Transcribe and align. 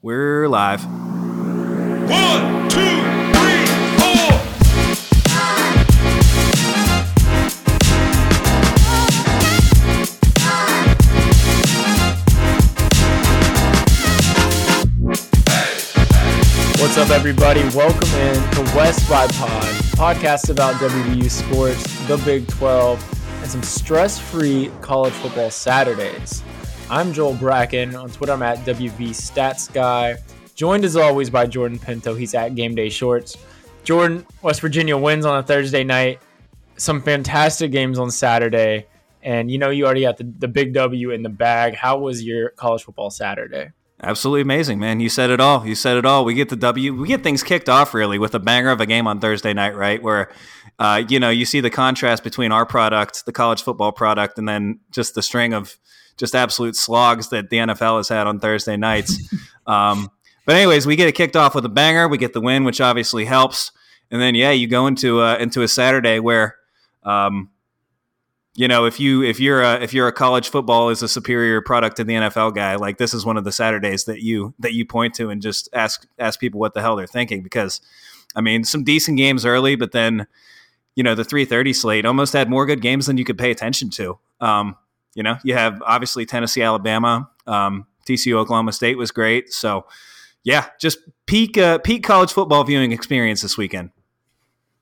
We're 0.00 0.46
live. 0.48 0.84
One, 0.84 2.68
two, 2.68 3.02
three, 3.34 3.66
four. 3.98 4.30
What's 16.78 16.96
up, 16.96 17.10
everybody? 17.10 17.62
Welcome 17.74 18.08
in 18.20 18.50
to 18.52 18.60
West 18.76 19.10
by 19.10 19.26
Pod, 19.26 19.64
podcast 19.96 20.48
about 20.48 20.76
WVU 20.76 21.28
sports, 21.28 21.82
the 22.06 22.18
Big 22.18 22.46
12, 22.46 23.42
and 23.42 23.50
some 23.50 23.64
stress-free 23.64 24.70
college 24.80 25.14
football 25.14 25.50
Saturdays. 25.50 26.44
I'm 26.90 27.12
Joel 27.12 27.34
Bracken. 27.34 27.94
On 27.94 28.08
Twitter, 28.08 28.32
I'm 28.32 28.42
at 28.42 28.58
WV 28.60 29.10
Stats 29.10 29.70
Guy. 29.70 30.16
Joined 30.54 30.86
as 30.86 30.96
always 30.96 31.28
by 31.28 31.46
Jordan 31.46 31.78
Pinto. 31.78 32.14
He's 32.14 32.34
at 32.34 32.54
Game 32.54 32.74
Day 32.74 32.88
Shorts. 32.88 33.36
Jordan, 33.84 34.26
West 34.40 34.62
Virginia 34.62 34.96
wins 34.96 35.26
on 35.26 35.38
a 35.38 35.42
Thursday 35.42 35.84
night. 35.84 36.18
Some 36.78 37.02
fantastic 37.02 37.72
games 37.72 37.98
on 37.98 38.10
Saturday. 38.10 38.86
And 39.22 39.50
you 39.50 39.58
know, 39.58 39.68
you 39.68 39.84
already 39.84 40.00
got 40.00 40.16
the, 40.16 40.32
the 40.38 40.48
big 40.48 40.72
W 40.72 41.10
in 41.10 41.22
the 41.22 41.28
bag. 41.28 41.74
How 41.74 41.98
was 41.98 42.24
your 42.24 42.50
college 42.50 42.84
football 42.84 43.10
Saturday? 43.10 43.72
Absolutely 44.02 44.40
amazing, 44.40 44.78
man. 44.78 44.98
You 44.98 45.10
said 45.10 45.28
it 45.28 45.40
all. 45.40 45.66
You 45.66 45.74
said 45.74 45.98
it 45.98 46.06
all. 46.06 46.24
We 46.24 46.32
get 46.32 46.48
the 46.48 46.56
W. 46.56 46.94
We 46.94 47.08
get 47.08 47.22
things 47.22 47.42
kicked 47.42 47.68
off 47.68 47.92
really 47.92 48.18
with 48.18 48.34
a 48.34 48.38
banger 48.38 48.70
of 48.70 48.80
a 48.80 48.86
game 48.86 49.06
on 49.06 49.20
Thursday 49.20 49.52
night, 49.52 49.76
right? 49.76 50.02
Where, 50.02 50.30
uh, 50.78 51.02
you 51.06 51.20
know, 51.20 51.28
you 51.28 51.44
see 51.44 51.60
the 51.60 51.68
contrast 51.68 52.24
between 52.24 52.50
our 52.50 52.64
product, 52.64 53.26
the 53.26 53.32
college 53.32 53.62
football 53.62 53.92
product, 53.92 54.38
and 54.38 54.48
then 54.48 54.80
just 54.90 55.14
the 55.14 55.22
string 55.22 55.52
of 55.52 55.76
just 56.18 56.34
absolute 56.34 56.76
slogs 56.76 57.30
that 57.30 57.48
the 57.48 57.58
NFL 57.58 57.96
has 57.96 58.08
had 58.08 58.26
on 58.26 58.40
Thursday 58.40 58.76
nights. 58.76 59.18
um, 59.66 60.10
but 60.44 60.56
anyways, 60.56 60.86
we 60.86 60.96
get 60.96 61.08
it 61.08 61.12
kicked 61.14 61.36
off 61.36 61.54
with 61.54 61.64
a 61.64 61.70
banger. 61.70 62.08
We 62.08 62.18
get 62.18 62.32
the 62.32 62.40
win, 62.40 62.64
which 62.64 62.80
obviously 62.80 63.24
helps. 63.24 63.70
And 64.10 64.20
then 64.20 64.34
yeah, 64.34 64.50
you 64.50 64.66
go 64.66 64.86
into 64.86 65.20
uh, 65.20 65.36
into 65.36 65.62
a 65.62 65.68
Saturday 65.68 66.18
where, 66.20 66.56
um, 67.02 67.50
you 68.54 68.66
know, 68.66 68.86
if 68.86 68.98
you 68.98 69.22
if 69.22 69.38
you're 69.38 69.62
a, 69.62 69.74
if 69.82 69.92
you're 69.92 70.08
a 70.08 70.12
college 70.12 70.48
football 70.48 70.88
is 70.88 71.02
a 71.02 71.08
superior 71.08 71.60
product 71.60 71.98
to 71.98 72.04
the 72.04 72.14
NFL 72.14 72.54
guy, 72.54 72.76
like 72.76 72.98
this 72.98 73.12
is 73.14 73.24
one 73.24 73.36
of 73.36 73.44
the 73.44 73.52
Saturdays 73.52 74.06
that 74.06 74.22
you 74.22 74.54
that 74.58 74.72
you 74.72 74.86
point 74.86 75.14
to 75.14 75.28
and 75.30 75.42
just 75.42 75.68
ask 75.72 76.06
ask 76.18 76.40
people 76.40 76.58
what 76.58 76.74
the 76.74 76.80
hell 76.80 76.96
they're 76.96 77.06
thinking 77.06 77.42
because, 77.42 77.80
I 78.34 78.40
mean, 78.40 78.64
some 78.64 78.84
decent 78.84 79.18
games 79.18 79.44
early, 79.44 79.76
but 79.76 79.92
then, 79.92 80.26
you 80.96 81.02
know, 81.02 81.14
the 81.14 81.24
three 81.24 81.44
thirty 81.44 81.74
slate 81.74 82.06
almost 82.06 82.32
had 82.32 82.48
more 82.48 82.64
good 82.64 82.80
games 82.80 83.06
than 83.06 83.18
you 83.18 83.24
could 83.24 83.38
pay 83.38 83.50
attention 83.50 83.90
to. 83.90 84.18
Um, 84.40 84.76
you 85.18 85.24
know, 85.24 85.36
you 85.42 85.54
have 85.54 85.82
obviously 85.84 86.24
Tennessee, 86.24 86.62
Alabama, 86.62 87.28
um, 87.48 87.88
TCU, 88.06 88.34
Oklahoma 88.34 88.70
State 88.70 88.96
was 88.96 89.10
great. 89.10 89.52
So, 89.52 89.84
yeah, 90.44 90.66
just 90.80 91.00
peak 91.26 91.58
uh, 91.58 91.78
peak 91.78 92.04
college 92.04 92.32
football 92.32 92.62
viewing 92.62 92.92
experience 92.92 93.42
this 93.42 93.58
weekend. 93.58 93.90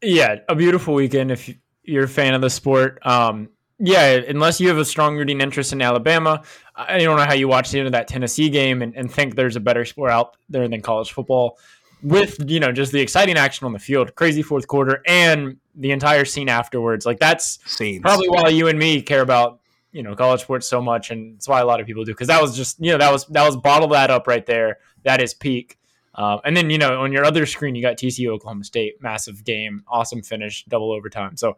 Yeah, 0.02 0.40
a 0.46 0.54
beautiful 0.54 0.92
weekend 0.92 1.32
if 1.32 1.50
you're 1.84 2.04
a 2.04 2.08
fan 2.08 2.34
of 2.34 2.42
the 2.42 2.50
sport. 2.50 2.98
Um, 3.06 3.48
yeah, 3.78 4.20
unless 4.28 4.60
you 4.60 4.68
have 4.68 4.76
a 4.76 4.84
strong 4.84 5.16
rooting 5.16 5.40
interest 5.40 5.72
in 5.72 5.80
Alabama, 5.80 6.42
I 6.74 6.98
don't 6.98 7.16
know 7.16 7.24
how 7.24 7.32
you 7.32 7.48
watch 7.48 7.70
the 7.70 7.78
end 7.78 7.86
of 7.86 7.92
that 7.92 8.06
Tennessee 8.06 8.50
game 8.50 8.82
and, 8.82 8.94
and 8.94 9.10
think 9.10 9.36
there's 9.36 9.56
a 9.56 9.60
better 9.60 9.86
sport 9.86 10.10
out 10.10 10.36
there 10.50 10.68
than 10.68 10.82
college 10.82 11.12
football. 11.12 11.58
With 12.02 12.50
you 12.50 12.60
know 12.60 12.72
just 12.72 12.92
the 12.92 13.00
exciting 13.00 13.38
action 13.38 13.64
on 13.64 13.72
the 13.72 13.78
field, 13.78 14.14
crazy 14.16 14.42
fourth 14.42 14.68
quarter, 14.68 15.02
and 15.06 15.56
the 15.74 15.92
entire 15.92 16.26
scene 16.26 16.50
afterwards, 16.50 17.06
like 17.06 17.18
that's 17.18 17.58
Scenes. 17.64 18.02
probably 18.02 18.28
why 18.28 18.50
you 18.50 18.68
and 18.68 18.78
me 18.78 19.00
care 19.00 19.22
about 19.22 19.60
you 19.96 20.02
know 20.02 20.14
college 20.14 20.42
sports 20.42 20.68
so 20.68 20.82
much, 20.82 21.10
and 21.10 21.36
it's 21.36 21.48
why 21.48 21.60
a 21.60 21.64
lot 21.64 21.80
of 21.80 21.86
people 21.86 22.04
do 22.04 22.12
because 22.12 22.28
that 22.28 22.42
was 22.42 22.54
just 22.54 22.78
you 22.78 22.92
know 22.92 22.98
that 22.98 23.10
was 23.10 23.24
that 23.28 23.44
was 23.44 23.56
bottle 23.56 23.88
that 23.88 24.10
up 24.10 24.26
right 24.26 24.44
there. 24.44 24.78
That 25.04 25.22
is 25.22 25.32
peak. 25.32 25.78
Um, 26.14 26.40
and 26.44 26.56
then 26.56 26.68
you 26.68 26.76
know 26.78 27.00
on 27.02 27.12
your 27.12 27.24
other 27.24 27.46
screen 27.46 27.74
you 27.74 27.82
got 27.82 27.96
TCU 27.96 28.28
Oklahoma 28.28 28.64
State, 28.64 29.02
massive 29.02 29.42
game, 29.44 29.84
awesome 29.88 30.22
finish, 30.22 30.64
double 30.66 30.92
overtime. 30.92 31.36
So 31.36 31.56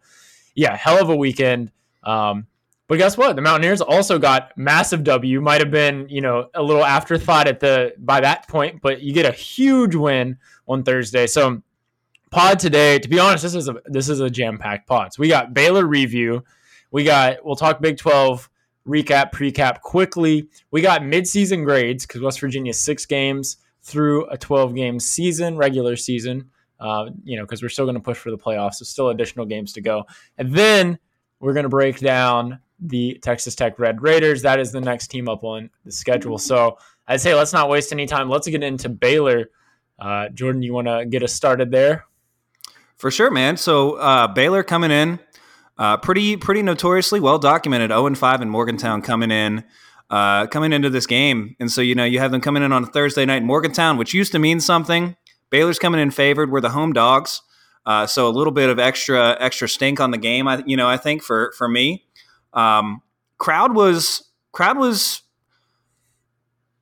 yeah, 0.54 0.76
hell 0.76 1.02
of 1.02 1.10
a 1.10 1.16
weekend. 1.16 1.72
Um, 2.04 2.46
but 2.86 2.96
guess 2.96 3.18
what? 3.18 3.36
The 3.36 3.42
Mountaineers 3.42 3.80
also 3.80 4.18
got 4.18 4.56
massive 4.56 5.04
W. 5.04 5.40
Might 5.40 5.60
have 5.60 5.70
been, 5.70 6.08
you 6.08 6.20
know, 6.20 6.48
a 6.54 6.62
little 6.62 6.84
afterthought 6.84 7.48
at 7.48 7.60
the 7.60 7.92
by 7.98 8.20
that 8.20 8.48
point, 8.48 8.80
but 8.80 9.02
you 9.02 9.12
get 9.12 9.26
a 9.26 9.32
huge 9.32 9.94
win 9.94 10.38
on 10.66 10.84
Thursday. 10.84 11.26
So 11.26 11.62
pod 12.30 12.58
today, 12.58 12.98
to 12.98 13.08
be 13.08 13.18
honest, 13.18 13.42
this 13.42 13.54
is 13.54 13.68
a 13.68 13.82
this 13.86 14.08
is 14.08 14.20
a 14.20 14.30
jam 14.30 14.58
packed 14.58 14.86
pod. 14.86 15.12
So 15.12 15.20
we 15.20 15.28
got 15.28 15.52
Baylor 15.52 15.86
review. 15.86 16.44
We 16.90 17.04
got 17.04 17.44
we'll 17.44 17.56
talk 17.56 17.80
Big 17.80 17.96
Twelve 17.98 18.48
recap, 18.86 19.32
precap 19.32 19.80
quickly. 19.80 20.48
We 20.70 20.80
got 20.80 21.02
midseason 21.02 21.64
grades 21.64 22.06
because 22.06 22.22
West 22.22 22.40
Virginia 22.40 22.72
six 22.72 23.06
games 23.06 23.58
through 23.82 24.26
a 24.26 24.38
twelve 24.38 24.74
game 24.74 24.98
season, 25.00 25.56
regular 25.56 25.96
season. 25.96 26.50
Uh, 26.80 27.10
you 27.24 27.36
know, 27.36 27.42
because 27.42 27.60
we're 27.60 27.68
still 27.68 27.86
going 27.86 27.96
to 27.96 28.00
push 28.00 28.18
for 28.18 28.30
the 28.30 28.38
playoffs, 28.38 28.74
so 28.74 28.84
still 28.84 29.08
additional 29.08 29.44
games 29.44 29.72
to 29.72 29.80
go, 29.80 30.04
and 30.38 30.54
then 30.54 30.98
we're 31.40 31.52
going 31.52 31.64
to 31.64 31.68
break 31.68 31.98
down 31.98 32.60
the 32.80 33.18
Texas 33.22 33.54
Tech 33.54 33.78
Red 33.78 34.02
Raiders. 34.02 34.42
That 34.42 34.60
is 34.60 34.72
the 34.72 34.80
next 34.80 35.08
team 35.08 35.28
up 35.28 35.44
on 35.44 35.70
the 35.84 35.92
schedule. 35.92 36.38
So 36.38 36.78
I'd 37.06 37.20
say 37.20 37.34
let's 37.34 37.52
not 37.52 37.68
waste 37.68 37.92
any 37.92 38.06
time. 38.06 38.28
Let's 38.28 38.46
get 38.46 38.62
into 38.62 38.88
Baylor. 38.88 39.50
Uh, 39.98 40.28
Jordan, 40.28 40.62
you 40.62 40.72
want 40.72 40.86
to 40.86 41.04
get 41.04 41.22
us 41.22 41.32
started 41.32 41.70
there? 41.70 42.04
For 42.96 43.10
sure, 43.10 43.30
man. 43.30 43.56
So 43.56 43.94
uh, 43.94 44.28
Baylor 44.28 44.62
coming 44.62 44.90
in, 44.90 45.18
uh, 45.78 45.96
pretty 45.96 46.36
pretty 46.36 46.62
notoriously 46.62 47.20
well 47.20 47.38
documented. 47.38 47.90
Zero 47.90 48.06
and 48.06 48.18
five 48.18 48.42
in 48.42 48.50
Morgantown 48.50 49.00
coming 49.02 49.30
in, 49.30 49.64
uh, 50.10 50.46
coming 50.48 50.72
into 50.72 50.90
this 50.90 51.06
game, 51.06 51.54
and 51.60 51.70
so 51.70 51.80
you 51.80 51.94
know 51.94 52.04
you 52.04 52.18
have 52.18 52.32
them 52.32 52.40
coming 52.40 52.62
in 52.62 52.72
on 52.72 52.84
a 52.84 52.86
Thursday 52.86 53.24
night 53.24 53.42
in 53.42 53.46
Morgantown, 53.46 53.96
which 53.96 54.12
used 54.14 54.32
to 54.32 54.38
mean 54.38 54.60
something. 54.60 55.16
Baylor's 55.50 55.78
coming 55.78 56.00
in 56.00 56.10
favored. 56.10 56.50
We're 56.50 56.60
the 56.60 56.70
home 56.70 56.92
dogs, 56.92 57.42
uh, 57.86 58.06
so 58.06 58.28
a 58.28 58.30
little 58.30 58.52
bit 58.52 58.68
of 58.68 58.78
extra 58.78 59.36
extra 59.40 59.68
stink 59.68 60.00
on 60.00 60.10
the 60.10 60.18
game. 60.18 60.48
I 60.48 60.62
you 60.66 60.76
know 60.76 60.88
I 60.88 60.96
think 60.96 61.22
for 61.22 61.52
for 61.56 61.68
me, 61.68 62.06
um, 62.52 63.02
crowd 63.38 63.74
was 63.74 64.24
crowd 64.52 64.78
was 64.78 65.22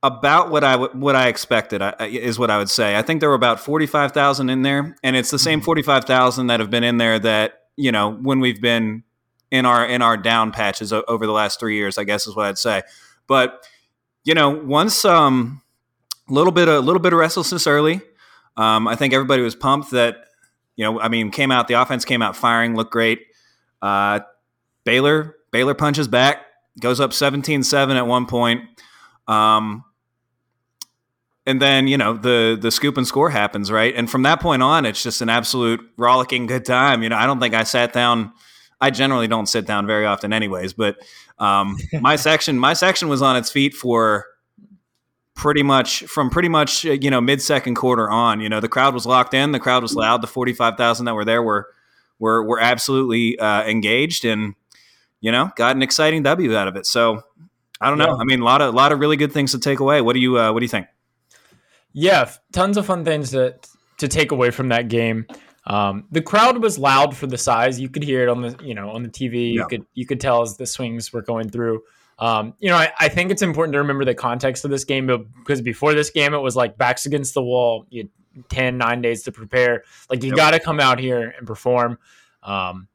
about 0.03 0.51
what 0.51 0.65
I 0.65 0.73
w- 0.73 0.93
what 0.93 1.17
I 1.17 1.29
expected 1.29 1.83
I, 1.83 1.95
is 2.07 2.39
what 2.39 2.51
I 2.51 2.59
would 2.59 2.71
say. 2.71 2.97
I 2.97 3.03
think 3.03 3.21
there 3.21 3.29
were 3.29 3.35
about 3.35 3.61
forty 3.61 3.87
five 3.87 4.13
thousand 4.13 4.49
in 4.49 4.63
there, 4.63 4.97
and 5.03 5.17
it's 5.17 5.31
the 5.31 5.39
same 5.39 5.61
forty 5.61 5.83
five 5.83 6.05
thousand 6.05 6.47
that 6.47 6.61
have 6.61 6.71
been 6.71 6.85
in 6.85 6.97
there 6.97 7.19
that 7.19 7.66
you 7.77 7.93
know 7.93 8.11
when 8.11 8.41
we've 8.41 8.61
been 8.61 9.05
in 9.51 9.67
our 9.67 9.87
in 9.87 10.03
our 10.03 10.17
down 10.17 10.53
patches 10.53 10.93
over 10.93 11.27
the 11.27 11.33
last 11.33 11.61
three 11.61 11.77
years. 11.77 11.99
I 11.99 12.05
guess 12.05 12.27
is 12.27 12.35
what 12.35 12.47
I'd 12.47 12.59
say. 12.59 12.83
But 13.27 13.67
you 14.25 14.35
know, 14.35 14.51
once 14.51 15.05
um, 15.05 15.63
a 16.29 16.33
little 16.33 16.53
bit 16.53 16.69
a 16.69 16.81
little 16.81 17.01
bit 17.01 17.13
of 17.13 17.19
restlessness 17.19 17.67
early. 17.67 18.01
Um, 18.57 18.89
I 18.89 18.97
think 18.97 19.13
everybody 19.13 19.43
was 19.43 19.55
pumped 19.55 19.91
that 19.91 20.17
you 20.77 20.85
know. 20.85 21.01
I 21.01 21.09
mean, 21.09 21.31
came 21.31 21.51
out 21.51 21.69
the 21.69 21.75
offense 21.75 22.05
came 22.05 22.23
out 22.23 22.37
firing, 22.37 22.75
looked 22.75 22.93
great. 22.93 23.21
Uh, 23.83 24.21
Baylor 24.85 25.37
Baylor 25.51 25.75
punches 25.75 26.09
back, 26.09 26.45
goes 26.81 27.01
up 27.01 27.11
17-7 27.13 27.97
at 27.97 28.07
one 28.07 28.27
point. 28.27 28.63
Um, 29.29 29.85
and 31.47 31.61
then 31.63 31.89
you 31.89 31.97
know 31.97 32.15
the 32.15 32.59
the 32.61 32.71
scoop 32.71 32.97
and 32.97 33.07
score 33.07 33.31
happens 33.31 33.71
right? 33.71 33.95
And 33.95 34.11
from 34.11 34.23
that 34.23 34.41
point 34.41 34.63
on 34.63 34.85
it's 34.85 35.03
just 35.03 35.23
an 35.23 35.29
absolute 35.29 35.81
rollicking 35.97 36.47
good 36.47 36.65
time. 36.65 37.03
You 37.03 37.09
know 37.09 37.17
i 37.17 37.27
don't 37.27 37.41
think 37.41 37.55
i 37.55 37.63
sat 37.63 37.93
down 37.93 38.33
i 38.81 38.91
generally 38.91 39.29
don't 39.29 39.47
sit 39.47 39.67
down 39.67 39.87
very 39.87 40.05
often 40.05 40.33
anyways 40.33 40.73
but 40.75 40.97
um, 41.39 41.77
my 42.01 42.17
section 42.17 42.59
my 42.59 42.73
section 42.73 43.09
was 43.09 43.23
on 43.23 43.37
its 43.37 43.51
feet 43.51 43.75
for 43.75 44.27
pretty 45.37 45.63
much 45.63 46.03
from 46.05 46.31
pretty 46.31 46.49
much 46.49 46.83
you 46.83 47.11
know 47.11 47.21
mid 47.21 47.41
second 47.41 47.77
quarter 47.77 48.11
on. 48.11 48.41
You 48.41 48.49
know 48.49 48.59
the 48.59 48.69
crowd 48.69 48.95
was 48.95 49.07
locked 49.07 49.35
in 49.35 49.53
the 49.53 49.61
crowd 49.61 49.83
was 49.83 49.95
loud 49.95 50.23
the 50.23 50.27
45000 50.27 51.05
that 51.05 51.15
were 51.15 51.25
there 51.25 51.43
were 51.43 51.69
were 52.19 52.43
were 52.43 52.59
absolutely 52.59 53.39
uh, 53.39 53.63
engaged 53.65 54.25
and 54.25 54.55
you 55.21 55.31
know 55.31 55.51
got 55.55 55.77
an 55.77 55.83
exciting 55.83 56.25
w 56.25 56.57
out 56.57 56.67
of 56.67 56.75
it. 56.75 56.87
So 56.87 57.23
i 57.81 57.89
don't 57.89 57.99
know. 57.99 58.09
Yeah. 58.09 58.17
i 58.17 58.25
mean 58.25 58.41
a 58.41 58.45
lot 58.45 58.61
of 58.61 58.75
a 58.75 58.77
lot 58.77 58.91
of 58.91 58.99
really 58.99 59.17
good 59.17 59.33
things 59.33 59.53
to 59.53 59.61
take 59.61 59.79
away. 59.79 60.01
What 60.01 60.15
do 60.15 60.21
you 60.21 60.39
uh, 60.39 60.53
what 60.53 60.61
do 60.61 60.65
you 60.65 60.71
think 60.71 60.87
Yeah, 61.99 62.31
tons 62.53 62.77
of 62.77 62.85
fun 62.85 63.05
things 63.07 63.31
to 63.31 63.55
to 63.99 64.07
take 64.09 64.31
away 64.31 64.51
from 64.51 64.69
that 64.69 64.89
game. 64.89 65.27
Um, 65.67 66.05
the 66.13 66.21
crowd 66.21 66.63
was 66.63 66.79
loud 66.79 67.17
for 67.17 67.27
the 67.27 67.39
size. 67.39 67.81
You 67.81 67.89
could 67.89 68.03
hear 68.05 68.23
it 68.23 68.29
on 68.29 68.43
the 68.43 68.55
you 68.63 68.75
know 68.75 68.91
on 68.91 69.03
the 69.03 69.09
TV. 69.09 69.53
You 69.53 69.61
Yeah. 69.61 69.65
could 69.65 69.87
you 69.95 70.05
could 70.07 70.21
tell 70.21 70.43
as 70.43 70.57
the 70.59 70.67
swings 70.67 71.13
were 71.13 71.23
going 71.23 71.49
through. 71.49 71.83
Um, 72.19 72.55
you 72.61 72.69
know, 72.71 72.77
I, 72.77 72.93
I 73.01 73.09
think 73.09 73.31
it's 73.31 73.41
important 73.43 73.73
to 73.75 73.79
remember 73.79 74.05
the 74.05 74.15
context 74.15 74.65
of 74.67 74.71
this 74.71 74.85
game 74.85 75.07
because 75.39 75.61
before 75.63 75.95
this 75.95 76.11
game, 76.11 76.35
it 76.35 76.39
was 76.39 76.55
like 76.57 76.77
backs 76.79 77.07
against 77.07 77.33
the 77.35 77.43
wall. 77.43 77.87
You 77.91 78.03
had 78.35 78.49
10, 78.51 78.77
nine 78.79 79.01
days 79.03 79.23
to 79.25 79.33
prepare. 79.33 79.85
Like 80.11 80.23
you 80.23 80.29
Yep. 80.31 80.37
got 80.37 80.51
to 80.53 80.61
come 80.61 80.81
out 80.81 80.99
here 80.99 81.35
and 81.37 81.47
perform. 81.47 81.99
Um, 82.43 82.89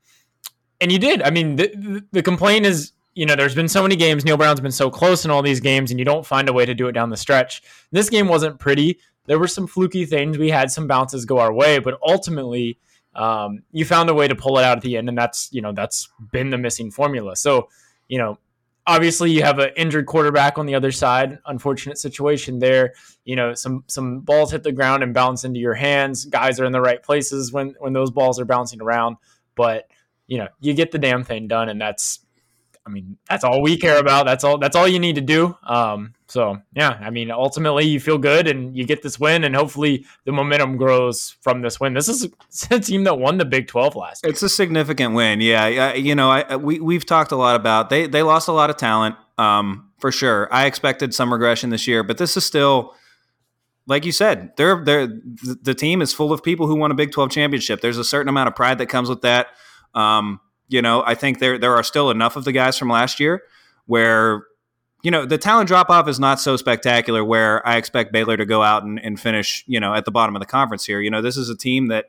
and 0.80 0.92
you 0.92 0.98
did. 1.00 1.22
I 1.22 1.30
mean, 1.30 1.56
the, 1.56 2.04
the 2.12 2.24
complaint 2.24 2.66
is, 2.66 2.94
you 3.14 3.26
know, 3.26 3.36
there's 3.36 3.56
been 3.56 3.68
so 3.68 3.82
many 3.84 3.96
games. 3.96 4.24
Neal 4.24 4.38
Brown's 4.38 4.62
been 4.62 4.72
so 4.72 4.90
close 4.90 5.26
in 5.26 5.32
all 5.32 5.42
these 5.42 5.60
games, 5.60 5.92
and 5.92 6.00
you 6.00 6.06
don't 6.06 6.26
find 6.26 6.48
a 6.48 6.54
way 6.54 6.66
to 6.66 6.74
do 6.74 6.88
it 6.88 6.94
down 6.94 7.10
the 7.10 7.18
stretch. 7.18 7.62
This 7.92 8.10
game 8.10 8.28
wasn't 8.28 8.60
pretty. 8.60 9.00
There 9.26 9.40
were 9.40 9.48
some 9.48 9.68
fluky 9.68 10.06
things. 10.06 10.38
We 10.38 10.50
had 10.50 10.72
some 10.72 10.88
bounces 10.88 11.26
go 11.26 11.40
our 11.40 11.54
way, 11.54 11.80
but 11.80 12.00
ultimately, 12.06 12.78
um, 13.14 13.64
you 13.72 13.86
found 13.86 14.10
a 14.10 14.14
way 14.14 14.28
to 14.28 14.36
pull 14.36 14.58
it 14.58 14.64
out 14.64 14.78
at 14.78 14.84
the 14.84 14.98
end, 14.98 15.10
and 15.10 15.18
that's 15.18 15.50
you 15.52 15.62
know 15.62 15.74
that's 15.74 16.10
been 16.32 16.50
the 16.50 16.58
missing 16.58 16.90
formula. 16.90 17.36
So, 17.36 17.70
you 18.08 18.18
know, 18.18 18.38
obviously 18.88 19.32
you 19.32 19.44
have 19.44 19.60
an 19.60 19.72
injured 19.76 20.06
quarterback 20.06 20.58
on 20.58 20.66
the 20.66 20.76
other 20.76 20.92
side. 20.92 21.40
Unfortunate 21.46 21.98
situation 21.98 22.60
there. 22.60 22.94
You 23.26 23.36
know, 23.36 23.54
some 23.54 23.84
some 23.88 24.22
balls 24.22 24.52
hit 24.52 24.64
the 24.64 24.72
ground 24.72 25.04
and 25.04 25.14
bounce 25.14 25.44
into 25.44 25.60
your 25.60 25.74
hands. 25.74 26.26
Guys 26.26 26.60
are 26.60 26.66
in 26.66 26.72
the 26.72 26.82
right 26.82 27.04
places 27.04 27.52
when 27.52 27.76
when 27.80 27.94
those 27.94 28.12
balls 28.12 28.40
are 28.40 28.46
bouncing 28.46 28.82
around, 28.82 29.18
but 29.56 29.88
you 30.28 30.38
know, 30.38 30.48
you 30.62 30.74
get 30.74 30.92
the 30.92 31.00
damn 31.00 31.24
thing 31.26 31.48
done, 31.48 31.68
and 31.68 31.80
that's 31.80 32.20
I 32.86 32.90
mean, 32.90 33.18
that's 33.30 33.44
all 33.44 33.62
we 33.62 33.78
care 33.78 34.00
about. 34.00 34.26
That's 34.26 34.44
all. 34.44 34.58
That's 34.58 34.76
all 34.76 34.88
you 34.88 35.00
need 35.00 35.16
to 35.16 35.22
do. 35.22 35.56
Um, 35.64 36.14
so 36.28 36.58
yeah, 36.74 36.98
I 37.02 37.12
mean, 37.12 37.30
ultimately 37.30 37.86
you 37.86 38.00
feel 38.00 38.18
good 38.18 38.48
and 38.48 38.76
you 38.76 38.86
get 38.86 39.04
this 39.04 39.20
win, 39.20 39.44
and 39.44 39.56
hopefully 39.56 40.06
the 40.26 40.32
momentum 40.32 40.78
grows 40.78 41.36
from 41.42 41.62
this 41.62 41.80
win. 41.80 41.94
This 41.94 42.10
is 42.10 42.28
a 42.72 42.80
team 42.80 43.04
that 43.04 43.20
won 43.20 43.38
the 43.38 43.46
Big 43.46 43.68
Twelve 43.68 43.96
last. 43.96 44.24
Year. 44.24 44.32
It's 44.32 44.42
a 44.42 44.50
significant 44.50 45.14
win. 45.14 45.42
Yeah, 45.42 45.94
you 45.94 46.16
know, 46.16 46.32
I, 46.32 46.56
we 46.56 46.80
we've 46.80 47.06
talked 47.06 47.32
a 47.32 47.36
lot 47.36 47.56
about 47.56 47.90
they 47.90 48.08
they 48.08 48.24
lost 48.24 48.48
a 48.48 48.52
lot 48.52 48.72
of 48.72 48.78
talent 48.78 49.16
um, 49.38 49.90
for 50.00 50.12
sure. 50.12 50.52
I 50.52 50.66
expected 50.66 51.14
some 51.14 51.32
regression 51.32 51.70
this 51.70 51.88
year, 51.88 52.04
but 52.04 52.18
this 52.18 52.36
is 52.38 52.46
still. 52.46 52.96
Like 53.88 54.06
you 54.06 54.12
said, 54.12 54.52
they're, 54.58 54.86
they're, 54.86 55.08
the 55.08 55.74
team 55.74 56.04
is 56.04 56.14
full 56.14 56.32
of 56.32 56.44
people 56.44 56.68
who 56.68 56.76
won 56.76 56.92
a 56.92 56.94
Big 56.94 57.12
12 57.12 57.32
championship. 57.32 57.82
There's 57.82 57.98
a 57.98 58.04
certain 58.04 58.30
amount 58.30 58.48
of 58.48 58.56
pride 58.56 58.78
that 58.78 58.86
comes 58.86 59.10
with 59.10 59.22
that. 59.24 59.48
Um, 59.96 60.40
you 60.72 60.82
know, 60.82 61.04
I 61.06 61.16
think 61.16 61.40
there 61.40 61.58
there 61.58 61.76
are 61.76 61.84
still 61.84 62.10
enough 62.10 62.36
of 62.36 62.46
the 62.46 62.52
guys 62.52 62.78
from 62.78 62.90
last 62.90 63.20
year 63.20 63.44
where 63.86 64.44
you 65.04 65.12
know 65.12 65.26
the 65.26 65.38
talent 65.38 65.68
drop 65.68 65.90
off 65.90 66.08
is 66.08 66.20
not 66.20 66.40
so 66.40 66.56
spectacular. 66.56 67.24
Where 67.24 67.66
I 67.68 67.76
expect 67.76 68.14
Baylor 68.14 68.38
to 68.38 68.46
go 68.46 68.64
out 68.64 68.84
and, 68.84 69.00
and 69.04 69.20
finish, 69.20 69.64
you 69.68 69.80
know, 69.80 69.94
at 69.94 70.06
the 70.06 70.12
bottom 70.12 70.36
of 70.36 70.40
the 70.40 70.46
conference 70.46 70.86
here. 70.86 71.02
You 71.02 71.10
know, 71.10 71.22
this 71.22 71.36
is 71.36 71.50
a 71.50 71.58
team 71.58 71.88
that 71.88 72.06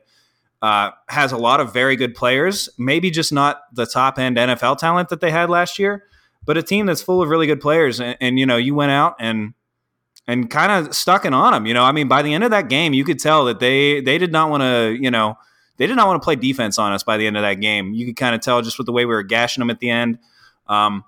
uh, 0.61 0.91
has 1.09 1.33
a 1.33 1.37
lot 1.37 1.59
of 1.59 1.73
very 1.73 1.97
good 1.97 2.15
players, 2.15 2.69
maybe 2.77 3.11
just 3.11 3.33
not 3.33 3.63
the 3.73 3.85
top 3.85 4.17
end 4.17 4.37
NFL 4.37 4.77
talent 4.77 5.09
that 5.09 5.19
they 5.19 5.31
had 5.31 5.49
last 5.49 5.77
year, 5.77 6.05
but 6.45 6.57
a 6.57 6.63
team 6.63 6.85
that's 6.85 7.01
full 7.01 7.21
of 7.21 7.27
really 7.27 7.47
good 7.47 7.59
players. 7.59 7.99
And, 7.99 8.17
and 8.21 8.39
you 8.39 8.45
know, 8.45 8.57
you 8.57 8.73
went 8.73 8.91
out 8.91 9.15
and 9.19 9.53
and 10.25 10.49
kind 10.49 10.71
of 10.71 10.95
stuck 10.95 11.25
it 11.25 11.33
on 11.33 11.51
them. 11.51 11.65
You 11.65 11.73
know, 11.73 11.83
I 11.83 11.91
mean, 11.91 12.07
by 12.07 12.21
the 12.21 12.33
end 12.33 12.45
of 12.45 12.51
that 12.51 12.69
game, 12.69 12.93
you 12.93 13.03
could 13.03 13.19
tell 13.19 13.43
that 13.45 13.59
they 13.59 13.99
they 13.99 14.17
did 14.17 14.31
not 14.31 14.49
want 14.49 14.63
to, 14.63 14.97
you 14.97 15.11
know 15.11 15.37
they 15.77 15.87
did 15.87 15.95
not 15.95 16.07
want 16.07 16.21
to 16.21 16.23
play 16.23 16.35
defense 16.35 16.77
on 16.77 16.91
us 16.91 17.03
by 17.03 17.17
the 17.17 17.25
end 17.25 17.35
of 17.37 17.43
that 17.43 17.55
game. 17.55 17.93
You 17.93 18.05
could 18.05 18.15
kind 18.15 18.35
of 18.35 18.41
tell 18.41 18.61
just 18.61 18.77
with 18.77 18.85
the 18.85 18.91
way 18.91 19.05
we 19.05 19.13
were 19.13 19.23
gashing 19.23 19.61
them 19.61 19.69
at 19.69 19.79
the 19.79 19.89
end. 19.89 20.19
Um, 20.67 21.03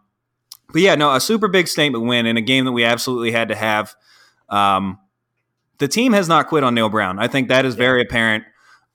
but 0.74 0.82
yeah, 0.82 0.96
no, 0.96 1.14
a 1.14 1.22
super 1.22 1.48
big 1.48 1.68
statement 1.68 2.06
win 2.06 2.26
in 2.26 2.38
a 2.38 2.42
game 2.42 2.66
that 2.66 2.72
we 2.72 2.84
absolutely 2.84 3.32
had 3.32 3.50
to 3.50 3.56
have. 3.56 3.96
Um, 4.50 5.00
the 5.78 5.88
team 5.88 6.14
has 6.14 6.28
not 6.28 6.48
quit 6.48 6.64
on 6.64 6.74
Neal 6.74 6.90
Brown. 6.90 7.20
I 7.20 7.28
think 7.28 7.50
that 7.50 7.66
is 7.66 7.76
very 7.76 8.02
apparent 8.02 8.46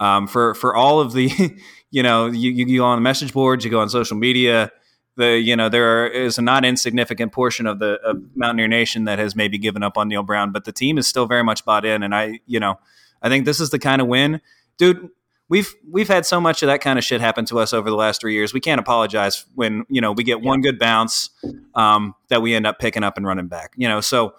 um, 0.00 0.26
for 0.26 0.54
for 0.54 0.74
all 0.74 1.00
of 1.00 1.12
the, 1.12 1.30
you 1.90 2.02
know, 2.02 2.26
you, 2.26 2.50
you 2.50 2.78
go 2.78 2.84
on 2.84 2.96
the 2.96 3.02
message 3.02 3.32
boards, 3.32 3.64
you 3.64 3.70
go 3.70 3.80
on 3.80 3.88
social 3.88 4.16
media. 4.16 4.72
The 5.16 5.38
you 5.38 5.54
know 5.54 5.68
there 5.68 6.08
is 6.08 6.38
a 6.38 6.42
not 6.42 6.64
insignificant 6.64 7.32
portion 7.32 7.66
of 7.66 7.78
the 7.78 8.00
of 8.02 8.16
Mountaineer 8.34 8.68
Nation 8.68 9.04
that 9.04 9.18
has 9.18 9.36
maybe 9.36 9.58
given 9.58 9.82
up 9.82 9.98
on 9.98 10.08
Neal 10.08 10.22
Brown, 10.22 10.50
but 10.52 10.64
the 10.64 10.72
team 10.72 10.98
is 10.98 11.06
still 11.06 11.26
very 11.26 11.44
much 11.44 11.64
bought 11.64 11.84
in. 11.84 12.02
And 12.02 12.14
I, 12.14 12.40
you 12.46 12.58
know, 12.58 12.78
I 13.20 13.28
think 13.28 13.44
this 13.44 13.60
is 13.60 13.70
the 13.70 13.78
kind 13.78 14.00
of 14.00 14.08
win, 14.08 14.40
dude 14.78 15.10
we've 15.50 15.74
we've 15.90 16.08
had 16.08 16.24
so 16.24 16.40
much 16.40 16.62
of 16.62 16.68
that 16.68 16.80
kind 16.80 16.98
of 16.98 17.04
shit 17.04 17.20
happen 17.20 17.44
to 17.46 17.58
us 17.58 17.74
over 17.74 17.90
the 17.90 17.96
last 17.96 18.22
three 18.22 18.32
years. 18.32 18.54
We 18.54 18.60
can't 18.60 18.80
apologize 18.80 19.44
when 19.54 19.84
you 19.90 20.00
know 20.00 20.12
we 20.12 20.24
get 20.24 20.40
one 20.40 20.62
good 20.62 20.78
bounce 20.78 21.28
um, 21.74 22.14
that 22.28 22.40
we 22.40 22.54
end 22.54 22.66
up 22.66 22.78
picking 22.78 23.02
up 23.02 23.18
and 23.18 23.26
running 23.26 23.48
back. 23.48 23.74
You 23.76 23.88
know, 23.88 24.00
so 24.00 24.34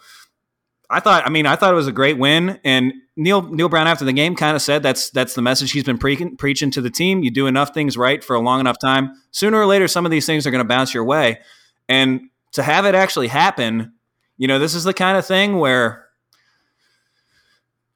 I 0.89 0.99
thought. 0.99 1.27
I 1.27 1.29
mean, 1.29 1.45
I 1.45 1.55
thought 1.55 1.71
it 1.71 1.75
was 1.75 1.87
a 1.87 1.91
great 1.91 2.17
win. 2.17 2.59
And 2.63 2.93
Neil 3.15 3.43
Neal 3.43 3.69
Brown 3.69 3.87
after 3.87 4.05
the 4.05 4.13
game 4.13 4.35
kind 4.35 4.55
of 4.55 4.61
said 4.63 4.81
that's 4.81 5.11
that's 5.11 5.35
the 5.35 5.41
message 5.43 5.71
he's 5.73 5.83
been 5.83 5.99
pre- 5.99 6.35
preaching 6.35 6.71
to 6.71 6.81
the 6.81 6.89
team. 6.89 7.21
You 7.21 7.29
do 7.29 7.45
enough 7.45 7.73
things 7.73 7.95
right 7.95 8.23
for 8.23 8.35
a 8.35 8.39
long 8.39 8.59
enough 8.59 8.77
time, 8.79 9.11
sooner 9.29 9.59
or 9.59 9.67
later, 9.67 9.87
some 9.87 10.05
of 10.05 10.11
these 10.11 10.25
things 10.25 10.47
are 10.47 10.51
going 10.51 10.63
to 10.63 10.67
bounce 10.67 10.93
your 10.93 11.03
way. 11.03 11.39
And 11.87 12.21
to 12.53 12.63
have 12.63 12.85
it 12.85 12.95
actually 12.95 13.27
happen, 13.27 13.93
you 14.37 14.47
know, 14.47 14.59
this 14.59 14.73
is 14.73 14.85
the 14.85 14.93
kind 14.93 15.17
of 15.17 15.25
thing 15.25 15.57
where 15.57 16.07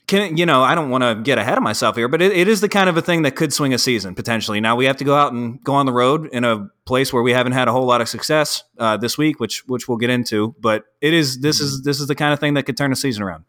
can 0.08 0.38
you 0.38 0.46
know 0.46 0.64
i 0.64 0.76
don't 0.76 0.90
want 0.90 1.04
to 1.04 1.16
get 1.24 1.38
ahead 1.38 1.58
of 1.58 1.64
myself 1.64 1.96
here 1.96 2.08
but 2.08 2.22
it, 2.22 2.32
it 2.32 2.48
is 2.48 2.62
the 2.62 2.70
kind 2.70 2.90
of 2.90 2.98
a 2.98 3.02
thing 3.02 3.24
that 3.24 3.36
could 3.36 3.52
swing 3.52 3.74
a 3.74 3.78
season 3.78 4.16
potentially 4.16 4.60
now 4.60 4.76
we 4.76 4.86
have 4.86 4.98
to 4.98 5.04
go 5.04 5.16
out 5.16 5.34
and 5.34 5.64
go 5.64 5.74
on 5.74 5.86
the 5.86 5.94
road 5.94 6.28
in 6.32 6.44
a 6.44 6.70
place 6.86 7.12
where 7.12 7.24
we 7.24 7.32
haven't 7.32 7.54
had 7.54 7.68
a 7.68 7.72
whole 7.72 7.86
lot 7.86 8.02
of 8.02 8.10
success 8.10 8.64
uh, 8.80 8.98
this 8.98 9.18
week 9.18 9.40
which 9.40 9.66
which 9.68 9.88
we'll 9.88 9.98
get 9.98 10.10
into 10.10 10.56
but 10.60 10.86
it 11.02 11.14
is 11.14 11.40
this 11.40 11.60
is 11.60 11.84
this 11.84 12.00
is 12.00 12.08
the 12.08 12.16
kind 12.16 12.34
of 12.34 12.40
thing 12.40 12.54
that 12.54 12.64
could 12.64 12.78
turn 12.78 12.92
a 12.92 12.96
season 12.96 13.24
around 13.24 13.46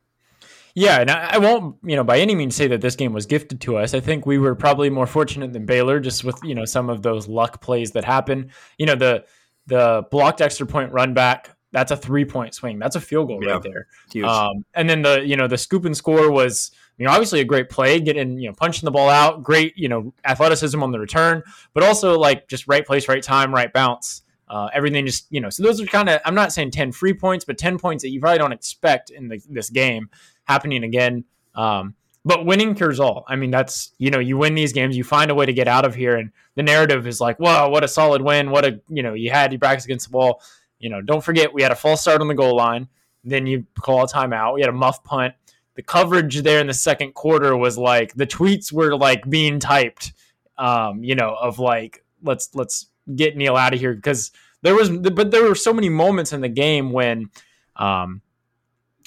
yeah, 0.78 1.00
and 1.00 1.10
I, 1.10 1.38
won't, 1.38 1.76
you 1.84 1.96
know, 1.96 2.04
by 2.04 2.18
any 2.18 2.34
means 2.34 2.54
say 2.54 2.66
that 2.66 2.82
this 2.82 2.96
game 2.96 3.14
was 3.14 3.24
gifted 3.24 3.62
to 3.62 3.78
us. 3.78 3.94
I 3.94 4.00
think 4.00 4.26
we 4.26 4.36
were 4.36 4.54
probably 4.54 4.90
more 4.90 5.06
fortunate 5.06 5.54
than 5.54 5.64
Baylor, 5.64 6.00
just 6.00 6.22
with 6.22 6.38
you 6.44 6.54
know 6.54 6.66
some 6.66 6.90
of 6.90 7.00
those 7.00 7.26
luck 7.26 7.62
plays 7.62 7.92
that 7.92 8.04
happen. 8.04 8.50
You 8.76 8.84
know, 8.84 8.94
the 8.94 9.24
the 9.66 10.04
blocked 10.10 10.42
extra 10.42 10.66
point 10.66 10.92
run 10.92 11.14
back 11.14 11.55
that's 11.76 11.90
a 11.90 11.96
three 11.96 12.24
point 12.24 12.54
swing. 12.54 12.78
That's 12.78 12.96
a 12.96 13.00
field 13.02 13.28
goal 13.28 13.44
yeah. 13.44 13.52
right 13.52 13.62
there. 13.62 13.86
Um, 14.26 14.64
and 14.72 14.88
then 14.88 15.02
the 15.02 15.20
you 15.26 15.36
know 15.36 15.46
the 15.46 15.58
scoop 15.58 15.84
and 15.84 15.94
score 15.94 16.30
was 16.30 16.70
you 16.96 17.04
know 17.04 17.12
obviously 17.12 17.40
a 17.40 17.44
great 17.44 17.68
play, 17.68 18.00
getting 18.00 18.38
you 18.38 18.48
know 18.48 18.54
punching 18.54 18.86
the 18.86 18.90
ball 18.90 19.10
out, 19.10 19.42
great 19.42 19.76
you 19.76 19.86
know 19.86 20.14
athleticism 20.24 20.82
on 20.82 20.90
the 20.90 20.98
return, 20.98 21.42
but 21.74 21.82
also 21.82 22.18
like 22.18 22.48
just 22.48 22.66
right 22.66 22.86
place, 22.86 23.08
right 23.08 23.22
time, 23.22 23.52
right 23.54 23.70
bounce. 23.74 24.22
Uh, 24.48 24.70
everything 24.72 25.04
just 25.04 25.26
you 25.28 25.40
know 25.40 25.50
so 25.50 25.62
those 25.62 25.78
are 25.78 25.86
kind 25.86 26.08
of 26.08 26.18
I'm 26.24 26.34
not 26.34 26.50
saying 26.50 26.70
ten 26.70 26.92
free 26.92 27.12
points, 27.12 27.44
but 27.44 27.58
ten 27.58 27.78
points 27.78 28.02
that 28.04 28.08
you 28.08 28.20
probably 28.20 28.38
don't 28.38 28.52
expect 28.52 29.10
in 29.10 29.28
the, 29.28 29.38
this 29.50 29.68
game 29.68 30.08
happening 30.44 30.82
again. 30.82 31.24
Um, 31.54 31.94
but 32.24 32.46
winning 32.46 32.74
cures 32.74 33.00
all. 33.00 33.26
I 33.28 33.36
mean, 33.36 33.50
that's 33.50 33.92
you 33.98 34.10
know, 34.10 34.18
you 34.18 34.38
win 34.38 34.54
these 34.54 34.72
games, 34.72 34.96
you 34.96 35.04
find 35.04 35.30
a 35.30 35.34
way 35.34 35.44
to 35.44 35.52
get 35.52 35.68
out 35.68 35.84
of 35.84 35.94
here, 35.94 36.16
and 36.16 36.30
the 36.54 36.62
narrative 36.62 37.06
is 37.06 37.20
like, 37.20 37.36
"Whoa, 37.36 37.68
what 37.68 37.84
a 37.84 37.88
solid 37.88 38.22
win! 38.22 38.50
What 38.50 38.64
a 38.64 38.80
you 38.88 39.02
know, 39.02 39.12
you 39.12 39.30
had 39.30 39.52
your 39.52 39.58
backs 39.58 39.84
against 39.84 40.10
the 40.10 40.16
wall." 40.16 40.40
You 40.86 40.90
know, 40.90 41.02
don't 41.02 41.24
forget 41.24 41.52
we 41.52 41.62
had 41.62 41.72
a 41.72 41.74
false 41.74 42.00
start 42.00 42.20
on 42.20 42.28
the 42.28 42.34
goal 42.34 42.54
line. 42.54 42.86
Then 43.24 43.44
you 43.44 43.66
call 43.80 44.04
a 44.04 44.06
timeout. 44.06 44.54
We 44.54 44.60
had 44.60 44.70
a 44.70 44.72
muff 44.72 45.02
punt. 45.02 45.34
The 45.74 45.82
coverage 45.82 46.42
there 46.42 46.60
in 46.60 46.68
the 46.68 46.74
second 46.74 47.14
quarter 47.14 47.56
was 47.56 47.76
like 47.76 48.14
the 48.14 48.24
tweets 48.24 48.72
were 48.72 48.96
like 48.96 49.28
being 49.28 49.58
typed. 49.58 50.12
Um, 50.58 51.02
you 51.02 51.16
know, 51.16 51.34
of 51.40 51.58
like 51.58 52.04
let's 52.22 52.54
let's 52.54 52.86
get 53.16 53.36
Neal 53.36 53.56
out 53.56 53.74
of 53.74 53.80
here 53.80 53.94
because 53.94 54.30
there 54.62 54.76
was 54.76 54.88
but 54.88 55.32
there 55.32 55.42
were 55.42 55.56
so 55.56 55.72
many 55.72 55.88
moments 55.88 56.32
in 56.32 56.40
the 56.40 56.48
game 56.48 56.92
when 56.92 57.30
um 57.74 58.22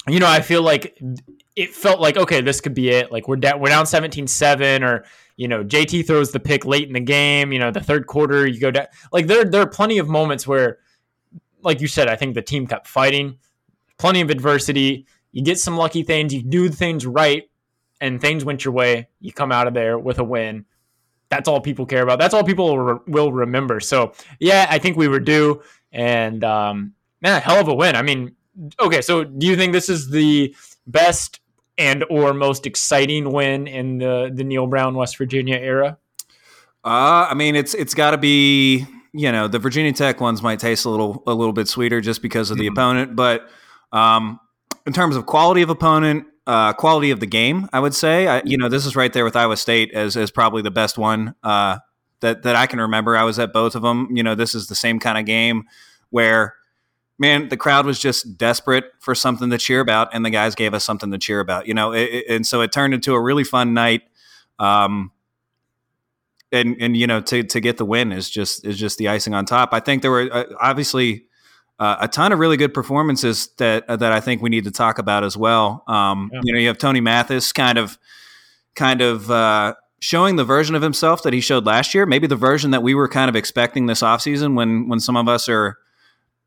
you 0.06 0.18
know, 0.18 0.28
I 0.28 0.42
feel 0.42 0.60
like 0.60 1.00
it 1.56 1.70
felt 1.70 1.98
like 1.98 2.18
okay, 2.18 2.42
this 2.42 2.60
could 2.60 2.74
be 2.74 2.90
it. 2.90 3.10
Like 3.10 3.26
we're 3.26 3.36
down 3.36 3.58
we're 3.58 3.70
down 3.70 3.86
17-7 3.86 4.82
or 4.82 5.06
you 5.38 5.48
know, 5.48 5.64
JT 5.64 6.06
throws 6.06 6.30
the 6.30 6.40
pick 6.40 6.66
late 6.66 6.88
in 6.88 6.92
the 6.92 7.00
game, 7.00 7.54
you 7.54 7.58
know, 7.58 7.70
the 7.70 7.80
third 7.80 8.06
quarter 8.06 8.46
you 8.46 8.60
go 8.60 8.70
down. 8.70 8.88
Like 9.12 9.28
there 9.28 9.46
there 9.46 9.62
are 9.62 9.66
plenty 9.66 9.96
of 9.96 10.10
moments 10.10 10.46
where 10.46 10.80
like 11.62 11.80
you 11.80 11.88
said, 11.88 12.08
I 12.08 12.16
think 12.16 12.34
the 12.34 12.42
team 12.42 12.66
kept 12.66 12.86
fighting. 12.86 13.38
Plenty 13.98 14.20
of 14.20 14.30
adversity. 14.30 15.06
You 15.32 15.42
get 15.42 15.58
some 15.58 15.76
lucky 15.76 16.02
things. 16.02 16.34
You 16.34 16.42
do 16.42 16.68
things 16.68 17.06
right, 17.06 17.48
and 18.00 18.20
things 18.20 18.44
went 18.44 18.64
your 18.64 18.72
way. 18.72 19.08
You 19.20 19.32
come 19.32 19.52
out 19.52 19.66
of 19.66 19.74
there 19.74 19.98
with 19.98 20.18
a 20.18 20.24
win. 20.24 20.64
That's 21.28 21.46
all 21.46 21.60
people 21.60 21.86
care 21.86 22.02
about. 22.02 22.18
That's 22.18 22.34
all 22.34 22.42
people 22.42 23.00
will 23.06 23.32
remember. 23.32 23.78
So 23.80 24.12
yeah, 24.40 24.66
I 24.68 24.78
think 24.78 24.96
we 24.96 25.06
were 25.06 25.20
due, 25.20 25.62
and 25.92 26.42
um, 26.42 26.94
man, 27.20 27.40
hell 27.42 27.60
of 27.60 27.68
a 27.68 27.74
win. 27.74 27.94
I 27.94 28.02
mean, 28.02 28.34
okay. 28.80 29.00
So 29.00 29.24
do 29.24 29.46
you 29.46 29.56
think 29.56 29.72
this 29.72 29.88
is 29.88 30.10
the 30.10 30.54
best 30.86 31.40
and 31.78 32.04
or 32.10 32.34
most 32.34 32.66
exciting 32.66 33.30
win 33.32 33.66
in 33.66 33.98
the 33.98 34.30
the 34.34 34.44
Neal 34.44 34.66
Brown 34.66 34.94
West 34.94 35.16
Virginia 35.16 35.56
era? 35.56 35.98
Uh, 36.84 37.28
I 37.30 37.34
mean, 37.34 37.54
it's 37.56 37.74
it's 37.74 37.94
got 37.94 38.10
to 38.12 38.18
be 38.18 38.86
you 39.12 39.32
know 39.32 39.48
the 39.48 39.58
Virginia 39.58 39.92
Tech 39.92 40.20
ones 40.20 40.42
might 40.42 40.58
taste 40.58 40.84
a 40.84 40.90
little 40.90 41.22
a 41.26 41.34
little 41.34 41.52
bit 41.52 41.68
sweeter 41.68 42.00
just 42.00 42.22
because 42.22 42.50
of 42.50 42.58
the 42.58 42.66
mm-hmm. 42.66 42.72
opponent, 42.72 43.16
but 43.16 43.48
um, 43.92 44.40
in 44.86 44.92
terms 44.92 45.16
of 45.16 45.26
quality 45.26 45.62
of 45.62 45.70
opponent, 45.70 46.26
uh, 46.46 46.72
quality 46.72 47.10
of 47.10 47.20
the 47.20 47.26
game, 47.26 47.68
I 47.72 47.80
would 47.80 47.94
say, 47.94 48.26
I, 48.26 48.42
you 48.44 48.56
know, 48.56 48.68
this 48.68 48.86
is 48.86 48.96
right 48.96 49.12
there 49.12 49.24
with 49.24 49.36
Iowa 49.36 49.56
State 49.56 49.92
as 49.92 50.16
as 50.16 50.30
probably 50.30 50.62
the 50.62 50.70
best 50.70 50.98
one 50.98 51.34
uh, 51.42 51.78
that 52.20 52.42
that 52.42 52.56
I 52.56 52.66
can 52.66 52.80
remember. 52.80 53.16
I 53.16 53.24
was 53.24 53.38
at 53.38 53.52
both 53.52 53.74
of 53.74 53.82
them. 53.82 54.08
You 54.12 54.22
know, 54.22 54.34
this 54.34 54.54
is 54.54 54.66
the 54.66 54.74
same 54.74 54.98
kind 54.98 55.18
of 55.18 55.24
game 55.26 55.64
where 56.10 56.54
man, 57.20 57.50
the 57.50 57.56
crowd 57.56 57.84
was 57.84 57.98
just 57.98 58.38
desperate 58.38 58.86
for 58.98 59.14
something 59.14 59.50
to 59.50 59.58
cheer 59.58 59.80
about, 59.80 60.08
and 60.14 60.24
the 60.24 60.30
guys 60.30 60.54
gave 60.54 60.72
us 60.72 60.84
something 60.84 61.10
to 61.12 61.18
cheer 61.18 61.38
about. 61.38 61.68
You 61.68 61.74
know, 61.74 61.92
it, 61.92 62.10
it, 62.10 62.24
and 62.28 62.46
so 62.46 62.62
it 62.62 62.72
turned 62.72 62.94
into 62.94 63.14
a 63.14 63.20
really 63.20 63.44
fun 63.44 63.74
night. 63.74 64.02
Um, 64.58 65.12
and 66.52 66.76
and 66.80 66.96
you 66.96 67.06
know 67.06 67.20
to 67.20 67.42
to 67.42 67.60
get 67.60 67.76
the 67.76 67.84
win 67.84 68.12
is 68.12 68.28
just 68.28 68.64
is 68.64 68.78
just 68.78 68.98
the 68.98 69.08
icing 69.08 69.34
on 69.34 69.44
top. 69.44 69.70
I 69.72 69.80
think 69.80 70.02
there 70.02 70.10
were 70.10 70.28
uh, 70.30 70.44
obviously 70.60 71.26
uh, 71.78 71.96
a 72.00 72.08
ton 72.08 72.32
of 72.32 72.38
really 72.38 72.56
good 72.56 72.74
performances 72.74 73.48
that 73.58 73.88
uh, 73.88 73.96
that 73.96 74.12
I 74.12 74.20
think 74.20 74.42
we 74.42 74.50
need 74.50 74.64
to 74.64 74.70
talk 74.70 74.98
about 74.98 75.24
as 75.24 75.36
well. 75.36 75.84
Um, 75.86 76.30
yeah. 76.32 76.40
You 76.44 76.52
know, 76.52 76.58
you 76.60 76.68
have 76.68 76.78
Tony 76.78 77.00
Mathis 77.00 77.52
kind 77.52 77.78
of 77.78 77.98
kind 78.74 79.00
of 79.00 79.30
uh, 79.30 79.74
showing 80.00 80.36
the 80.36 80.44
version 80.44 80.74
of 80.74 80.82
himself 80.82 81.22
that 81.22 81.32
he 81.32 81.40
showed 81.40 81.66
last 81.66 81.94
year, 81.94 82.06
maybe 82.06 82.26
the 82.26 82.36
version 82.36 82.70
that 82.72 82.82
we 82.82 82.94
were 82.94 83.08
kind 83.08 83.28
of 83.28 83.36
expecting 83.36 83.86
this 83.86 84.02
offseason 84.02 84.54
when 84.54 84.88
when 84.88 85.00
some 85.00 85.16
of 85.16 85.28
us 85.28 85.48
are. 85.48 85.78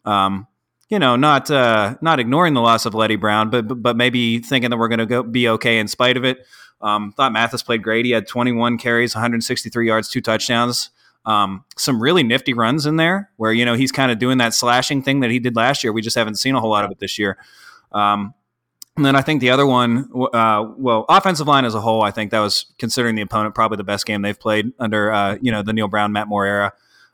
Um, 0.05 0.47
you 0.89 0.99
know, 0.99 1.15
not 1.15 1.49
uh, 1.49 1.95
not 2.01 2.19
ignoring 2.19 2.53
the 2.53 2.61
loss 2.61 2.85
of 2.85 2.93
Leddie 2.93 3.15
Brown, 3.15 3.49
but 3.49 3.63
but 3.81 3.95
maybe 3.95 4.39
thinking 4.39 4.69
that 4.69 4.77
we're 4.77 4.89
going 4.89 4.99
to 4.99 5.07
go 5.07 5.23
be 5.23 5.47
okay 5.47 5.79
in 5.79 5.87
spite 5.87 6.17
of 6.17 6.25
it. 6.25 6.45
Um, 6.81 7.13
thought 7.13 7.31
Mathis 7.31 7.63
played 7.63 7.81
great. 7.83 8.05
He 8.05 8.11
had 8.11 8.27
21 8.27 8.77
carries, 8.77 9.15
163 9.15 9.87
yards, 9.87 10.09
two 10.09 10.21
touchdowns. 10.21 10.89
Um, 11.25 11.63
some 11.77 12.01
really 12.01 12.23
nifty 12.23 12.53
runs 12.53 12.85
in 12.85 12.97
there 12.97 13.31
where 13.37 13.53
you 13.53 13.63
know 13.63 13.75
he's 13.75 13.93
kind 13.93 14.11
of 14.11 14.19
doing 14.19 14.39
that 14.39 14.53
slashing 14.53 15.01
thing 15.01 15.21
that 15.21 15.31
he 15.31 15.39
did 15.39 15.55
last 15.55 15.83
year. 15.83 15.93
We 15.93 16.01
just 16.01 16.17
haven't 16.17 16.35
seen 16.35 16.53
a 16.55 16.59
whole 16.59 16.71
lot 16.71 16.83
of 16.83 16.91
it 16.91 16.99
this 16.99 17.17
year. 17.17 17.37
Um, 17.93 18.33
and 18.95 19.05
then 19.05 19.15
I 19.15 19.21
think 19.21 19.41
the 19.41 19.49
other 19.49 19.65
one, 19.65 20.09
uh, 20.33 20.65
well, 20.77 21.05
offensive 21.09 21.47
line 21.47 21.65
as 21.65 21.73
a 21.73 21.81
whole, 21.81 22.03
I 22.03 22.11
think 22.11 22.29
that 22.31 22.39
was 22.39 22.67
considering 22.77 23.15
the 23.15 23.23
opponent 23.23 23.55
probably 23.55 23.77
the 23.77 23.83
best 23.83 24.05
game 24.05 24.21
they've 24.21 24.39
played 24.39 24.71
under 24.79 25.11
uh, 25.11 25.37
you 25.41 25.51
know 25.51 25.63
the 25.63 25.73
Neal 25.73 25.87
Brown, 25.87 26.11
Matt 26.11 26.27
Moore 26.27 26.45
era. 26.45 26.73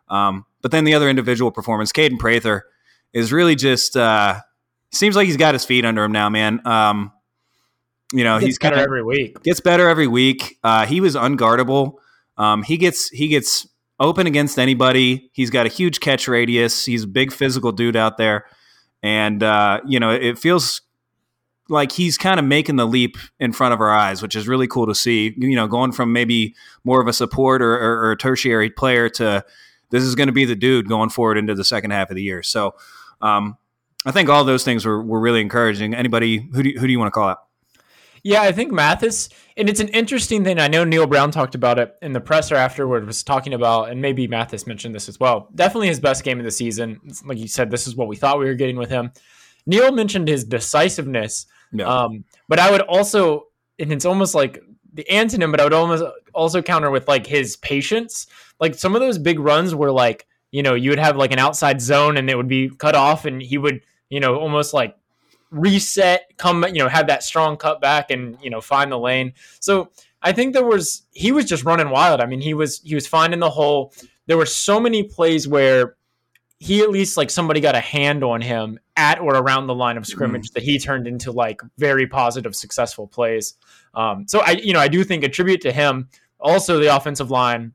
Um, 0.09 0.45
but 0.61 0.71
then 0.71 0.83
the 0.83 0.93
other 0.95 1.07
individual 1.07 1.51
performance, 1.51 1.91
Kaden 1.91 2.19
Prather, 2.19 2.65
is 3.13 3.31
really 3.31 3.55
just 3.55 3.95
uh, 3.95 4.41
seems 4.91 5.15
like 5.15 5.27
he's 5.27 5.37
got 5.37 5.53
his 5.53 5.65
feet 5.65 5.85
under 5.85 6.03
him 6.03 6.11
now, 6.11 6.29
man. 6.29 6.65
Um, 6.65 7.11
you 8.11 8.23
know, 8.23 8.39
he's 8.39 8.57
better 8.57 8.75
kind 8.75 8.81
of 8.81 8.87
every 8.87 9.03
week. 9.03 9.41
gets 9.43 9.59
better 9.59 9.87
every 9.87 10.07
week. 10.07 10.57
Uh, 10.63 10.85
he 10.85 10.99
was 11.01 11.15
unguardable. 11.15 11.95
Um, 12.37 12.63
he 12.63 12.77
gets 12.77 13.09
he 13.09 13.27
gets 13.27 13.67
open 13.99 14.25
against 14.25 14.57
anybody. 14.57 15.29
He's 15.33 15.49
got 15.49 15.65
a 15.65 15.69
huge 15.69 15.99
catch 15.99 16.27
radius. 16.27 16.85
He's 16.85 17.03
a 17.03 17.07
big 17.07 17.31
physical 17.31 17.71
dude 17.71 17.95
out 17.95 18.17
there, 18.17 18.45
and 19.03 19.43
uh, 19.43 19.81
you 19.85 19.99
know 19.99 20.11
it 20.11 20.39
feels 20.39 20.81
like 21.71 21.91
he's 21.91 22.17
kind 22.17 22.39
of 22.39 22.45
making 22.45 22.77
the 22.77 22.87
leap 22.87 23.15
in 23.39 23.53
front 23.53 23.75
of 23.75 23.81
our 23.81 23.91
eyes, 23.91 24.23
which 24.23 24.35
is 24.35 24.47
really 24.47 24.67
cool 24.67 24.87
to 24.87 24.95
see. 24.95 25.35
You 25.37 25.55
know, 25.55 25.67
going 25.67 25.91
from 25.91 26.11
maybe 26.11 26.55
more 26.83 26.99
of 27.01 27.07
a 27.07 27.13
support 27.13 27.61
or, 27.61 27.75
or, 27.75 28.05
or 28.05 28.11
a 28.13 28.17
tertiary 28.17 28.71
player 28.71 29.07
to 29.09 29.45
this 29.91 30.03
is 30.03 30.15
going 30.15 30.27
to 30.27 30.33
be 30.33 30.45
the 30.45 30.55
dude 30.55 30.89
going 30.89 31.09
forward 31.09 31.37
into 31.37 31.53
the 31.53 31.63
second 31.63 31.91
half 31.91 32.09
of 32.09 32.15
the 32.15 32.23
year. 32.23 32.43
So. 32.43 32.75
Um, 33.21 33.57
I 34.05 34.11
think 34.11 34.29
all 34.29 34.45
those 34.45 34.63
things 34.63 34.85
were, 34.85 35.03
were 35.03 35.19
really 35.19 35.41
encouraging. 35.41 35.93
Anybody 35.93 36.37
who 36.37 36.63
do 36.63 36.69
you, 36.69 36.79
who 36.79 36.87
do 36.87 36.93
you 36.93 36.97
want 36.97 37.07
to 37.07 37.11
call 37.11 37.27
out? 37.27 37.39
Yeah, 38.23 38.41
I 38.41 38.51
think 38.51 38.71
Mathis, 38.71 39.29
and 39.57 39.69
it's 39.69 39.79
an 39.79 39.87
interesting 39.89 40.43
thing. 40.43 40.59
I 40.59 40.67
know 40.67 40.83
Neal 40.83 41.07
Brown 41.07 41.31
talked 41.31 41.55
about 41.55 41.79
it 41.79 41.95
in 42.01 42.13
the 42.13 42.19
presser 42.19 42.55
afterward, 42.55 43.05
was 43.05 43.23
talking 43.23 43.53
about, 43.53 43.89
and 43.89 44.01
maybe 44.01 44.27
Mathis 44.27 44.67
mentioned 44.67 44.93
this 44.93 45.07
as 45.09 45.19
well. 45.19 45.49
Definitely 45.55 45.87
his 45.87 45.99
best 45.99 46.23
game 46.23 46.39
of 46.39 46.45
the 46.45 46.51
season. 46.51 46.99
Like 47.25 47.37
you 47.37 47.47
said, 47.47 47.71
this 47.71 47.87
is 47.87 47.95
what 47.95 48.07
we 48.07 48.15
thought 48.15 48.39
we 48.39 48.45
were 48.45 48.55
getting 48.55 48.77
with 48.77 48.89
him. 48.89 49.11
Neal 49.65 49.91
mentioned 49.91 50.27
his 50.27 50.43
decisiveness, 50.43 51.45
um, 51.85 52.23
but 52.47 52.59
I 52.59 52.71
would 52.71 52.81
also, 52.81 53.47
and 53.77 53.91
it's 53.93 54.05
almost 54.05 54.33
like 54.35 54.63
the 54.93 55.05
antonym, 55.09 55.51
but 55.51 55.61
I 55.61 55.63
would 55.63 55.73
almost 55.73 56.03
also 56.33 56.61
counter 56.61 56.89
with 56.89 57.07
like 57.07 57.27
his 57.27 57.57
patience. 57.57 58.27
Like 58.59 58.75
some 58.75 58.95
of 58.95 59.01
those 59.01 59.17
big 59.17 59.39
runs 59.39 59.75
were 59.75 59.91
like, 59.91 60.25
you 60.51 60.63
know, 60.63 60.73
you 60.73 60.89
would 60.89 60.99
have 60.99 61.15
like 61.15 61.31
an 61.31 61.39
outside 61.39 61.79
zone 61.79 62.17
and 62.17 62.29
it 62.29 62.35
would 62.35 62.47
be 62.47 62.69
cut 62.69 62.95
off, 62.95 63.25
and 63.25 63.41
he 63.41 63.57
would, 63.57 63.81
you 64.09 64.19
know, 64.19 64.35
almost 64.35 64.73
like 64.73 64.95
reset, 65.51 66.31
come, 66.37 66.63
you 66.67 66.79
know, 66.79 66.87
have 66.87 67.07
that 67.07 67.23
strong 67.23 67.57
cut 67.57 67.81
back 67.81 68.11
and, 68.11 68.37
you 68.41 68.49
know, 68.49 68.61
find 68.61 68.91
the 68.91 68.99
lane. 68.99 69.33
So 69.59 69.91
I 70.21 70.31
think 70.31 70.53
there 70.53 70.65
was 70.65 71.03
he 71.11 71.31
was 71.31 71.45
just 71.45 71.63
running 71.63 71.89
wild. 71.89 72.21
I 72.21 72.25
mean, 72.25 72.41
he 72.41 72.53
was 72.53 72.81
he 72.83 72.95
was 72.95 73.07
finding 73.07 73.39
the 73.39 73.49
hole. 73.49 73.93
There 74.27 74.37
were 74.37 74.45
so 74.45 74.79
many 74.79 75.03
plays 75.03 75.47
where 75.47 75.95
he 76.59 76.81
at 76.81 76.89
least 76.89 77.15
like 77.15 77.29
somebody 77.29 77.61
got 77.61 77.73
a 77.73 77.79
hand 77.79 78.23
on 78.23 78.41
him 78.41 78.79
at 78.97 79.19
or 79.19 79.33
around 79.33 79.67
the 79.67 79.73
line 79.73 79.97
of 79.97 80.05
scrimmage 80.05 80.49
that 80.51 80.61
he 80.61 80.77
turned 80.77 81.07
into 81.07 81.31
like 81.31 81.61
very 81.77 82.05
positive, 82.05 82.53
successful 82.53 83.07
plays. 83.07 83.53
Um, 83.95 84.27
so 84.27 84.41
I, 84.41 84.51
you 84.51 84.73
know, 84.73 84.79
I 84.79 84.89
do 84.89 85.05
think 85.05 85.23
a 85.23 85.29
tribute 85.29 85.61
to 85.61 85.71
him. 85.71 86.09
Also, 86.37 86.79
the 86.79 86.93
offensive 86.93 87.31
line 87.31 87.73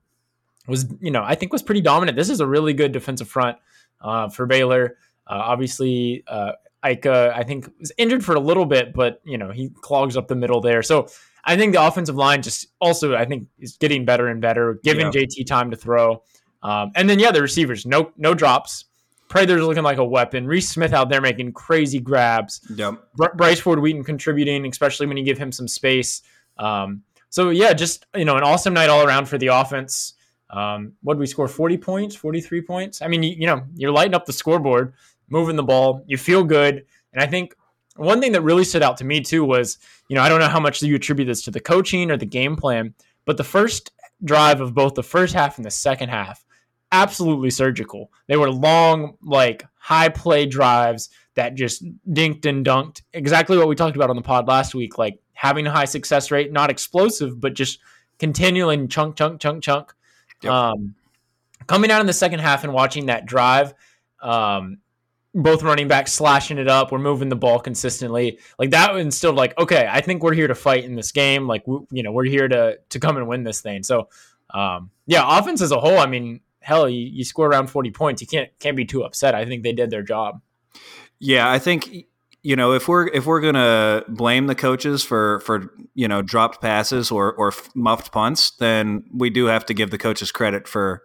was, 0.68 0.86
you 1.00 1.10
know, 1.10 1.22
I 1.24 1.34
think 1.34 1.50
was 1.50 1.62
pretty 1.62 1.80
dominant. 1.80 2.16
This 2.16 2.28
is 2.28 2.40
a 2.40 2.46
really 2.46 2.74
good 2.74 2.92
defensive 2.92 3.28
front 3.28 3.56
uh, 4.02 4.28
for 4.28 4.44
Baylor. 4.44 4.98
Uh, 5.26 5.40
obviously, 5.40 6.22
uh, 6.28 6.52
Ika, 6.84 7.32
I 7.34 7.42
think, 7.44 7.70
was 7.80 7.92
injured 7.98 8.24
for 8.24 8.34
a 8.34 8.40
little 8.40 8.66
bit, 8.66 8.92
but 8.92 9.20
you 9.24 9.38
know, 9.38 9.50
he 9.50 9.70
clogs 9.80 10.16
up 10.16 10.28
the 10.28 10.34
middle 10.36 10.60
there. 10.60 10.82
So 10.82 11.08
I 11.44 11.56
think 11.56 11.74
the 11.74 11.84
offensive 11.86 12.16
line 12.16 12.42
just 12.42 12.68
also, 12.80 13.14
I 13.14 13.24
think, 13.24 13.48
is 13.58 13.76
getting 13.76 14.04
better 14.04 14.28
and 14.28 14.40
better, 14.40 14.80
giving 14.82 15.06
Yeah. 15.06 15.22
JT 15.22 15.46
time 15.46 15.70
to 15.70 15.76
throw. 15.76 16.22
Um, 16.62 16.92
and 16.94 17.08
then 17.08 17.18
yeah, 17.18 17.30
the 17.30 17.42
receivers, 17.42 17.84
no 17.86 18.12
no 18.16 18.34
drops. 18.34 18.86
Prather's 19.28 19.62
looking 19.62 19.82
like 19.82 19.98
a 19.98 20.04
weapon. 20.04 20.46
Reese 20.46 20.68
Smith 20.68 20.92
out 20.92 21.08
there 21.08 21.20
making 21.20 21.52
crazy 21.52 21.98
grabs. 21.98 22.60
Yep. 22.76 22.94
Br- 23.16 23.34
Bryce 23.34 23.58
Ford 23.58 23.80
Wheaton 23.80 24.04
contributing, 24.04 24.66
especially 24.66 25.06
when 25.06 25.16
you 25.16 25.24
give 25.24 25.38
him 25.38 25.50
some 25.50 25.66
space. 25.66 26.22
Um, 26.58 27.02
so 27.30 27.50
yeah, 27.50 27.72
just 27.72 28.06
you 28.14 28.24
know, 28.24 28.36
an 28.36 28.44
awesome 28.44 28.74
night 28.74 28.88
all 28.90 29.04
around 29.06 29.28
for 29.28 29.38
the 29.38 29.48
offense. 29.48 30.14
Um, 30.50 30.92
what 31.02 31.14
did 31.14 31.20
we 31.20 31.26
score? 31.26 31.48
Forty 31.48 31.76
points, 31.76 32.14
forty-three 32.14 32.62
points. 32.62 33.02
I 33.02 33.08
mean, 33.08 33.22
you, 33.22 33.34
you 33.36 33.46
know, 33.46 33.64
you're 33.74 33.90
lighting 33.90 34.14
up 34.14 34.24
the 34.24 34.32
scoreboard, 34.32 34.94
moving 35.28 35.56
the 35.56 35.62
ball. 35.62 36.04
You 36.06 36.16
feel 36.16 36.44
good, 36.44 36.84
and 37.12 37.22
I 37.22 37.26
think 37.26 37.54
one 37.96 38.20
thing 38.20 38.32
that 38.32 38.42
really 38.42 38.64
stood 38.64 38.82
out 38.82 38.96
to 38.98 39.04
me 39.04 39.20
too 39.20 39.44
was, 39.44 39.78
you 40.08 40.16
know, 40.16 40.22
I 40.22 40.28
don't 40.28 40.40
know 40.40 40.48
how 40.48 40.60
much 40.60 40.82
you 40.82 40.94
attribute 40.96 41.26
this 41.26 41.42
to 41.42 41.50
the 41.50 41.60
coaching 41.60 42.10
or 42.10 42.16
the 42.16 42.26
game 42.26 42.56
plan, 42.56 42.94
but 43.24 43.36
the 43.36 43.44
first 43.44 43.92
drive 44.24 44.60
of 44.60 44.74
both 44.74 44.94
the 44.94 45.02
first 45.02 45.34
half 45.34 45.56
and 45.58 45.64
the 45.64 45.70
second 45.70 46.08
half, 46.08 46.44
absolutely 46.92 47.50
surgical. 47.50 48.10
They 48.26 48.36
were 48.36 48.50
long, 48.50 49.16
like 49.22 49.64
high 49.76 50.08
play 50.08 50.46
drives 50.46 51.10
that 51.34 51.54
just 51.54 51.84
dinked 52.08 52.46
and 52.46 52.64
dunked. 52.64 53.02
Exactly 53.12 53.58
what 53.58 53.68
we 53.68 53.74
talked 53.74 53.96
about 53.96 54.10
on 54.10 54.16
the 54.16 54.22
pod 54.22 54.48
last 54.48 54.74
week, 54.74 54.98
like 54.98 55.18
having 55.32 55.66
a 55.66 55.70
high 55.70 55.84
success 55.84 56.30
rate, 56.30 56.52
not 56.52 56.70
explosive, 56.70 57.40
but 57.40 57.54
just 57.54 57.80
continuing 58.18 58.88
chunk, 58.88 59.16
chunk, 59.16 59.40
chunk, 59.40 59.62
chunk. 59.62 59.92
Yep. 60.42 60.52
Um, 60.52 60.94
coming 61.66 61.90
out 61.90 62.00
in 62.00 62.06
the 62.06 62.12
second 62.12 62.40
half 62.40 62.64
and 62.64 62.72
watching 62.72 63.06
that 63.06 63.26
drive, 63.26 63.74
um, 64.20 64.78
both 65.34 65.62
running 65.62 65.88
backs 65.88 66.12
slashing 66.12 66.58
it 66.58 66.68
up, 66.68 66.92
we're 66.92 66.98
moving 66.98 67.28
the 67.28 67.36
ball 67.36 67.58
consistently. 67.58 68.38
Like 68.58 68.70
that 68.70 68.94
instilled 68.96 69.34
like, 69.34 69.58
okay, 69.58 69.88
I 69.90 70.00
think 70.00 70.22
we're 70.22 70.34
here 70.34 70.46
to 70.46 70.54
fight 70.54 70.84
in 70.84 70.94
this 70.94 71.10
game. 71.10 71.48
Like, 71.48 71.66
we, 71.66 71.78
you 71.90 72.02
know, 72.02 72.12
we're 72.12 72.24
here 72.24 72.46
to 72.46 72.78
to 72.90 73.00
come 73.00 73.16
and 73.16 73.26
win 73.26 73.42
this 73.42 73.60
thing. 73.60 73.82
So, 73.82 74.08
um, 74.50 74.90
yeah, 75.06 75.24
offense 75.38 75.60
as 75.60 75.72
a 75.72 75.80
whole, 75.80 75.98
I 75.98 76.06
mean, 76.06 76.40
hell, 76.60 76.88
you, 76.88 77.00
you 77.00 77.24
score 77.24 77.48
around 77.48 77.66
forty 77.66 77.90
points, 77.90 78.22
you 78.22 78.28
can't 78.28 78.50
can't 78.60 78.76
be 78.76 78.84
too 78.84 79.02
upset. 79.02 79.34
I 79.34 79.44
think 79.44 79.64
they 79.64 79.72
did 79.72 79.90
their 79.90 80.02
job. 80.02 80.40
Yeah, 81.18 81.50
I 81.50 81.58
think 81.58 82.06
you 82.42 82.54
know 82.54 82.72
if 82.72 82.86
we're 82.86 83.08
if 83.08 83.26
we're 83.26 83.40
gonna 83.40 84.04
blame 84.06 84.46
the 84.46 84.54
coaches 84.54 85.02
for 85.02 85.40
for 85.40 85.74
you 85.94 86.06
know 86.06 86.22
dropped 86.22 86.60
passes 86.60 87.10
or 87.10 87.32
or 87.32 87.52
muffed 87.74 88.12
punts, 88.12 88.52
then 88.52 89.04
we 89.12 89.30
do 89.30 89.46
have 89.46 89.66
to 89.66 89.74
give 89.74 89.90
the 89.90 89.98
coaches 89.98 90.30
credit 90.30 90.68
for 90.68 91.02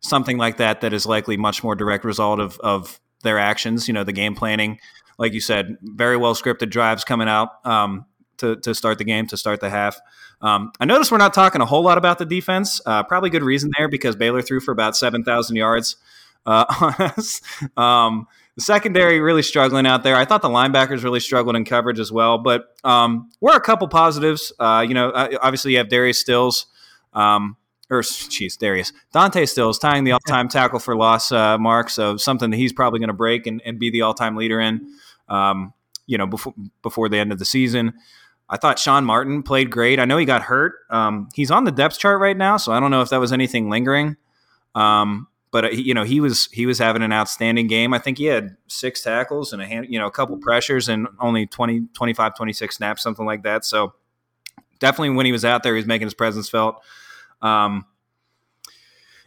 something 0.00 0.36
like 0.36 0.58
that. 0.58 0.82
That 0.82 0.92
is 0.92 1.06
likely 1.06 1.38
much 1.38 1.64
more 1.64 1.74
direct 1.74 2.04
result 2.04 2.38
of 2.38 2.58
of 2.60 3.00
their 3.22 3.38
actions. 3.38 3.88
You 3.88 3.94
know, 3.94 4.04
the 4.04 4.12
game 4.12 4.34
planning, 4.34 4.78
like 5.18 5.32
you 5.32 5.40
said, 5.40 5.76
very 5.82 6.16
well 6.16 6.34
scripted 6.34 6.70
drives 6.70 7.04
coming 7.04 7.28
out 7.28 7.64
um, 7.64 8.06
to 8.38 8.56
to 8.56 8.74
start 8.74 8.98
the 8.98 9.04
game 9.04 9.26
to 9.28 9.36
start 9.36 9.60
the 9.60 9.70
half. 9.70 10.00
Um, 10.40 10.72
I 10.80 10.84
notice 10.84 11.10
we're 11.10 11.18
not 11.18 11.34
talking 11.34 11.60
a 11.60 11.66
whole 11.66 11.82
lot 11.82 11.98
about 11.98 12.18
the 12.18 12.26
defense. 12.26 12.80
Uh, 12.84 13.02
probably 13.04 13.30
good 13.30 13.44
reason 13.44 13.70
there 13.78 13.88
because 13.88 14.16
Baylor 14.16 14.42
threw 14.42 14.60
for 14.60 14.72
about 14.72 14.96
seven 14.96 15.24
thousand 15.24 15.56
yards 15.56 15.96
uh, 16.46 16.64
on 16.80 16.94
us. 16.98 17.40
Um, 17.76 18.26
the 18.56 18.62
secondary 18.62 19.20
really 19.20 19.42
struggling 19.42 19.86
out 19.86 20.02
there. 20.02 20.14
I 20.14 20.24
thought 20.24 20.42
the 20.42 20.48
linebackers 20.48 21.02
really 21.04 21.20
struggled 21.20 21.56
in 21.56 21.64
coverage 21.64 21.98
as 21.98 22.12
well, 22.12 22.38
but 22.38 22.76
um, 22.84 23.30
we're 23.40 23.56
a 23.56 23.60
couple 23.60 23.88
positives. 23.88 24.52
Uh, 24.58 24.84
you 24.86 24.94
know, 24.94 25.10
uh, 25.10 25.38
obviously 25.40 25.72
you 25.72 25.78
have 25.78 25.88
Darius 25.88 26.18
Stills, 26.18 26.66
um, 27.14 27.56
or 27.92 28.02
jeez, 28.02 28.58
Darius 28.58 28.92
Dante 29.12 29.44
Stills 29.46 29.78
tying 29.78 30.04
the 30.04 30.12
all-time 30.12 30.48
tackle 30.48 30.78
for 30.78 30.96
loss 30.96 31.30
uh, 31.32 31.58
mark, 31.58 31.90
so 31.90 32.16
something 32.16 32.50
that 32.50 32.56
he's 32.56 32.72
probably 32.72 32.98
going 32.98 33.08
to 33.08 33.14
break 33.14 33.46
and, 33.46 33.60
and 33.64 33.78
be 33.78 33.90
the 33.90 34.02
all-time 34.02 34.36
leader 34.36 34.60
in. 34.60 34.86
Um, 35.28 35.72
you 36.06 36.18
know, 36.18 36.26
before 36.26 36.52
before 36.82 37.08
the 37.08 37.18
end 37.18 37.32
of 37.32 37.38
the 37.38 37.44
season. 37.44 37.94
I 38.50 38.58
thought 38.58 38.78
Sean 38.78 39.04
Martin 39.04 39.42
played 39.42 39.70
great. 39.70 39.98
I 39.98 40.04
know 40.04 40.18
he 40.18 40.26
got 40.26 40.42
hurt. 40.42 40.74
Um, 40.90 41.28
he's 41.34 41.50
on 41.50 41.64
the 41.64 41.70
depth 41.72 41.98
chart 41.98 42.20
right 42.20 42.36
now, 42.36 42.58
so 42.58 42.72
I 42.72 42.80
don't 42.80 42.90
know 42.90 43.00
if 43.00 43.08
that 43.10 43.16
was 43.20 43.32
anything 43.32 43.70
lingering. 43.70 44.16
Um, 44.74 45.28
but 45.50 45.64
uh, 45.64 45.68
he- 45.70 45.82
you 45.82 45.94
know 45.94 46.04
he 46.04 46.20
was 46.20 46.46
he 46.52 46.66
was 46.66 46.78
having 46.78 47.02
an 47.02 47.12
outstanding 47.12 47.66
game. 47.66 47.94
I 47.94 47.98
think 47.98 48.18
he 48.18 48.24
had 48.24 48.56
six 48.66 49.02
tackles 49.02 49.52
and 49.52 49.62
a 49.62 49.66
hand, 49.66 49.86
you 49.88 49.98
know, 49.98 50.06
a 50.06 50.10
couple 50.10 50.36
pressures 50.38 50.88
and 50.88 51.06
only 51.20 51.46
20, 51.46 51.86
25, 51.94 52.34
26 52.36 52.76
snaps, 52.76 53.02
something 53.02 53.24
like 53.24 53.42
that. 53.44 53.64
So 53.64 53.94
definitely 54.80 55.10
when 55.10 55.26
he 55.26 55.32
was 55.32 55.44
out 55.44 55.62
there, 55.62 55.74
he 55.74 55.78
was 55.78 55.86
making 55.86 56.06
his 56.06 56.14
presence 56.14 56.48
felt. 56.48 56.82
Um, 57.42 57.84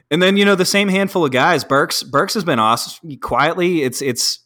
and 0.10 0.22
then 0.22 0.38
you 0.38 0.46
know 0.46 0.56
the 0.56 0.66
same 0.66 0.88
handful 0.88 1.26
of 1.26 1.32
guys. 1.32 1.64
Burks 1.64 2.04
Burks 2.04 2.34
has 2.36 2.44
been 2.44 2.60
awesome. 2.60 3.18
Quietly, 3.18 3.84
it's 3.84 4.02
it's 4.02 4.40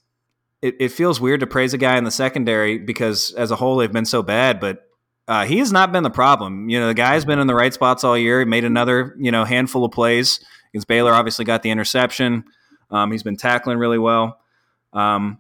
it, 0.61 0.75
it 0.79 0.89
feels 0.89 1.21
weird 1.21 1.39
to 1.41 1.47
praise 1.47 1.73
a 1.73 1.77
guy 1.77 1.97
in 1.97 2.03
the 2.03 2.11
secondary 2.11 2.77
because 2.77 3.31
as 3.33 3.51
a 3.51 3.55
whole 3.55 3.77
they've 3.77 3.91
been 3.91 4.05
so 4.05 4.23
bad, 4.23 4.59
but 4.59 4.85
uh, 5.27 5.45
he 5.45 5.59
has 5.59 5.71
not 5.71 5.91
been 5.91 6.03
the 6.03 6.09
problem. 6.09 6.69
You 6.69 6.79
know, 6.79 6.87
the 6.87 6.93
guy's 6.93 7.23
been 7.23 7.39
in 7.39 7.47
the 7.47 7.55
right 7.55 7.73
spots 7.73 8.03
all 8.03 8.17
year. 8.17 8.39
He 8.39 8.45
made 8.45 8.65
another 8.65 9.15
you 9.19 9.31
know 9.31 9.45
handful 9.45 9.85
of 9.85 9.91
plays 9.91 10.39
against 10.73 10.87
Baylor. 10.87 11.13
Obviously, 11.13 11.45
got 11.45 11.61
the 11.61 11.69
interception. 11.69 12.45
Um, 12.89 13.11
he's 13.11 13.23
been 13.23 13.37
tackling 13.37 13.77
really 13.77 13.99
well. 13.99 14.39
Um, 14.93 15.39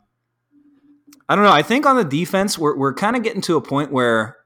I 1.27 1.35
don't 1.35 1.43
know. 1.43 1.51
I 1.51 1.63
think 1.63 1.85
on 1.85 1.95
the 1.95 2.03
defense, 2.03 2.57
we're 2.57 2.77
we're 2.77 2.93
kind 2.93 3.15
of 3.15 3.23
getting 3.23 3.41
to 3.41 3.55
a 3.55 3.61
point 3.61 3.91
where, 3.91 4.37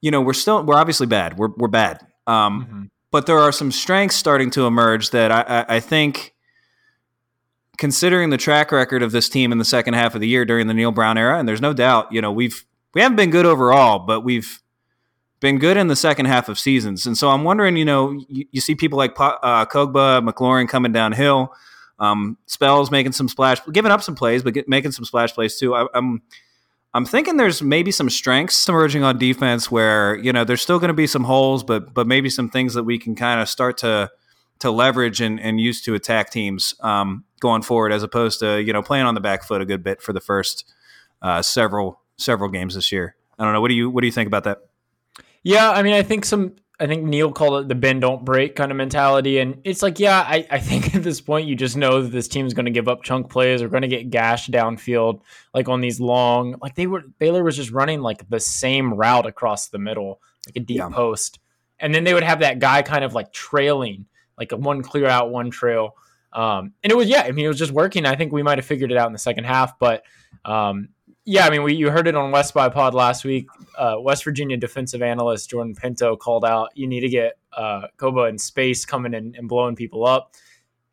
you 0.00 0.10
know, 0.10 0.20
we're 0.20 0.32
still 0.34 0.62
we're 0.62 0.76
obviously 0.76 1.06
bad. 1.06 1.38
We're 1.38 1.50
we're 1.56 1.68
bad. 1.68 2.00
Um, 2.26 2.90
but 3.10 3.26
there 3.26 3.38
are 3.38 3.52
some 3.52 3.70
strengths 3.70 4.16
starting 4.16 4.50
to 4.52 4.66
emerge 4.66 5.10
that 5.10 5.30
I, 5.30 5.42
I, 5.42 5.76
I 5.76 5.80
think, 5.80 6.34
considering 7.78 8.30
the 8.30 8.36
track 8.36 8.70
record 8.70 9.02
of 9.02 9.12
this 9.12 9.28
team 9.28 9.50
in 9.52 9.58
the 9.58 9.64
second 9.64 9.94
half 9.94 10.14
of 10.14 10.20
the 10.20 10.28
year 10.28 10.44
during 10.44 10.66
the 10.66 10.74
Neal 10.74 10.92
Brown 10.92 11.18
era, 11.18 11.38
and 11.38 11.48
there's 11.48 11.60
no 11.60 11.72
doubt, 11.72 12.12
you 12.12 12.20
know, 12.20 12.30
we've 12.30 12.64
we 12.94 13.00
haven't 13.00 13.16
been 13.16 13.30
good 13.30 13.46
overall, 13.46 13.98
but 13.98 14.20
we've 14.20 14.62
been 15.40 15.58
good 15.58 15.76
in 15.76 15.88
the 15.88 15.96
second 15.96 16.26
half 16.26 16.48
of 16.48 16.58
seasons. 16.58 17.06
And 17.06 17.18
so 17.18 17.30
I'm 17.30 17.42
wondering, 17.42 17.76
you 17.76 17.84
know, 17.84 18.12
you, 18.28 18.46
you 18.52 18.60
see 18.60 18.74
people 18.74 18.96
like 18.96 19.18
uh, 19.18 19.66
Kpogba, 19.66 20.26
McLaurin 20.26 20.68
coming 20.68 20.92
downhill, 20.92 21.52
um, 21.98 22.38
Spells 22.46 22.90
making 22.90 23.12
some 23.12 23.28
splash, 23.28 23.58
giving 23.72 23.90
up 23.90 24.02
some 24.02 24.14
plays, 24.14 24.42
but 24.42 24.54
get, 24.54 24.68
making 24.68 24.92
some 24.92 25.04
splash 25.04 25.32
plays 25.34 25.58
too. 25.58 25.74
I, 25.74 25.86
I'm 25.94 26.22
I'm 26.94 27.06
thinking 27.06 27.38
there's 27.38 27.62
maybe 27.62 27.90
some 27.90 28.10
strengths 28.10 28.68
emerging 28.68 29.02
on 29.02 29.18
defense 29.18 29.70
where 29.70 30.16
you 30.16 30.32
know 30.32 30.44
there's 30.44 30.62
still 30.62 30.78
going 30.78 30.88
to 30.88 30.94
be 30.94 31.06
some 31.06 31.24
holes, 31.24 31.64
but 31.64 31.94
but 31.94 32.06
maybe 32.06 32.28
some 32.28 32.48
things 32.50 32.74
that 32.74 32.84
we 32.84 32.98
can 32.98 33.14
kind 33.14 33.40
of 33.40 33.48
start 33.48 33.78
to 33.78 34.10
to 34.58 34.70
leverage 34.70 35.20
and, 35.20 35.40
and 35.40 35.60
use 35.60 35.82
to 35.82 35.94
attack 35.94 36.30
teams 36.30 36.74
um, 36.80 37.24
going 37.40 37.62
forward, 37.62 37.92
as 37.92 38.02
opposed 38.02 38.40
to 38.40 38.62
you 38.62 38.72
know 38.72 38.82
playing 38.82 39.06
on 39.06 39.14
the 39.14 39.20
back 39.20 39.42
foot 39.42 39.62
a 39.62 39.64
good 39.64 39.82
bit 39.82 40.02
for 40.02 40.12
the 40.12 40.20
first 40.20 40.70
uh, 41.22 41.40
several 41.40 42.00
several 42.18 42.50
games 42.50 42.74
this 42.74 42.92
year. 42.92 43.16
I 43.38 43.44
don't 43.44 43.54
know. 43.54 43.60
What 43.60 43.68
do 43.68 43.74
you 43.74 43.88
what 43.88 44.02
do 44.02 44.06
you 44.06 44.12
think 44.12 44.26
about 44.26 44.44
that? 44.44 44.58
Yeah, 45.42 45.70
I 45.70 45.82
mean, 45.82 45.94
I 45.94 46.02
think 46.02 46.24
some. 46.24 46.56
I 46.82 46.88
think 46.88 47.04
Neal 47.04 47.30
called 47.30 47.62
it 47.62 47.68
the 47.68 47.76
bend 47.76 48.00
don't 48.00 48.24
break 48.24 48.56
kind 48.56 48.72
of 48.72 48.76
mentality, 48.76 49.38
and 49.38 49.60
it's 49.62 49.82
like, 49.82 50.00
yeah, 50.00 50.18
I, 50.26 50.44
I 50.50 50.58
think 50.58 50.94
at 50.96 51.04
this 51.04 51.20
point 51.20 51.46
you 51.46 51.54
just 51.54 51.76
know 51.76 52.02
that 52.02 52.08
this 52.08 52.26
team's 52.26 52.54
going 52.54 52.64
to 52.64 52.72
give 52.72 52.88
up 52.88 53.04
chunk 53.04 53.30
plays 53.30 53.62
or 53.62 53.68
going 53.68 53.82
to 53.82 53.88
get 53.88 54.10
gashed 54.10 54.50
downfield, 54.50 55.20
like 55.54 55.68
on 55.68 55.80
these 55.80 56.00
long, 56.00 56.56
like 56.60 56.74
they 56.74 56.88
were 56.88 57.02
Baylor 57.20 57.44
was 57.44 57.56
just 57.56 57.70
running 57.70 58.00
like 58.00 58.28
the 58.28 58.40
same 58.40 58.92
route 58.92 59.26
across 59.26 59.68
the 59.68 59.78
middle, 59.78 60.20
like 60.44 60.56
a 60.56 60.60
deep 60.60 60.78
yeah. 60.78 60.88
post, 60.88 61.38
and 61.78 61.94
then 61.94 62.02
they 62.02 62.14
would 62.14 62.24
have 62.24 62.40
that 62.40 62.58
guy 62.58 62.82
kind 62.82 63.04
of 63.04 63.14
like 63.14 63.32
trailing, 63.32 64.06
like 64.36 64.50
a 64.50 64.56
one 64.56 64.82
clear 64.82 65.06
out, 65.06 65.30
one 65.30 65.50
trail, 65.50 65.94
um, 66.32 66.72
and 66.82 66.90
it 66.90 66.96
was 66.96 67.08
yeah, 67.08 67.22
I 67.22 67.30
mean 67.30 67.44
it 67.44 67.48
was 67.48 67.58
just 67.58 67.72
working. 67.72 68.06
I 68.06 68.16
think 68.16 68.32
we 68.32 68.42
might 68.42 68.58
have 68.58 68.66
figured 68.66 68.90
it 68.90 68.98
out 68.98 69.06
in 69.06 69.12
the 69.12 69.20
second 69.20 69.44
half, 69.44 69.78
but 69.78 70.02
um, 70.44 70.88
yeah, 71.24 71.46
I 71.46 71.50
mean, 71.50 71.62
we 71.62 71.74
you 71.74 71.90
heard 71.90 72.08
it 72.08 72.16
on 72.16 72.32
West 72.32 72.52
by 72.52 72.68
Pod 72.68 72.94
last 72.94 73.24
week. 73.24 73.46
Uh, 73.78 73.96
West 73.98 74.24
Virginia 74.24 74.56
defensive 74.56 75.02
analyst 75.02 75.50
Jordan 75.50 75.74
Pinto 75.74 76.16
called 76.16 76.44
out 76.44 76.70
you 76.74 76.86
need 76.88 77.00
to 77.00 77.08
get 77.08 77.38
uh, 77.56 77.86
Kpogba 77.96 78.28
in 78.28 78.38
space 78.38 78.84
coming 78.84 79.14
in 79.14 79.34
and 79.36 79.48
blowing 79.48 79.76
people 79.76 80.04
up. 80.04 80.34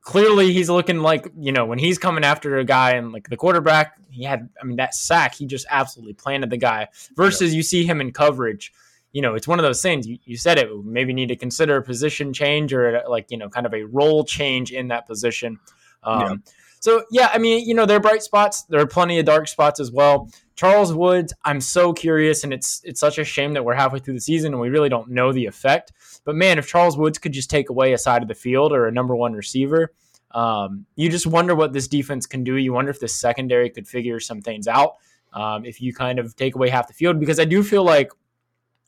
Clearly, 0.02 0.54
he's 0.54 0.70
looking 0.70 1.00
like 1.00 1.32
you 1.38 1.52
know 1.52 1.66
when 1.66 1.80
he's 1.80 1.98
coming 1.98 2.24
after 2.24 2.58
a 2.58 2.64
guy 2.64 2.92
and 2.92 3.12
like 3.12 3.28
the 3.28 3.38
quarterback, 3.38 3.98
he 4.12 4.24
had 4.24 4.50
I 4.62 4.66
mean 4.66 4.78
that 4.78 4.94
sack, 4.94 5.34
he 5.34 5.48
just 5.48 5.66
absolutely 5.70 6.14
planted 6.14 6.52
the 6.52 6.58
guy. 6.58 6.90
Versus 7.16 7.56
you 7.56 7.64
see 7.64 7.84
him 7.84 8.00
in 8.00 8.12
coverage, 8.12 8.72
you 9.12 9.24
know, 9.24 9.34
it's 9.34 9.48
one 9.48 9.58
of 9.58 9.64
those 9.64 9.82
things. 9.82 10.08
You, 10.08 10.20
you 10.26 10.38
said 10.38 10.60
it. 10.60 10.70
Maybe 10.86 11.12
need 11.12 11.30
to 11.30 11.36
consider 11.36 11.78
a 11.78 11.82
position 11.82 12.34
change 12.34 12.72
or 12.72 13.02
like 13.08 13.32
you 13.32 13.38
know 13.38 13.50
kind 13.50 13.66
of 13.66 13.74
a 13.74 13.84
role 13.84 14.24
change 14.24 14.72
in 14.72 14.90
that 14.90 15.08
position. 15.08 15.60
Um, 16.04 16.22
yeah 16.22 16.36
so 16.80 17.04
yeah, 17.12 17.30
I 17.34 17.38
mean, 17.38 17.68
you 17.68 17.74
know, 17.74 17.86
there 17.86 17.98
are 17.98 18.02
bright 18.02 18.24
spots. 18.24 18.64
There 18.64 18.80
are 18.80 18.88
plenty 18.88 19.20
of 19.20 19.26
dark 19.26 19.48
spots 19.48 19.80
as 19.80 19.92
well. 19.92 20.30
Charles 20.56 20.94
Woods, 20.94 21.34
I'm 21.46 21.62
so 21.62 21.94
curious, 21.94 22.44
and 22.44 22.54
it's 22.54 22.82
it's 22.84 23.00
such 23.00 23.18
a 23.18 23.24
shame 23.24 23.54
that 23.54 23.64
we're 23.64 23.76
halfway 23.76 24.00
through 24.00 24.16
the 24.16 24.22
season 24.22 24.54
and 24.54 24.62
we 24.62 24.70
really 24.70 24.90
don't 24.90 25.10
know 25.10 25.32
the 25.32 25.46
effect. 25.46 25.94
But 26.26 26.36
man, 26.36 26.58
if 26.58 26.68
Charles 26.68 26.98
Woods 26.98 27.18
could 27.18 27.32
just 27.32 27.50
take 27.50 27.70
away 27.70 27.94
a 27.94 27.98
side 27.98 28.22
of 28.22 28.28
the 28.28 28.36
field 28.36 28.74
or 28.74 28.88
a 28.88 28.92
number 28.92 29.16
one 29.16 29.34
receiver, 29.34 29.94
um, 30.32 30.86
you 30.96 31.10
just 31.10 31.28
wonder 31.28 31.56
what 31.56 31.74
this 31.74 31.88
defense 31.88 32.26
can 32.26 32.44
do. 32.44 32.56
You 32.56 32.74
wonder 32.74 32.92
if 32.92 33.00
the 33.00 33.08
secondary 33.08 33.70
could 33.70 33.88
figure 33.88 34.20
some 34.20 34.42
things 34.42 34.68
out 34.68 34.96
um, 35.34 35.66
if 35.66 35.82
you 35.82 35.94
kind 35.94 36.20
of 36.20 36.36
take 36.36 36.56
away 36.56 36.70
half 36.70 36.88
the 36.88 36.94
field. 36.94 37.20
Because 37.20 37.40
I 37.40 37.46
do 37.46 37.64
feel 37.64 37.84
like 37.84 38.12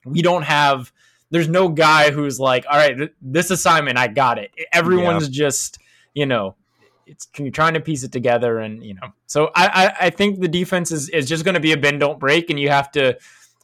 we 0.06 0.22
don't 0.22 0.44
have. 0.44 0.92
There's 1.30 1.48
no 1.48 1.70
guy 1.70 2.12
who's 2.12 2.40
like, 2.40 2.66
all 2.70 2.78
right, 2.78 2.98
th- 2.98 3.14
this 3.22 3.50
assignment, 3.50 3.98
I 3.98 4.08
got 4.08 4.38
it. 4.38 4.52
Everyone's 4.74 5.30
yeah. 5.30 5.46
just, 5.46 5.78
you 6.14 6.26
know, 6.26 6.56
it's 7.12 7.27
you're 7.38 7.51
trying 7.51 7.74
to 7.74 7.82
piece 7.82 8.03
it 8.03 8.12
together, 8.12 8.60
and 8.60 8.84
you 8.84 8.96
know. 8.96 9.10
So 9.27 9.51
I 9.53 9.68
I, 9.68 10.06
I 10.08 10.10
think 10.10 10.39
the 10.39 10.48
defense 10.48 10.91
is 10.91 11.10
is 11.10 11.27
just 11.27 11.44
going 11.44 11.53
to 11.53 11.60
be 11.60 11.74
a 11.74 11.77
bend 11.77 12.00
don't 12.00 12.20
break, 12.20 12.50
and 12.50 12.60
you 12.60 12.70
have 12.70 12.89
to 12.94 13.18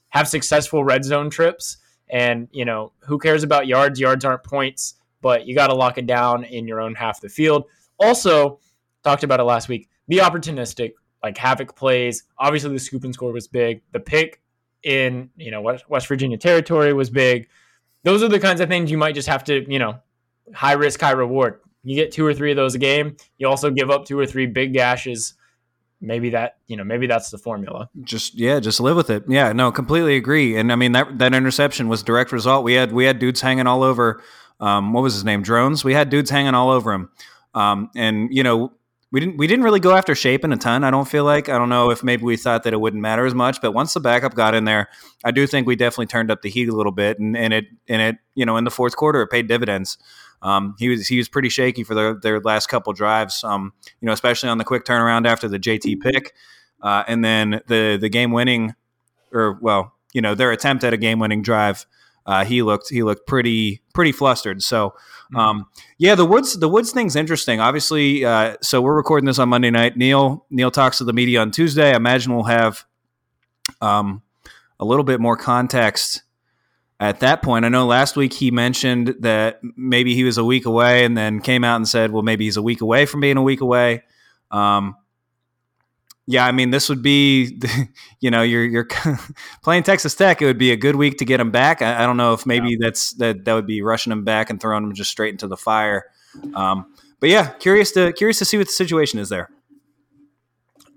have 0.09 0.27
successful 0.27 0.83
red 0.83 1.03
zone 1.03 1.29
trips. 1.29 1.77
And 2.09 2.47
you 2.51 2.65
know 2.65 2.91
who 2.99 3.17
cares 3.17 3.43
about 3.43 3.65
yards? 3.65 3.99
Yards 3.99 4.25
aren't 4.25 4.43
points, 4.43 4.95
but 5.21 5.47
you 5.47 5.55
got 5.55 5.67
to 5.67 5.75
lock 5.75 5.97
it 5.97 6.05
down 6.05 6.43
in 6.43 6.67
your 6.67 6.81
own 6.81 6.93
half 6.93 7.21
the 7.21 7.29
field. 7.29 7.65
Also, 7.99 8.59
talked 9.03 9.23
about 9.23 9.39
it 9.39 9.43
last 9.43 9.69
week. 9.69 9.89
Be 10.07 10.17
opportunistic, 10.17 10.93
like 11.23 11.37
havoc 11.37 11.75
plays. 11.75 12.23
Obviously, 12.37 12.71
the 12.71 12.79
scoop 12.79 13.05
and 13.05 13.13
score 13.13 13.31
was 13.31 13.47
big. 13.47 13.81
The 13.93 13.99
pick 13.99 14.41
in 14.83 15.29
you 15.37 15.51
know 15.51 15.61
West, 15.61 15.89
West 15.89 16.07
Virginia 16.07 16.37
territory 16.37 16.91
was 16.91 17.09
big. 17.09 17.47
Those 18.03 18.23
are 18.23 18.29
the 18.29 18.39
kinds 18.39 18.61
of 18.61 18.67
things 18.67 18.91
you 18.91 18.97
might 18.97 19.15
just 19.15 19.27
have 19.29 19.45
to 19.45 19.65
you 19.71 19.79
know 19.79 19.99
high 20.53 20.73
risk, 20.73 20.99
high 20.99 21.11
reward. 21.11 21.61
You 21.87 21.95
get 21.95 22.11
two 22.11 22.25
or 22.25 22.33
three 22.33 22.51
of 22.51 22.57
those 22.57 22.75
a 22.75 22.79
game. 22.79 23.15
You 23.37 23.47
also 23.47 23.71
give 23.71 23.89
up 23.89 24.05
two 24.05 24.19
or 24.19 24.25
three 24.25 24.45
big 24.45 24.73
gashes. 24.73 25.35
Maybe 26.01 26.31
that 26.31 26.57
you 26.67 26.75
know 26.75 26.83
maybe 26.83 27.07
that's 27.07 27.31
the 27.31 27.37
formula. 27.37 27.89
Just 28.01 28.35
yeah, 28.35 28.59
just 28.59 28.79
live 28.79 28.97
with 28.97 29.09
it. 29.09 29.23
Yeah, 29.27 29.53
no, 29.53 29.71
completely 29.71 30.15
agree. 30.15 30.57
And 30.57 30.71
I 30.71 30.75
mean 30.75 30.91
that 30.91 31.17
that 31.19 31.33
interception 31.33 31.87
was 31.87 32.03
direct 32.03 32.31
result. 32.31 32.63
We 32.63 32.73
had 32.73 32.91
we 32.91 33.05
had 33.05 33.19
dudes 33.19 33.41
hanging 33.41 33.67
all 33.67 33.83
over. 33.83 34.21
Um, 34.59 34.91
what 34.91 35.01
was 35.01 35.13
his 35.13 35.23
name? 35.23 35.43
Drones. 35.43 35.83
We 35.83 35.93
had 35.93 36.09
dudes 36.09 36.29
hanging 36.29 36.55
all 36.55 36.69
over 36.69 36.91
him. 36.91 37.09
Um, 37.53 37.89
and 37.95 38.29
you 38.31 38.43
know 38.43 38.73
we 39.11 39.21
didn't 39.21 39.37
we 39.37 39.47
didn't 39.47 39.63
really 39.63 39.79
go 39.79 39.95
after 39.95 40.13
Shapen 40.13 40.51
a 40.51 40.57
ton. 40.57 40.83
I 40.83 40.91
don't 40.91 41.07
feel 41.07 41.23
like 41.23 41.47
I 41.47 41.57
don't 41.57 41.69
know 41.69 41.89
if 41.89 42.03
maybe 42.03 42.23
we 42.23 42.35
thought 42.35 42.63
that 42.63 42.73
it 42.73 42.81
wouldn't 42.81 43.01
matter 43.01 43.25
as 43.25 43.33
much, 43.33 43.61
but 43.61 43.71
once 43.71 43.93
the 43.93 44.01
backup 44.01 44.35
got 44.35 44.53
in 44.53 44.65
there, 44.65 44.89
I 45.23 45.31
do 45.31 45.47
think 45.47 45.65
we 45.65 45.77
definitely 45.77 46.07
turned 46.07 46.29
up 46.29 46.41
the 46.41 46.49
heat 46.49 46.67
a 46.67 46.75
little 46.75 46.91
bit, 46.91 47.17
and, 47.17 47.37
and 47.37 47.53
it 47.53 47.65
and 47.87 48.01
it 48.01 48.17
you 48.35 48.45
know 48.45 48.57
in 48.57 48.65
the 48.65 48.71
fourth 48.71 48.97
quarter 48.97 49.21
it 49.21 49.27
paid 49.27 49.47
dividends. 49.47 49.97
Um, 50.41 50.75
he 50.77 50.89
was 50.89 51.07
he 51.07 51.17
was 51.17 51.27
pretty 51.27 51.49
shaky 51.49 51.83
for 51.83 51.95
their, 51.95 52.13
their 52.13 52.39
last 52.39 52.67
couple 52.67 52.93
drives. 52.93 53.43
Um, 53.43 53.73
you 54.01 54.05
know, 54.05 54.11
especially 54.11 54.49
on 54.49 54.57
the 54.57 54.63
quick 54.63 54.85
turnaround 54.85 55.27
after 55.27 55.47
the 55.47 55.59
JT 55.59 56.01
pick, 56.01 56.33
uh, 56.81 57.03
and 57.07 57.23
then 57.23 57.61
the 57.67 57.97
the 57.99 58.09
game 58.09 58.31
winning, 58.31 58.75
or 59.33 59.57
well, 59.61 59.93
you 60.13 60.21
know, 60.21 60.35
their 60.35 60.51
attempt 60.51 60.83
at 60.83 60.93
a 60.93 60.97
game 60.97 61.19
winning 61.19 61.41
drive. 61.41 61.85
Uh, 62.25 62.43
he 62.43 62.61
looked 62.61 62.89
he 62.89 63.03
looked 63.03 63.25
pretty 63.25 63.81
pretty 63.93 64.11
flustered. 64.11 64.61
So 64.61 64.89
mm-hmm. 64.89 65.37
um, 65.37 65.65
yeah, 65.97 66.13
the 66.13 66.25
Woods 66.25 66.59
the 66.59 66.69
Woods 66.69 66.91
thing's 66.91 67.15
interesting. 67.15 67.59
Obviously, 67.59 68.25
uh, 68.25 68.57
so 68.61 68.81
we're 68.81 68.95
recording 68.95 69.25
this 69.25 69.39
on 69.39 69.49
Monday 69.49 69.71
night. 69.71 69.97
Neal 69.97 70.45
Neal 70.49 70.69
talks 70.69 70.97
to 70.99 71.03
the 71.03 71.13
media 71.13 71.41
on 71.41 71.51
Tuesday. 71.51 71.93
I 71.93 71.95
imagine 71.95 72.35
we'll 72.35 72.43
have 72.43 72.85
um, 73.81 74.21
a 74.79 74.85
little 74.85 75.05
bit 75.05 75.19
more 75.19 75.37
context 75.37 76.23
at 76.99 77.19
that 77.19 77.41
point. 77.41 77.65
I 77.65 77.69
know 77.69 77.85
last 77.85 78.15
week 78.15 78.33
he 78.33 78.51
mentioned 78.51 79.15
that 79.19 79.59
maybe 79.75 80.15
he 80.15 80.23
was 80.23 80.37
a 80.37 80.43
week 80.43 80.65
away 80.65 81.05
and 81.05 81.17
then 81.17 81.41
came 81.41 81.63
out 81.63 81.75
and 81.75 81.87
said, 81.87 82.11
well, 82.11 82.23
maybe 82.23 82.45
he's 82.45 82.57
a 82.57 82.61
week 82.61 82.81
away 82.81 83.05
from 83.05 83.21
being 83.21 83.37
a 83.37 83.41
week 83.41 83.61
away. 83.61 84.03
Um, 84.51 84.95
yeah, 86.25 86.45
I 86.45 86.51
mean, 86.51 86.71
this 86.71 86.89
would 86.89 87.01
be, 87.01 87.61
you 88.19 88.29
know, 88.31 88.41
you're 88.41 88.65
you're 88.65 88.87
playing 89.63 89.83
Texas 89.83 90.13
Tech. 90.13 90.41
It 90.41 90.45
would 90.45 90.57
be 90.57 90.71
a 90.71 90.75
good 90.75 90.95
week 90.95 91.19
to 91.19 91.25
get 91.25 91.39
him 91.39 91.51
back. 91.51 91.81
I, 91.81 92.03
I 92.03 92.05
don't 92.05 92.17
know 92.17 92.33
if 92.33 92.45
maybe 92.45 92.71
yeah. 92.71 92.77
that's 92.81 93.13
that 93.13 93.45
that 93.45 93.53
would 93.53 93.67
be 93.67 93.81
rushing 93.81 94.11
him 94.11 94.25
back 94.25 94.49
and 94.49 94.59
throwing 94.59 94.83
him 94.83 94.93
just 94.93 95.09
straight 95.09 95.31
into 95.31 95.47
the 95.47 95.57
fire. 95.57 96.05
Um, 96.53 96.93
but 97.19 97.29
yeah, 97.29 97.51
curious 97.51 97.91
to 97.93 98.11
curious 98.11 98.39
to 98.39 98.45
see 98.45 98.57
what 98.57 98.67
the 98.67 98.73
situation 98.73 99.19
is 99.19 99.29
there. 99.29 99.49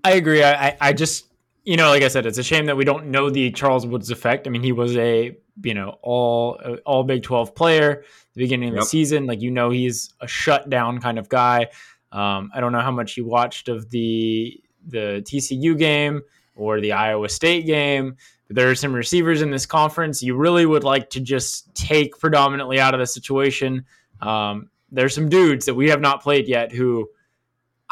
I 0.03 0.11
agree. 0.13 0.43
I 0.43 0.75
I 0.81 0.93
just 0.93 1.25
you 1.63 1.77
know, 1.77 1.89
like 1.89 2.03
I 2.03 2.07
said, 2.07 2.25
it's 2.25 2.37
a 2.37 2.43
shame 2.43 2.65
that 2.65 2.77
we 2.77 2.85
don't 2.85 3.07
know 3.07 3.29
the 3.29 3.51
Charles 3.51 3.85
Woods 3.85 4.09
effect. 4.09 4.47
I 4.47 4.49
mean, 4.49 4.63
he 4.63 4.71
was 4.71 4.95
a 4.97 5.37
you 5.63 5.73
know 5.73 5.99
all 6.01 6.59
all 6.85 7.03
Big 7.03 7.23
Twelve 7.23 7.53
player 7.53 8.01
at 8.01 8.33
the 8.33 8.43
beginning 8.43 8.69
of 8.69 8.75
yep. 8.75 8.83
the 8.83 8.87
season. 8.87 9.25
Like 9.25 9.41
you 9.41 9.51
know, 9.51 9.69
he's 9.69 10.13
a 10.19 10.27
shutdown 10.27 10.99
kind 10.99 11.19
of 11.19 11.29
guy. 11.29 11.67
Um, 12.11 12.51
I 12.53 12.59
don't 12.59 12.71
know 12.71 12.81
how 12.81 12.91
much 12.91 13.15
you 13.15 13.25
watched 13.25 13.69
of 13.69 13.89
the 13.91 14.59
the 14.87 15.23
TCU 15.25 15.77
game 15.77 16.21
or 16.55 16.81
the 16.81 16.93
Iowa 16.93 17.29
State 17.29 17.65
game. 17.65 18.15
But 18.47 18.55
there 18.55 18.69
are 18.69 18.75
some 18.75 18.93
receivers 18.93 19.41
in 19.41 19.51
this 19.51 19.65
conference 19.65 20.21
you 20.21 20.35
really 20.35 20.65
would 20.65 20.83
like 20.83 21.09
to 21.11 21.19
just 21.19 21.73
take 21.75 22.17
predominantly 22.19 22.79
out 22.79 22.93
of 22.93 22.99
the 22.99 23.07
situation. 23.07 23.85
Um, 24.19 24.69
there's 24.91 25.15
some 25.15 25.29
dudes 25.29 25.65
that 25.67 25.75
we 25.75 25.89
have 25.89 26.01
not 26.01 26.21
played 26.21 26.47
yet 26.47 26.71
who 26.71 27.09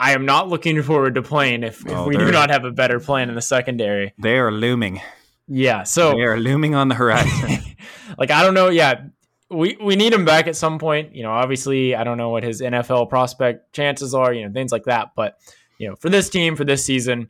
I 0.01 0.13
am 0.13 0.25
not 0.25 0.47
looking 0.47 0.81
forward 0.81 1.15
to 1.15 1.21
playing 1.21 1.63
if, 1.63 1.83
oh, 1.89 2.07
we 2.07 2.15
do 2.15 2.31
not 2.31 2.49
have 2.49 2.63
a 2.63 2.71
better 2.71 3.01
plan 3.01 3.27
in 3.27 3.35
the 3.35 3.41
secondary. 3.41 4.13
They 4.17 4.37
are 4.37 4.49
looming. 4.49 5.01
Yeah, 5.49 5.83
so 5.83 6.13
they 6.13 6.21
are 6.21 6.39
looming 6.39 6.73
on 6.73 6.87
the 6.87 6.95
horizon. 6.95 7.75
like 8.17 8.31
I 8.31 8.43
don't 8.43 8.53
know. 8.53 8.69
Yeah, 8.69 9.07
we 9.49 9.75
we 9.81 9.95
need 9.95 10.13
him 10.13 10.23
back 10.23 10.47
at 10.47 10.55
some 10.55 10.79
point. 10.79 11.15
You 11.15 11.23
know, 11.23 11.31
obviously 11.31 11.95
I 11.95 12.05
don't 12.05 12.17
know 12.17 12.29
what 12.29 12.43
his 12.43 12.61
NFL 12.61 13.09
prospect 13.09 13.73
chances 13.73 14.13
are. 14.13 14.31
You 14.31 14.47
know, 14.47 14.53
things 14.53 14.71
like 14.71 14.85
that. 14.85 15.09
But 15.15 15.37
you 15.79 15.89
know, 15.89 15.95
for 15.95 16.09
this 16.09 16.29
team 16.29 16.55
for 16.55 16.63
this 16.63 16.85
season, 16.85 17.29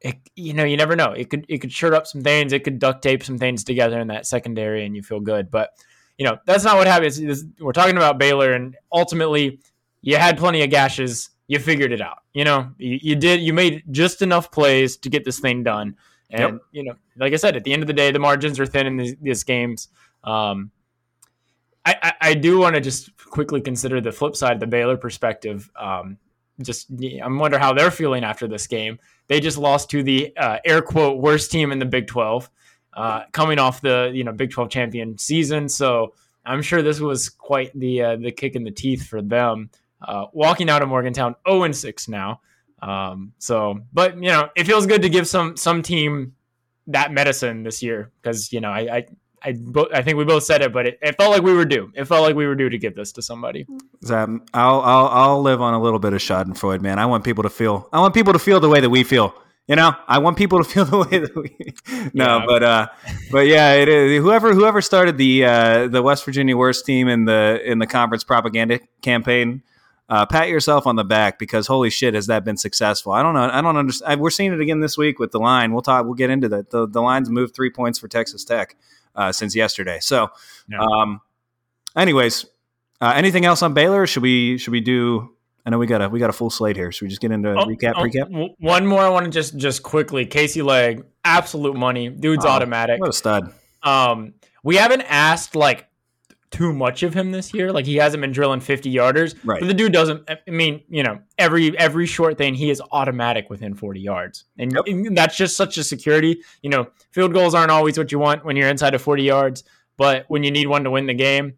it, 0.00 0.16
you 0.36 0.54
know, 0.54 0.64
you 0.64 0.76
never 0.76 0.94
know. 0.94 1.12
It 1.12 1.28
could 1.28 1.44
it 1.48 1.58
could 1.58 1.72
shirt 1.72 1.92
up 1.92 2.06
some 2.06 2.22
things. 2.22 2.52
It 2.52 2.62
could 2.62 2.78
duct 2.78 3.02
tape 3.02 3.24
some 3.24 3.36
things 3.36 3.64
together 3.64 3.98
in 3.98 4.08
that 4.08 4.26
secondary, 4.26 4.86
and 4.86 4.94
you 4.94 5.02
feel 5.02 5.20
good. 5.20 5.50
But 5.50 5.70
you 6.16 6.24
know, 6.24 6.38
that's 6.46 6.64
not 6.64 6.76
what 6.76 6.86
happens. 6.86 7.20
We're 7.58 7.72
talking 7.72 7.96
about 7.96 8.18
Baylor, 8.18 8.52
and 8.54 8.76
ultimately, 8.92 9.60
you 10.02 10.16
had 10.16 10.38
plenty 10.38 10.62
of 10.62 10.70
gashes 10.70 11.30
you 11.50 11.58
figured 11.58 11.90
it 11.90 12.00
out. 12.00 12.18
You 12.32 12.44
know, 12.44 12.70
you, 12.78 13.00
you, 13.02 13.16
did, 13.16 13.40
you 13.40 13.52
made 13.52 13.82
just 13.90 14.22
enough 14.22 14.52
plays 14.52 14.96
to 14.98 15.10
get 15.10 15.24
this 15.24 15.40
thing 15.40 15.64
done. 15.64 15.96
And, 16.30 16.40
yep. 16.40 16.60
you 16.70 16.84
know, 16.84 16.94
like 17.16 17.32
I 17.32 17.36
said, 17.36 17.56
at 17.56 17.64
the 17.64 17.72
end 17.72 17.82
of 17.82 17.88
the 17.88 17.92
day, 17.92 18.12
the 18.12 18.20
margins 18.20 18.60
are 18.60 18.66
thin 18.66 18.86
in 18.86 18.96
these, 18.96 19.16
these 19.20 19.42
games. 19.42 19.88
Um, 20.22 20.70
I, 21.84 21.96
I, 22.00 22.12
I, 22.20 22.34
do 22.34 22.60
want 22.60 22.76
to 22.76 22.80
just 22.80 23.16
quickly 23.16 23.60
consider 23.60 24.00
the 24.00 24.12
flip 24.12 24.36
side 24.36 24.52
of 24.52 24.60
the 24.60 24.68
Baylor 24.68 24.96
perspective. 24.96 25.68
Um, 25.74 26.18
just, 26.62 26.88
I 27.02 27.26
wonder 27.26 27.58
how 27.58 27.72
they're 27.72 27.90
feeling 27.90 28.22
after 28.22 28.46
this 28.46 28.68
game. 28.68 29.00
They 29.26 29.40
just 29.40 29.58
lost 29.58 29.90
to 29.90 30.04
the 30.04 30.32
uh, 30.36 30.58
air 30.64 30.82
quote 30.82 31.18
worst 31.18 31.50
team 31.50 31.72
in 31.72 31.80
the 31.80 31.84
Big 31.84 32.06
12. 32.06 32.48
uh, 32.94 33.22
coming 33.32 33.58
off 33.58 33.80
the 33.80 34.12
you 34.14 34.22
know 34.22 34.32
Big 34.32 34.50
Twelve 34.52 34.70
champion 34.70 35.18
season. 35.18 35.68
So 35.68 36.14
I'm 36.44 36.62
sure 36.62 36.82
this 36.82 37.00
was 37.00 37.28
quite 37.28 37.76
the 37.78 38.02
uh, 38.02 38.16
the 38.16 38.30
kick 38.30 38.54
in 38.54 38.62
the 38.62 38.70
teeth 38.70 39.06
for 39.06 39.20
them. 39.20 39.70
Uh, 40.02 40.26
walking 40.32 40.70
out 40.70 40.82
of 40.82 40.88
Morgantown, 40.88 41.34
0 41.48 41.64
and 41.64 41.76
6 41.76 42.08
now. 42.08 42.40
Um, 42.82 43.32
so, 43.38 43.80
but 43.92 44.14
you 44.16 44.28
know, 44.30 44.48
it 44.56 44.64
feels 44.66 44.86
good 44.86 45.02
to 45.02 45.08
give 45.10 45.28
some 45.28 45.56
some 45.56 45.82
team 45.82 46.34
that 46.86 47.12
medicine 47.12 47.62
this 47.62 47.82
year 47.82 48.10
because 48.22 48.52
you 48.52 48.60
know 48.60 48.70
I 48.70 48.96
I 48.96 49.06
I, 49.42 49.52
bo- 49.52 49.88
I 49.94 50.02
think 50.02 50.18
we 50.18 50.24
both 50.24 50.44
said 50.44 50.60
it, 50.62 50.70
but 50.72 50.86
it, 50.86 50.98
it 51.02 51.16
felt 51.16 51.30
like 51.30 51.42
we 51.42 51.52
were 51.54 51.64
due. 51.64 51.90
It 51.94 52.04
felt 52.06 52.22
like 52.22 52.34
we 52.36 52.46
were 52.46 52.54
due 52.54 52.68
to 52.68 52.76
give 52.78 52.94
this 52.94 53.12
to 53.12 53.22
somebody. 53.22 53.66
Um, 54.10 54.42
I'll 54.54 54.80
I'll 54.80 55.06
I'll 55.08 55.42
live 55.42 55.60
on 55.62 55.74
a 55.74 55.80
little 55.80 55.98
bit 55.98 56.12
of 56.14 56.20
Schadenfreude, 56.20 56.80
man. 56.80 56.98
I 56.98 57.06
want 57.06 57.24
people 57.24 57.42
to 57.44 57.50
feel. 57.50 57.88
I 57.92 58.00
want 58.00 58.14
people 58.14 58.32
to 58.32 58.38
feel 58.38 58.60
the 58.60 58.68
way 58.68 58.80
that 58.80 58.90
we 58.90 59.02
feel. 59.04 59.34
You 59.66 59.76
know, 59.76 59.94
I 60.08 60.18
want 60.18 60.36
people 60.36 60.58
to 60.58 60.64
feel 60.70 60.84
the 60.86 60.98
way 60.98 61.18
that 61.20 61.36
we. 61.36 62.10
no, 62.12 62.38
Yeah. 62.38 62.44
but 62.46 62.62
uh, 62.62 62.86
but 63.30 63.46
yeah, 63.46 63.74
it 63.74 63.88
is. 63.88 64.22
Whoever 64.22 64.52
whoever 64.54 64.80
started 64.80 65.16
the 65.18 65.44
uh, 65.44 65.88
the 65.88 66.02
West 66.02 66.24
Virginia 66.24 66.56
worst 66.56 66.84
team 66.86 67.08
in 67.08 67.24
the 67.26 67.60
in 67.64 67.78
the 67.78 67.86
conference 67.86 68.24
propaganda 68.24 68.80
campaign, 69.02 69.62
uh, 70.10 70.26
pat 70.26 70.48
yourself 70.48 70.86
on 70.86 70.96
the 70.96 71.04
back 71.04 71.38
because 71.38 71.66
holy 71.68 71.88
shit, 71.88 72.14
has 72.14 72.26
that 72.26 72.44
been 72.44 72.56
successful? 72.56 73.12
I 73.12 73.22
don't 73.22 73.32
know. 73.32 73.48
I 73.50 73.62
don't 73.62 73.76
understand. 73.76 74.20
We're 74.20 74.30
seeing 74.30 74.52
it 74.52 74.60
again 74.60 74.80
this 74.80 74.98
week 74.98 75.18
with 75.20 75.30
the 75.30 75.38
line. 75.38 75.72
We'll 75.72 75.82
talk. 75.82 76.04
We'll 76.04 76.14
get 76.14 76.30
into 76.30 76.48
that. 76.50 76.70
The 76.70 76.86
the 76.88 77.00
lines 77.00 77.30
moved 77.30 77.54
three 77.54 77.70
points 77.70 77.98
for 77.98 78.08
Texas 78.08 78.44
Tech 78.44 78.74
uh, 79.14 79.30
since 79.32 79.54
yesterday. 79.54 79.98
So, 80.00 80.28
Yeah. 80.68 80.80
um, 80.80 81.20
anyways, 81.96 82.46
uh, 83.00 83.12
anything 83.14 83.44
else 83.44 83.62
on 83.62 83.72
Baylor? 83.74 84.06
Should 84.06 84.22
we 84.22 84.58
should 84.58 84.72
we 84.72 84.80
do? 84.80 85.30
I 85.64 85.70
know 85.70 85.78
we 85.78 85.86
got 85.86 86.00
a 86.02 86.08
we 86.08 86.18
got 86.18 86.30
a 86.30 86.32
full 86.32 86.50
slate 86.50 86.74
here. 86.76 86.90
Should 86.90 87.04
we 87.04 87.08
just 87.08 87.20
get 87.20 87.30
into 87.30 87.50
Oh, 87.50 87.66
recap? 87.66 87.92
oh, 87.96 88.02
Recap. 88.02 88.54
One 88.58 88.86
more 88.86 89.02
I 89.02 89.08
want 89.10 89.26
to 89.26 89.30
just 89.30 89.56
just 89.56 89.82
quickly. 89.82 90.26
Casey 90.26 90.62
Legg, 90.62 91.04
absolute 91.24 91.76
money. 91.76 92.08
Dude's 92.08 92.44
Oh, 92.44 92.48
automatic. 92.48 92.98
What 93.00 93.10
a 93.10 93.12
stud! 93.12 93.52
Um, 93.82 94.34
we 94.64 94.76
haven't 94.76 95.02
asked 95.02 95.54
like 95.54 95.86
too 96.50 96.72
much 96.72 97.02
of 97.02 97.14
him 97.14 97.30
this 97.30 97.54
year. 97.54 97.72
Like 97.72 97.86
he 97.86 97.96
hasn't 97.96 98.20
been 98.20 98.32
drilling 98.32 98.60
50 98.60 98.92
yarders. 98.92 99.36
Right. 99.44 99.60
But 99.60 99.66
the 99.66 99.74
dude 99.74 99.92
doesn't 99.92 100.28
I 100.28 100.38
mean, 100.50 100.82
you 100.88 101.02
know, 101.02 101.20
every 101.38 101.76
every 101.78 102.06
short 102.06 102.36
thing 102.38 102.54
he 102.54 102.70
is 102.70 102.82
automatic 102.92 103.48
within 103.48 103.74
40 103.74 104.00
yards. 104.00 104.44
And, 104.58 104.72
Yep. 104.72 104.84
and 104.88 105.16
that's 105.16 105.36
just 105.36 105.56
such 105.56 105.78
a 105.78 105.84
security. 105.84 106.42
You 106.62 106.70
know, 106.70 106.88
field 107.12 107.32
goals 107.32 107.54
aren't 107.54 107.70
always 107.70 107.96
what 107.96 108.10
you 108.10 108.18
want 108.18 108.44
when 108.44 108.56
you're 108.56 108.68
inside 108.68 108.94
of 108.94 109.02
40 109.02 109.22
yards, 109.22 109.64
but 109.96 110.24
when 110.28 110.42
you 110.42 110.50
need 110.50 110.66
one 110.66 110.82
to 110.84 110.90
win 110.90 111.06
the 111.06 111.14
game, 111.14 111.54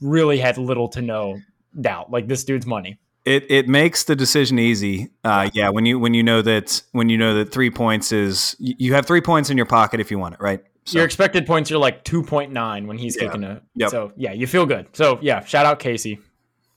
really 0.00 0.38
had 0.38 0.58
little 0.58 0.88
to 0.88 1.02
no 1.02 1.40
doubt. 1.80 2.10
Like 2.10 2.26
this 2.26 2.44
dude's 2.44 2.66
money. 2.66 2.98
It 3.24 3.44
it 3.50 3.68
makes 3.68 4.04
the 4.04 4.16
decision 4.16 4.58
easy. 4.58 5.10
Uh, 5.22 5.50
yeah, 5.52 5.68
when 5.68 5.84
you 5.86 5.98
when 5.98 6.14
you 6.14 6.22
know 6.22 6.40
that 6.42 6.82
when 6.92 7.10
you 7.10 7.18
know 7.18 7.34
that 7.34 7.52
three 7.52 7.70
points 7.70 8.12
is 8.12 8.56
you 8.58 8.74
you 8.78 8.94
have 8.94 9.06
three 9.06 9.20
points 9.20 9.50
in 9.50 9.56
your 9.56 9.66
pocket 9.66 10.00
if 10.00 10.10
you 10.10 10.18
want 10.18 10.34
it, 10.34 10.40
right? 10.40 10.62
So, 10.86 10.98
Your 10.98 11.04
expected 11.04 11.46
points 11.46 11.70
are 11.70 11.78
like 11.78 12.04
2.9 12.04 12.86
when 12.86 12.98
he's 12.98 13.16
Yeah. 13.16 13.26
kicking 13.26 13.44
a 13.44 13.60
Yep. 13.76 13.90
So, 13.90 14.12
yeah, 14.16 14.32
you 14.32 14.46
feel 14.46 14.66
good. 14.66 14.86
So, 14.92 15.18
yeah, 15.22 15.44
shout 15.44 15.66
out 15.66 15.78
Casey. 15.78 16.18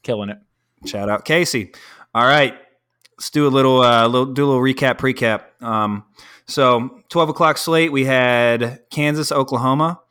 Killing 0.04 0.30
it. 0.30 0.38
shout 0.86 1.10
out 1.10 1.24
Casey. 1.26 1.72
All 2.14 2.26
right, 2.26 2.54
let's 3.18 3.30
do 3.30 3.48
a 3.48 3.50
little 3.50 3.82
uh, 3.82 4.06
little 4.08 4.26
do 4.34 4.44
a 4.44 4.48
little 4.48 4.62
recap 4.62 4.98
precap. 5.00 5.44
Um, 5.66 6.04
so 6.46 7.00
twelve 7.10 7.30
o'clock 7.30 7.58
slate. 7.58 7.92
We 7.92 8.04
had 8.06 8.82
Kansas, 8.92 9.32
Oklahoma. 9.32 10.02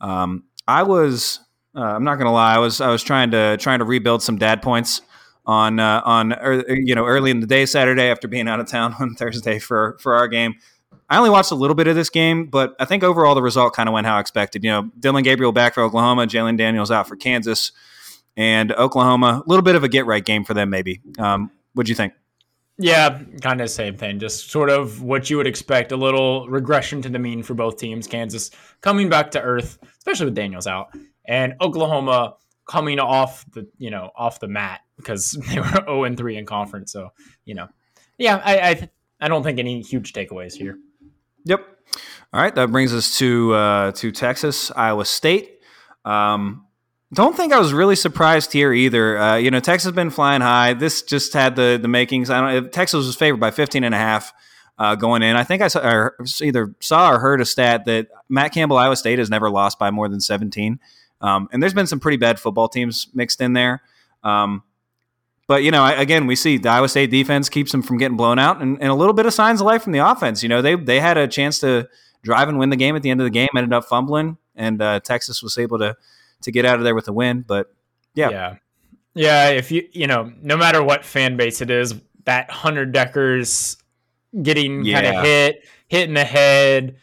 Um, 0.00 0.44
I 0.68 0.82
was 0.82 1.40
uh, 1.74 1.80
I'm 1.80 2.04
not 2.04 2.16
gonna 2.18 2.32
lie. 2.32 2.54
I 2.54 2.58
was 2.58 2.80
I 2.82 2.90
was 2.90 3.02
trying 3.02 3.30
to 3.32 3.56
trying 3.56 3.78
to 3.78 3.84
rebuild 3.86 4.22
some 4.22 4.36
dad 4.36 4.60
points 4.62 5.00
on 5.46 5.80
uh, 5.80 6.02
on 6.04 6.32
ear- 6.32 6.64
you 6.68 6.94
know 6.94 7.06
early 7.06 7.30
in 7.30 7.40
the 7.40 7.46
day 7.46 7.64
Saturday 7.66 8.10
after 8.10 8.28
being 8.28 8.46
out 8.46 8.60
of 8.60 8.66
town 8.68 8.94
on 9.00 9.14
Thursday 9.14 9.58
for 9.58 9.96
for 10.00 10.14
our 10.14 10.28
game. 10.28 10.54
I 11.10 11.18
only 11.18 11.30
watched 11.30 11.50
a 11.50 11.56
little 11.56 11.74
bit 11.74 11.88
of 11.88 11.96
this 11.96 12.08
game, 12.08 12.46
but 12.46 12.76
I 12.78 12.84
think 12.84 13.02
overall 13.02 13.34
the 13.34 13.42
result 13.42 13.74
kind 13.74 13.88
of 13.88 13.92
went 13.92 14.06
how 14.06 14.20
expected. 14.20 14.62
You 14.62 14.70
know, 14.70 14.90
Dillon 14.98 15.24
Gabriel 15.24 15.50
back 15.50 15.74
for 15.74 15.82
Oklahoma, 15.82 16.26
Jalon 16.26 16.56
Daniels 16.56 16.92
out 16.92 17.08
for 17.08 17.16
Kansas, 17.16 17.72
and 18.36 18.70
Oklahoma 18.72 19.42
a 19.44 19.48
little 19.48 19.64
bit 19.64 19.74
of 19.74 19.82
a 19.82 19.88
get 19.88 20.06
right 20.06 20.24
game 20.24 20.44
for 20.44 20.54
them 20.54 20.70
maybe. 20.70 21.00
Um, 21.18 21.50
what'd 21.74 21.88
you 21.88 21.96
think? 21.96 22.12
Yeah, 22.78 23.20
kind 23.42 23.60
of 23.60 23.66
the 23.66 23.68
same 23.68 23.98
thing. 23.98 24.20
Just 24.20 24.50
sort 24.50 24.70
of 24.70 25.02
what 25.02 25.28
you 25.28 25.36
would 25.36 25.48
expect. 25.48 25.92
A 25.92 25.96
little 25.96 26.48
regression 26.48 27.02
to 27.02 27.08
the 27.08 27.18
mean 27.18 27.42
for 27.42 27.54
both 27.54 27.76
teams. 27.76 28.06
Kansas 28.06 28.50
coming 28.80 29.08
back 29.08 29.32
to 29.32 29.42
earth, 29.42 29.78
especially 29.98 30.26
with 30.26 30.34
Daniels 30.34 30.66
out, 30.66 30.96
and 31.26 31.54
Oklahoma 31.60 32.36
coming 32.66 33.00
off 33.00 33.44
the 33.52 33.66
you 33.78 33.90
know 33.90 34.10
off 34.16 34.38
the 34.38 34.48
mat 34.48 34.80
because 34.96 35.32
they 35.50 35.58
were 35.58 35.66
zero 35.66 36.04
and 36.04 36.16
three 36.16 36.36
in 36.36 36.46
conference. 36.46 36.92
So 36.92 37.10
you 37.44 37.54
know, 37.54 37.66
yeah, 38.16 38.40
I 38.44 38.60
I, 38.60 38.90
I 39.20 39.28
don't 39.28 39.42
think 39.42 39.58
any 39.58 39.82
huge 39.82 40.12
takeaways 40.12 40.54
here. 40.54 40.78
Yep. 41.44 41.66
All 42.32 42.40
right, 42.40 42.54
that 42.54 42.70
brings 42.70 42.94
us 42.94 43.18
to 43.18 43.54
uh, 43.54 43.92
to 43.92 44.12
Texas, 44.12 44.70
Iowa 44.70 45.04
State. 45.04 45.58
Um, 46.04 46.66
don't 47.12 47.36
think 47.36 47.52
I 47.52 47.58
was 47.58 47.72
really 47.72 47.96
surprised 47.96 48.52
here 48.52 48.72
either. 48.72 49.18
Uh, 49.18 49.36
you 49.36 49.50
know, 49.50 49.58
Texas 49.58 49.86
has 49.86 49.94
been 49.94 50.10
flying 50.10 50.40
high. 50.40 50.74
This 50.74 51.02
just 51.02 51.32
had 51.32 51.56
the 51.56 51.78
the 51.80 51.88
makings. 51.88 52.30
I 52.30 52.52
don't. 52.52 52.72
Texas 52.72 53.06
was 53.06 53.16
favored 53.16 53.40
by 53.40 53.50
15 53.50 53.82
and 53.82 53.94
a 53.94 53.98
half 53.98 54.32
uh, 54.78 54.94
going 54.94 55.22
in. 55.22 55.36
I 55.36 55.42
think 55.42 55.60
I 55.60 55.68
saw, 55.68 55.80
or 55.80 56.16
either 56.40 56.74
saw 56.80 57.10
or 57.10 57.18
heard 57.18 57.40
a 57.40 57.44
stat 57.44 57.84
that 57.86 58.08
Matt 58.28 58.54
Campbell, 58.54 58.76
Iowa 58.76 58.96
State, 58.96 59.18
has 59.18 59.28
never 59.28 59.50
lost 59.50 59.78
by 59.78 59.90
more 59.90 60.08
than 60.08 60.20
17. 60.20 60.78
Um, 61.20 61.48
and 61.52 61.62
there's 61.62 61.74
been 61.74 61.86
some 61.86 62.00
pretty 62.00 62.16
bad 62.16 62.38
football 62.38 62.68
teams 62.68 63.08
mixed 63.12 63.40
in 63.40 63.52
there. 63.54 63.82
Um, 64.22 64.62
but 65.50 65.64
you 65.64 65.72
know, 65.72 65.84
again, 65.84 66.28
we 66.28 66.36
see 66.36 66.58
the 66.58 66.68
Iowa 66.68 66.88
State 66.88 67.10
defense 67.10 67.48
keeps 67.48 67.72
them 67.72 67.82
from 67.82 67.98
getting 67.98 68.16
blown 68.16 68.38
out, 68.38 68.62
and, 68.62 68.80
and 68.80 68.88
a 68.88 68.94
little 68.94 69.12
bit 69.12 69.26
of 69.26 69.34
signs 69.34 69.60
of 69.60 69.66
life 69.66 69.82
from 69.82 69.90
the 69.90 69.98
offense. 69.98 70.44
You 70.44 70.48
know, 70.48 70.62
they 70.62 70.76
they 70.76 71.00
had 71.00 71.18
a 71.18 71.26
chance 71.26 71.58
to 71.58 71.88
drive 72.22 72.48
and 72.48 72.56
win 72.56 72.70
the 72.70 72.76
game 72.76 72.94
at 72.94 73.02
the 73.02 73.10
end 73.10 73.20
of 73.20 73.24
the 73.24 73.32
game, 73.32 73.48
ended 73.56 73.72
up 73.72 73.84
fumbling, 73.84 74.38
and 74.54 74.80
uh, 74.80 75.00
Texas 75.00 75.42
was 75.42 75.58
able 75.58 75.80
to 75.80 75.96
to 76.42 76.52
get 76.52 76.64
out 76.64 76.76
of 76.76 76.84
there 76.84 76.94
with 76.94 77.08
a 77.08 77.12
win. 77.12 77.40
But 77.44 77.74
Yeah. 78.14 78.30
yeah, 78.30 78.56
yeah. 79.14 79.48
If 79.48 79.72
you 79.72 79.88
you 79.90 80.06
know, 80.06 80.32
no 80.40 80.56
matter 80.56 80.84
what 80.84 81.04
fan 81.04 81.36
base 81.36 81.60
it 81.60 81.68
is, 81.68 82.00
that 82.26 82.48
Hunter 82.48 82.86
Dekkers 82.86 83.76
getting 84.40 84.84
kind 84.84 85.04
of 85.04 85.24
hit, 85.24 85.64
hit 85.88 86.06
in 86.06 86.14
the 86.14 86.22
head. 86.22 86.94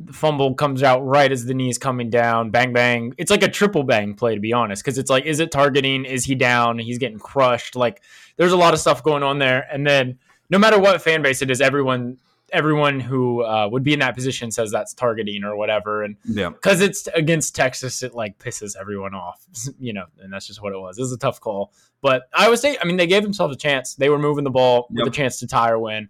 The 0.00 0.12
fumble 0.12 0.54
comes 0.54 0.82
out 0.82 1.04
right 1.04 1.30
as 1.30 1.44
the 1.44 1.54
knee's 1.54 1.78
coming 1.78 2.08
down. 2.08 2.50
Bang 2.50 2.72
bang. 2.72 3.14
It's 3.18 3.30
like 3.30 3.42
a 3.42 3.48
triple 3.48 3.82
bang 3.82 4.14
play 4.14 4.34
to 4.34 4.40
be 4.40 4.52
honest, 4.52 4.84
because 4.84 4.98
it's 4.98 5.10
like, 5.10 5.24
is 5.26 5.40
it 5.40 5.50
targeting? 5.50 6.04
Is 6.04 6.24
he 6.24 6.34
down? 6.34 6.78
He's 6.78 6.98
getting 6.98 7.18
crushed. 7.18 7.74
Like, 7.74 8.02
there's 8.36 8.52
a 8.52 8.56
lot 8.56 8.74
of 8.74 8.80
stuff 8.80 9.02
going 9.02 9.22
on 9.22 9.38
there. 9.38 9.66
And 9.72 9.86
then, 9.86 10.18
no 10.50 10.58
matter 10.58 10.78
what 10.78 11.02
fan 11.02 11.22
base 11.22 11.42
it 11.42 11.50
is, 11.50 11.60
everyone 11.60 12.18
everyone 12.52 12.98
who 12.98 13.44
uh, 13.44 13.68
would 13.70 13.82
be 13.82 13.92
in 13.92 13.98
that 14.00 14.14
position 14.14 14.50
says 14.50 14.70
that's 14.70 14.94
targeting 14.94 15.44
or 15.44 15.56
whatever. 15.56 16.02
And 16.02 16.16
yeah, 16.24 16.48
because 16.48 16.80
it's 16.80 17.06
against 17.08 17.54
Texas, 17.54 18.02
it 18.02 18.14
like 18.14 18.38
pisses 18.38 18.76
everyone 18.78 19.14
off, 19.14 19.44
you 19.78 19.92
know, 19.92 20.04
and 20.20 20.32
that's 20.32 20.46
just 20.46 20.62
what 20.62 20.72
it 20.72 20.78
was. 20.78 20.98
It 20.98 21.02
was 21.02 21.12
a 21.12 21.18
tough 21.18 21.40
call, 21.40 21.72
but 22.00 22.22
Iowa 22.32 22.56
State, 22.56 22.78
I 22.80 22.86
mean, 22.86 22.96
they 22.96 23.06
gave 23.06 23.22
themselves 23.22 23.54
a 23.54 23.58
chance. 23.58 23.94
They 23.94 24.08
were 24.08 24.18
moving 24.18 24.44
the 24.44 24.50
ball 24.50 24.86
with 24.90 25.08
a 25.08 25.10
chance 25.10 25.38
to 25.40 25.46
tie 25.46 25.70
or 25.70 25.78
win. 25.78 26.08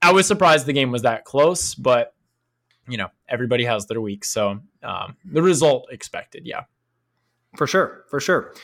I 0.00 0.12
was 0.12 0.26
surprised 0.26 0.66
the 0.66 0.72
game 0.72 0.92
was 0.92 1.02
that 1.02 1.24
close, 1.24 1.74
but 1.74 2.13
you 2.88 2.96
know, 2.96 3.08
everybody 3.28 3.64
has 3.64 3.86
their 3.86 4.00
week, 4.00 4.24
so 4.24 4.60
um, 4.82 5.16
the 5.24 5.42
result 5.42 5.86
expected, 5.90 6.46
yeah. 6.46 6.64
for 7.56 7.66
sure, 7.66 8.04
for 8.08 8.20
sure. 8.20 8.54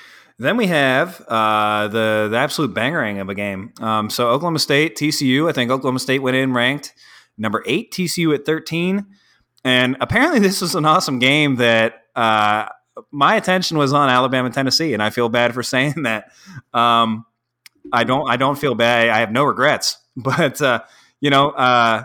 Then 0.41 0.57
we 0.57 0.69
have 0.69 1.21
uh, 1.29 1.89
the 1.89 2.29
the 2.31 2.37
absolute 2.39 2.75
bangerang 2.75 3.21
of 3.21 3.29
a 3.29 3.35
game. 3.35 3.75
Um, 3.79 4.09
so 4.09 4.29
Oklahoma 4.29 4.59
State, 4.59 4.97
TCU. 4.97 5.51
I 5.51 5.53
think 5.53 5.71
Oklahoma 5.71 5.99
State 5.99 6.21
went 6.21 6.35
in 6.35 6.55
ranked 6.55 6.95
number 7.37 7.63
eight, 7.67 7.93
TCU 7.93 8.35
at 8.35 8.47
thirteen. 8.47 9.07
And 9.65 9.99
apparently, 10.01 10.39
this 10.47 10.63
was 10.63 10.75
an 10.75 10.87
awesome 10.87 11.19
game 11.19 11.57
that 11.57 12.05
uh, 12.17 12.69
my 13.11 13.37
attention 13.37 13.77
was 13.77 13.93
on 13.93 14.09
Alabama, 14.09 14.49
Tennessee, 14.49 14.95
and 14.95 15.03
I 15.03 15.11
feel 15.11 15.29
bad 15.29 15.53
for 15.53 15.63
saying 15.75 16.05
that. 16.05 16.33
Um, 16.73 17.27
I 17.93 18.05
don't. 18.05 18.27
I 18.29 18.37
don't 18.37 18.59
feel 18.59 18.75
bad. 18.75 19.11
I 19.11 19.19
have 19.19 19.33
no 19.33 19.45
regrets. 19.45 19.99
But 20.17 20.61
uh, 20.61 20.81
you 21.21 21.31
know, 21.31 21.51
uh, 21.51 22.03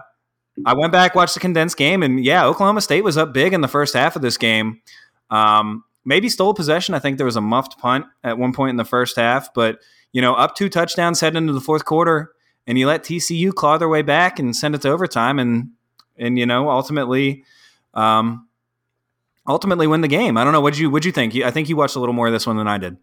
I 0.66 0.74
went 0.74 0.92
back, 0.92 1.16
watched 1.16 1.34
the 1.34 1.40
condensed 1.40 1.78
game, 1.78 2.02
and 2.04 2.24
yeah, 2.24 2.46
Oklahoma 2.46 2.82
State 2.82 3.04
was 3.04 3.18
up 3.18 3.34
big 3.34 3.54
in 3.54 3.62
the 3.62 3.68
first 3.68 3.94
half 3.94 4.16
of 4.16 4.22
this 4.22 4.38
game. 4.38 4.82
Um, 5.30 5.84
maybe 6.06 6.30
stole 6.30 6.54
possession. 6.54 6.96
I 6.96 7.00
think 7.00 7.18
there 7.18 7.26
was 7.26 7.36
a 7.36 7.42
muffed 7.42 7.78
punt 7.78 8.06
at 8.24 8.38
one 8.38 8.54
point 8.54 8.70
in 8.70 8.78
the 8.78 8.86
first 8.86 9.18
half, 9.18 9.54
but 9.54 9.80
you 10.14 10.22
know, 10.22 10.34
up 10.34 10.56
two 10.56 10.70
touchdowns 10.70 11.20
heading 11.20 11.38
into 11.38 11.52
the 11.52 11.60
fourth 11.60 11.84
quarter, 11.84 12.32
and 12.66 12.80
you 12.80 12.88
let 12.88 13.04
TCU 13.04 13.54
claw 13.54 13.78
their 13.78 13.90
way 13.90 14.02
back 14.02 14.40
and 14.40 14.56
send 14.56 14.76
it 14.76 14.82
to 14.84 14.90
overtime, 14.90 15.40
and 15.40 15.72
and 16.18 16.40
you 16.40 16.46
know, 16.46 16.70
ultimately, 16.70 17.44
um, 17.94 18.48
ultimately 19.46 19.88
win 19.88 20.02
the 20.02 20.08
game. 20.08 20.38
I 20.38 20.44
don't 20.46 20.54
know. 20.54 20.62
What'd 20.62 20.80
you 20.80 20.90
What'd 20.90 21.06
you 21.06 21.12
think? 21.12 21.36
I 21.36 21.52
think 21.52 21.68
you 21.68 21.76
watched 21.76 21.98
a 21.98 22.00
little 22.00 22.14
more 22.14 22.28
of 22.28 22.34
this 22.34 22.48
one 22.48 22.56
than 22.56 22.68
I 22.68 22.78
did. 22.78 22.96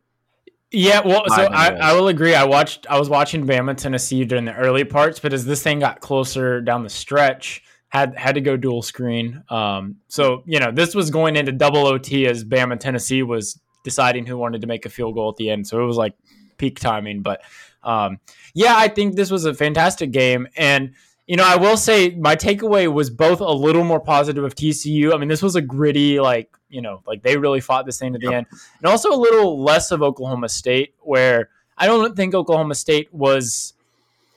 Yeah, 0.72 1.00
well, 1.04 1.24
so 1.28 1.44
I. 1.44 1.68
I 1.74 1.92
will 1.92 2.08
agree. 2.08 2.34
I 2.34 2.44
watched, 2.44 2.86
I 2.88 2.98
was 2.98 3.08
watching 3.08 3.46
Bama 3.46 3.76
Tennessee 3.76 4.24
during 4.24 4.46
the 4.46 4.54
early 4.54 4.84
parts, 4.84 5.20
but 5.20 5.32
as 5.32 5.44
this 5.44 5.62
thing 5.62 5.80
got 5.80 6.00
closer 6.00 6.60
down 6.60 6.82
the 6.82 6.90
stretch, 6.90 7.62
had 7.92 8.16
had 8.16 8.34
to 8.36 8.40
go 8.40 8.56
dual 8.56 8.80
screen. 8.80 9.42
Um, 9.50 9.96
so 10.08 10.42
you 10.46 10.58
know, 10.58 10.70
this 10.72 10.94
was 10.94 11.10
going 11.10 11.36
into 11.36 11.52
double 11.52 11.86
OT 11.86 12.26
as 12.26 12.42
Bama 12.42 12.80
Tennessee 12.80 13.22
was 13.22 13.60
deciding 13.84 14.24
who 14.24 14.38
wanted 14.38 14.62
to 14.62 14.66
make 14.66 14.86
a 14.86 14.88
field 14.88 15.14
goal 15.14 15.28
at 15.28 15.36
the 15.36 15.50
end. 15.50 15.66
So 15.66 15.82
it 15.82 15.84
was 15.86 15.98
like 15.98 16.14
peak 16.56 16.80
timing. 16.80 17.20
But 17.20 17.42
um, 17.82 18.18
yeah, 18.54 18.74
I 18.76 18.88
think 18.88 19.14
this 19.14 19.30
was 19.30 19.44
a 19.44 19.52
fantastic 19.52 20.10
game, 20.10 20.48
and 20.56 20.94
You 21.26 21.36
know, 21.36 21.44
I 21.44 21.56
will 21.56 21.76
say 21.76 22.10
my 22.16 22.34
takeaway 22.34 22.92
was 22.92 23.08
both 23.08 23.40
a 23.40 23.50
little 23.50 23.84
more 23.84 24.00
positive 24.00 24.42
of 24.44 24.54
TCU. 24.54 25.14
I 25.14 25.18
mean, 25.18 25.28
this 25.28 25.42
was 25.42 25.54
a 25.54 25.60
gritty, 25.62 26.18
like, 26.18 26.54
you 26.68 26.82
know, 26.82 27.02
like 27.06 27.22
they 27.22 27.36
really 27.36 27.60
fought 27.60 27.86
this 27.86 27.98
thing 27.98 28.12
to 28.12 28.18
the 28.18 28.24
Yep. 28.26 28.34
end. 28.34 28.46
And 28.78 28.86
also 28.86 29.10
a 29.12 29.16
little 29.16 29.62
less 29.62 29.92
of 29.92 30.02
Oklahoma 30.02 30.48
State, 30.48 30.94
where 31.00 31.48
I 31.78 31.86
don't 31.86 32.16
think 32.16 32.34
Oklahoma 32.34 32.74
State 32.74 33.12
was. 33.12 33.74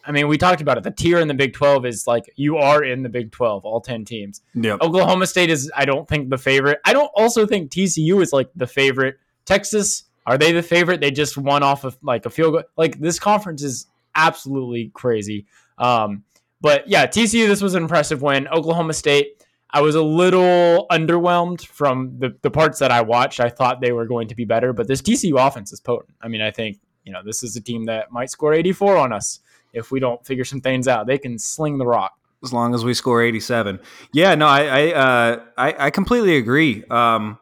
I 0.08 0.12
mean, 0.12 0.28
we 0.28 0.38
talked 0.38 0.62
about 0.62 0.78
it. 0.78 0.84
The 0.84 0.92
tier 0.92 1.18
in 1.20 1.28
the 1.28 1.34
Big 1.34 1.54
12 1.54 1.84
is 1.88 2.06
like 2.06 2.32
you 2.36 2.58
are 2.58 2.84
in 2.84 3.02
the 3.02 3.10
Big 3.10 3.32
12, 3.32 3.66
all 3.66 3.82
10 3.82 4.06
teams. 4.06 4.42
Yep. 4.54 4.82
Oklahoma 4.82 5.26
State 5.26 5.50
is, 5.50 5.72
I 5.76 5.86
don't 5.86 6.08
think, 6.08 6.30
the 6.30 6.38
favorite. 6.38 6.80
I 6.86 6.94
don't 6.94 7.10
also 7.16 7.48
think 7.48 7.72
TCU 7.72 8.22
is 8.22 8.32
like 8.32 8.50
the 8.56 8.68
favorite. 8.68 9.18
Texas, 9.46 10.04
are 10.28 10.38
they 10.38 10.52
the 10.52 10.62
favorite? 10.62 11.02
They 11.02 11.10
just 11.10 11.36
won 11.36 11.64
off 11.64 11.84
of 11.84 11.98
like 12.04 12.28
a 12.28 12.30
field 12.30 12.54
goal. 12.54 12.64
Like 12.78 13.00
this 13.00 13.18
conference 13.18 13.64
is 13.64 13.88
absolutely 14.14 14.92
crazy. 14.94 15.48
Um, 15.80 16.24
but 16.66 16.88
yeah, 16.88 17.06
TCU, 17.06 17.48
this 17.48 17.62
was 17.62 17.76
an 17.76 17.84
impressive 17.84 18.24
win. 18.24 18.48
Oklahoma 18.48 18.94
State, 18.94 19.44
I 19.70 19.82
was 19.82 19.94
a 19.94 20.02
little 20.02 20.88
underwhelmed 20.92 21.64
from 21.64 22.18
the, 22.18 22.36
the 22.42 22.50
parts 22.50 22.80
that 22.80 22.90
I 22.90 23.02
watched. 23.02 23.40
I 23.40 23.50
thought 23.50 23.82
they 23.82 23.92
were 23.92 24.08
going 24.08 24.28
to 24.30 24.36
be 24.36 24.46
better, 24.46 24.74
but 24.74 24.88
this 24.88 25.00
TCU 25.00 25.38
offense 25.40 25.72
is 25.72 25.80
potent. 25.80 26.16
I 26.24 26.28
mean, 26.28 26.42
I 26.42 26.50
think, 26.50 26.80
you 27.04 27.14
know, 27.14 27.22
this 27.24 27.44
is 27.44 27.56
a 27.56 27.62
team 27.62 27.86
that 27.86 28.12
might 28.12 28.32
score 28.32 28.52
84 28.52 28.98
on 28.98 29.14
us 29.14 29.42
if 29.74 29.92
we 29.92 30.00
don't 30.00 30.26
figure 30.26 30.44
some 30.44 30.60
things 30.60 30.88
out. 30.88 31.06
They 31.06 31.20
can 31.20 31.38
sling 31.38 31.78
the 31.78 31.86
rock. 31.86 32.14
as 32.44 32.52
long 32.52 32.74
as 32.74 32.84
we 32.84 32.96
score 32.96 33.22
87. 33.22 33.80
Yeah, 34.12 34.34
no, 34.34 34.48
I 34.48 34.64
I 34.64 34.94
uh, 34.94 35.44
I, 35.56 35.76
I 35.86 35.90
completely 35.92 36.36
agree. 36.38 36.84
Um, 36.90 37.38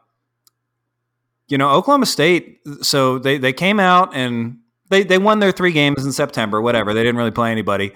you 1.48 1.56
know, 1.56 1.70
Oklahoma 1.70 2.04
State. 2.04 2.60
So 2.82 3.18
they 3.18 3.38
they 3.38 3.54
came 3.54 3.80
out 3.80 4.14
and 4.14 4.58
they 4.90 5.02
they 5.02 5.16
won 5.16 5.38
their 5.38 5.52
three 5.52 5.72
games 5.72 6.04
in 6.04 6.12
September. 6.12 6.60
Whatever, 6.60 6.92
they 6.92 7.02
didn't 7.02 7.16
really 7.16 7.30
play 7.30 7.50
anybody. 7.50 7.94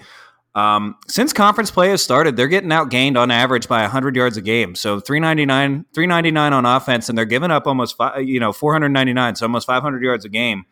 Um, 0.55 0.95
since 1.07 1.31
conference 1.31 1.69
play 1.69 1.89
has 1.89 2.01
started, 2.01 2.35
they're 2.35 2.47
getting 2.47 2.71
outgained 2.71 3.17
on 3.17 3.29
average 3.31 3.67
by 3.67 3.81
100 3.81 4.15
yards 4.15 4.35
a 4.35 4.41
game. 4.41 4.75
So 4.75 4.99
399, 4.99 5.85
399 5.93 6.53
on 6.53 6.65
offense, 6.65 7.07
and 7.07 7.17
they're 7.17 7.25
giving 7.25 7.51
up 7.51 7.67
almost 7.67 7.95
five, 7.95 8.23
you 8.23 8.39
know 8.39 8.51
499, 8.51 9.35
so 9.35 9.45
almost 9.45 9.67
500 9.67 10.01
yards 10.01 10.25
a 10.25 10.29
game. 10.29 10.65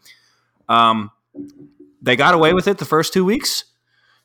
Um, 0.67 1.11
they 2.01 2.15
got 2.15 2.33
away 2.33 2.53
with 2.53 2.67
it 2.67 2.79
the 2.79 2.85
first 2.85 3.13
two 3.13 3.23
weeks. 3.23 3.65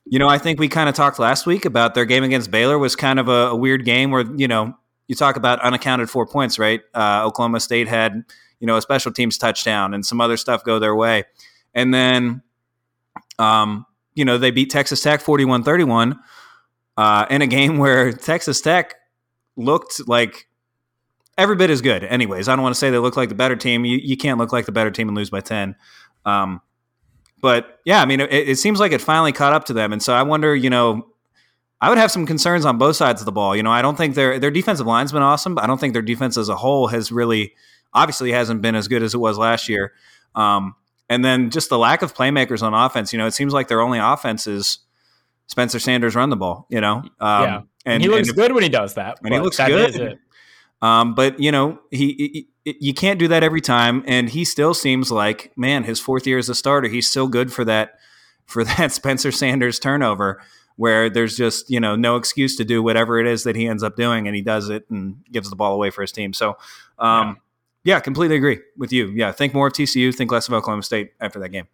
You 0.05 0.19
know, 0.19 0.29
I 0.29 0.39
think 0.39 0.59
we 0.59 0.69
kind 0.69 0.89
of 0.89 0.95
talked 0.95 1.19
last 1.19 1.47
week 1.47 1.65
about 1.65 1.95
their 1.95 2.07
game 2.07 2.25
against 2.25 2.51
Baylor 2.51 2.79
was 2.79 2.97
kind 2.97 3.21
of 3.21 3.29
a, 3.29 3.49
a 3.49 3.57
weird 3.57 3.85
game 3.85 4.11
where, 4.11 4.25
you 4.37 4.49
know, 4.49 4.77
you 5.07 5.15
talk 5.15 5.37
about 5.37 5.61
unaccounted 5.61 6.11
for 6.11 6.27
points, 6.27 6.59
right? 6.59 6.81
Uh, 6.95 7.25
Oklahoma 7.25 7.61
State 7.61 7.87
had, 7.87 8.25
you 8.59 8.67
know, 8.67 8.77
a 8.77 8.83
special 8.83 9.13
teams 9.13 9.39
touchdown 9.39 9.95
and 9.95 10.05
some 10.05 10.21
other 10.21 10.37
stuff 10.37 10.65
go 10.65 10.79
their 10.79 10.97
way. 10.97 11.25
And 11.75 11.95
then, 11.95 12.43
um, 13.39 13.87
you 14.15 14.25
know, 14.25 14.39
they 14.39 14.51
beat 14.51 14.71
Texas 14.71 15.01
Tech 15.01 15.21
41 15.21 15.65
31 15.65 16.19
uh, 16.97 17.27
in 17.31 17.43
a 17.43 17.47
game 17.47 17.79
where 17.79 18.13
Texas 18.13 18.61
Tech 18.61 18.97
looked 19.57 20.07
like 20.09 20.49
every 21.39 21.57
bit 21.57 21.71
as 21.71 21.81
good. 21.81 22.05
Anyways, 22.05 22.49
I 22.49 22.57
don't 22.57 22.63
want 22.63 22.75
to 22.75 22.79
say 22.79 22.91
they 22.91 22.99
look 22.99 23.17
like 23.17 23.29
the 23.29 23.35
better 23.35 23.57
team. 23.57 23.85
You, 23.85 23.99
you 23.99 24.17
can't 24.17 24.39
look 24.39 24.53
like 24.53 24.67
the 24.67 24.73
better 24.73 24.91
team 24.91 25.09
and 25.09 25.17
lose 25.17 25.31
by 25.31 25.41
10. 25.41 25.77
Um, 26.25 26.61
but 27.41 27.81
yeah, 27.85 28.01
I 28.01 28.07
mean, 28.07 28.21
it, 28.21 28.31
it 28.31 28.59
seems 28.59 28.79
like 28.81 28.93
it 28.93 29.01
finally 29.01 29.33
caught 29.33 29.53
up 29.53 29.65
to 29.65 29.73
them, 29.73 29.93
and 29.93 30.01
so 30.01 30.15
I 30.15 30.23
wonder, 30.23 30.55
you 30.55 30.71
know, 30.71 31.09
I 31.81 31.89
would 31.89 31.99
have 31.99 32.13
some 32.13 32.25
concerns 32.25 32.65
on 32.65 32.79
both 32.79 32.95
sides 32.95 33.21
of 33.21 33.25
the 33.25 33.33
ball. 33.33 33.57
You 33.57 33.65
know, 33.65 33.73
I 33.73 33.83
don't 33.83 33.99
think 33.99 34.15
their 34.15 34.39
their 34.39 34.53
defensive 34.53 34.87
line's 34.87 35.11
been 35.11 35.23
awesome, 35.23 35.57
but 35.57 35.65
I 35.65 35.67
don't 35.67 35.79
think 35.79 35.93
their 35.93 36.03
defense 36.03 36.37
as 36.37 36.49
a 36.49 36.55
whole 36.55 36.87
has 36.87 37.11
really, 37.11 37.55
obviously, 37.93 38.31
hasn't 38.31 38.63
been 38.63 38.77
as 38.77 38.87
good 38.87 39.03
as 39.03 39.15
it 39.15 39.19
was 39.19 39.37
last 39.37 39.69
year. 39.69 39.93
Um, 40.37 40.77
and 41.13 41.25
then 41.25 41.51
just 41.51 41.69
the 41.69 41.79
lack 41.79 42.01
of 42.03 42.15
playmakers 42.15 42.63
on 42.63 42.73
offense. 42.73 43.13
You 43.13 43.19
know, 43.19 43.27
it 43.27 43.33
seems 43.35 43.53
like 43.53 43.69
their 43.69 43.81
only 43.81 43.99
offense 43.99 44.47
is 44.47 44.79
Spencer 45.47 45.79
Sanders 45.79 46.15
run 46.15 46.31
the 46.31 46.37
ball. 46.37 46.67
You 46.71 46.81
know, 46.81 46.97
um, 47.21 47.43
Yeah. 47.45 47.61
And, 47.85 48.03
he 48.03 48.09
looks 48.09 48.29
if- 48.29 48.37
good 48.37 48.53
when 48.53 48.63
he 48.63 48.69
does 48.69 48.95
that. 48.95 49.19
and 49.23 49.35
he 49.35 49.41
looks 49.41 49.57
that 49.59 49.69
good. 49.69 49.91
is 49.91 49.97
it. 49.97 50.19
Um, 50.81 51.15
but 51.15 51.39
you 51.39 51.53
know, 51.53 51.79
he, 51.91 52.47
he 52.65 52.75
you 52.81 52.95
can't 52.95 53.19
do 53.19 53.29
that 53.29 53.43
every 53.45 53.61
time, 53.61 54.03
and 54.07 54.29
he 54.31 54.45
still 54.45 54.75
seems 54.75 55.13
like 55.13 55.53
man, 55.57 55.85
his 55.85 56.01
fourth 56.01 56.27
year 56.27 56.39
as 56.39 56.49
a 56.49 56.55
starter, 56.55 56.89
he's 56.89 57.09
still 57.09 57.29
good 57.29 57.53
for 57.53 57.65
that 57.65 57.99
for 58.47 58.65
that 58.77 58.91
Spencer 58.93 59.31
Sanders 59.31 59.79
turnover, 59.79 60.41
where 60.77 61.09
there's 61.11 61.37
just 61.37 61.71
you 61.71 61.79
know 61.79 61.95
no 61.95 62.17
excuse 62.17 62.57
to 62.57 62.65
do 62.65 62.83
whatever 62.83 63.21
it 63.21 63.27
is 63.29 63.45
that 63.45 63.55
he 63.55 63.67
ends 63.69 63.83
up 63.85 63.95
doing, 63.97 64.27
and 64.27 64.35
he 64.35 64.43
does 64.43 64.71
it 64.71 64.85
and 64.91 65.17
gives 65.31 65.51
the 65.51 65.57
ball 65.57 65.73
away 65.75 65.91
for 65.91 66.01
his 66.03 66.11
team. 66.11 66.33
So, 66.33 66.57
um, 66.99 67.37
yeah, 67.85 68.01
completely 68.01 68.37
agree 68.37 68.61
with 68.77 68.93
you. 68.93 69.09
Yeah, 69.09 69.33
think 69.33 69.55
more 69.55 69.67
of 69.67 69.73
TCU, 69.73 70.15
think 70.15 70.31
less 70.31 70.49
of 70.49 70.55
Oklahoma 70.55 70.83
State 70.83 71.13
after 71.21 71.39
that 71.41 71.51
game. 71.51 71.67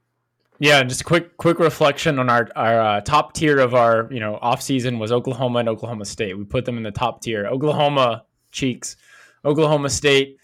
Yeah, 0.60 0.80
and 0.80 0.88
just 0.88 1.02
a 1.02 1.04
quick 1.04 1.36
quick 1.36 1.58
reflection 1.60 2.18
on 2.18 2.28
our 2.28 2.48
our 2.56 2.80
uh, 2.80 3.00
top 3.02 3.32
tier 3.32 3.58
of 3.58 3.74
our 3.74 4.08
you 4.10 4.20
know 4.20 4.38
off 4.42 4.60
season 4.60 4.98
was 4.98 5.12
Oklahoma 5.12 5.60
and 5.60 5.68
Oklahoma 5.68 6.04
State. 6.04 6.36
We 6.36 6.44
put 6.44 6.64
them 6.64 6.76
in 6.76 6.82
the 6.82 6.90
top 6.90 7.22
tier. 7.22 7.46
Oklahoma 7.46 8.24
cheeks, 8.50 8.96
Oklahoma 9.44 9.90
State, 9.90 10.38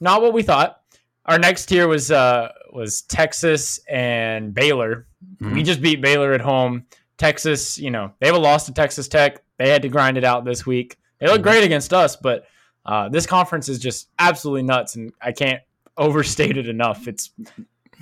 not 0.00 0.22
what 0.22 0.32
we 0.32 0.42
thought. 0.42 0.80
Our 1.26 1.38
next 1.38 1.66
tier 1.66 1.86
was 1.86 2.10
uh 2.10 2.48
was 2.72 3.02
Texas 3.02 3.78
and 3.88 4.52
Baylor. 4.52 5.06
We 5.40 5.62
just 5.62 5.80
beat 5.80 6.00
Baylor 6.00 6.32
at 6.32 6.40
home. 6.40 6.86
Texas, 7.16 7.78
you 7.78 7.90
know, 7.90 8.12
they 8.18 8.26
have 8.26 8.34
a 8.34 8.38
loss 8.38 8.66
to 8.66 8.72
Texas 8.72 9.08
Tech. 9.08 9.42
They 9.58 9.68
had 9.68 9.82
to 9.82 9.88
grind 9.88 10.18
it 10.18 10.24
out 10.24 10.44
this 10.44 10.66
week. 10.66 10.96
They 11.20 11.28
look 11.28 11.42
great 11.42 11.62
against 11.62 11.92
us, 11.92 12.16
but 12.16 12.46
uh, 12.86 13.08
this 13.08 13.26
conference 13.26 13.68
is 13.68 13.78
just 13.78 14.08
absolutely 14.18 14.62
nuts, 14.62 14.96
and 14.96 15.12
I 15.20 15.32
can't 15.32 15.60
overstate 15.96 16.56
it 16.56 16.68
enough. 16.68 17.06
It's 17.08 17.30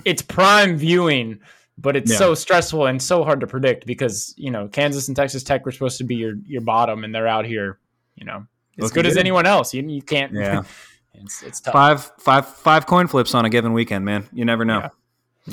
it's 0.05 0.21
prime 0.21 0.75
viewing, 0.77 1.39
but 1.77 1.95
it's 1.95 2.11
Yeah. 2.11 2.17
so 2.17 2.35
stressful 2.35 2.85
and 2.87 3.01
so 3.01 3.23
hard 3.23 3.39
to 3.41 3.47
predict 3.47 3.85
because 3.85 4.33
you 4.37 4.51
know 4.51 4.67
Kansas 4.67 5.07
and 5.07 5.15
Texas 5.15 5.43
Tech 5.43 5.65
were 5.65 5.71
supposed 5.71 5.97
to 5.99 6.03
be 6.03 6.15
your 6.15 6.33
your 6.45 6.61
bottom, 6.61 7.03
and 7.03 7.13
they're 7.13 7.27
out 7.27 7.45
here, 7.45 7.79
you 8.15 8.25
know, 8.25 8.45
as 8.77 8.83
Looking 8.83 8.93
good 8.95 9.05
as 9.05 9.13
good. 9.13 9.19
anyone 9.21 9.45
else. 9.45 9.73
You, 9.73 9.83
you 9.83 10.01
can't. 10.01 10.33
Yeah. 10.33 10.63
it's 11.13 11.43
it's 11.43 11.59
tough. 11.61 11.73
Five, 11.73 12.11
five, 12.19 12.47
five 12.47 12.85
coin 12.87 13.07
flips 13.07 13.33
on 13.35 13.45
a 13.45 13.49
given 13.49 13.73
weekend, 13.73 14.03
man. 14.05 14.27
You 14.33 14.45
never 14.45 14.65
know. 14.65 14.79
Yeah. 14.79 14.89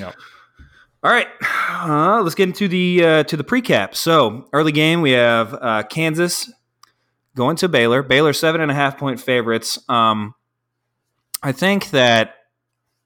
Yeah. 0.07 0.13
All 1.03 1.11
right, 1.11 1.29
uh, 1.43 2.21
let's 2.23 2.35
get 2.35 2.49
into 2.49 2.69
the 2.69 3.03
uh, 3.05 3.23
to 3.25 3.37
the 3.37 3.45
precap. 3.45 3.95
So 3.95 4.47
early 4.53 4.71
game, 4.73 5.01
we 5.01 5.13
have 5.13 5.55
uh, 5.55 5.83
Kansas 5.85 6.53
going 7.41 7.57
to 7.57 7.69
Baylor. 7.69 8.03
Baylor 8.03 8.35
seven 8.35 8.61
and 8.61 8.71
a 8.71 8.75
half 8.75 8.99
point 8.99 9.19
favorites. 9.19 9.79
Um, 9.89 10.35
I 11.43 11.53
think 11.53 11.91
that 11.91 12.35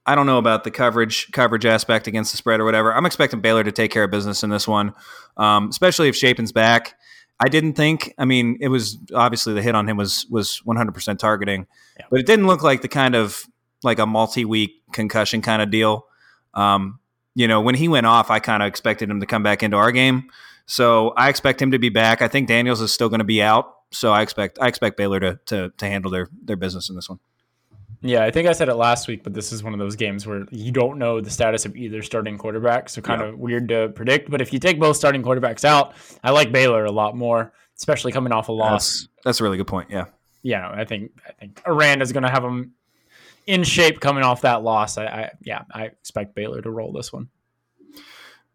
I 0.05 0.13
don't 0.13 0.25
know 0.25 0.37
about 0.37 0.65
the 0.65 0.71
coverage 0.71 1.31
coverage 1.31 1.65
aspect 1.65 2.05
against 2.07 2.31
the 2.33 2.37
spread 2.37 2.59
or 2.59 2.65
whatever. 2.65 2.93
I'm 2.93 3.05
expecting 3.05 3.39
Baylor 3.39 3.63
to 3.63 3.71
take 3.71 3.91
care 3.91 4.03
of 4.03 4.11
business 4.11 4.43
in 4.43 4.49
this 4.49 4.67
one, 4.67 4.93
um, 5.37 5.69
especially 5.69 6.09
if 6.09 6.15
Shapen's 6.15 6.51
back. 6.51 6.95
I 7.39 7.47
didn't 7.47 7.73
think. 7.73 8.13
I 8.17 8.25
mean, 8.25 8.57
it 8.59 8.67
was 8.67 8.97
obviously 9.13 9.53
the 9.53 9.61
hit 9.61 9.73
on 9.73 9.87
him 9.89 9.95
was 9.95 10.25
was 10.29 10.57
100 10.65 10.91
percent 10.91 11.19
targeting, 11.19 11.65
Yeah. 11.97 12.05
but 12.11 12.19
it 12.19 12.25
didn't 12.25 12.45
look 12.47 12.61
like 12.61 12.81
the 12.81 12.87
kind 12.89 13.15
of 13.15 13.45
like 13.83 13.99
a 13.99 14.05
multi 14.05 14.43
week 14.43 14.71
concussion 14.91 15.41
kind 15.41 15.61
of 15.61 15.71
deal. 15.71 16.07
Um, 16.53 16.99
you 17.35 17.47
know, 17.47 17.61
when 17.61 17.75
he 17.75 17.87
went 17.87 18.05
off, 18.05 18.29
I 18.29 18.39
kind 18.39 18.63
of 18.63 18.67
expected 18.67 19.09
him 19.09 19.21
to 19.21 19.25
come 19.25 19.43
back 19.43 19.63
into 19.63 19.77
our 19.77 19.91
game. 19.93 20.29
So 20.65 21.09
I 21.17 21.29
expect 21.29 21.61
him 21.61 21.71
to 21.71 21.79
be 21.79 21.89
back. 21.89 22.21
I 22.21 22.27
think 22.27 22.47
Daniels 22.47 22.81
is 22.81 22.91
still 22.93 23.07
going 23.09 23.19
to 23.19 23.25
be 23.25 23.41
out. 23.41 23.71
So 23.97 24.11
I 24.11 24.21
expect 24.21 24.57
I 24.61 24.67
expect 24.67 24.97
Baylor 24.97 25.19
to 25.19 25.39
to, 25.47 25.69
to 25.77 25.85
handle 25.85 26.11
their 26.11 26.27
their 26.43 26.55
business 26.55 26.89
in 26.89 26.95
this 26.95 27.09
one. 27.09 27.19
Yeah, 28.01 28.23
I 28.23 28.29
think 28.29 28.47
I 28.47 28.51
said 28.53 28.69
it 28.69 28.75
last 28.75 29.07
week, 29.07 29.23
but 29.23 29.33
this 29.33 29.51
is 29.51 29.63
one 29.63 29.73
of 29.73 29.79
those 29.79 29.95
games 29.95 30.27
where 30.27 30.45
you 30.51 30.71
don't 30.71 30.99
know 30.99 31.21
the 31.21 31.29
status 31.31 31.65
of 31.65 31.75
either 31.75 32.03
starting 32.03 32.37
quarterback, 32.37 32.87
so 32.89 33.01
kind 33.01 33.21
Yeah. 33.21 33.29
of 33.29 33.39
weird 33.39 33.67
to 33.69 33.89
predict. 33.89 34.29
But 34.29 34.41
if 34.41 34.53
you 34.53 34.59
take 34.59 34.79
both 34.79 34.95
starting 34.95 35.23
quarterbacks 35.23 35.65
out, 35.65 35.93
I 36.23 36.29
like 36.31 36.51
Baylor 36.51 36.85
a 36.85 36.91
lot 36.91 37.15
more, 37.17 37.51
especially 37.77 38.11
coming 38.11 38.31
off 38.31 38.49
a 38.49 38.51
loss. 38.51 38.71
That's 38.71 39.07
that's 39.23 39.39
a 39.41 39.43
really 39.43 39.57
good 39.57 39.67
point. 39.67 39.89
Yeah. 39.89 40.05
Yeah, 40.43 40.69
I 40.69 40.85
think 40.85 41.11
I 41.27 41.31
think 41.31 41.61
Aranda's 41.65 42.11
going 42.11 42.23
to 42.23 42.29
have 42.29 42.43
them 42.43 42.73
in 43.47 43.63
shape 43.63 43.99
coming 43.99 44.23
off 44.23 44.41
that 44.41 44.61
loss. 44.61 44.97
I, 44.99 45.05
I 45.05 45.31
yeah, 45.41 45.63
I 45.73 45.85
expect 45.85 46.35
Baylor 46.35 46.61
to 46.61 46.69
roll 46.69 46.91
this 46.91 47.11
one. 47.11 47.29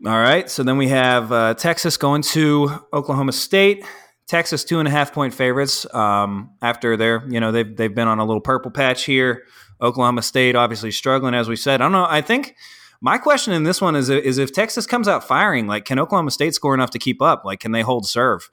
All 0.07 0.12
right. 0.18 0.48
So 0.48 0.62
then 0.62 0.79
we 0.79 0.88
have 0.88 1.33
uh, 1.33 1.55
Texas 1.55 1.96
going 1.96 2.22
to 2.22 2.70
Oklahoma 2.92 3.33
State. 3.33 3.85
Texas 4.31 4.62
two 4.64 4.79
and 4.79 4.87
a 4.87 4.90
half 4.90 5.12
point 5.12 5.35
favorites. 5.35 5.93
Um, 5.93 6.51
after 6.62 6.97
they're 6.97 7.25
you 7.29 7.40
know 7.40 7.51
they've 7.51 7.77
they've 7.77 7.95
been 7.95 8.07
on 8.09 8.19
a 8.21 8.25
little 8.25 8.40
purple 8.40 8.71
patch 8.71 9.05
here. 9.05 9.43
Oklahoma 9.83 10.23
State 10.23 10.55
obviously 10.55 10.90
struggling 10.93 11.35
as 11.35 11.49
we 11.49 11.57
said. 11.57 11.81
I 11.81 11.85
don't 11.85 11.93
know. 11.93 12.07
I 12.09 12.21
think 12.21 12.55
my 13.01 13.19
question 13.19 13.53
in 13.53 13.64
this 13.64 13.81
one 13.81 13.97
is 13.97 14.09
is 14.09 14.38
if 14.38 14.53
Texas 14.53 14.87
comes 14.87 15.09
out 15.09 15.27
firing, 15.27 15.66
like 15.66 15.85
can 15.85 15.99
Oklahoma 15.99 16.31
State 16.31 16.55
score 16.55 16.75
enough 16.75 16.90
to 16.90 16.99
keep 16.99 17.21
up? 17.21 17.45
Like 17.45 17.59
can 17.61 17.73
they 17.73 17.83
hold 17.83 18.07
serve? 18.07 18.49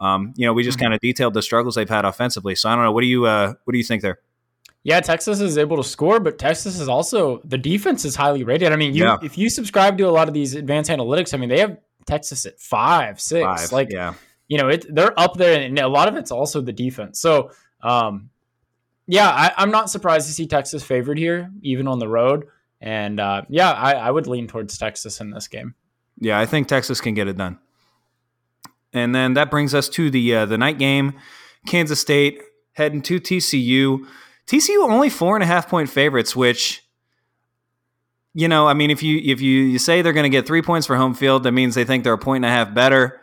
Um, 0.00 0.32
you 0.36 0.46
know, 0.46 0.52
we 0.52 0.62
just 0.64 0.78
Mhm. 0.78 0.82
kind 0.82 0.94
of 0.94 1.00
detailed 1.00 1.34
the 1.34 1.42
struggles 1.42 1.74
they've 1.76 1.88
had 1.88 2.04
offensively. 2.04 2.54
So 2.56 2.68
I 2.68 2.74
don't 2.74 2.84
know. 2.84 2.92
What 2.92 3.02
do 3.02 3.06
you 3.06 3.26
uh, 3.26 3.52
what 3.64 3.72
do 3.72 3.78
you 3.78 3.84
think 3.84 4.02
there? 4.02 4.18
Yeah, 4.82 4.98
Texas 5.00 5.40
is 5.40 5.58
able 5.58 5.76
to 5.76 5.84
score, 5.84 6.18
but 6.18 6.38
Texas 6.38 6.80
is 6.80 6.88
also 6.88 7.40
the 7.44 7.58
defense 7.58 8.04
is 8.04 8.16
highly 8.16 8.42
rated. 8.42 8.72
I 8.72 8.76
mean, 8.76 8.94
you 8.94 9.04
Yeah. 9.04 9.18
if 9.22 9.38
you 9.38 9.48
subscribe 9.50 9.96
to 9.98 10.04
a 10.04 10.10
lot 10.10 10.26
of 10.26 10.34
these 10.34 10.54
advanced 10.54 10.90
analytics, 10.90 11.34
I 11.34 11.36
mean, 11.36 11.50
they 11.50 11.60
have 11.60 11.76
Texas 12.06 12.46
at 12.46 12.58
five, 12.58 13.20
six. 13.20 13.44
Five. 13.44 13.72
Like 13.72 13.92
yeah. 13.92 14.14
You 14.50 14.58
know, 14.58 14.68
it 14.68 14.84
they're 14.92 15.18
up 15.18 15.36
there, 15.36 15.62
and 15.62 15.78
a 15.78 15.86
lot 15.86 16.08
of 16.08 16.16
it's 16.16 16.32
also 16.32 16.60
the 16.60 16.72
defense. 16.72 17.20
So, 17.20 17.52
um, 17.82 18.30
yeah, 19.06 19.28
I, 19.28 19.52
I'm 19.56 19.70
not 19.70 19.90
surprised 19.90 20.26
to 20.26 20.32
see 20.32 20.48
Texas 20.48 20.82
favored 20.82 21.18
here, 21.18 21.52
even 21.62 21.86
on 21.86 22.00
the 22.00 22.08
road. 22.08 22.48
And 22.80 23.20
uh, 23.20 23.42
yeah, 23.48 23.70
I, 23.70 23.92
I 23.92 24.10
would 24.10 24.26
lean 24.26 24.48
towards 24.48 24.76
Texas 24.76 25.20
in 25.20 25.30
this 25.30 25.46
game. 25.46 25.76
Yeah, 26.18 26.40
I 26.40 26.46
think 26.46 26.66
Texas 26.66 27.00
can 27.00 27.14
get 27.14 27.28
it 27.28 27.36
done. 27.36 27.60
and 28.92 29.14
then 29.14 29.34
that 29.34 29.52
brings 29.52 29.72
us 29.72 29.88
to 29.90 30.10
the 30.10 30.34
uh, 30.34 30.46
the 30.46 30.58
night 30.58 30.78
game. 30.78 31.14
Kansas 31.68 32.00
State 32.00 32.42
heading 32.72 33.02
to 33.02 33.20
TCU. 33.20 34.04
TCU 34.48 34.82
only 34.82 35.10
four 35.10 35.36
and 35.36 35.44
a 35.44 35.46
half 35.46 35.68
point 35.68 35.88
favorites, 35.88 36.34
which 36.34 36.84
you 38.34 38.48
know, 38.48 38.66
I 38.66 38.74
mean, 38.74 38.90
if 38.90 39.00
you 39.00 39.20
if 39.24 39.40
you, 39.40 39.62
you 39.62 39.78
say 39.78 40.02
they're 40.02 40.12
going 40.12 40.24
to 40.24 40.36
get 40.36 40.44
three 40.44 40.62
points 40.62 40.88
for 40.88 40.96
home 40.96 41.14
field, 41.14 41.44
that 41.44 41.52
means 41.52 41.76
they 41.76 41.84
think 41.84 42.02
they're 42.02 42.14
a 42.14 42.18
point 42.18 42.44
and 42.44 42.52
a 42.52 42.56
half 42.56 42.74
better. 42.74 43.20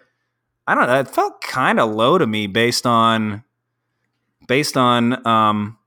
I 0.68 0.76
don't 0.76 0.88
know. 0.88 1.00
It 1.00 1.08
felt 1.08 1.42
kind 1.42 1.80
of 1.80 1.94
low 1.94 2.18
to 2.18 2.28
me 2.28 2.48
based 2.48 2.86
on 2.86 3.44
based 4.48 4.76
on 4.76 5.26
um, 5.26 5.78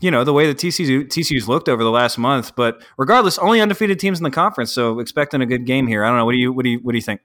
you 0.00 0.10
know 0.10 0.24
the 0.24 0.32
way 0.32 0.46
the 0.46 0.54
TCU 0.54 1.06
TCU's 1.06 1.48
looked 1.48 1.68
over 1.68 1.82
the 1.82 1.90
last 1.90 2.18
month. 2.18 2.54
But 2.54 2.82
regardless, 2.98 3.38
only 3.38 3.60
undefeated 3.60 3.98
teams 3.98 4.18
in 4.18 4.24
the 4.24 4.30
conference, 4.30 4.72
so 4.72 5.00
expecting 5.00 5.40
a 5.40 5.46
good 5.46 5.64
game 5.64 5.86
here. 5.86 6.04
I 6.04 6.08
don't 6.08 6.18
know. 6.18 6.26
What 6.26 6.32
do 6.32 6.38
you 6.38 6.52
what 6.52 6.64
do 6.64 6.70
you 6.70 6.78
what 6.80 6.92
do 6.92 6.98
you 6.98 7.02
think? 7.02 7.22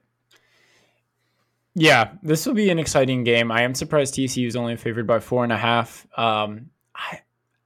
Yeah, 1.74 2.12
this 2.22 2.44
will 2.46 2.54
be 2.54 2.70
an 2.70 2.78
exciting 2.78 3.24
game. 3.24 3.50
I 3.50 3.62
am 3.62 3.74
surprised 3.74 4.14
TCU 4.14 4.46
is 4.46 4.56
only 4.56 4.76
favored 4.76 5.06
by 5.06 5.20
four 5.20 5.42
and 5.42 5.52
a 5.52 5.56
half. 5.56 6.06
Um, 6.18 6.70
I 6.94 7.20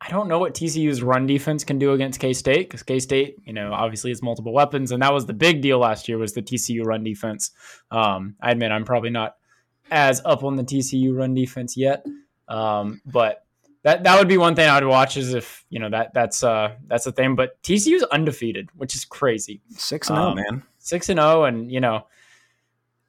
I 0.07 0.11
don't 0.11 0.29
know 0.29 0.39
what 0.39 0.55
TCU's 0.55 1.03
run 1.03 1.27
defense 1.27 1.65
can 1.65 1.79
do 1.79 1.93
against 1.93 2.21
K 2.21 2.33
State 2.33 2.69
because 2.69 2.83
K 2.85 3.01
State, 3.01 3.37
you 3.45 3.53
know, 3.53 3.73
obviously 3.73 4.11
has 4.11 4.23
multiple 4.23 4.53
weapons, 4.53 4.93
and 4.93 5.03
that 5.03 5.13
was 5.13 5.27
the 5.27 5.33
big 5.35 5.63
deal 5.63 5.79
last 5.79 6.09
year 6.09 6.17
was 6.17 6.33
the 6.33 6.43
TCU 6.43 6.85
run 6.85 7.03
defense. 7.03 7.51
Um, 7.91 8.37
I 8.41 8.53
admit 8.53 8.71
I'm 8.71 8.85
probably 8.85 9.11
not 9.11 9.37
as 9.91 10.23
up 10.25 10.45
on 10.45 10.55
the 10.57 10.63
TCU 10.65 11.17
run 11.17 11.35
defense 11.35 11.77
yet, 11.77 12.07
um, 12.49 13.01
but 13.05 13.45
that 13.83 14.05
that 14.05 14.19
would 14.19 14.29
be 14.29 14.37
one 14.39 14.55
thing 14.55 14.69
I'd 14.69 14.85
watch 14.85 15.17
is 15.17 15.35
if 15.35 15.65
you 15.71 15.79
know 15.81 15.91
that 15.91 16.15
that's 16.15 16.45
uh 16.45 16.75
that's 16.87 17.05
the 17.05 17.13
thing. 17.13 17.35
But 17.35 17.61
TCU's 17.63 18.05
undefeated, 18.05 18.69
which 18.77 18.95
is 18.95 19.05
crazy. 19.05 19.61
Six 19.71 20.09
and 20.09 20.17
zero, 20.19 20.29
Um, 20.29 20.37
man. 20.37 20.63
Six 20.79 21.09
and 21.09 21.19
zero, 21.19 21.45
and 21.45 21.71
you 21.71 21.81
know 21.81 22.07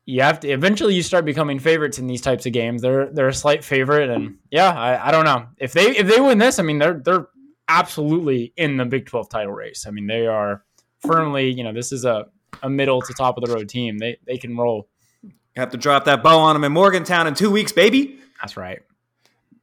you 0.07 0.21
have 0.21 0.39
to 0.39 0.49
eventually 0.49 0.95
you 0.95 1.03
start 1.03 1.25
becoming 1.25 1.59
favorites 1.59 1.99
in 1.99 2.07
these 2.07 2.21
types 2.21 2.45
of 2.45 2.53
games. 2.53 2.81
They're 2.81 3.11
they're 3.11 3.27
a 3.27 3.33
slight 3.33 3.63
favorite, 3.63 4.09
and 4.09 4.37
yeah, 4.49 4.71
I, 4.71 5.09
I 5.09 5.11
don't 5.11 5.25
know 5.25 5.47
if 5.57 5.73
they 5.73 5.97
if 5.97 6.07
they 6.07 6.21
win 6.21 6.37
this. 6.37 6.59
I 6.59 6.63
mean, 6.63 6.79
they're 6.79 6.93
they're 6.93 7.27
absolutely 7.67 8.53
in 8.55 8.77
the 8.77 8.85
Big 8.85 9.05
Twelve 9.05 9.27
title 9.27 9.51
race. 9.51 9.85
I 9.85 9.91
mean, 9.91 10.07
they 10.07 10.25
are 10.25 10.63
firmly. 11.05 11.51
You 11.51 11.65
know, 11.65 11.73
this 11.73 11.91
is 11.91 12.05
a 12.05 12.27
a 12.63 12.69
middle 12.69 13.01
to 13.01 13.13
top 13.13 13.37
of 13.37 13.43
the 13.43 13.53
road 13.53 13.67
team. 13.67 13.97
They 13.97 14.17
they 14.25 14.37
can 14.37 14.55
roll. 14.55 14.87
You 15.23 15.31
have 15.57 15.71
to 15.71 15.77
drop 15.77 16.05
that 16.05 16.23
bow 16.23 16.39
on 16.39 16.55
them 16.55 16.63
in 16.63 16.71
Morgantown 16.71 17.27
in 17.27 17.33
two 17.33 17.51
weeks, 17.51 17.73
baby. 17.73 18.17
That's 18.41 18.55
right. 18.55 18.79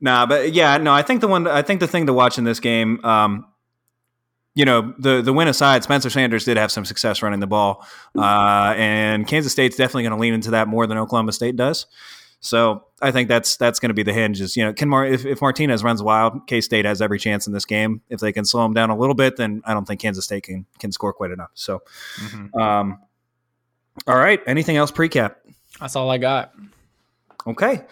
Nah, 0.02 0.26
but 0.26 0.52
yeah, 0.52 0.76
no, 0.76 0.92
I 0.92 1.00
think 1.00 1.22
the 1.22 1.28
one, 1.28 1.48
I 1.48 1.62
think 1.62 1.80
the 1.80 1.86
thing 1.86 2.04
to 2.06 2.12
watch 2.12 2.36
in 2.36 2.44
this 2.44 2.60
game, 2.60 3.02
um, 3.02 3.46
you 4.54 4.64
know, 4.64 4.94
the 4.98 5.20
the 5.20 5.32
win 5.32 5.48
aside, 5.48 5.82
Spencer 5.82 6.10
Sanders 6.10 6.44
did 6.44 6.56
have 6.56 6.70
some 6.70 6.84
success 6.84 7.22
running 7.22 7.40
the 7.40 7.46
ball, 7.46 7.84
uh, 8.16 8.74
and 8.76 9.26
Kansas 9.26 9.52
State's 9.52 9.76
definitely 9.76 10.04
going 10.04 10.12
to 10.12 10.18
lean 10.18 10.34
into 10.34 10.52
that 10.52 10.68
more 10.68 10.86
than 10.86 10.96
Oklahoma 10.96 11.32
State 11.32 11.56
does. 11.56 11.86
So 12.38 12.84
I 13.00 13.10
think 13.10 13.28
that's 13.28 13.56
that's 13.56 13.80
going 13.80 13.88
to 13.88 13.94
be 13.94 14.02
the 14.02 14.12
hinge. 14.12 14.40
Is 14.40 14.56
you 14.56 14.64
know, 14.64 14.72
can 14.72 14.88
Mar- 14.88 15.06
if, 15.06 15.24
if 15.24 15.40
Martinez 15.40 15.82
runs 15.82 16.02
wild, 16.02 16.46
K 16.46 16.60
State 16.60 16.84
has 16.84 17.00
every 17.00 17.18
chance 17.18 17.46
in 17.46 17.52
this 17.52 17.64
game. 17.64 18.02
If 18.10 18.20
they 18.20 18.32
can 18.32 18.44
slow 18.44 18.64
him 18.64 18.74
down 18.74 18.90
a 18.90 18.96
little 18.96 19.14
bit, 19.14 19.36
then 19.36 19.62
I 19.64 19.72
don't 19.72 19.86
think 19.86 20.00
Kansas 20.00 20.24
State 20.24 20.44
can 20.44 20.66
can 20.78 20.92
score 20.92 21.12
quite 21.12 21.30
enough. 21.30 21.50
So, 21.54 21.82
um, 22.60 22.98
all 24.06 24.16
right, 24.16 24.40
anything 24.46 24.76
else 24.76 24.92
precap? 24.92 25.36
That's 25.80 25.96
all 25.96 26.10
I 26.10 26.18
got. 26.18 26.52
Okay. 27.46 27.82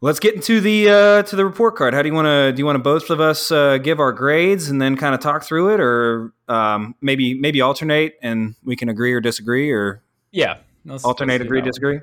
Let's 0.00 0.20
get 0.20 0.34
into 0.36 0.60
the 0.60 0.88
uh, 0.88 1.22
to 1.24 1.34
the 1.34 1.44
report 1.44 1.74
card. 1.74 1.92
How 1.92 2.02
do 2.02 2.08
you 2.08 2.14
want 2.14 2.26
to 2.26 2.52
do? 2.52 2.60
You 2.60 2.66
want 2.66 2.76
to 2.76 2.82
both 2.82 3.10
of 3.10 3.20
us 3.20 3.50
uh, 3.50 3.78
give 3.78 3.98
our 3.98 4.12
grades 4.12 4.68
and 4.70 4.80
then 4.80 4.96
kind 4.96 5.12
of 5.12 5.20
talk 5.20 5.42
through 5.42 5.74
it, 5.74 5.80
or 5.80 6.32
um, 6.46 6.94
maybe 7.00 7.34
maybe 7.34 7.60
alternate 7.60 8.14
and 8.22 8.54
we 8.62 8.76
can 8.76 8.88
agree 8.88 9.12
or 9.12 9.20
disagree, 9.20 9.72
or 9.72 10.02
Yeah. 10.30 10.58
let's- 10.84 11.04
alternate, 11.04 11.32
let's 11.40 11.44
agree, 11.46 11.58
one. 11.60 11.66
disagree. 11.68 12.00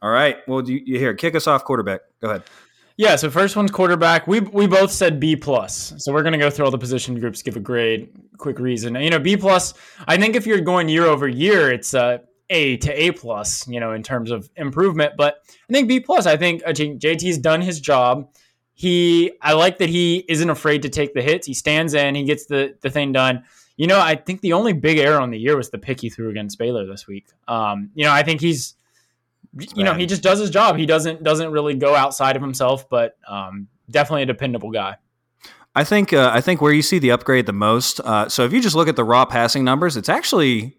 All 0.00 0.10
right. 0.10 0.36
Well, 0.46 0.62
do 0.62 0.72
you, 0.72 0.80
you 0.86 0.98
here 0.98 1.12
kick 1.12 1.34
us 1.34 1.46
off, 1.46 1.64
quarterback. 1.64 2.00
Go 2.22 2.30
ahead. 2.30 2.44
Yeah, 2.96 3.14
so 3.16 3.28
first 3.30 3.56
one's 3.56 3.70
quarterback. 3.70 4.26
We 4.26 4.40
we 4.40 4.66
both 4.66 4.90
said 4.90 5.20
B 5.20 5.36
plus. 5.36 5.92
So 5.98 6.12
we're 6.14 6.22
gonna 6.22 6.38
go 6.38 6.48
through 6.48 6.64
all 6.64 6.70
the 6.70 6.78
position 6.78 7.20
groups, 7.20 7.42
give 7.42 7.56
a 7.56 7.60
grade, 7.60 8.08
quick 8.38 8.58
reason. 8.58 8.94
You 8.94 9.10
know, 9.10 9.18
B 9.18 9.36
plus. 9.36 9.74
I 10.08 10.16
think 10.16 10.34
if 10.34 10.46
you're 10.46 10.60
going 10.62 10.88
year 10.88 11.04
over 11.04 11.28
year, 11.28 11.70
it's 11.70 11.92
uh, 11.94 12.18
A 12.50 12.76
to 12.78 13.02
A 13.02 13.12
plus. 13.12 13.66
You 13.68 13.80
know, 13.80 13.92
in 13.92 14.02
terms 14.02 14.30
of 14.30 14.48
improvement. 14.56 15.14
But 15.16 15.42
I 15.68 15.72
think 15.72 15.88
B 15.88 16.00
plus. 16.00 16.26
I 16.26 16.36
think 16.36 16.62
I 16.66 16.72
think 16.72 17.00
JT's 17.00 17.38
done 17.38 17.60
his 17.60 17.80
job. 17.80 18.28
He, 18.74 19.32
I 19.42 19.54
like 19.54 19.78
that 19.78 19.88
he 19.88 20.24
isn't 20.28 20.48
afraid 20.48 20.82
to 20.82 20.88
take 20.88 21.12
the 21.12 21.20
hits. 21.20 21.48
He 21.48 21.54
stands 21.54 21.94
in. 21.94 22.14
He 22.14 22.24
gets 22.24 22.46
the 22.46 22.76
the 22.80 22.90
thing 22.90 23.12
done. 23.12 23.44
You 23.76 23.86
know, 23.86 24.00
I 24.00 24.16
think 24.16 24.40
the 24.40 24.52
only 24.52 24.72
big 24.72 24.98
error 24.98 25.20
on 25.20 25.30
the 25.30 25.38
year 25.38 25.56
was 25.56 25.70
the 25.70 25.78
pick 25.78 26.00
he 26.00 26.10
threw 26.10 26.30
against 26.30 26.58
Baylor 26.58 26.86
this 26.86 27.06
week. 27.06 27.26
Um, 27.46 27.90
you 27.94 28.04
know, 28.04 28.12
I 28.12 28.22
think 28.22 28.40
he's 28.40 28.74
you 29.74 29.84
know 29.84 29.94
he 29.94 30.06
just 30.06 30.22
does 30.22 30.38
his 30.38 30.50
job 30.50 30.76
he 30.76 30.86
doesn't 30.86 31.22
doesn't 31.22 31.50
really 31.50 31.74
go 31.74 31.94
outside 31.94 32.36
of 32.36 32.42
himself 32.42 32.88
but 32.88 33.16
um, 33.26 33.68
definitely 33.90 34.22
a 34.22 34.26
dependable 34.26 34.70
guy 34.70 34.96
I 35.74 35.84
think 35.84 36.12
uh, 36.12 36.30
I 36.32 36.40
think 36.40 36.60
where 36.60 36.72
you 36.72 36.82
see 36.82 36.98
the 36.98 37.12
upgrade 37.12 37.46
the 37.46 37.52
most. 37.52 38.00
Uh, 38.00 38.28
so 38.28 38.44
if 38.44 38.52
you 38.52 38.60
just 38.60 38.74
look 38.74 38.88
at 38.88 38.96
the 38.96 39.04
raw 39.04 39.24
passing 39.24 39.62
numbers, 39.62 39.96
it's 39.96 40.08
actually 40.08 40.76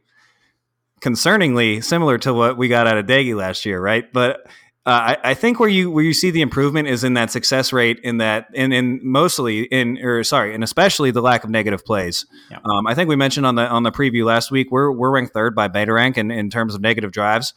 concerningly 1.00 1.84
similar 1.84 2.18
to 2.20 2.34
what 2.34 2.58
we 2.58 2.68
got 2.68 2.88
out 2.88 2.98
of 2.98 3.06
Doege 3.06 3.36
last 3.36 3.66
year, 3.66 3.80
right? 3.80 4.12
But 4.12 4.42
uh, 4.86 5.16
I, 5.24 5.32
I 5.32 5.34
think 5.34 5.60
where 5.60 5.70
you 5.70 5.92
where 5.92 6.04
you 6.04 6.14
see 6.14 6.32
the 6.32 6.42
improvement 6.42 6.88
is 6.88 7.04
in 7.04 7.14
that 7.14 7.32
success 7.32 7.72
rate, 7.74 8.00
in 8.04 8.18
that 8.18 8.48
in 8.54 8.72
in 8.72 9.00
mostly 9.04 9.64
in 9.64 9.98
or 10.00 10.24
sorry, 10.24 10.54
and 10.56 10.64
especially 10.64 11.12
the 11.12 11.22
lack 11.22 11.44
of 11.44 11.50
negative 11.50 11.86
plays. 11.86 12.26
Yeah. 12.50 12.58
Um, 12.66 12.88
I 12.88 12.96
think 12.96 13.10
we 13.10 13.16
mentioned 13.16 13.46
on 13.46 13.56
the 13.56 13.68
on 13.68 13.84
the 13.84 13.92
preview 13.92 14.26
last 14.26 14.52
week 14.52 14.72
we're 14.72 14.92
we're 14.92 15.12
ranked 15.12 15.34
third 15.34 15.54
by 15.54 15.68
Beta 15.68 15.94
Rank 15.94 16.18
in, 16.18 16.32
in 16.32 16.50
terms 16.50 16.76
of 16.76 16.82
negative 16.82 17.12
drives, 17.12 17.54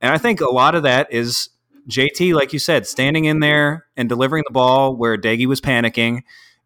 and 0.00 0.12
I 0.12 0.18
think 0.18 0.40
a 0.40 0.50
lot 0.50 0.74
of 0.74 0.82
that 0.84 1.12
is 1.12 1.48
JT, 1.88 2.34
like 2.34 2.52
you 2.52 2.58
said, 2.58 2.86
standing 2.86 3.24
in 3.24 3.40
there 3.40 3.86
and 3.96 4.08
delivering 4.08 4.44
the 4.46 4.52
ball 4.52 4.96
where 4.96 5.16
Doege 5.16 5.46
was 5.46 5.60
panicking. 5.60 6.22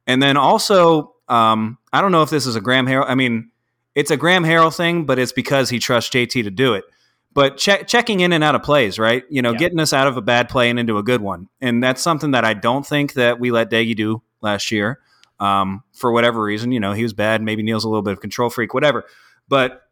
And 0.06 0.22
then 0.22 0.36
also, 0.36 1.14
um, 1.28 1.78
I 1.92 2.00
don't 2.00 2.12
know 2.12 2.22
if 2.22 2.30
this 2.30 2.46
is 2.46 2.56
a 2.56 2.60
Graham 2.60 2.86
Harrell. 2.86 3.04
I 3.06 3.14
mean, 3.14 3.50
it's 3.94 4.10
a 4.10 4.16
Graham 4.16 4.44
Harrell 4.44 4.74
thing, 4.74 5.04
but 5.04 5.18
it's 5.18 5.32
because 5.32 5.70
he 5.70 5.78
trusts 5.78 6.10
JT 6.10 6.42
to 6.44 6.50
do 6.50 6.74
it. 6.74 6.84
But 7.32 7.56
che- 7.58 7.84
checking 7.84 8.20
in 8.20 8.32
and 8.32 8.42
out 8.42 8.54
of 8.54 8.62
plays, 8.62 8.98
right? 8.98 9.22
You 9.30 9.40
know, 9.42 9.52
Yeah. 9.52 9.58
getting 9.58 9.78
us 9.78 9.92
out 9.92 10.06
of 10.08 10.16
a 10.16 10.22
bad 10.22 10.48
play 10.48 10.68
and 10.68 10.78
into 10.80 10.98
a 10.98 11.02
good 11.02 11.20
one. 11.20 11.48
And 11.60 11.82
that's 11.82 12.02
something 12.02 12.32
that 12.32 12.44
I 12.44 12.54
don't 12.54 12.84
think 12.86 13.12
that 13.14 13.38
we 13.38 13.50
let 13.52 13.70
Doege 13.70 13.94
do 13.96 14.22
last 14.40 14.70
year. 14.72 14.98
Um, 15.38 15.82
for 15.92 16.10
whatever 16.12 16.42
reason, 16.42 16.70
you 16.72 16.80
know, 16.80 16.92
he 16.92 17.02
was 17.02 17.12
bad. 17.12 17.40
Maybe 17.40 17.62
Neal's 17.62 17.84
a 17.84 17.88
little 17.88 18.02
bit 18.02 18.12
of 18.12 18.20
control 18.20 18.50
freak, 18.50 18.74
whatever. 18.74 19.04
But 19.48 19.82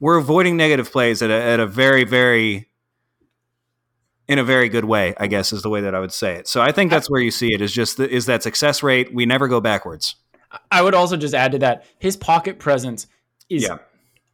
we're 0.00 0.16
avoiding 0.18 0.56
negative 0.56 0.90
plays 0.92 1.22
at 1.22 1.30
a, 1.30 1.34
at 1.40 1.60
a 1.60 1.66
very, 1.66 2.04
very 2.04 2.68
in 4.28 4.38
a 4.40 4.44
very 4.44 4.68
good 4.68 4.84
way, 4.84 5.14
I 5.18 5.28
guess 5.28 5.52
is 5.52 5.62
the 5.62 5.70
way 5.70 5.82
that 5.82 5.94
I 5.94 6.00
would 6.00 6.12
say 6.12 6.34
it. 6.34 6.48
So 6.48 6.60
I 6.60 6.72
think 6.72 6.90
that's 6.90 7.08
where 7.08 7.20
you 7.20 7.30
see 7.30 7.54
it 7.54 7.60
is 7.62 7.72
just 7.72 7.96
the, 7.96 8.10
is 8.10 8.26
that 8.26 8.42
success 8.42 8.82
rate. 8.82 9.14
We 9.14 9.24
never 9.24 9.46
go 9.46 9.60
backwards. 9.60 10.16
i 10.70 10.82
would 10.82 10.94
also 10.94 11.16
just 11.16 11.32
add 11.34 11.52
to 11.52 11.58
that 11.60 11.84
his 11.98 12.16
pocket 12.16 12.58
presence 12.58 13.06
is 13.48 13.62
Yeah. 13.62 13.78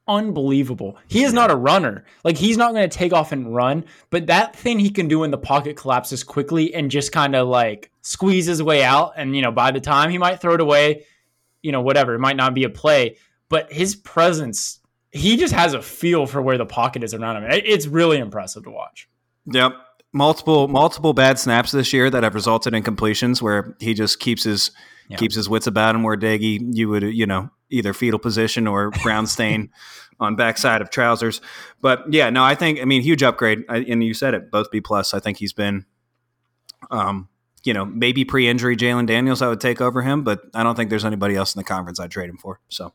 unbelievable. 0.08 0.96
He 1.08 1.22
is 1.22 1.32
not 1.32 1.50
a 1.50 1.56
runner. 1.56 2.04
Like 2.24 2.36
he's 2.36 2.56
not 2.56 2.72
going 2.74 2.88
to 2.88 2.96
take 2.96 3.12
off 3.12 3.32
and 3.32 3.54
run 3.54 3.84
but 4.10 4.26
that 4.26 4.54
thing 4.56 4.78
he 4.78 4.90
can 4.90 5.08
do 5.08 5.20
when 5.20 5.30
the 5.30 5.38
pocket 5.38 5.76
collapses 5.76 6.24
quickly 6.24 6.74
and 6.74 6.90
just 6.90 7.12
kind 7.12 7.34
of 7.36 7.48
like 7.48 7.90
squeeze 8.02 8.46
his 8.46 8.62
way 8.62 8.82
out 8.82 9.12
and 9.16 9.36
you 9.36 9.42
know 9.42 9.52
by 9.52 9.70
the 9.70 9.80
time 9.80 10.10
he 10.10 10.18
might 10.18 10.40
throw 10.40 10.54
it 10.54 10.60
away 10.60 11.04
you 11.62 11.70
know 11.70 11.80
whatever 11.80 12.14
it 12.14 12.18
might 12.18 12.36
not 12.36 12.52
be 12.52 12.64
a 12.64 12.68
play 12.68 13.16
but 13.48 13.72
his 13.72 13.94
presence 13.94 14.80
he 15.12 15.36
just 15.36 15.52
has 15.54 15.74
a 15.74 15.82
feel 15.82 16.26
for 16.26 16.40
where 16.42 16.56
the 16.58 16.64
pocket 16.66 17.04
is 17.04 17.12
around 17.12 17.36
him. 17.36 17.44
It's 17.50 17.86
really 17.86 18.16
impressive 18.16 18.64
to 18.64 18.70
watch. 18.70 19.10
Yep. 19.44 19.74
Multiple 20.14 20.68
multiple 20.68 21.12
bad 21.12 21.38
snaps 21.38 21.70
this 21.70 21.92
year 21.92 22.08
that 22.08 22.22
have 22.22 22.34
resulted 22.34 22.72
in 22.74 22.82
completions 22.82 23.42
where 23.42 23.76
he 23.78 23.92
just 23.92 24.20
keeps 24.20 24.42
his 24.44 24.70
Yeah. 25.08 25.16
keeps 25.16 25.34
his 25.34 25.48
wits 25.48 25.66
about 25.66 25.94
him. 25.94 26.02
Where 26.02 26.16
Doege, 26.16 26.60
you 26.74 26.88
would 26.88 27.02
you 27.02 27.26
know 27.26 27.50
either 27.70 27.92
fetal 27.92 28.18
position 28.18 28.66
or 28.66 28.90
brown 29.02 29.26
stain 29.28 29.70
on 30.20 30.36
backside 30.36 30.80
of 30.82 30.90
trousers. 30.90 31.40
But 31.80 32.12
yeah, 32.12 32.30
no, 32.30 32.44
I 32.44 32.54
think 32.54 32.80
I 32.80 32.84
mean 32.84 33.02
huge 33.02 33.22
upgrade. 33.22 33.64
I, 33.68 33.78
and 33.78 34.02
you 34.02 34.14
said 34.14 34.34
it, 34.34 34.50
both 34.50 34.70
B 34.70 34.80
plus. 34.80 35.14
I 35.14 35.20
think 35.20 35.38
he's 35.38 35.52
been, 35.52 35.84
um, 36.90 37.28
you 37.64 37.74
know, 37.74 37.84
maybe 37.84 38.24
pre-injury 38.24 38.76
Jalon 38.76 39.06
Daniels 39.06 39.42
I 39.42 39.48
would 39.48 39.60
take 39.60 39.80
over 39.80 40.02
him, 40.02 40.22
but 40.22 40.40
I 40.54 40.62
don't 40.62 40.76
think 40.76 40.90
there's 40.90 41.04
anybody 41.04 41.36
else 41.36 41.54
in 41.54 41.60
the 41.60 41.64
conference 41.64 42.00
I'd 42.00 42.10
trade 42.10 42.28
him 42.28 42.38
for. 42.38 42.60
So. 42.68 42.92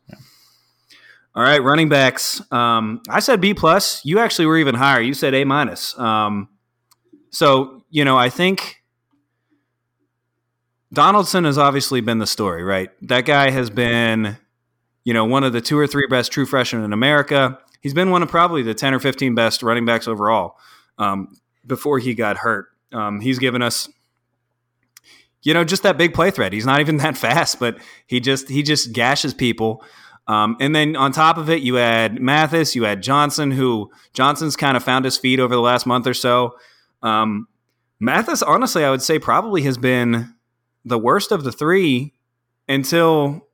All 1.34 1.42
right, 1.44 1.62
running 1.62 1.88
backs. 1.88 2.42
Um, 2.50 3.00
I 3.08 3.20
said 3.20 3.40
B 3.40 3.54
plus. 3.54 4.04
You 4.04 4.18
actually 4.18 4.46
were 4.46 4.58
even 4.58 4.74
higher. 4.74 5.00
You 5.00 5.14
said 5.14 5.34
A 5.34 5.44
minus. 5.44 5.96
Um, 5.98 6.48
so 7.30 7.84
you 7.90 8.04
know, 8.04 8.18
I 8.18 8.28
think 8.28 8.77
Donaldson 10.92 11.44
has 11.44 11.58
obviously 11.58 12.00
been 12.00 12.18
the 12.18 12.26
story, 12.26 12.62
right? 12.62 12.90
That 13.02 13.24
guy 13.24 13.50
has 13.50 13.70
been, 13.70 14.38
you 15.04 15.12
know, 15.12 15.24
one 15.24 15.44
of 15.44 15.52
the 15.52 15.60
two 15.60 15.78
or 15.78 15.86
three 15.86 16.06
best 16.08 16.32
true 16.32 16.46
freshmen 16.46 16.82
in 16.82 16.92
America. 16.92 17.58
He's 17.80 17.94
been 17.94 18.10
one 18.10 18.22
of 18.22 18.28
probably 18.28 18.62
the 18.62 18.74
ten 18.74 18.94
or 18.94 18.98
fifteen 18.98 19.34
best 19.34 19.62
running 19.62 19.84
backs 19.84 20.08
overall 20.08 20.56
um, 20.98 21.36
before 21.66 21.98
he 21.98 22.14
got 22.14 22.38
hurt. 22.38 22.68
Um, 22.92 23.20
he's 23.20 23.38
given 23.38 23.60
us 23.60 23.88
you 25.42 25.54
know, 25.54 25.64
just 25.64 25.82
that 25.84 25.96
big 25.96 26.14
play 26.14 26.30
threat. 26.30 26.52
He's 26.52 26.66
not 26.66 26.80
even 26.80 26.96
that 26.98 27.16
fast, 27.16 27.60
but 27.60 27.78
he 28.06 28.20
just 28.20 28.48
he 28.48 28.62
just 28.62 28.92
gashes 28.92 29.34
people. 29.34 29.84
Um, 30.26 30.56
and 30.60 30.76
then 30.76 30.94
on 30.94 31.12
top 31.12 31.38
of 31.38 31.48
it, 31.48 31.62
you 31.62 31.78
add 31.78 32.20
Mathis, 32.20 32.74
you 32.74 32.84
add 32.84 33.02
Johnson, 33.02 33.50
who 33.50 33.90
Johnson's 34.12 34.56
kind 34.56 34.76
of 34.76 34.84
found 34.84 35.06
his 35.06 35.16
feet 35.16 35.40
over 35.40 35.54
the 35.54 35.60
last 35.60 35.86
month 35.86 36.06
or 36.06 36.12
so. 36.12 36.56
Um, 37.02 37.48
Mathis, 37.98 38.42
honestly, 38.42 38.84
I 38.84 38.90
would 38.90 39.00
say 39.00 39.18
probably 39.18 39.62
has 39.62 39.78
been 39.78 40.34
the 40.88 40.98
worst 40.98 41.32
of 41.32 41.44
the 41.44 41.52
three 41.52 42.14
until 42.68 43.46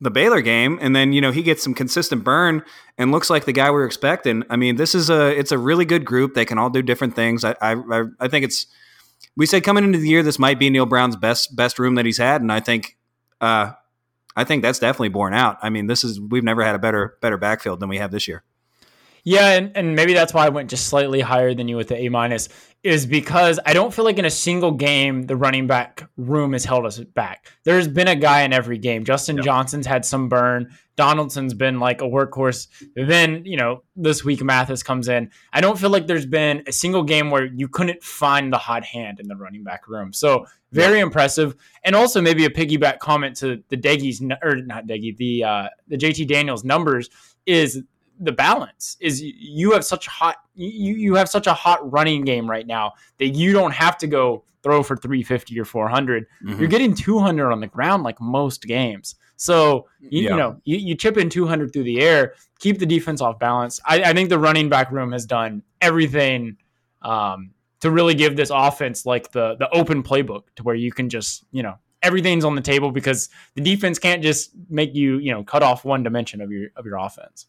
the 0.00 0.10
Baylor 0.10 0.40
game, 0.40 0.78
and 0.80 0.96
then 0.96 1.12
you 1.12 1.20
know 1.20 1.30
he 1.30 1.42
gets 1.42 1.62
some 1.62 1.74
consistent 1.74 2.24
burn 2.24 2.62
and 2.96 3.12
looks 3.12 3.28
like 3.28 3.44
the 3.44 3.52
guy 3.52 3.70
we 3.70 3.76
are 3.78 3.86
expecting. 3.86 4.44
I 4.48 4.56
mean, 4.56 4.76
this 4.76 4.94
is 4.94 5.10
a 5.10 5.28
it's 5.38 5.52
a 5.52 5.58
really 5.58 5.84
good 5.84 6.04
group. 6.04 6.34
They 6.34 6.44
can 6.44 6.58
all 6.58 6.70
do 6.70 6.82
different 6.82 7.14
things. 7.14 7.44
I 7.44 7.54
I, 7.60 8.04
I 8.18 8.28
think 8.28 8.44
it's 8.44 8.66
we 9.36 9.46
said 9.46 9.62
coming 9.62 9.84
into 9.84 9.98
the 9.98 10.08
year 10.08 10.22
this 10.22 10.38
might 10.38 10.58
be 10.58 10.70
Neal 10.70 10.86
Brown's 10.86 11.16
best 11.16 11.54
best 11.54 11.78
room 11.78 11.96
that 11.96 12.06
he's 12.06 12.18
had, 12.18 12.40
and 12.40 12.50
I 12.50 12.60
think 12.60 12.96
uh, 13.40 13.72
I 14.36 14.44
think 14.44 14.62
that's 14.62 14.78
definitely 14.78 15.10
borne 15.10 15.34
out. 15.34 15.58
I 15.62 15.70
mean, 15.70 15.86
this 15.86 16.02
is 16.02 16.18
we've 16.18 16.44
never 16.44 16.62
had 16.62 16.74
a 16.74 16.78
better 16.78 17.18
better 17.20 17.36
backfield 17.36 17.80
than 17.80 17.88
we 17.88 17.98
have 17.98 18.10
this 18.10 18.26
year. 18.26 18.42
Yeah, 19.24 19.50
and, 19.52 19.76
and 19.76 19.94
maybe 19.94 20.14
that's 20.14 20.32
why 20.32 20.46
I 20.46 20.48
went 20.48 20.70
just 20.70 20.86
slightly 20.86 21.20
higher 21.20 21.54
than 21.54 21.68
you 21.68 21.76
with 21.76 21.88
the 21.88 21.96
A 21.96 22.08
minus 22.08 22.48
is 22.82 23.04
because 23.04 23.60
I 23.66 23.74
don't 23.74 23.92
feel 23.92 24.06
like 24.06 24.18
in 24.18 24.24
a 24.24 24.30
single 24.30 24.72
game 24.72 25.26
the 25.26 25.36
running 25.36 25.66
back 25.66 26.08
room 26.16 26.54
has 26.54 26.64
held 26.64 26.86
us 26.86 26.98
back. 26.98 27.52
There's 27.64 27.86
been 27.86 28.08
a 28.08 28.16
guy 28.16 28.42
in 28.42 28.54
every 28.54 28.78
game. 28.78 29.04
Justin. 29.04 29.42
Johnson's 29.42 29.86
had 29.86 30.04
some 30.04 30.30
burn. 30.30 30.74
Donaldson's 30.96 31.52
been 31.52 31.78
like 31.78 32.00
a 32.00 32.04
workhorse. 32.04 32.68
Then, 32.94 33.44
you 33.44 33.56
know, 33.56 33.82
this 33.96 34.24
week 34.24 34.42
Mathis 34.42 34.82
comes 34.82 35.08
in. 35.08 35.30
I 35.52 35.60
don't 35.60 35.78
feel 35.78 35.90
like 35.90 36.06
there's 36.06 36.26
been 36.26 36.62
a 36.66 36.72
single 36.72 37.02
game 37.02 37.30
where 37.30 37.44
you 37.44 37.68
couldn't 37.68 38.02
find 38.02 38.52
the 38.52 38.58
hot 38.58 38.84
hand 38.84 39.20
in 39.20 39.28
the 39.28 39.36
running 39.36 39.62
back 39.62 39.86
room. 39.86 40.12
So 40.12 40.46
very 40.72 41.00
impressive. 41.00 41.56
And 41.84 41.94
also 41.94 42.22
maybe 42.22 42.46
a 42.46 42.50
piggyback 42.50 42.98
comment 42.98 43.36
to 43.36 43.62
the 43.68 43.76
Doege's 43.76 44.22
or 44.42 44.56
not 44.56 44.86
Deggy, 44.86 45.16
the 45.16 45.44
uh, 45.44 45.68
the 45.88 45.96
JT 45.96 46.28
Daniels 46.28 46.64
numbers 46.64 47.10
is 47.46 47.82
the 48.20 48.32
balance 48.32 48.96
is 49.00 49.22
you 49.22 49.72
have 49.72 49.84
such 49.84 50.06
hot 50.06 50.36
you 50.54 50.94
you 50.94 51.14
have 51.14 51.28
such 51.28 51.46
a 51.46 51.54
hot 51.54 51.90
running 51.90 52.22
game 52.22 52.48
right 52.48 52.66
now 52.66 52.92
that 53.18 53.28
you 53.28 53.52
don't 53.52 53.72
have 53.72 53.96
to 53.98 54.06
go 54.06 54.44
throw 54.62 54.82
for 54.82 54.96
350 54.96 55.58
or 55.58 55.64
400 55.64 56.26
mm-hmm. 56.44 56.60
you're 56.60 56.68
getting 56.68 56.94
200 56.94 57.50
on 57.50 57.60
the 57.60 57.66
ground 57.66 58.02
like 58.02 58.20
most 58.20 58.64
games 58.64 59.14
so 59.36 59.86
you, 60.00 60.22
yeah. 60.22 60.30
you 60.30 60.36
know 60.36 60.60
you, 60.64 60.76
you, 60.76 60.94
chip 60.94 61.16
in 61.16 61.30
200 61.30 61.72
through 61.72 61.84
the 61.84 62.00
air 62.00 62.34
keep 62.58 62.78
the 62.78 62.86
defense 62.86 63.22
off 63.22 63.38
balance 63.38 63.80
i, 63.86 64.02
I 64.02 64.12
think 64.12 64.28
the 64.28 64.38
running 64.38 64.68
back 64.68 64.92
room 64.92 65.12
has 65.12 65.24
done 65.24 65.62
everything 65.80 66.58
um, 67.02 67.52
to 67.80 67.90
really 67.90 68.14
give 68.14 68.36
this 68.36 68.50
offense 68.52 69.06
like 69.06 69.32
the 69.32 69.56
the 69.56 69.68
open 69.70 70.02
playbook 70.02 70.42
to 70.56 70.62
where 70.62 70.74
you 70.74 70.92
can 70.92 71.08
just 71.08 71.44
you 71.52 71.62
know 71.62 71.76
everything's 72.02 72.44
on 72.44 72.54
the 72.54 72.60
table 72.60 72.90
because 72.90 73.28
the 73.54 73.62
defense 73.62 73.98
can't 73.98 74.22
just 74.22 74.50
make 74.68 74.94
you 74.94 75.18
you 75.18 75.32
know 75.32 75.42
cut 75.42 75.62
off 75.62 75.84
one 75.84 76.02
dimension 76.02 76.42
of 76.42 76.50
your 76.50 76.68
of 76.76 76.84
your 76.84 76.96
offense 76.96 77.46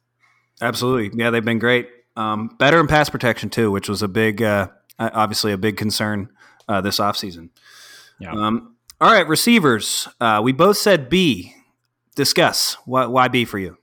Absolutely. 0.62 1.18
Yeah, 1.20 1.30
they've 1.30 1.44
been 1.44 1.60
great. 1.60 1.90
Um, 2.16 2.50
better 2.60 2.80
in 2.80 2.88
pass 2.88 3.10
protection 3.10 3.50
too, 3.50 3.72
which 3.72 3.90
was 3.90 4.02
a 4.02 4.08
big, 4.08 4.42
uh, 4.42 4.68
obviously 5.00 5.52
a 5.52 5.58
big 5.58 5.78
concern 5.78 6.30
uh, 6.68 6.82
this 6.82 7.00
offseason. 7.00 7.50
Yeah. 8.20 8.32
Um, 8.32 8.76
all 9.00 9.12
right, 9.12 9.28
receivers. 9.28 10.08
Uh, 10.20 10.42
we 10.44 10.52
both 10.52 10.78
said 10.78 11.10
B. 11.10 11.56
Discuss 12.16 12.76
why, 12.86 13.06
why 13.06 13.30
B 13.30 13.46
for 13.46 13.58
you. 13.58 13.78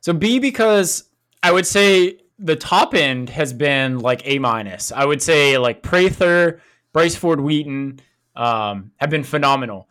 So 0.00 0.12
B 0.12 0.38
because 0.38 1.04
I 1.42 1.52
would 1.52 1.66
say 1.66 2.18
the 2.38 2.56
top 2.56 2.94
end 2.94 3.28
has 3.30 3.52
been 3.52 3.98
like 3.98 4.26
A 4.26 4.38
minus. 4.38 4.92
I 4.92 5.04
would 5.04 5.22
say 5.22 5.58
like 5.58 5.82
Prather, 5.82 6.60
Bryce 6.92 7.14
Ford 7.14 7.40
Wheaton 7.40 8.00
um, 8.34 8.92
have 8.96 9.10
been 9.10 9.24
phenomenal. 9.24 9.88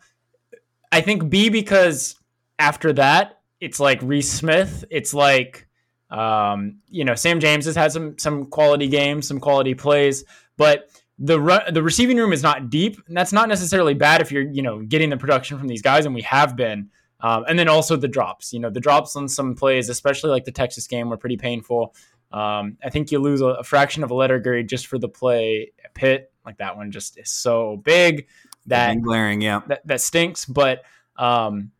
I 0.90 1.00
think 1.00 1.30
B 1.30 1.48
because 1.48 2.16
after 2.58 2.92
that 2.94 3.40
it's 3.60 3.80
like 3.80 4.00
Reese 4.02 4.30
Smith. 4.30 4.84
It's 4.90 5.14
like 5.14 5.65
um, 6.10 6.78
you 6.88 7.04
know, 7.04 7.14
Sam 7.14 7.40
James 7.40 7.64
has 7.66 7.74
had 7.74 7.92
some 7.92 8.18
some 8.18 8.46
quality 8.46 8.88
games, 8.88 9.26
some 9.26 9.40
quality 9.40 9.74
plays, 9.74 10.24
but 10.56 10.88
the 11.18 11.40
re- 11.40 11.64
the 11.70 11.82
receiving 11.82 12.16
room 12.16 12.32
is 12.32 12.42
not 12.42 12.70
deep, 12.70 13.00
and 13.08 13.16
that's 13.16 13.32
not 13.32 13.48
necessarily 13.48 13.94
bad 13.94 14.20
if 14.20 14.30
you're 14.30 14.48
you 14.50 14.62
know 14.62 14.82
getting 14.82 15.10
the 15.10 15.16
production 15.16 15.58
from 15.58 15.68
these 15.68 15.82
guys, 15.82 16.06
and 16.06 16.14
we 16.14 16.22
have 16.22 16.56
been. 16.56 16.90
Um, 17.20 17.46
and 17.48 17.58
then 17.58 17.66
also 17.66 17.96
the 17.96 18.08
drops. 18.08 18.52
You 18.52 18.60
know, 18.60 18.68
the 18.68 18.80
drops 18.80 19.16
on 19.16 19.26
some 19.26 19.54
plays, 19.54 19.88
especially 19.88 20.30
like 20.30 20.44
the 20.44 20.52
Texas 20.52 20.86
game, 20.86 21.08
were 21.08 21.16
pretty 21.16 21.38
painful. 21.38 21.94
Um, 22.30 22.76
I 22.84 22.90
think 22.90 23.10
you 23.10 23.18
lose 23.18 23.40
a, 23.40 23.46
a, 23.46 23.64
fraction 23.64 24.02
of 24.04 24.10
a 24.10 24.14
letter 24.14 24.38
grade 24.38 24.68
just 24.68 24.88
for 24.88 24.98
the 24.98 25.08
play 25.08 25.72
Pitt. 25.94 26.30
Like 26.44 26.58
that 26.58 26.76
one 26.76 26.90
just 26.90 27.18
is 27.18 27.30
so 27.30 27.78
big 27.78 28.26
that 28.66 29.00
glaring, 29.00 29.40
yeah, 29.40 29.60
that, 29.68 29.86
that 29.86 30.00
stinks. 30.00 30.44
But 30.44 30.84
um, 31.16 31.70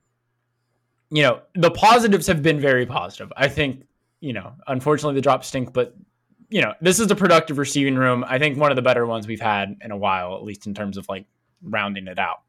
you 1.11 1.23
know, 1.23 1.41
the 1.55 1.71
positives 1.71 2.27
have 2.27 2.43
been 2.43 2.61
very 2.61 2.87
positive. 2.87 3.33
I 3.37 3.49
think 3.49 3.87
you 4.21 4.33
know, 4.33 4.53
unfortunately 4.67 5.15
the 5.15 5.23
drops 5.23 5.49
stink, 5.49 5.73
but 5.73 5.95
you 6.49 6.63
know, 6.63 6.75
this 6.81 7.01
is 7.01 7.11
a 7.11 7.17
productive 7.17 7.59
receiving 7.59 7.97
room. 7.97 8.25
I 8.27 8.39
think 8.39 8.59
one 8.59 8.71
of 8.71 8.77
the 8.77 8.83
better 8.83 9.05
ones 9.05 9.27
we've 9.27 9.41
had 9.41 9.77
in 9.81 9.91
a 9.91 9.97
while, 9.97 10.37
at 10.37 10.45
least 10.45 10.67
in 10.67 10.75
terms 10.75 10.97
of 10.97 11.09
like 11.09 11.27
rounding 11.63 12.07
it 12.07 12.19
out. 12.19 12.43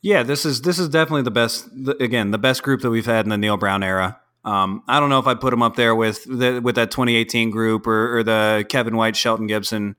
Yeah, 0.00 0.22
this 0.22 0.44
is 0.44 0.62
this 0.62 0.78
is 0.78 0.88
definitely 0.88 1.22
the 1.22 1.30
best. 1.30 1.68
Again, 2.00 2.30
the 2.30 2.38
best 2.38 2.62
group 2.62 2.82
that 2.82 2.90
we've 2.90 3.06
had 3.06 3.24
in 3.26 3.30
the 3.30 3.38
Neal 3.38 3.56
Brown 3.56 3.82
era. 3.82 4.20
Um, 4.44 4.82
I 4.86 5.00
don't 5.00 5.10
know 5.10 5.18
if 5.18 5.26
I 5.26 5.34
put 5.34 5.50
them 5.50 5.62
up 5.62 5.76
there 5.76 5.94
with 5.94 6.24
the, 6.24 6.60
with 6.60 6.76
that 6.76 6.90
2018 6.90 7.50
group 7.50 7.86
or, 7.86 8.18
or 8.18 8.22
the 8.22 8.64
Kevin 8.68 8.96
White, 8.96 9.16
Shelton 9.16 9.46
Gibson. 9.46 9.96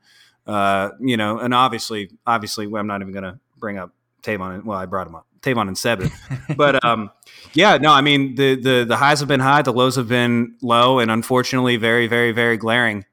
Uh, 0.47 0.89
you 0.99 1.17
know, 1.17 1.37
and 1.37 1.53
obviously, 1.53 2.09
obviously, 2.25 2.65
I'm 2.73 2.87
not 2.87 3.01
even 3.01 3.13
going 3.13 3.25
to 3.25 3.39
bring 3.57 3.77
up 3.77 3.91
Tavon. 4.23 4.63
Well, 4.63 4.77
I 4.77 4.85
brought 4.85 5.07
him 5.07 5.15
up. 5.15 5.27
Tavon 5.41 5.67
and 5.67 5.77
seven. 5.77 6.09
but 6.57 6.83
um, 6.83 7.11
yeah, 7.53 7.77
no, 7.77 7.91
I 7.91 8.01
mean 8.01 8.35
the 8.35 8.55
the 8.55 8.85
the 8.87 8.97
highs 8.97 9.19
have 9.19 9.27
been 9.27 9.39
high, 9.39 9.61
the 9.61 9.73
lows 9.73 9.95
have 9.95 10.07
been 10.07 10.55
low, 10.61 10.99
and 10.99 11.09
unfortunately, 11.09 11.77
very, 11.77 12.07
very, 12.07 12.31
very 12.31 12.57
glaring. 12.57 13.05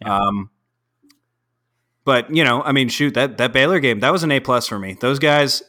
Yeah. 0.00 0.18
Um, 0.18 0.50
but 2.04 2.34
you 2.34 2.44
know, 2.44 2.62
I 2.62 2.72
mean, 2.72 2.88
shoot 2.88 3.14
that 3.14 3.38
that 3.38 3.52
Baylor 3.52 3.80
game 3.80 4.00
that 4.00 4.12
was 4.12 4.22
an 4.22 4.32
A 4.32 4.40
plus 4.40 4.66
for 4.66 4.78
me. 4.78 4.96
Those 5.00 5.18
guys, 5.18 5.62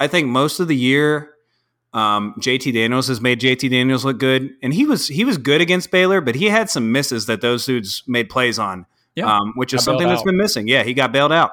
I 0.00 0.06
think 0.06 0.28
most 0.28 0.60
of 0.60 0.68
the 0.68 0.76
year. 0.76 1.30
Um, 1.92 2.34
JT 2.40 2.74
Daniels 2.74 3.06
has 3.06 3.20
made 3.20 3.38
JT 3.38 3.70
Daniels 3.70 4.04
look 4.04 4.18
good, 4.18 4.50
and 4.64 4.74
he 4.74 4.84
was 4.84 5.06
he 5.06 5.24
was 5.24 5.38
good 5.38 5.60
against 5.60 5.92
Baylor, 5.92 6.20
but 6.20 6.34
he 6.34 6.46
had 6.46 6.68
some 6.68 6.90
misses 6.90 7.26
that 7.26 7.40
those 7.40 7.64
dudes 7.66 8.02
made 8.08 8.28
plays 8.28 8.58
on, 8.58 8.84
yeah. 9.14 9.32
um, 9.32 9.52
which 9.54 9.72
is 9.72 9.84
something 9.84 10.08
that's 10.08 10.24
been 10.24 10.36
missing. 10.36 10.66
Yeah, 10.66 10.82
he 10.82 10.92
got 10.92 11.12
bailed 11.12 11.30
out, 11.30 11.52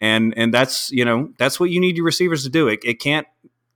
and 0.00 0.32
and 0.34 0.54
that's 0.54 0.90
you 0.92 1.04
know 1.04 1.34
that's 1.36 1.60
what 1.60 1.68
you 1.68 1.78
need 1.78 1.98
your 1.98 2.06
receivers 2.06 2.42
to 2.44 2.48
do. 2.48 2.68
It, 2.68 2.80
it 2.82 3.00
can't 3.00 3.26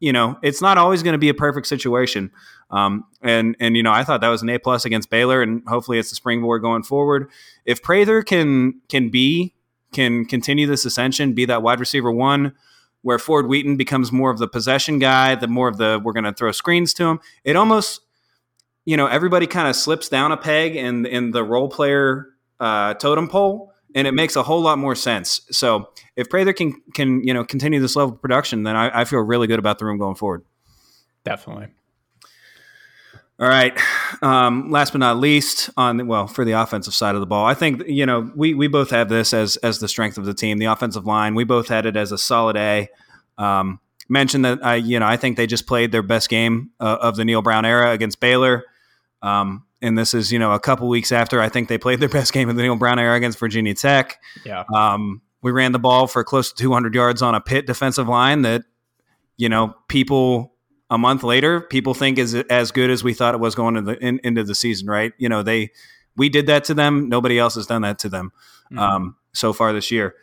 you 0.01 0.13
know, 0.13 0.39
it's 0.43 0.61
not 0.61 0.79
always 0.79 1.03
going 1.03 1.15
to 1.15 1.19
be 1.19 1.29
a 1.29 1.35
perfect 1.35 1.67
situation. 1.67 2.31
Um, 2.71 3.05
and 3.23 3.57
and 3.61 3.77
you 3.77 3.83
know, 3.83 3.93
I 3.93 4.05
thought 4.05 4.21
that 4.21 4.29
was 4.29 4.43
an 4.43 4.49
A 4.49 4.59
plus 4.59 4.85
against 4.85 5.11
Baylor, 5.11 5.43
and 5.43 5.63
hopefully 5.67 5.99
it's 5.99 6.13
a 6.13 6.15
springboard 6.15 6.63
going 6.63 6.83
forward. 6.83 7.31
If 7.65 7.83
Prather 7.83 8.23
can 8.23 8.81
can 8.89 9.09
be 9.09 9.55
can 9.93 10.25
continue 10.25 10.67
this 10.67 10.85
ascension, 10.85 11.33
be 11.33 11.45
that 11.47 11.63
wide 11.63 11.81
receiver 11.81 12.11
one, 12.11 12.53
where 13.03 13.19
Ford 13.19 13.47
Wheaton 13.47 13.77
becomes 13.77 14.11
more 14.11 14.31
of 14.31 14.39
the 14.39 14.49
possession 14.49 14.99
guy, 14.99 15.35
the 15.37 15.47
more 15.47 15.69
of 15.69 15.79
the 15.79 16.01
we're 16.03 16.13
going 16.13 16.25
to 16.25 16.33
throw 16.33 16.53
screens 16.53 16.93
to 16.95 17.05
him. 17.05 17.21
It 17.45 17.57
almost, 17.57 18.01
you 18.85 18.97
know, 18.97 19.07
everybody 19.07 19.47
kind 19.47 19.69
of 19.69 19.77
slips 19.77 20.09
down 20.09 20.33
a 20.33 20.37
peg 20.37 20.77
in 20.77 21.07
in 21.07 21.31
the 21.31 21.45
role 21.45 21.69
player 21.69 22.27
uh, 22.59 22.95
totem 22.95 23.29
pole 23.29 23.73
and 23.97 24.07
it 24.07 24.13
makes 24.13 24.37
a 24.37 24.43
whole 24.43 24.61
lot 24.61 24.79
more 24.79 24.95
sense. 24.95 25.41
So 25.51 25.89
if 26.15 26.29
Prather 26.29 26.53
can 26.53 26.81
can 26.95 27.25
you 27.27 27.35
know 27.35 27.45
continue 27.45 27.81
this 27.81 27.97
level 27.97 28.15
of 28.15 28.23
production, 28.23 28.63
then 28.63 28.77
I, 28.77 29.01
I 29.01 29.05
feel 29.05 29.21
really 29.21 29.49
good 29.49 29.59
about 29.59 29.79
the 29.81 29.87
room 29.87 29.99
going 29.99 30.15
forward. 30.15 30.45
Definitely. 31.25 31.69
All 33.39 33.49
right. 33.49 33.79
Um, 34.23 34.71
last 34.71 34.93
but 34.93 34.99
not 34.99 35.19
least, 35.19 35.71
on 35.77 36.07
well 36.07 36.27
for 36.27 36.45
the 36.45 36.53
offensive 36.53 36.95
side 36.95 37.15
of 37.15 37.21
the 37.21 37.27
ball, 37.27 37.47
I 37.47 37.55
think 37.55 37.83
you 37.87 38.07
know 38.07 38.31
we 38.37 38.55
we 38.55 38.69
both 38.69 38.91
have 38.91 39.09
this 39.09 39.35
as 39.35 39.57
as 39.57 39.79
the 39.79 39.89
strength 39.89 40.19
of 40.19 40.27
the 40.27 40.35
team. 40.35 40.59
The 40.59 40.67
offensive 40.67 41.07
line, 41.07 41.35
we 41.35 41.45
both 41.45 41.69
had 41.69 41.87
it 41.87 41.97
as 41.97 42.13
a 42.13 42.19
solid 42.19 42.57
A. 42.57 42.89
Um, 43.39 43.81
mentioned 44.09 44.45
that 44.45 44.65
I 44.65 44.77
you 44.77 45.01
know 45.01 45.07
I 45.07 45.17
think 45.17 45.37
they 45.37 45.47
just 45.47 45.67
played 45.67 45.91
their 45.91 46.03
best 46.03 46.29
game 46.29 46.71
uh, 46.81 46.99
of 47.01 47.17
the 47.17 47.25
Neal 47.25 47.43
Brown 47.43 47.65
era 47.65 47.93
against 47.93 48.21
Baylor. 48.21 48.65
Um, 49.23 49.66
and 49.87 49.97
this 49.97 50.15
is 50.15 50.33
you 50.33 50.39
know 50.39 50.53
a 50.53 50.61
couple 50.61 50.89
weeks 50.89 51.13
after 51.13 51.41
I 51.41 51.49
think 51.49 51.69
they 51.69 51.79
played 51.79 52.01
their 52.01 52.09
best 52.09 52.33
game 52.33 52.49
of 52.49 52.57
the 52.57 52.63
Neal 52.63 52.77
Brown 52.77 52.99
era 52.99 53.15
against 53.15 53.39
Virginia 53.39 53.75
Tech. 53.75 54.21
Yeah. 54.45 54.65
Um, 54.75 55.23
we 55.43 55.53
ran 55.53 55.73
the 55.73 55.79
ball 55.79 56.07
for 56.07 56.25
close 56.25 56.53
to 56.53 56.63
200 56.63 56.95
yards 56.95 57.23
on 57.23 57.35
a 57.35 57.41
Pitt 57.41 57.67
defensive 57.67 58.09
line 58.09 58.43
that 58.43 58.63
you 59.37 59.49
know 59.49 59.75
people 59.89 60.55
a 60.91 60.99
month 60.99 61.23
later 61.23 61.61
people 61.61 61.95
think 61.95 62.19
is 62.19 62.35
as 62.35 62.71
good 62.71 62.91
as 62.91 63.03
we 63.03 63.15
thought 63.15 63.35
it 63.35 63.41
was 63.41 63.55
going 63.55 63.77
into 63.77 63.93
the 63.93 64.05
in, 64.05 64.21
into 64.25 64.45
the 64.45 64.55
season. 64.55 64.89
Right? 64.89 65.13
You 65.19 65.29
know 65.29 65.43
they 65.43 65.71
we 66.17 66.29
did 66.29 66.47
that 66.47 66.65
to 66.65 66.75
them. 66.75 67.09
Nobody 67.09 67.39
else 67.39 67.55
has 67.55 67.67
done 67.67 67.83
that 67.83 67.99
to 68.01 68.09
them 68.09 68.33
mm-hmm. 68.67 68.79
um, 68.79 69.17
so 69.33 69.53
far 69.53 69.73
this 69.73 69.91
year. 69.91 70.15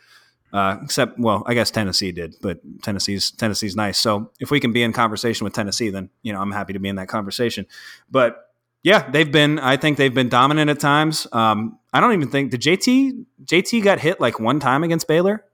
Uh, 0.51 0.77
except, 0.83 1.17
well, 1.17 1.43
I 1.47 1.55
guess 1.55 1.71
Tennessee 1.71 2.11
did, 2.11 2.35
but 2.39 2.59
Tennessee's 2.83 3.31
Tennessee's 3.31 3.75
nice. 3.75 3.97
So 3.97 4.31
if 4.39 4.51
we 4.51 4.59
can 4.59 4.71
be 4.71 4.83
in 4.83 4.93
conversation 4.93 5.45
with 5.45 5.53
Tennessee, 5.53 5.89
then 5.89 6.11
you 6.21 6.31
know 6.31 6.39
I'm 6.39 6.51
happy 6.51 6.73
to 6.73 6.79
be 6.79 6.89
in 6.89 6.97
that 6.97 7.07
conversation. 7.07 7.65
But 8.11 8.52
yeah, 8.83 9.09
they've 9.09 9.31
been. 9.31 9.59
I 9.59 9.77
think 9.77 9.97
they've 9.97 10.13
been 10.13 10.29
dominant 10.29 10.69
at 10.69 10.79
times. 10.79 11.25
Um, 11.31 11.79
I 11.93 12.01
don't 12.01 12.13
even 12.13 12.29
think 12.29 12.51
the 12.51 12.57
JT 12.57 13.25
JT 13.45 13.81
got 13.83 13.99
hit 13.99 14.19
like 14.19 14.39
one 14.39 14.59
time 14.59 14.83
against 14.83 15.07
Baylor, 15.07 15.45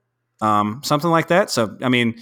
um, 0.42 0.82
something 0.84 1.12
like 1.12 1.28
that. 1.28 1.52
So 1.52 1.78
I 1.82 1.90
mean, 1.90 2.20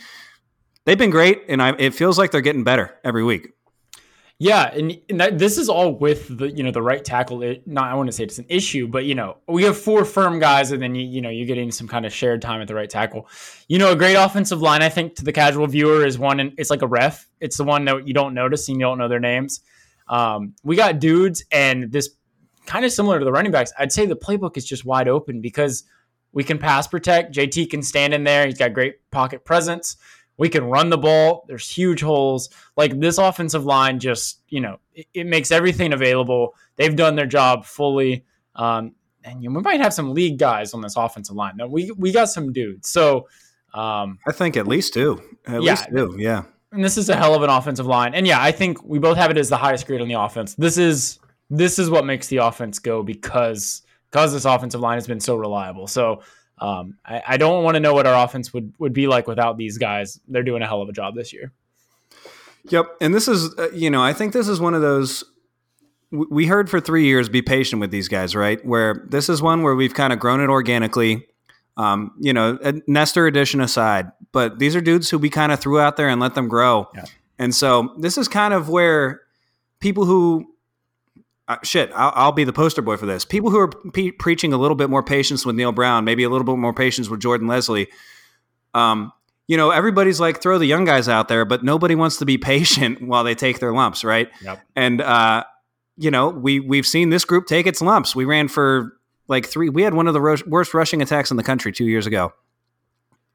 they've 0.86 0.98
been 0.98 1.10
great, 1.10 1.44
and 1.48 1.62
I, 1.62 1.74
it 1.80 1.94
feels 1.94 2.18
like 2.18 2.32
they're 2.32 2.42
getting 2.42 2.66
better 2.66 2.96
every 3.06 3.24
week. 3.24 3.54
Yeah, 4.40 4.72
and, 4.72 4.96
and 5.10 5.20
that, 5.20 5.40
this 5.40 5.58
is 5.58 5.68
all 5.68 5.98
with 5.98 6.38
the 6.38 6.52
you 6.52 6.62
know 6.62 6.72
the 6.72 6.82
right 6.82 7.04
tackle. 7.04 7.42
It, 7.42 7.66
not 7.66 7.90
I 7.90 7.96
want 7.96 8.08
to 8.08 8.12
say 8.12 8.26
it's 8.26 8.38
an 8.38 8.46
issue, 8.50 8.86
but 8.88 9.06
you 9.06 9.16
know 9.16 9.38
we 9.48 9.64
have 9.64 9.78
four 9.78 10.04
firm 10.04 10.40
guys, 10.40 10.74
and 10.74 10.82
then 10.82 10.94
you 10.94 11.06
you 11.06 11.22
know 11.22 11.30
you're 11.30 11.48
getting 11.48 11.72
some 11.72 11.88
kind 11.88 12.06
of 12.06 12.14
shared 12.14 12.42
time 12.42 12.62
at 12.62 12.68
the 12.68 12.76
right 12.76 12.90
tackle. 12.90 13.30
You 13.70 13.80
know, 13.80 13.94
a 13.94 13.96
great 13.96 14.16
offensive 14.16 14.62
line, 14.62 14.84
I 14.84 14.90
think, 14.90 15.16
to 15.16 15.24
the 15.24 15.32
casual 15.32 15.68
viewer 15.68 16.06
is 16.06 16.20
one, 16.20 16.42
and 16.42 16.54
it's 16.58 16.70
like 16.70 16.82
a 16.82 16.88
ref. 16.88 17.30
It's 17.40 17.56
the 17.56 17.64
one 17.64 17.86
that 17.86 18.06
you 18.06 18.14
don't 18.14 18.34
notice 18.34 18.68
and 18.68 18.78
you 18.78 18.82
don't 18.82 18.98
know 18.98 19.08
their 19.08 19.22
names. 19.22 19.62
Um, 20.10 20.54
we 20.64 20.76
got 20.76 21.00
dudes, 21.00 21.44
and 21.52 21.92
this 21.92 22.10
kind 22.66 22.86
of 22.86 22.92
similar 22.92 23.20
to 23.20 23.26
the 23.26 23.32
running 23.32 23.52
backs. 23.52 23.72
I'd 23.80 23.92
say 23.92 24.06
the 24.06 24.16
playbook 24.16 24.58
is 24.58 24.66
just 24.66 24.86
wide 24.86 25.08
open 25.08 25.42
because 25.42 25.84
we 26.34 26.44
can 26.44 26.58
pass 26.58 26.88
protect. 26.88 27.34
JT 27.36 27.70
can 27.70 27.82
stand 27.82 28.14
in 28.14 28.24
there. 28.24 28.46
He's 28.46 28.58
got 28.58 28.74
great 28.74 28.96
pocket 29.12 29.46
presence. 29.46 29.98
We 30.38 30.50
can 30.50 30.66
run 30.66 30.90
the 30.90 30.98
ball. 30.98 31.46
There's 31.48 31.68
huge 31.70 32.02
holes. 32.02 32.50
Like 32.76 33.00
this 33.00 33.18
offensive 33.18 33.66
line, 33.66 34.00
just 34.00 34.42
you 34.50 34.62
know, 34.62 34.78
it, 34.94 35.08
it 35.14 35.26
makes 35.28 35.52
everything 35.52 35.94
available. 35.94 36.54
They've 36.76 36.96
done 36.96 37.16
their 37.16 37.26
job 37.26 37.66
fully, 37.66 38.24
um, 38.56 38.94
and 39.24 39.42
you 39.42 39.50
know, 39.50 39.56
we 39.58 39.64
might 39.64 39.82
have 39.82 39.94
some 39.94 40.14
league 40.14 40.38
guys 40.38 40.74
on 40.76 40.82
this 40.82 40.96
offensive 40.96 41.36
line. 41.36 41.58
Now 41.58 41.68
we 41.68 41.90
we 41.98 42.12
got 42.12 42.26
some 42.30 42.54
dudes. 42.54 42.90
So 42.90 43.28
um, 43.74 44.20
I 44.28 44.32
think 44.32 44.58
at 44.58 44.68
least 44.68 44.94
two. 44.94 45.22
At 45.48 45.64
Yeah. 45.64 45.72
least 45.72 45.88
two. 45.90 46.16
Yeah. 46.20 46.44
And 46.78 46.86
this 46.86 46.98
is 46.98 47.10
a 47.10 47.16
hell 47.16 47.34
of 47.34 47.42
an 47.42 47.50
offensive 47.50 47.88
line. 47.88 48.14
And 48.14 48.28
yeah, 48.28 48.42
I 48.42 48.52
think 48.52 48.84
we 48.84 49.00
both 49.00 49.18
have 49.18 49.32
it 49.32 49.38
as 49.38 49.50
the 49.50 49.58
highest 49.58 49.88
grade 49.88 50.00
on 50.00 50.08
the 50.08 50.20
offense. 50.20 50.54
This 50.56 50.78
is 50.78 51.20
this 51.50 51.80
is 51.80 51.90
what 51.90 52.06
makes 52.06 52.28
the 52.28 52.38
offense 52.38 52.80
go 52.80 53.04
because 53.04 53.82
because 54.12 54.32
this 54.32 54.46
offensive 54.46 54.80
line 54.80 54.96
has 54.98 55.08
been 55.08 55.20
so 55.20 55.36
reliable. 55.36 55.88
So 55.88 56.22
um, 56.60 56.98
I, 57.04 57.24
I 57.30 57.38
don't 57.38 57.64
want 57.64 57.76
to 57.76 57.80
know 57.80 57.94
what 57.94 58.06
our 58.06 58.24
offense 58.24 58.54
would 58.54 58.74
would 58.78 58.94
be 58.94 59.08
like 59.08 59.28
without 59.28 59.58
these 59.58 59.78
guys. 59.78 60.20
They're 60.28 60.44
doing 60.44 60.62
a 60.62 60.68
hell 60.68 60.82
of 60.82 60.90
a 60.90 60.94
job 60.94 61.16
this 61.16 61.34
year. 61.34 61.52
Yep. 62.70 62.98
And 63.02 63.14
this 63.14 63.28
is, 63.28 63.54
uh, 63.58 63.70
you 63.72 63.90
know, 63.90 64.04
I 64.04 64.14
think 64.14 64.34
this 64.34 64.48
is 64.48 64.60
one 64.60 64.74
of 64.74 64.82
those. 64.82 65.24
We 66.12 66.46
heard 66.46 66.70
for 66.70 66.80
three 66.80 67.06
years, 67.06 67.28
be 67.28 67.42
patient 67.42 67.80
with 67.82 67.92
these 67.92 68.08
guys, 68.08 68.36
right? 68.36 68.64
Where 68.66 69.06
this 69.10 69.28
is 69.30 69.42
one 69.42 69.62
where 69.62 69.76
we've 69.76 69.94
kind 69.94 70.14
of 70.14 70.20
grown 70.20 70.40
it 70.42 70.50
organically. 70.50 71.28
Um, 71.78 72.12
you 72.20 72.34
know, 72.34 72.58
a 72.64 72.74
Nester 72.88 73.28
addition 73.28 73.62
aside, 73.62 74.12
but 74.32 74.58
these 74.58 74.76
are 74.76 74.82
dudes 74.82 75.10
who 75.10 75.20
we 75.20 75.30
kind 75.30 75.52
of 75.52 75.60
threw 75.60 75.80
out 75.80 75.96
there 75.96 76.10
and 76.10 76.20
let 76.20 76.34
them 76.34 76.48
grow. 76.48 76.90
Yeah. 76.96 77.06
And 77.40 77.54
so 77.54 77.94
this 78.00 78.18
is 78.18 78.28
kind 78.28 78.54
of 78.54 78.68
where 78.68 79.22
people 79.80 80.06
who, 80.06 80.48
uh, 81.48 81.58
shit, 81.64 81.92
I'll, 81.96 82.12
I'll 82.16 82.32
be 82.32 82.44
the 82.44 82.54
poster 82.54 82.82
boy 82.82 82.98
for 82.98 83.06
this. 83.06 83.26
People 83.26 83.52
who 83.52 83.60
are 83.60 83.68
pe- 83.68 84.12
preaching 84.12 84.54
a 84.54 84.58
little 84.58 84.76
bit 84.76 84.90
more 84.90 85.04
patience 85.04 85.46
with 85.46 85.56
Neal 85.56 85.72
Brown, 85.72 86.04
maybe 86.04 86.24
a 86.24 86.30
little 86.30 86.46
bit 86.46 86.58
more 86.58 86.74
patience 86.74 87.10
with 87.10 87.20
Jordan 87.20 87.48
Leslie. 87.48 87.88
Um, 88.74 89.14
you 89.48 89.56
know, 89.56 89.70
everybody's 89.70 90.20
like 90.20 90.42
throw 90.42 90.58
the 90.58 90.66
young 90.66 90.84
guys 90.84 91.08
out 91.08 91.28
there, 91.28 91.46
but 91.46 91.64
nobody 91.64 91.96
wants 91.96 92.18
to 92.18 92.26
be 92.26 92.38
patient 92.40 93.02
while 93.02 93.24
they 93.24 93.36
take 93.36 93.60
their 93.60 93.72
lumps, 93.72 94.04
right? 94.04 94.30
Yep. 94.42 94.60
And 94.76 95.02
uh, 95.02 95.44
you 95.98 96.12
know, 96.12 96.30
we 96.30 96.60
we've 96.60 96.86
seen 96.86 97.10
this 97.10 97.26
group 97.26 97.48
take 97.48 97.66
its 97.66 97.82
lumps. 97.82 98.16
We 98.16 98.26
ran 98.26 98.48
for 98.48 98.97
like 99.28 99.46
three. 99.46 99.70
We 99.70 99.84
had 99.84 99.94
one 99.94 100.08
of 100.08 100.14
the 100.14 100.22
ro- 100.22 100.36
worst 100.48 100.74
rushing 100.74 101.02
attacks 101.02 101.32
in 101.32 101.38
the 101.38 101.44
country 101.44 101.72
two 101.72 101.86
years 101.86 102.06
ago. 102.06 102.34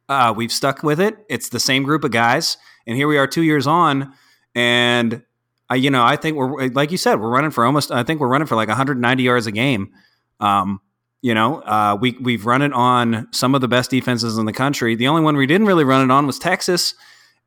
Uh, 0.09 0.32
we've 0.36 0.53
stuck 0.53 0.82
with 0.82 1.01
it. 1.01 1.16
It's 1.28 1.49
the 1.49 1.61
same 1.61 1.84
group 1.84 2.05
of 2.05 2.11
guys, 2.11 2.57
and 2.86 2.97
here 2.97 3.09
we 3.09 3.18
are 3.18 3.26
two 3.26 3.43
years 3.43 3.66
on, 3.66 4.12
and 4.55 5.22
uh, 5.70 5.74
you 5.74 5.90
know, 5.90 6.05
I 6.05 6.16
think 6.16 6.36
we're 6.36 6.68
like 6.68 6.90
you 6.90 6.99
said, 6.99 7.20
we're 7.20 7.30
running 7.30 7.51
for 7.51 7.64
almost. 7.64 7.90
I 7.90 8.03
think 8.03 8.20
we're 8.20 8.28
running 8.28 8.47
for 8.47 8.57
like 8.57 8.68
190 8.68 9.22
yards 9.22 9.47
a 9.47 9.53
game. 9.53 9.93
Um, 10.40 10.80
you 11.22 11.34
know, 11.34 11.61
uh, 11.61 11.97
we 12.01 12.16
we've 12.20 12.45
run 12.45 12.62
it 12.62 12.72
on 12.72 13.28
some 13.32 13.55
of 13.55 13.61
the 13.61 13.68
best 13.68 13.90
defenses 13.90 14.38
in 14.38 14.45
the 14.45 14.53
country. 14.53 14.97
The 14.97 15.09
only 15.09 15.22
one 15.22 15.36
we 15.36 15.47
didn't 15.47 15.66
really 15.66 15.84
run 15.84 16.03
it 16.03 16.12
on 16.12 16.26
was 16.26 16.38
Texas, 16.38 16.95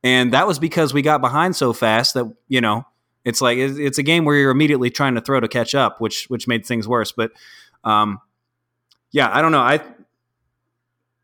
and 0.04 0.34
that 0.34 0.48
was 0.48 0.60
because 0.60 0.94
we 0.94 1.02
got 1.02 1.20
behind 1.20 1.56
so 1.56 1.74
fast 1.74 2.14
that 2.14 2.26
you 2.48 2.62
know 2.62 2.86
it's 3.26 3.42
like 3.42 3.58
it's 3.58 3.98
a 3.98 4.04
game 4.04 4.24
where 4.24 4.36
you're 4.36 4.52
immediately 4.52 4.90
trying 4.90 5.16
to 5.16 5.22
throw 5.22 5.40
to 5.40 5.48
catch 5.48 5.76
up, 5.76 6.00
which 6.00 6.26
which 6.30 6.48
made 6.48 6.66
things 6.66 6.88
worse. 6.88 7.12
But 7.12 7.32
um, 7.84 8.20
yeah, 9.16 9.30
I 9.32 9.42
don't 9.42 9.54
know. 9.54 9.62
I 9.62 9.80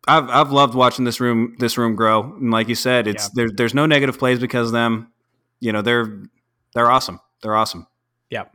I've 0.08 0.30
I've 0.30 0.52
loved 0.52 0.74
watching 0.76 1.04
this 1.04 1.20
room 1.20 1.56
this 1.60 1.78
room 1.78 1.96
grow, 1.96 2.24
and 2.24 2.50
like 2.52 2.70
you 2.70 2.76
said, 2.76 3.06
it's 3.08 3.26
Yeah. 3.26 3.30
there's 3.36 3.52
there's 3.58 3.74
no 3.74 3.86
negative 3.86 4.18
plays 4.18 4.40
because 4.40 4.68
of 4.68 4.74
them. 4.74 5.12
You 5.60 5.74
know, 5.74 5.82
they're 5.82 6.24
they're 6.74 6.90
awesome. 6.90 7.20
They're 7.44 7.56
awesome. 7.56 7.86
Yeah. 8.30 8.46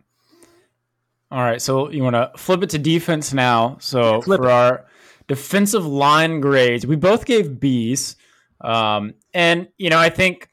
All 1.30 1.41
right. 1.43 1.61
So 1.61 1.91
you 1.91 2.03
want 2.03 2.14
to 2.14 2.32
flip 2.37 2.62
it 2.62 2.70
to 2.70 2.78
defense 2.78 3.32
now. 3.34 3.76
So 3.80 4.22
Flip 4.22 4.41
for 4.41 4.47
it. 4.49 4.53
our 4.53 4.87
defensive 5.28 5.84
line 5.84 6.41
grades, 6.41 6.87
we 6.87 6.97
both 6.97 7.26
gave 7.26 7.61
B's. 7.61 8.16
Um, 8.62 9.12
and, 9.34 9.68
you 9.76 9.91
know, 9.91 9.99
I 9.99 10.09
think 10.09 10.49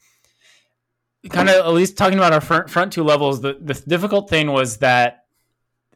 kind 1.30 1.48
of 1.48 1.56
at 1.66 1.72
least 1.74 1.96
talking 1.96 2.18
about 2.18 2.34
our 2.34 2.42
front, 2.42 2.70
front 2.70 2.92
two 2.92 3.04
levels, 3.04 3.40
the, 3.42 3.58
the 3.62 3.76
difficult 3.88 4.30
thing 4.30 4.52
was 4.52 4.78
that 4.80 5.23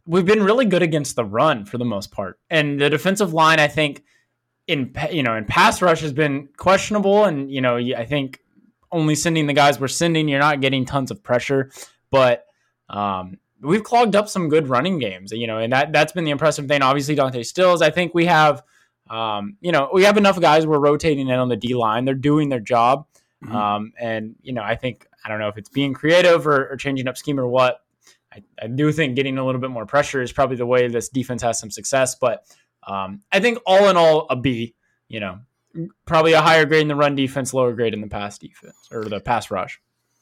we've 0.07 0.25
been 0.25 0.41
really 0.43 0.65
good 0.65 0.81
against 0.81 1.15
the 1.15 1.25
run 1.25 1.65
for 1.65 1.77
the 1.77 1.85
most 1.85 2.11
part. 2.11 2.39
And 2.49 2.79
the 2.79 2.89
defensive 2.89 3.33
line, 3.33 3.59
I 3.59 3.67
think, 3.67 4.03
in 4.67 4.93
you 5.11 5.23
know 5.23 5.35
in 5.35 5.45
pass 5.45 5.81
rush 5.81 6.01
has 6.01 6.13
been 6.13 6.49
questionable, 6.57 7.25
and 7.25 7.51
you 7.51 7.61
know 7.61 7.77
I 7.77 8.05
think 8.05 8.39
only 8.91 9.15
sending 9.15 9.47
the 9.47 9.53
guys 9.53 9.79
we're 9.79 9.87
sending, 9.87 10.27
you're 10.27 10.39
not 10.39 10.61
getting 10.61 10.85
tons 10.85 11.11
of 11.11 11.21
pressure, 11.23 11.71
but 12.09 12.45
um, 12.89 13.37
we've 13.61 13.83
clogged 13.83 14.15
up 14.15 14.29
some 14.29 14.47
good 14.49 14.67
running 14.67 14.97
games, 14.99 15.31
you 15.31 15.45
know, 15.47 15.57
and 15.57 15.71
that 15.73 15.91
that's 15.93 16.11
been 16.13 16.23
the 16.25 16.31
impressive 16.31 16.67
thing. 16.67 16.81
Obviously, 16.81 17.15
Dante 17.15 17.43
Stills, 17.43 17.81
I 17.81 17.89
think 17.89 18.13
we 18.13 18.25
have, 18.25 18.61
um, 19.09 19.57
you 19.61 19.71
know, 19.71 19.89
we 19.93 20.03
have 20.03 20.17
enough 20.17 20.39
guys 20.39 20.65
we're 20.65 20.79
rotating 20.79 21.27
in 21.27 21.39
on 21.39 21.49
the 21.49 21.57
D 21.57 21.73
line. 21.75 22.05
They're 22.05 22.13
doing 22.15 22.49
their 22.49 22.59
job, 22.59 23.05
Mhm. 23.45 23.53
um, 23.53 23.93
and 23.99 24.35
you 24.41 24.51
know, 24.53 24.63
I 24.63 24.75
think 24.75 25.07
I 25.23 25.29
don't 25.29 25.39
know 25.39 25.47
if 25.49 25.57
it's 25.57 25.69
being 25.69 25.93
creative 25.93 26.47
or, 26.47 26.69
or 26.71 26.75
changing 26.77 27.07
up 27.07 27.17
scheme 27.17 27.39
or 27.39 27.47
what. 27.47 27.81
I, 28.37 28.65
I 28.65 28.67
do 28.67 28.91
think 28.91 29.15
getting 29.15 29.37
a 29.37 29.45
little 29.45 29.61
bit 29.61 29.69
more 29.69 29.85
pressure 29.85 30.21
is 30.21 30.31
probably 30.31 30.55
the 30.55 30.65
way 30.65 30.87
this 30.87 31.09
defense 31.09 31.41
has 31.41 31.59
some 31.59 31.71
success, 31.71 32.15
but 32.15 32.43
um, 32.85 33.21
I 33.31 33.39
think 33.39 33.59
all 33.65 33.89
in 33.89 33.97
all, 33.97 34.27
a 34.29 34.35
B. 34.35 34.75
You 35.09 35.19
know, 35.21 35.39
probably 36.05 36.33
a 36.33 36.41
higher 36.41 36.65
grade 36.65 36.81
in 36.81 36.87
the 36.87 36.95
run 36.95 37.15
defense, 37.15 37.53
lower 37.53 37.73
grade 37.73 37.93
in 37.93 38.01
the 38.01 38.07
pass 38.07 38.37
defense 38.37 38.89
or 38.91 39.05
the 39.05 39.19
pass 39.19 39.49
rush. 39.49 39.79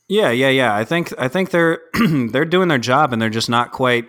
Yeah, 0.08 0.30
yeah, 0.30 0.50
yeah. 0.50 0.76
I 0.76 0.84
think 0.84 1.14
I 1.18 1.28
think 1.28 1.50
they're 1.50 1.82
they're 2.30 2.46
doing 2.46 2.68
their 2.68 2.78
job 2.78 3.14
and 3.14 3.22
they're 3.22 3.30
just 3.30 3.50
not 3.50 3.72
quite 3.72 4.08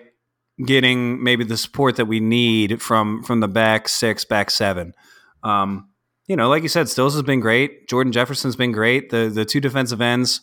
getting 0.64 1.22
maybe 1.22 1.44
the 1.44 1.56
support 1.56 1.96
that 1.96 2.06
we 2.06 2.20
need 2.20 2.82
from 2.82 3.22
from 3.22 3.40
the 3.40 3.48
back 3.48 3.88
six, 3.88 4.24
back 4.24 4.50
seven. 4.50 4.94
Um, 5.42 5.88
you 6.26 6.36
know, 6.36 6.48
like 6.48 6.62
you 6.62 6.68
said, 6.68 6.88
Stills 6.88 7.14
has 7.14 7.22
been 7.22 7.40
great. 7.40 7.88
Jordan 7.88 8.12
Jefferson's 8.12 8.56
been 8.56 8.72
great. 8.72 9.10
The 9.10 9.30
the 9.32 9.44
two 9.44 9.60
defensive 9.60 10.00
ends 10.00 10.42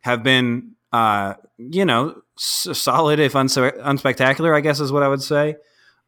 have 0.00 0.22
been 0.24 0.74
uh, 0.92 1.34
you 1.56 1.84
know, 1.84 2.21
solid 2.36 3.18
if 3.18 3.34
unspectacular, 3.34 4.54
I 4.54 4.60
guess 4.60 4.80
is 4.80 4.92
what 4.92 5.02
I 5.02 5.08
would 5.08 5.22
say. 5.22 5.56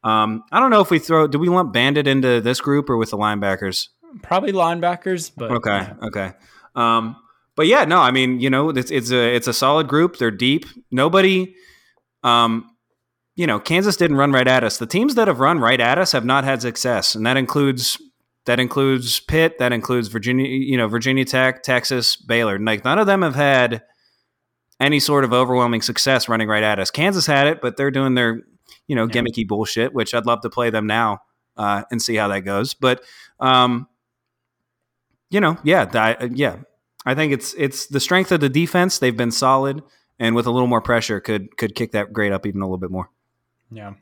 Um, 0.03 0.43
I 0.51 0.59
don't 0.59 0.69
know 0.69 0.81
if 0.81 0.91
we 0.91 0.99
throw 0.99 1.27
do 1.27 1.39
we 1.39 1.49
lump 1.49 1.73
Bandit 1.73 2.07
into 2.07 2.41
this 2.41 2.61
group 2.61 2.89
or 2.89 2.97
with 2.97 3.11
the 3.11 3.17
linebackers? 3.17 3.87
Probably 4.21 4.53
linebackers, 4.53 5.31
but 5.35 5.51
Okay, 5.51 5.69
yeah. 5.71 5.93
okay. 6.03 6.31
Um, 6.75 7.15
but 7.55 7.67
yeah, 7.67 7.85
no, 7.85 7.99
I 7.99 8.11
mean, 8.11 8.39
you 8.39 8.49
know, 8.49 8.69
it's, 8.69 8.91
it's 8.91 9.11
a 9.11 9.35
it's 9.35 9.47
a 9.47 9.53
solid 9.53 9.87
group. 9.87 10.17
They're 10.17 10.29
deep. 10.31 10.65
Nobody, 10.91 11.55
um, 12.23 12.69
you 13.35 13.47
know, 13.47 13.59
Kansas 13.59 13.95
didn't 13.97 14.17
run 14.17 14.31
right 14.31 14.47
at 14.47 14.63
us. 14.63 14.77
The 14.77 14.85
teams 14.85 15.15
that 15.15 15.27
have 15.27 15.39
run 15.39 15.59
right 15.59 15.79
at 15.79 15.97
us 15.97 16.11
have 16.11 16.25
not 16.25 16.43
had 16.43 16.61
success, 16.61 17.15
and 17.15 17.25
that 17.25 17.37
includes 17.37 17.97
that 18.45 18.59
includes 18.59 19.19
Pitt, 19.19 19.57
that 19.57 19.73
includes 19.73 20.07
Virginia, 20.07 20.47
you 20.47 20.77
know, 20.77 20.87
Virginia 20.87 21.25
Tech, 21.25 21.63
Texas, 21.63 22.15
Baylor. 22.15 22.59
Like 22.59 22.85
none 22.85 22.99
of 22.99 23.07
them 23.07 23.21
have 23.23 23.35
had 23.35 23.81
any 24.79 24.99
sort 24.99 25.23
of 25.23 25.33
overwhelming 25.33 25.81
success 25.81 26.27
running 26.27 26.47
right 26.47 26.63
at 26.63 26.79
us. 26.79 26.91
Kansas 26.91 27.25
had 27.25 27.47
it, 27.47 27.61
but 27.61 27.77
they're 27.77 27.91
doing 27.91 28.15
their, 28.15 28.41
you 28.87 28.95
know, 28.95 29.05
Yeah. 29.05 29.13
gimmicky 29.21 29.47
bullshit, 29.47 29.93
which 29.93 30.13
I'd 30.13 30.25
love 30.25 30.41
to 30.41 30.49
play 30.49 30.69
them 30.69 30.85
now 30.87 31.19
uh, 31.57 31.83
and 31.91 32.01
see 32.01 32.15
how 32.15 32.27
that 32.27 32.41
goes. 32.41 32.73
But 32.73 33.03
um, 33.39 33.87
you 35.29 35.39
know, 35.39 35.57
yeah, 35.63 35.89
I, 35.93 36.29
yeah. 36.33 36.57
I 37.05 37.13
think 37.13 37.33
it's 37.33 37.53
it's 37.57 37.87
the 37.87 37.99
strength 37.99 38.31
of 38.31 38.39
the 38.39 38.49
defense. 38.49 38.99
They've 38.99 39.15
been 39.15 39.31
solid, 39.31 39.83
and 40.17 40.35
with 40.35 40.47
a 40.47 40.51
little 40.51 40.67
more 40.67 40.81
pressure, 40.81 41.19
could 41.19 41.55
could 41.57 41.75
kick 41.75 41.91
that 41.91 42.11
grade 42.13 42.31
up 42.31 42.45
even 42.45 42.61
a 42.61 42.65
little 42.65 42.77
bit 42.79 42.89
more. 42.91 43.09
Yeah. 43.71 43.93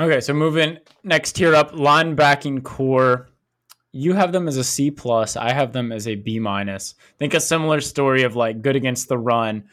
Okay, 0.00 0.20
so 0.20 0.32
moving 0.32 0.78
next 1.04 1.32
tier 1.32 1.54
up, 1.54 1.72
linebacking 1.72 2.62
core. 2.64 3.28
You 3.92 4.12
have 4.14 4.32
them 4.32 4.48
as 4.48 4.56
a 4.56 4.64
C 4.64 4.90
plus. 4.90 5.36
I 5.36 5.52
have 5.52 5.72
them 5.72 5.92
as 5.92 6.06
a 6.06 6.14
B 6.14 6.38
minus. 6.38 6.94
Think 7.18 7.34
a 7.34 7.40
similar 7.40 7.80
story 7.80 8.22
of 8.22 8.36
like 8.36 8.62
good 8.62 8.76
against 8.76 9.08
the 9.08 9.18
run. 9.18 9.64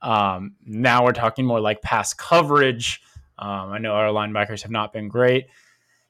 Um, 0.00 0.54
now 0.64 1.04
we're 1.04 1.12
talking 1.12 1.44
more 1.44 1.60
like 1.60 1.82
pass 1.82 2.14
coverage. 2.14 3.02
Um, 3.38 3.70
I 3.72 3.78
know 3.78 3.92
our 3.92 4.08
linebackers 4.08 4.62
have 4.62 4.70
not 4.70 4.92
been 4.92 5.08
great. 5.08 5.46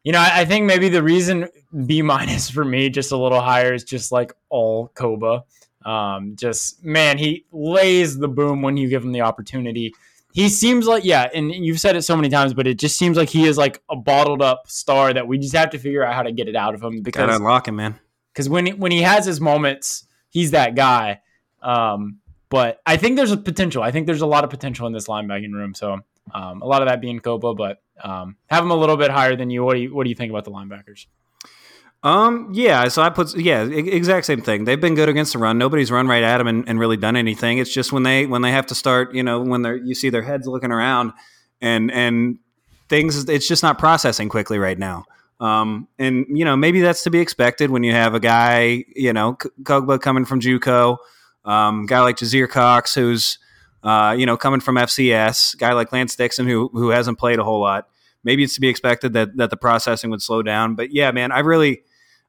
You 0.05 0.13
know, 0.13 0.21
I, 0.21 0.41
I 0.41 0.45
think 0.45 0.67
maybe 0.67 0.89
the 0.89 1.03
reason 1.03 1.49
B 1.87 2.03
minus 2.13 2.49
for 2.49 2.65
me 2.65 2.91
just 2.91 3.13
a 3.13 3.17
little 3.17 3.41
higher 3.41 3.75
is 3.75 3.85
just 3.85 4.13
like 4.13 4.33
all 4.49 4.91
Kpogba. 4.95 5.43
Um, 5.85 6.37
just 6.37 6.85
man, 6.85 7.19
he 7.19 7.45
lays 7.53 8.19
the 8.19 8.29
boom 8.29 8.63
when 8.63 8.77
you 8.77 8.89
give 8.89 9.03
him 9.03 9.13
the 9.13 9.23
opportunity 9.23 9.95
he 10.39 10.49
seems 10.49 10.87
like 10.87 11.05
yeah, 11.05 11.29
and 11.35 11.51
you've 11.53 11.81
said 11.81 11.97
it 11.97 12.03
so 12.03 12.15
many 12.15 12.29
times, 12.29 12.55
but 12.55 12.69
it 12.69 12.79
just 12.79 12.97
seems 12.97 13.17
like 13.17 13.29
he 13.29 13.45
is 13.45 13.59
like 13.59 13.83
a 13.91 13.97
bottled 13.97 14.41
up 14.41 14.69
star 14.69 15.13
that 15.13 15.27
we 15.27 15.37
just 15.37 15.53
have 15.57 15.71
to 15.71 15.79
figure 15.81 16.05
out 16.05 16.15
how 16.15 16.23
to 16.23 16.31
get 16.31 16.47
it 16.47 16.55
out 16.55 16.77
of 16.77 16.81
him 16.81 17.03
because 17.03 17.19
Got 17.19 17.27
to 17.27 17.33
because 17.33 17.41
unlock 17.41 17.67
him, 17.67 17.75
man. 17.75 17.99
because 18.33 18.49
when 18.49 18.67
he, 18.67 18.73
when 18.73 18.93
he 18.93 19.03
has 19.03 19.27
his 19.27 19.41
moments, 19.41 20.07
he's 20.31 20.53
that 20.53 20.77
guy. 20.77 21.23
Um, 21.61 22.19
but 22.51 22.81
I 22.87 22.97
think 22.97 23.17
there's 23.17 23.33
a 23.33 23.37
potential. 23.37 23.83
I 23.83 23.91
think 23.91 24.07
there's 24.07 24.21
a 24.21 24.27
lot 24.27 24.45
of 24.45 24.51
potential 24.51 24.87
in 24.87 24.93
this 24.93 25.09
linebacking 25.09 25.53
room. 25.53 25.75
So 25.75 25.99
um, 26.33 26.63
a 26.63 26.67
lot 26.67 26.83
of 26.83 26.89
that 26.89 27.01
being 27.01 27.19
Kpogba, 27.19 27.57
but 27.57 27.83
um, 28.01 28.37
have 28.47 28.63
him 28.63 28.71
a 28.71 28.77
little 28.77 28.97
bit 28.97 29.11
higher 29.11 29.35
than 29.35 29.51
you. 29.51 29.65
What 29.65 29.75
do 29.75 29.81
you 29.81 29.93
What 29.93 30.05
do 30.05 30.11
you 30.11 30.15
think 30.15 30.31
about 30.31 30.45
the 30.45 30.53
linebackers? 30.53 31.07
Um, 32.03 32.51
yeah, 32.53 32.87
so 32.89 33.03
I 33.03 33.11
put 33.11 33.37
yeah, 33.37 33.65
exact 33.65 34.27
same 34.27 34.41
thing. 34.41 34.65
They've 34.65 34.81
been 34.81 34.95
good 34.95 35.09
against 35.09 35.33
the 35.33 35.41
run. 35.41 35.59
Nobody's 35.59 35.91
run 35.91 36.07
right 36.07 36.23
at 36.23 36.39
them 36.39 36.47
and, 36.47 36.69
and 36.69 36.79
really 36.79 36.97
done 36.97 37.17
anything. 37.17 37.59
It's 37.59 37.73
just 37.73 37.93
when 37.93 38.05
they 38.05 38.25
when 38.27 38.43
they 38.43 38.53
have 38.53 38.67
to 38.67 38.75
start, 38.75 39.15
you 39.15 39.25
know, 39.25 39.41
when 39.41 39.63
they're 39.63 39.77
you 39.77 39.95
see 39.95 40.09
their 40.09 40.23
heads 40.23 40.47
looking 40.47 40.71
around 40.71 41.13
and 41.61 41.91
and 41.91 42.39
things 42.89 43.29
it's 43.29 43.49
just 43.49 43.63
not 43.63 43.79
processing 43.79 44.29
quickly 44.29 44.59
right 44.59 44.79
now. 44.79 45.07
Um, 45.41 45.89
and 45.99 46.27
you 46.29 46.45
know, 46.45 46.57
maybe 46.57 46.81
that's 46.81 47.03
to 47.03 47.11
be 47.11 47.19
expected 47.19 47.71
when 47.71 47.83
you 47.83 47.93
have 47.93 48.15
a 48.15 48.21
guy, 48.21 48.85
you 48.95 49.13
know, 49.13 49.35
Kpogba 49.35 50.01
coming 50.01 50.25
from 50.25 50.41
JUCO, 50.41 50.99
um, 51.45 51.87
guy 51.87 52.01
like 52.01 52.17
Jasir 52.17 52.49
Cox 52.49 52.95
who's 52.95 53.39
uh, 53.83 54.15
you 54.19 54.27
know, 54.27 54.37
coming 54.37 54.61
from 54.61 54.77
FCS, 54.77 55.57
guy 55.59 55.73
like 55.73 55.93
Lance 55.93 56.15
Dixon 56.15 56.47
who 56.47 56.69
who 56.73 56.91
hasn't 56.91 57.19
played 57.19 57.41
a 57.41 57.45
whole 57.45 57.61
lot. 57.61 57.89
Maybe 58.23 58.45
it's 58.45 58.55
to 58.55 58.61
be 58.61 58.69
expected 58.69 59.15
that 59.15 59.37
that 59.37 59.51
the 59.51 59.57
processing 59.57 60.11
would 60.11 60.23
slow 60.23 60.43
down. 60.43 60.77
But 60.77 60.93
yeah, 60.93 61.11
man, 61.11 61.33
I 61.33 61.41
really 61.41 61.83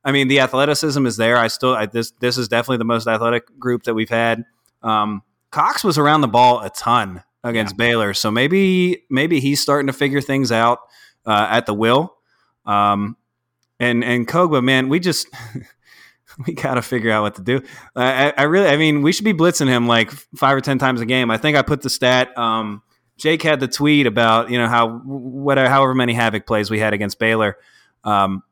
I 0.04 0.12
mean, 0.12 0.28
the 0.28 0.39
athleticism 0.39 1.06
is 1.06 1.18
there. 1.18 1.38
I 1.38 1.47
still 1.47 1.76
I, 1.76 1.86
this 1.86 2.12
this 2.20 2.38
is 2.38 2.47
definitely 2.47 2.78
the 2.78 2.86
most 2.86 3.08
athletic 3.08 3.60
group 3.60 3.84
that 3.84 3.93
we've 3.93 4.10
had. 4.10 4.45
Um, 4.82 5.24
Cox 5.52 5.84
was 5.84 5.97
around 5.97 6.22
the 6.22 6.28
ball 6.28 6.62
a 6.62 6.70
ton 6.70 7.24
against 7.43 7.74
yeah. 7.74 7.86
Baylor, 7.86 8.14
so 8.14 8.32
maybe 8.32 9.04
maybe 9.10 9.39
he's 9.39 9.62
starting 9.62 9.88
to 9.88 9.93
figure 9.93 10.22
things 10.22 10.52
out 10.52 10.80
uh, 11.26 11.47
at 11.50 11.66
the 11.66 11.74
will. 11.74 12.16
Um, 12.66 13.18
and 13.80 14.04
and 14.04 14.28
Kpogba, 14.28 14.64
man, 14.64 14.89
we 14.89 15.00
just 15.00 15.28
we 16.47 16.54
got 16.54 16.76
to 16.76 16.82
figure 16.82 17.12
out 17.12 17.24
what 17.24 17.36
to 17.36 17.41
do. 17.41 17.62
I, 17.95 18.34
I, 18.38 18.43
really, 18.43 18.68
I 18.68 18.78
mean, 18.78 19.02
we 19.02 19.12
should 19.12 19.26
be 19.26 19.34
blitzing 19.34 19.68
him 19.68 19.88
like 19.88 20.12
five 20.36 20.56
or 20.56 20.62
ten 20.62 20.78
times 20.78 21.02
a 21.02 21.06
game. 21.06 21.32
I 21.32 21.38
think 21.38 21.58
I 21.58 21.62
put 21.62 21.82
the 21.82 21.89
stat. 21.89 22.38
Um, 22.38 22.84
Jake 23.18 23.41
had 23.41 23.60
the 23.60 23.68
tweet 23.68 24.08
about 24.08 24.50
you 24.50 24.58
know 24.58 24.68
how 24.68 25.00
whatever 25.00 25.70
however 25.70 25.93
many 25.93 26.14
havoc 26.14 26.45
plays 26.45 26.70
we 26.70 26.80
had 26.80 26.93
against 26.93 27.20
Baylor. 27.20 27.58
Um, 28.04 28.43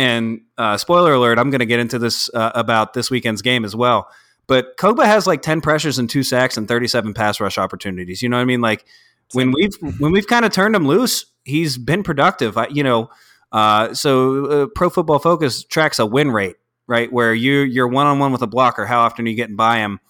and 0.00 0.40
uh, 0.56 0.78
spoiler 0.78 1.12
alert, 1.12 1.38
I'm 1.38 1.50
going 1.50 1.58
to 1.58 1.66
get 1.66 1.78
into 1.78 1.98
this 1.98 2.30
uh, 2.32 2.52
about 2.54 2.94
this 2.94 3.10
weekend's 3.10 3.42
game 3.42 3.66
as 3.66 3.76
well. 3.76 4.08
But 4.46 4.78
Kpogba 4.78 5.04
has 5.04 5.26
like 5.26 5.42
10 5.42 5.60
pressures 5.60 5.98
and 5.98 6.08
two 6.08 6.22
sacks 6.22 6.56
and 6.56 6.66
37 6.66 7.12
pass 7.12 7.38
rush 7.38 7.58
opportunities. 7.58 8.22
You 8.22 8.30
know 8.30 8.38
what 8.38 8.42
I 8.42 8.46
mean? 8.46 8.62
Like 8.62 8.86
when 9.34 9.52
we've 9.52 9.74
when 9.98 10.10
we've 10.10 10.26
kind 10.26 10.46
of 10.46 10.52
turned 10.52 10.74
him 10.74 10.86
loose, 10.86 11.26
he's 11.44 11.76
been 11.76 12.02
productive. 12.02 12.56
I, 12.56 12.68
you 12.68 12.82
know, 12.82 13.10
uh, 13.52 13.92
so 13.92 14.46
uh, 14.46 14.66
Pro 14.74 14.88
Football 14.88 15.18
Focus 15.18 15.64
tracks 15.64 15.98
a 15.98 16.06
win 16.06 16.30
rate, 16.30 16.56
right? 16.86 17.12
Where 17.12 17.34
you 17.34 17.58
you're 17.58 17.86
one 17.86 18.06
on 18.06 18.18
one 18.18 18.32
with 18.32 18.40
a 18.40 18.46
blocker. 18.46 18.86
How 18.86 19.00
often 19.00 19.26
are 19.26 19.28
you 19.28 19.36
getting 19.36 19.54
by 19.54 19.80
him? 19.80 20.00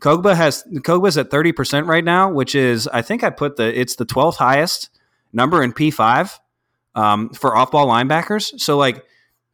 Kpogba 0.00 0.36
has 0.36 0.62
Kpogba's 0.72 1.18
at 1.18 1.28
30 1.32 1.50
percent 1.50 1.86
right 1.88 2.04
now, 2.04 2.30
which 2.30 2.54
is 2.54 2.86
I 2.86 3.02
think 3.02 3.24
I 3.24 3.30
put 3.30 3.56
the 3.56 3.78
it's 3.78 3.96
the 3.96 4.06
12th 4.06 4.36
highest 4.36 4.90
number 5.32 5.60
in 5.60 5.72
P5 5.72 6.38
um, 6.94 7.30
for 7.30 7.56
off 7.56 7.72
ball 7.72 7.88
linebackers. 7.88 8.60
So 8.60 8.78
like 8.78 9.04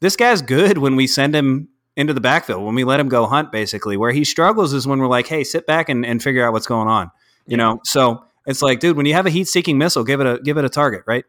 this 0.06 0.14
guy's 0.14 0.40
good 0.40 0.78
when 0.78 0.94
we 0.94 1.08
send 1.08 1.34
him 1.34 1.68
into 1.96 2.14
the 2.14 2.20
backfield, 2.20 2.64
when 2.64 2.76
we 2.76 2.84
let 2.84 3.00
him 3.00 3.08
go 3.08 3.26
hunt, 3.26 3.50
basically. 3.50 3.96
Where 3.96 4.12
he 4.12 4.24
struggles 4.24 4.72
is 4.72 4.86
when 4.86 5.00
we're 5.00 5.08
like, 5.08 5.26
hey, 5.26 5.42
sit 5.42 5.66
back 5.66 5.88
and, 5.88 6.06
and 6.06 6.22
figure 6.22 6.46
out 6.46 6.52
what's 6.52 6.68
going 6.68 6.86
on. 6.86 7.10
You 7.46 7.56
know, 7.56 7.80
so 7.82 8.24
it's 8.46 8.62
like, 8.62 8.78
dude, 8.78 8.96
when 8.96 9.04
you 9.04 9.14
have 9.14 9.26
a 9.26 9.30
heat 9.30 9.48
seeking 9.48 9.78
missile, 9.78 10.04
give 10.04 10.20
it 10.20 10.26
a 10.28 10.40
give 10.40 10.58
it 10.58 10.64
a 10.64 10.68
target, 10.68 11.02
right? 11.06 11.24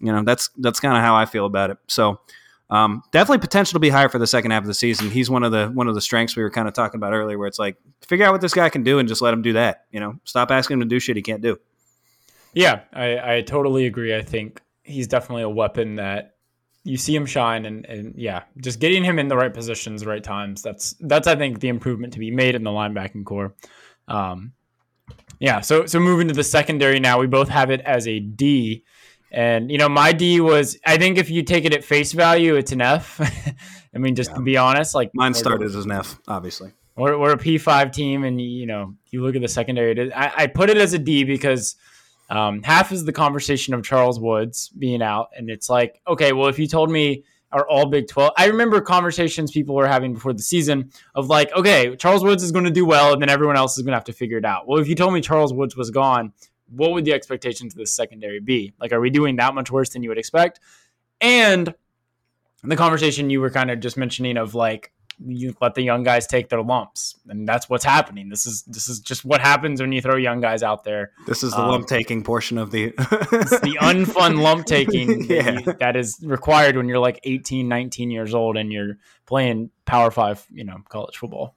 You 0.00 0.12
know, 0.12 0.24
that's 0.24 0.50
that's 0.58 0.80
kind 0.80 0.96
of 0.96 1.04
how 1.04 1.14
I 1.14 1.24
feel 1.24 1.46
about 1.46 1.70
it. 1.70 1.78
So 1.86 2.20
um, 2.68 3.04
definitely 3.12 3.38
potential 3.38 3.76
to 3.76 3.80
be 3.80 3.90
higher 3.90 4.08
for 4.08 4.18
the 4.18 4.26
second 4.26 4.50
half 4.50 4.64
of 4.64 4.66
the 4.66 4.74
season. 4.74 5.10
He's 5.10 5.30
one 5.30 5.44
of 5.44 5.52
the 5.52 5.68
one 5.68 5.86
of 5.86 5.94
the 5.94 6.00
strengths 6.00 6.34
we 6.34 6.42
were 6.42 6.50
kind 6.50 6.66
of 6.66 6.74
talking 6.74 6.98
about 6.98 7.12
earlier, 7.12 7.38
where 7.38 7.46
it's 7.46 7.60
like 7.60 7.76
figure 8.02 8.26
out 8.26 8.32
what 8.32 8.40
this 8.40 8.54
guy 8.54 8.68
can 8.70 8.82
do 8.82 8.98
and 8.98 9.08
just 9.08 9.22
let 9.22 9.32
him 9.32 9.42
do 9.42 9.52
that. 9.52 9.84
You 9.92 10.00
know, 10.00 10.18
stop 10.24 10.50
asking 10.50 10.74
him 10.74 10.80
to 10.80 10.86
do 10.86 10.98
shit 10.98 11.14
he 11.14 11.22
can't 11.22 11.42
do. 11.42 11.58
Yeah, 12.52 12.80
I, 12.92 13.36
I 13.36 13.42
totally 13.42 13.86
agree. 13.86 14.14
I 14.16 14.22
think 14.22 14.60
he's 14.82 15.08
definitely 15.08 15.42
a 15.42 15.48
weapon 15.48 15.96
that 15.96 16.33
you 16.84 16.98
see 16.98 17.16
him 17.16 17.24
shine 17.24 17.64
and, 17.64 17.86
and 17.86 18.14
yeah, 18.16 18.44
just 18.58 18.78
getting 18.78 19.02
him 19.02 19.18
in 19.18 19.28
the 19.28 19.36
right 19.36 19.52
positions, 19.52 20.02
the 20.02 20.08
right 20.08 20.22
times. 20.22 20.62
That's 20.62 20.94
that's 21.00 21.26
I 21.26 21.34
think 21.34 21.60
the 21.60 21.68
improvement 21.68 22.12
to 22.12 22.18
be 22.18 22.30
made 22.30 22.54
in 22.54 22.62
the 22.62 22.70
linebacking 22.70 23.24
core. 23.24 23.54
Um, 24.06 24.52
yeah, 25.40 25.60
so 25.60 25.86
so 25.86 25.98
moving 25.98 26.28
to 26.28 26.34
the 26.34 26.44
secondary 26.44 27.00
now, 27.00 27.18
we 27.18 27.26
both 27.26 27.48
have 27.48 27.70
it 27.70 27.80
as 27.80 28.06
a 28.06 28.20
D. 28.20 28.84
And 29.32 29.70
you 29.70 29.78
know, 29.78 29.88
my 29.88 30.12
D 30.12 30.40
was 30.40 30.78
I 30.86 30.98
think 30.98 31.16
if 31.16 31.30
you 31.30 31.42
take 31.42 31.64
it 31.64 31.74
at 31.74 31.82
face 31.82 32.12
value, 32.12 32.54
it's 32.54 32.70
an 32.70 32.82
F. 32.82 33.18
I 33.94 33.98
mean, 33.98 34.14
just 34.14 34.30
yeah. 34.30 34.36
to 34.36 34.42
be 34.42 34.56
honest, 34.58 34.94
like 34.94 35.10
mine 35.14 35.32
started 35.32 35.66
as 35.66 35.84
an 35.84 35.92
F, 35.92 36.18
obviously. 36.28 36.72
We're, 36.96 37.18
we're 37.18 37.32
a 37.32 37.38
P 37.38 37.58
five 37.58 37.92
team, 37.92 38.24
and 38.24 38.40
you 38.40 38.66
know, 38.66 38.94
you 39.10 39.22
look 39.22 39.34
at 39.34 39.42
the 39.42 39.48
secondary. 39.48 40.12
I, 40.12 40.32
I 40.36 40.46
put 40.48 40.70
it 40.70 40.76
as 40.76 40.92
a 40.92 40.98
D 40.98 41.24
because 41.24 41.76
um, 42.30 42.62
half 42.62 42.92
is 42.92 43.04
the 43.04 43.12
conversation 43.12 43.74
of 43.74 43.82
Charles 43.82 44.18
Woods 44.18 44.70
being 44.70 45.02
out, 45.02 45.28
and 45.36 45.50
it's 45.50 45.68
like, 45.68 46.00
okay, 46.06 46.32
well, 46.32 46.48
if 46.48 46.58
you 46.58 46.66
told 46.66 46.90
me 46.90 47.24
are 47.52 47.68
all 47.68 47.86
Big 47.86 48.08
12, 48.08 48.32
I 48.36 48.46
remember 48.46 48.80
conversations 48.80 49.52
people 49.52 49.76
were 49.76 49.86
having 49.86 50.12
before 50.12 50.32
the 50.32 50.42
season 50.42 50.90
of 51.14 51.28
like, 51.28 51.52
okay, 51.52 51.94
Charles 51.94 52.24
Woods 52.24 52.42
is 52.42 52.50
going 52.50 52.64
to 52.64 52.70
do 52.70 52.84
well, 52.84 53.12
and 53.12 53.22
then 53.22 53.28
everyone 53.28 53.56
else 53.56 53.76
is 53.76 53.82
going 53.84 53.92
to 53.92 53.96
have 53.96 54.04
to 54.04 54.12
figure 54.12 54.38
it 54.38 54.44
out. 54.44 54.66
Well, 54.66 54.80
if 54.80 54.88
you 54.88 54.94
told 54.94 55.14
me 55.14 55.20
Charles 55.20 55.54
Woods 55.54 55.76
was 55.76 55.90
gone, 55.90 56.32
what 56.70 56.92
would 56.92 57.04
the 57.04 57.12
expectations 57.12 57.74
of 57.74 57.78
the 57.78 57.86
secondary 57.86 58.40
be? 58.40 58.72
Like, 58.80 58.92
are 58.92 59.00
we 59.00 59.10
doing 59.10 59.36
that 59.36 59.54
much 59.54 59.70
worse 59.70 59.90
than 59.90 60.02
you 60.02 60.08
would 60.08 60.18
expect? 60.18 60.58
And 61.20 61.74
the 62.64 62.76
conversation 62.76 63.30
you 63.30 63.40
were 63.40 63.50
kind 63.50 63.70
of 63.70 63.80
just 63.80 63.96
mentioning 63.96 64.36
of 64.36 64.54
like, 64.54 64.92
you 65.18 65.54
let 65.60 65.74
the 65.74 65.82
young 65.82 66.02
guys 66.02 66.26
take 66.26 66.48
their 66.48 66.62
lumps, 66.62 67.16
and 67.28 67.46
that's 67.46 67.68
what's 67.68 67.84
happening. 67.84 68.28
This 68.28 68.46
is 68.46 68.62
this 68.62 68.88
is 68.88 69.00
just 69.00 69.24
what 69.24 69.40
happens 69.40 69.80
when 69.80 69.92
you 69.92 70.00
throw 70.00 70.16
young 70.16 70.40
guys 70.40 70.62
out 70.62 70.84
there. 70.84 71.12
This 71.26 71.42
is 71.42 71.52
the 71.52 71.60
um, 71.60 71.68
lump 71.68 71.86
taking 71.86 72.22
portion 72.22 72.58
of 72.58 72.70
the 72.70 72.86
the 72.96 73.78
unfun 73.80 74.40
lump 74.40 74.66
taking 74.66 75.24
yeah. 75.24 75.42
that, 75.42 75.66
you, 75.66 75.72
that 75.74 75.96
is 75.96 76.18
required 76.22 76.76
when 76.76 76.88
you're 76.88 76.98
like 76.98 77.20
18, 77.24 77.68
19 77.68 78.10
years 78.10 78.34
old 78.34 78.56
and 78.56 78.72
you're 78.72 78.98
playing 79.26 79.70
Power 79.84 80.10
Five, 80.10 80.46
you 80.52 80.64
know, 80.64 80.78
college 80.88 81.16
football. 81.16 81.54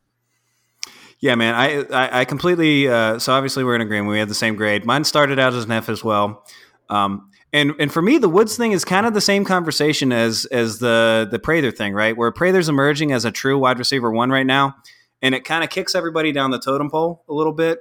Yeah, 1.19 1.35
man, 1.35 1.55
I 1.55 1.83
I, 1.83 2.19
I 2.21 2.25
completely. 2.25 2.87
Uh, 2.87 3.19
so 3.19 3.33
obviously 3.33 3.63
we're 3.63 3.75
in 3.75 3.81
agreement. 3.81 4.11
We 4.11 4.19
had 4.19 4.29
the 4.29 4.35
same 4.35 4.55
grade. 4.55 4.85
Mine 4.85 5.03
started 5.03 5.39
out 5.39 5.53
as 5.53 5.65
an 5.65 5.71
F 5.71 5.89
as 5.89 6.03
well. 6.03 6.45
Um, 6.89 7.31
and 7.53 7.73
and 7.79 7.91
for 7.91 8.01
me, 8.01 8.17
the 8.17 8.29
Woods 8.29 8.57
thing 8.57 8.73
is 8.73 8.83
kind 8.83 9.05
of 9.05 9.13
the 9.13 9.21
same 9.21 9.45
conversation 9.45 10.11
as 10.11 10.45
as 10.45 10.79
the 10.79 11.27
the 11.29 11.39
Prather 11.39 11.71
thing, 11.71 11.93
right? 11.93 12.15
Where 12.15 12.31
Prather's 12.31 12.69
emerging 12.69 13.11
as 13.11 13.25
a 13.25 13.31
true 13.31 13.57
wide 13.57 13.79
receiver 13.79 14.11
one 14.11 14.29
right 14.29 14.45
now, 14.45 14.75
and 15.21 15.33
it 15.33 15.45
kind 15.45 15.63
of 15.63 15.69
kicks 15.69 15.95
everybody 15.95 16.31
down 16.31 16.51
the 16.51 16.59
totem 16.59 16.89
pole 16.89 17.23
a 17.29 17.33
little 17.33 17.53
bit. 17.53 17.79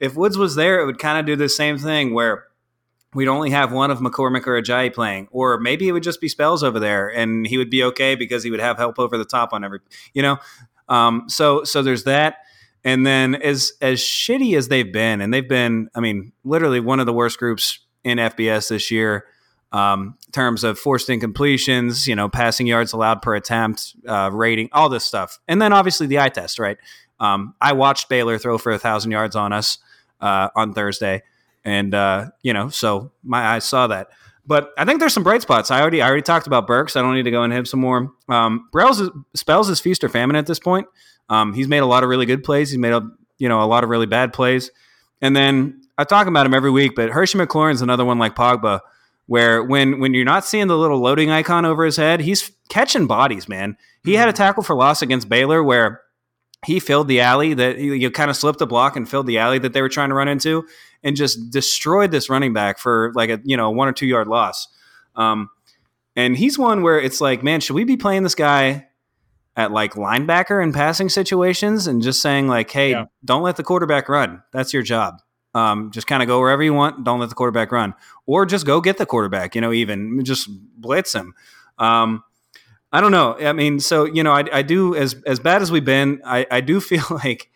If 0.00 0.16
Woods 0.16 0.36
was 0.36 0.56
there, 0.56 0.80
it 0.80 0.86
would 0.86 0.98
kind 0.98 1.18
of 1.18 1.26
do 1.26 1.36
the 1.36 1.48
same 1.48 1.78
thing 1.78 2.14
where 2.14 2.44
we'd 3.14 3.28
only 3.28 3.50
have 3.50 3.72
one 3.72 3.90
of 3.90 4.00
McCormick 4.00 4.46
or 4.46 4.60
Ajayi 4.60 4.92
playing, 4.92 5.28
or 5.30 5.58
maybe 5.58 5.88
it 5.88 5.92
would 5.92 6.02
just 6.02 6.20
be 6.20 6.28
Spells 6.28 6.62
over 6.62 6.80
there, 6.80 7.08
and 7.08 7.46
he 7.46 7.58
would 7.58 7.70
be 7.70 7.82
okay 7.84 8.16
because 8.16 8.42
he 8.42 8.50
would 8.50 8.60
have 8.60 8.76
help 8.76 8.98
over 8.98 9.16
the 9.16 9.24
top 9.24 9.52
on 9.52 9.64
every, 9.64 9.78
you 10.14 10.22
know. 10.22 10.38
Um, 10.88 11.24
so 11.28 11.62
so 11.64 11.82
there's 11.82 12.04
that. 12.04 12.38
And 12.84 13.06
then 13.06 13.36
as 13.36 13.72
as 13.80 14.00
shitty 14.00 14.56
as 14.56 14.68
they've 14.68 14.92
been, 14.92 15.20
and 15.20 15.32
they've 15.32 15.48
been, 15.48 15.88
I 15.94 16.00
mean, 16.00 16.32
literally 16.44 16.80
one 16.80 17.00
of 17.00 17.06
the 17.06 17.12
worst 17.12 17.38
groups 17.38 17.85
in 18.06 18.18
FBS 18.18 18.68
this 18.68 18.90
year. 18.90 19.26
Um, 19.72 20.16
in 20.26 20.32
terms 20.32 20.62
of 20.62 20.78
forced 20.78 21.08
incompletions, 21.08 22.06
you 22.06 22.14
know, 22.14 22.28
passing 22.28 22.68
yards 22.68 22.92
allowed 22.92 23.20
per 23.20 23.34
attempt, 23.34 23.96
uh, 24.06 24.30
rating, 24.32 24.68
all 24.72 24.88
this 24.88 25.04
stuff, 25.04 25.40
and 25.48 25.60
then 25.60 25.72
obviously 25.72 26.06
the 26.06 26.20
eye 26.20 26.28
test, 26.28 26.60
right? 26.60 26.78
Um, 27.18 27.54
I 27.60 27.72
watched 27.72 28.08
Baylor 28.08 28.38
throw 28.38 28.58
for 28.58 28.70
a 28.72 28.78
thousand 28.78 29.10
yards 29.10 29.34
on 29.34 29.52
us 29.52 29.78
uh, 30.20 30.48
on 30.54 30.72
Thursday, 30.72 31.24
and 31.64 31.92
uh, 31.94 32.26
you 32.42 32.52
know, 32.52 32.68
so 32.68 33.10
my 33.24 33.44
eyes 33.44 33.64
saw 33.64 33.88
that. 33.88 34.08
But 34.46 34.70
I 34.78 34.84
think 34.84 35.00
there's 35.00 35.12
some 35.12 35.24
bright 35.24 35.42
spots. 35.42 35.72
I 35.72 35.80
already 35.80 36.00
I 36.00 36.06
already 36.06 36.22
talked 36.22 36.46
about 36.46 36.68
Burks. 36.68 36.94
I 36.94 37.02
don't 37.02 37.16
need 37.16 37.24
to 37.24 37.32
go 37.32 37.42
into 37.42 37.56
him 37.56 37.66
some 37.66 37.80
more. 37.80 38.12
Um, 38.28 38.68
Brells 38.70 39.02
spells 39.34 39.66
his 39.66 39.80
feast 39.80 40.04
or 40.04 40.08
famine 40.08 40.36
at 40.36 40.46
this 40.46 40.60
point. 40.60 40.86
Um, 41.28 41.54
he's 41.54 41.66
made 41.66 41.78
a 41.80 41.86
lot 41.86 42.04
of 42.04 42.08
really 42.08 42.26
good 42.26 42.44
plays. 42.44 42.70
He's 42.70 42.78
made 42.78 42.92
a 42.92 43.02
you 43.38 43.48
know 43.48 43.62
a 43.62 43.66
lot 43.66 43.82
of 43.82 43.90
really 43.90 44.06
bad 44.06 44.32
plays, 44.32 44.70
and 45.20 45.34
then 45.34 45.82
I 45.98 46.04
talk 46.04 46.26
about 46.26 46.46
him 46.46 46.54
every 46.54 46.70
week, 46.70 46.94
but 46.94 47.10
Hershey 47.10 47.38
McLaurin's 47.38 47.82
another 47.82 48.04
one 48.04 48.18
like 48.18 48.34
Kpogba, 48.34 48.80
where 49.26 49.62
when 49.62 49.98
when 50.00 50.14
you're 50.14 50.24
not 50.24 50.44
seeing 50.44 50.66
the 50.66 50.76
little 50.76 51.00
loading 51.00 51.30
icon 51.30 51.64
over 51.64 51.84
his 51.84 51.96
head, 51.96 52.20
he's 52.20 52.52
catching 52.68 53.06
bodies, 53.06 53.48
man. 53.48 53.76
He 54.04 54.14
had 54.14 54.28
a 54.28 54.32
mm-hmm. 54.32 54.36
tackle 54.36 54.62
for 54.62 54.76
loss 54.76 55.02
against 55.02 55.28
Baylor 55.28 55.62
where 55.62 56.02
he 56.64 56.80
filled 56.80 57.08
the 57.08 57.20
alley 57.20 57.54
that 57.54 57.78
you 57.78 58.10
kind 58.10 58.30
of 58.30 58.36
slipped 58.36 58.60
a 58.60 58.66
block 58.66 58.96
and 58.96 59.08
filled 59.08 59.26
the 59.26 59.38
alley 59.38 59.58
that 59.58 59.72
they 59.72 59.82
were 59.82 59.88
trying 59.88 60.10
to 60.10 60.14
run 60.14 60.28
into, 60.28 60.66
and 61.02 61.16
just 61.16 61.50
destroyed 61.50 62.10
this 62.10 62.28
running 62.28 62.52
back 62.52 62.78
for 62.78 63.12
like 63.14 63.30
a 63.30 63.40
you 63.44 63.56
know 63.56 63.70
one 63.70 63.88
or 63.88 63.92
two 63.92 64.06
yard 64.06 64.28
loss. 64.28 64.68
Um, 65.14 65.48
and 66.14 66.36
he's 66.36 66.58
one 66.58 66.82
where 66.82 66.98
it's 66.98 67.20
like, 67.20 67.42
man, 67.42 67.60
should 67.60 67.74
we 67.74 67.84
be 67.84 67.96
playing 67.96 68.22
this 68.22 68.34
guy 68.34 68.86
at 69.56 69.72
like 69.72 69.94
linebacker 69.94 70.62
in 70.62 70.72
passing 70.72 71.08
situations 71.08 71.86
and 71.86 72.02
just 72.02 72.20
saying 72.20 72.48
like, 72.48 72.70
hey, 72.70 72.90
yeah. 72.90 73.04
don't 73.24 73.42
let 73.42 73.56
the 73.56 73.62
quarterback 73.62 74.08
run. 74.08 74.42
That's 74.52 74.72
your 74.72 74.82
job. 74.82 75.20
Um, 75.56 75.90
just 75.90 76.06
kind 76.06 76.22
of 76.22 76.26
go 76.26 76.40
wherever 76.40 76.62
you 76.62 76.74
want. 76.74 77.04
Don't 77.04 77.20
let 77.20 77.28
the 77.28 77.34
quarterback 77.34 77.72
run, 77.72 77.94
or 78.26 78.44
just 78.44 78.66
go 78.66 78.80
get 78.80 78.98
the 78.98 79.06
quarterback. 79.06 79.54
You 79.54 79.60
know, 79.60 79.72
even 79.72 80.24
just 80.24 80.48
blitz 80.80 81.14
him. 81.14 81.34
Um, 81.78 82.22
I 82.92 83.00
don't 83.00 83.12
know. 83.12 83.36
I 83.38 83.52
mean, 83.52 83.80
so 83.80 84.04
you 84.04 84.22
know, 84.22 84.32
I, 84.32 84.44
I 84.52 84.62
do 84.62 84.94
as 84.94 85.16
as 85.26 85.38
bad 85.40 85.62
as 85.62 85.70
we've 85.70 85.84
been. 85.84 86.20
I, 86.24 86.46
I 86.50 86.60
do 86.60 86.80
feel 86.90 87.04
like 87.10 87.50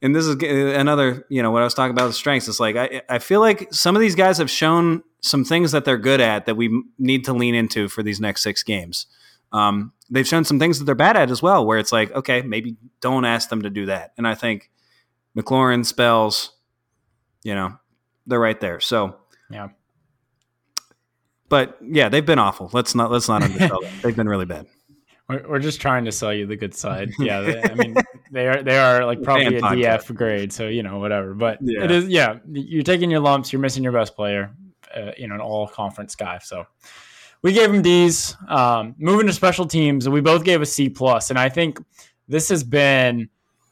and 0.00 0.14
this 0.14 0.26
is 0.26 0.36
another, 0.42 1.26
you 1.28 1.42
know, 1.42 1.50
what 1.50 1.62
I 1.62 1.64
was 1.64 1.74
talking 1.74 1.90
about 1.90 2.06
the 2.06 2.12
strengths. 2.12 2.48
It's 2.48 2.60
like 2.60 2.76
I, 2.76 3.02
I 3.08 3.18
feel 3.18 3.40
like 3.40 3.72
some 3.72 3.96
of 3.96 4.00
these 4.00 4.14
guys 4.14 4.38
have 4.38 4.50
shown 4.50 5.02
some 5.20 5.44
things 5.44 5.72
that 5.72 5.84
they're 5.84 5.98
good 5.98 6.20
at 6.20 6.46
that 6.46 6.56
we 6.56 6.84
need 6.98 7.24
to 7.24 7.32
lean 7.32 7.54
into 7.54 7.88
for 7.88 8.02
these 8.02 8.20
next 8.20 8.42
six 8.42 8.62
games. 8.62 9.06
Um, 9.52 9.92
they've 10.08 10.26
shown 10.26 10.44
some 10.44 10.60
things 10.60 10.78
that 10.78 10.84
they're 10.84 10.94
bad 10.94 11.16
at 11.16 11.30
as 11.30 11.42
well, 11.42 11.66
where 11.66 11.78
it's 11.78 11.90
like, 11.90 12.12
okay, 12.12 12.42
maybe 12.42 12.76
don't 13.00 13.24
ask 13.24 13.48
them 13.48 13.62
to 13.62 13.70
do 13.70 13.86
that. 13.86 14.12
And 14.16 14.28
I 14.28 14.34
think 14.36 14.70
McLaurin 15.36 15.84
spells, 15.84 16.52
you 17.44 17.54
know, 17.54 17.78
they're 18.26 18.40
right 18.40 18.60
there. 18.60 18.80
So 18.80 19.16
Yeah. 19.50 19.68
but 21.48 21.78
yeah, 21.82 22.08
they've 22.08 22.24
been 22.26 22.38
awful. 22.38 22.70
Let's 22.72 22.94
not 22.94 23.10
let's 23.10 23.28
not 23.28 23.42
undersell 23.42 23.80
them. 23.80 23.92
They've 24.02 24.16
been 24.16 24.28
really 24.28 24.44
bad. 24.46 24.66
We're, 25.28 25.46
we're 25.48 25.58
just 25.58 25.80
trying 25.80 26.04
to 26.06 26.12
sell 26.12 26.32
you 26.32 26.46
the 26.46 26.56
good 26.56 26.74
side. 26.74 27.10
Yeah, 27.18 27.40
they, 27.40 27.62
I 27.62 27.74
mean 27.74 27.94
they 28.30 28.46
are 28.48 28.62
they 28.62 28.78
are 28.78 29.04
like 29.06 29.22
probably 29.22 29.56
a 29.56 29.60
DF 29.62 30.14
grade, 30.14 30.52
so 30.52 30.68
you 30.68 30.82
know 30.82 30.98
whatever. 30.98 31.34
But 31.34 31.58
Yeah. 31.62 31.84
it 31.84 31.90
is 31.90 32.08
yeah. 32.08 32.38
You're 32.50 32.82
taking 32.82 33.10
your 33.10 33.20
lumps. 33.20 33.52
You're 33.52 33.60
missing 33.60 33.82
your 33.82 33.92
best 33.92 34.14
player. 34.16 34.50
Uh, 34.94 35.12
you 35.18 35.28
know, 35.28 35.34
an 35.34 35.40
all 35.42 35.68
conference 35.68 36.14
guy. 36.16 36.38
So 36.38 36.66
we 37.42 37.52
gave 37.52 37.70
him 37.72 37.82
D's. 37.82 38.34
Um, 38.48 38.94
moving 38.98 39.26
to 39.26 39.32
special 39.34 39.66
teams, 39.66 40.08
we 40.08 40.20
both 40.22 40.44
gave 40.44 40.62
a 40.62 40.66
C 40.66 40.88
plus, 40.88 41.28
and 41.30 41.38
I 41.38 41.48
think 41.50 41.78
this 42.26 42.48
has 42.48 42.64
been. 42.64 43.28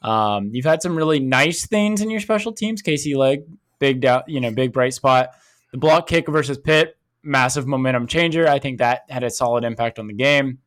Um, 0.07 0.51
you've 0.53 0.65
had 0.65 0.81
some 0.81 0.95
really 0.95 1.19
nice 1.19 1.65
things 1.67 2.01
in 2.01 2.09
your 2.09 2.19
special 2.21 2.53
teams. 2.53 2.81
Casey 2.81 3.15
Legg, 3.15 3.43
big 3.79 4.01
doubt, 4.01 4.29
you 4.29 4.39
know, 4.39 4.51
big 4.51 4.71
bright 4.71 4.93
spot. 4.93 5.31
The 5.71 5.77
block 5.77 6.07
kick 6.07 6.27
versus 6.27 6.57
Pitt, 6.57 6.97
massive 7.23 7.67
momentum 7.67 8.07
changer. 8.07 8.47
I 8.47 8.59
think 8.59 8.77
that 8.79 9.01
had 9.09 9.23
a 9.23 9.29
solid 9.29 9.63
impact 9.63 9.99
on 9.99 10.07
the 10.07 10.13
game. 10.13 10.59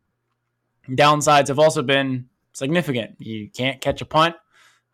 Downsides 0.88 1.48
have 1.48 1.58
also 1.58 1.82
been 1.82 2.28
significant. 2.52 3.16
You 3.18 3.48
can't 3.48 3.80
catch 3.80 4.00
a 4.00 4.04
punt. 4.04 4.34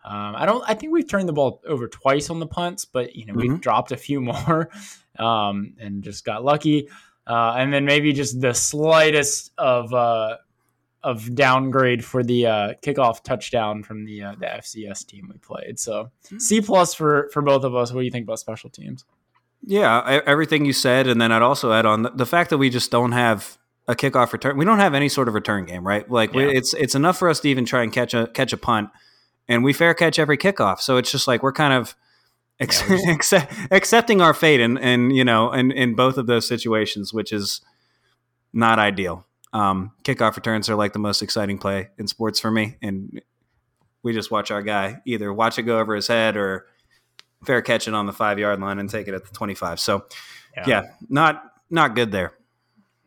Um, 0.04 0.34
I 0.36 0.46
don't. 0.46 0.62
I 0.68 0.74
think 0.74 0.92
we've 0.92 1.08
turned 1.08 1.28
the 1.28 1.32
ball 1.32 1.60
over 1.66 1.88
twice 1.88 2.30
on 2.30 2.38
the 2.38 2.46
punts, 2.46 2.84
but 2.84 3.16
you 3.16 3.26
know 3.26 3.34
we've 3.34 3.50
Mhm. 3.50 3.60
dropped 3.60 3.90
a 3.90 3.96
few 3.96 4.20
more, 4.32 4.70
um, 5.18 5.74
and 5.80 6.04
just 6.04 6.24
got 6.24 6.44
lucky. 6.44 6.88
Uh, 7.26 7.54
and 7.58 7.72
then 7.74 7.84
maybe 7.84 8.12
just 8.12 8.40
the 8.40 8.54
slightest 8.54 9.50
of 9.58 9.92
uh, 9.92 10.36
of 11.02 11.34
downgrade 11.34 12.04
for 12.04 12.22
the 12.22 12.46
uh, 12.46 12.72
kickoff 12.82 13.22
touchdown 13.22 13.82
from 13.82 14.04
the 14.04 14.22
uh, 14.22 14.34
the 14.38 14.46
FCS 14.46 15.06
team 15.06 15.30
we 15.32 15.38
played. 15.38 15.78
So 15.78 16.10
C 16.38 16.60
plus 16.60 16.94
for 16.94 17.28
for 17.32 17.42
both 17.42 17.64
of 17.64 17.74
us. 17.74 17.92
What 17.92 18.00
do 18.00 18.04
you 18.04 18.10
think 18.10 18.24
about 18.24 18.38
special 18.38 18.70
teams? 18.70 19.04
Yeah, 19.62 20.18
e- 20.18 20.22
everything 20.26 20.64
you 20.64 20.72
said, 20.72 21.06
and 21.06 21.20
then 21.20 21.32
I'd 21.32 21.42
also 21.42 21.72
add 21.72 21.86
on 21.86 22.02
the, 22.02 22.10
the 22.10 22.26
fact 22.26 22.50
that 22.50 22.58
we 22.58 22.70
just 22.70 22.90
don't 22.90 23.12
have 23.12 23.58
a 23.88 23.94
kickoff 23.94 24.32
return. 24.32 24.56
We 24.56 24.64
don't 24.64 24.78
have 24.78 24.94
any 24.94 25.08
sort 25.08 25.28
of 25.28 25.34
return 25.34 25.64
game, 25.64 25.86
right? 25.86 26.08
Like 26.10 26.32
we, 26.32 26.44
it's 26.44 26.74
it's 26.74 26.94
enough 26.94 27.18
for 27.18 27.28
us 27.28 27.40
to 27.40 27.48
even 27.48 27.64
try 27.64 27.82
and 27.82 27.92
catch 27.92 28.14
a 28.14 28.26
catch 28.28 28.52
a 28.52 28.56
punt, 28.56 28.90
and 29.48 29.62
we 29.62 29.72
fair 29.72 29.94
catch 29.94 30.18
every 30.18 30.36
kickoff. 30.36 30.80
So 30.80 30.96
it's 30.96 31.10
just 31.10 31.28
like 31.28 31.42
we're 31.42 31.52
kind 31.52 31.72
of 31.72 31.94
ex- 32.58 32.82
Yeah, 32.82 32.96
we 32.96 33.10
accept, 33.12 33.52
accepting 33.70 34.20
our 34.20 34.34
fate, 34.34 34.60
and 34.60 34.78
and 34.78 35.14
you 35.14 35.24
know, 35.24 35.52
in 35.52 35.70
in 35.70 35.94
both 35.94 36.18
of 36.18 36.26
those 36.26 36.46
situations, 36.46 37.12
which 37.12 37.32
is 37.32 37.60
not 38.52 38.78
ideal. 38.78 39.26
Um, 39.56 39.92
kickoff 40.02 40.36
returns 40.36 40.68
are 40.68 40.74
like 40.74 40.92
the 40.92 40.98
most 40.98 41.22
exciting 41.22 41.56
play 41.56 41.88
in 41.98 42.06
sports 42.06 42.38
for 42.38 42.50
me, 42.50 42.76
and 42.82 43.22
we 44.02 44.12
just 44.12 44.30
watch 44.30 44.50
our 44.50 44.62
guy 44.62 45.00
either 45.06 45.32
watch 45.32 45.58
it 45.58 45.62
go 45.62 45.78
over 45.78 45.94
his 45.94 46.06
head 46.06 46.36
or 46.36 46.66
fair 47.46 47.62
catch 47.62 47.88
it 47.88 47.94
on 47.94 48.04
the 48.04 48.12
five 48.12 48.38
yard 48.38 48.60
line 48.60 48.78
and 48.78 48.90
take 48.90 49.08
it 49.08 49.14
at 49.14 49.24
the 49.24 49.32
twenty 49.32 49.54
five. 49.54 49.80
So 49.80 50.04
yeah, 50.66 50.82
not 51.08 51.42
not 51.70 51.94
good 51.94 52.12
there. 52.12 52.34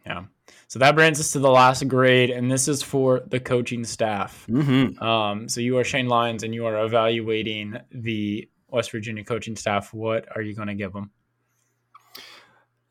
yeah. 0.08 0.24
So 0.68 0.80
that 0.80 0.95
brings 0.95 1.20
us 1.20 1.32
to 1.34 1.39
the 1.39 1.52
last 1.52 1.88
grade, 1.88 2.32
and 2.32 2.52
this 2.52 2.68
is 2.68 2.82
for 2.82 3.22
the 3.28 3.39
coaching 3.39 3.84
staff. 3.84 4.47
Mm-hmm. 4.50 5.04
Um, 5.04 5.50
so 5.50 5.62
you 5.62 5.78
are 5.78 5.84
Shane 5.84 6.08
Lyons, 6.08 6.41
and 6.41 6.54
you 6.54 6.66
are 6.66 6.84
evaluating 6.84 7.78
the 7.91 8.50
West 8.70 8.91
Virginia 8.91 9.24
coaching 9.24 9.56
staff. 9.56 9.93
What 9.93 10.28
are 10.36 10.41
you 10.41 10.56
going 10.56 10.68
to 10.68 10.76
give 10.76 10.93
them? 10.93 11.12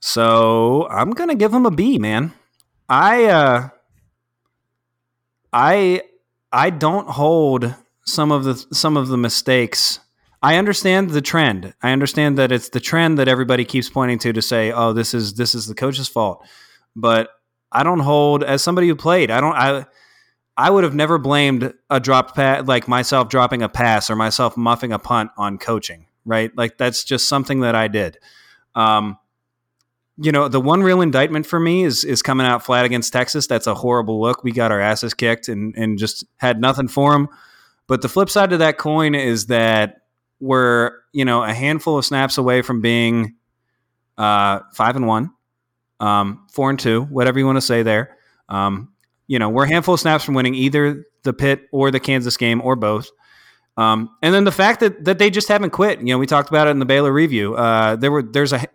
So 0.00 0.86
I'm 0.88 1.10
gonna 1.10 1.34
give 1.34 1.50
them 1.50 1.66
a 1.66 1.72
B, 1.72 1.98
man. 1.98 2.32
I 2.88 3.24
uh, 3.26 3.68
I 5.52 6.02
I 6.52 6.70
don't 6.70 7.08
hold 7.08 7.74
some 8.04 8.32
of 8.32 8.44
the 8.44 8.54
some 8.72 8.96
of 8.96 9.08
the 9.08 9.18
mistakes. 9.18 10.00
I 10.42 10.56
understand 10.56 11.10
the 11.10 11.20
trend. 11.20 11.74
I 11.82 11.90
understand 11.90 12.38
that 12.38 12.52
it's 12.52 12.68
the 12.68 12.80
trend 12.80 13.18
that 13.18 13.28
everybody 13.28 13.64
keeps 13.64 13.90
pointing 13.90 14.18
to 14.20 14.32
to 14.32 14.42
say, 14.42 14.72
"Oh, 14.72 14.92
this 14.92 15.12
is 15.12 15.34
this 15.34 15.54
is 15.54 15.66
the 15.66 15.74
coach's 15.74 16.08
fault." 16.08 16.44
But 16.96 17.30
I 17.70 17.82
don't 17.82 18.00
hold 18.00 18.42
as 18.42 18.62
somebody 18.62 18.88
who 18.88 18.96
played. 18.96 19.30
I 19.30 19.40
don't. 19.40 19.54
I 19.54 19.86
I 20.56 20.70
would 20.70 20.84
have 20.84 20.94
never 20.94 21.18
blamed 21.18 21.74
a 21.90 22.00
dropped 22.00 22.34
pass, 22.34 22.66
like 22.66 22.88
myself 22.88 23.28
dropping 23.28 23.62
a 23.62 23.68
pass 23.68 24.10
or 24.10 24.16
myself 24.16 24.56
muffing 24.56 24.92
a 24.92 24.98
punt 24.98 25.30
on 25.36 25.58
coaching. 25.58 26.06
Right? 26.24 26.56
Like 26.56 26.78
that's 26.78 27.04
just 27.04 27.28
something 27.28 27.60
that 27.60 27.74
I 27.74 27.88
did. 27.88 28.18
Um, 28.74 29.18
you 30.20 30.32
know, 30.32 30.48
the 30.48 30.60
one 30.60 30.82
real 30.82 31.00
indictment 31.00 31.46
for 31.46 31.60
me 31.60 31.84
is 31.84 32.04
is 32.04 32.22
coming 32.22 32.46
out 32.46 32.64
flat 32.64 32.84
against 32.84 33.12
Texas. 33.12 33.46
That's 33.46 33.66
a 33.66 33.74
horrible 33.74 34.20
look. 34.20 34.42
We 34.42 34.50
got 34.50 34.72
our 34.72 34.80
asses 34.80 35.14
kicked 35.14 35.48
and 35.48 35.74
and 35.76 35.98
just 35.98 36.24
had 36.38 36.60
nothing 36.60 36.88
for 36.88 37.12
them. 37.12 37.28
But 37.86 38.02
the 38.02 38.08
flip 38.08 38.28
side 38.28 38.50
to 38.50 38.58
that 38.58 38.78
coin 38.78 39.14
is 39.14 39.46
that 39.46 40.02
we're 40.40 40.92
you 41.12 41.24
know 41.24 41.44
a 41.44 41.54
handful 41.54 41.98
of 41.98 42.04
snaps 42.04 42.36
away 42.36 42.62
from 42.62 42.80
being 42.80 43.36
uh, 44.16 44.60
five 44.74 44.96
and 44.96 45.06
one, 45.06 45.30
um, 46.00 46.46
four 46.52 46.68
and 46.68 46.78
two, 46.78 47.02
whatever 47.02 47.38
you 47.38 47.46
want 47.46 47.56
to 47.56 47.62
say 47.62 47.84
there. 47.84 48.16
Um, 48.48 48.92
you 49.28 49.38
know, 49.38 49.50
we're 49.50 49.64
a 49.64 49.68
handful 49.68 49.94
of 49.94 50.00
snaps 50.00 50.24
from 50.24 50.34
winning 50.34 50.54
either 50.56 51.04
the 51.22 51.32
Pitt 51.32 51.68
or 51.70 51.92
the 51.92 52.00
Kansas 52.00 52.36
game 52.36 52.60
or 52.62 52.74
both. 52.74 53.08
Um, 53.76 54.10
and 54.22 54.34
then 54.34 54.42
the 54.42 54.52
fact 54.52 54.80
that 54.80 55.04
that 55.04 55.20
they 55.20 55.30
just 55.30 55.46
haven't 55.46 55.70
quit. 55.70 56.00
You 56.00 56.06
know, 56.06 56.18
we 56.18 56.26
talked 56.26 56.48
about 56.48 56.66
it 56.66 56.70
in 56.70 56.80
the 56.80 56.86
Baylor 56.86 57.12
review. 57.12 57.54
Uh, 57.54 57.94
there 57.94 58.10
were 58.10 58.22
there's 58.22 58.52
a 58.52 58.66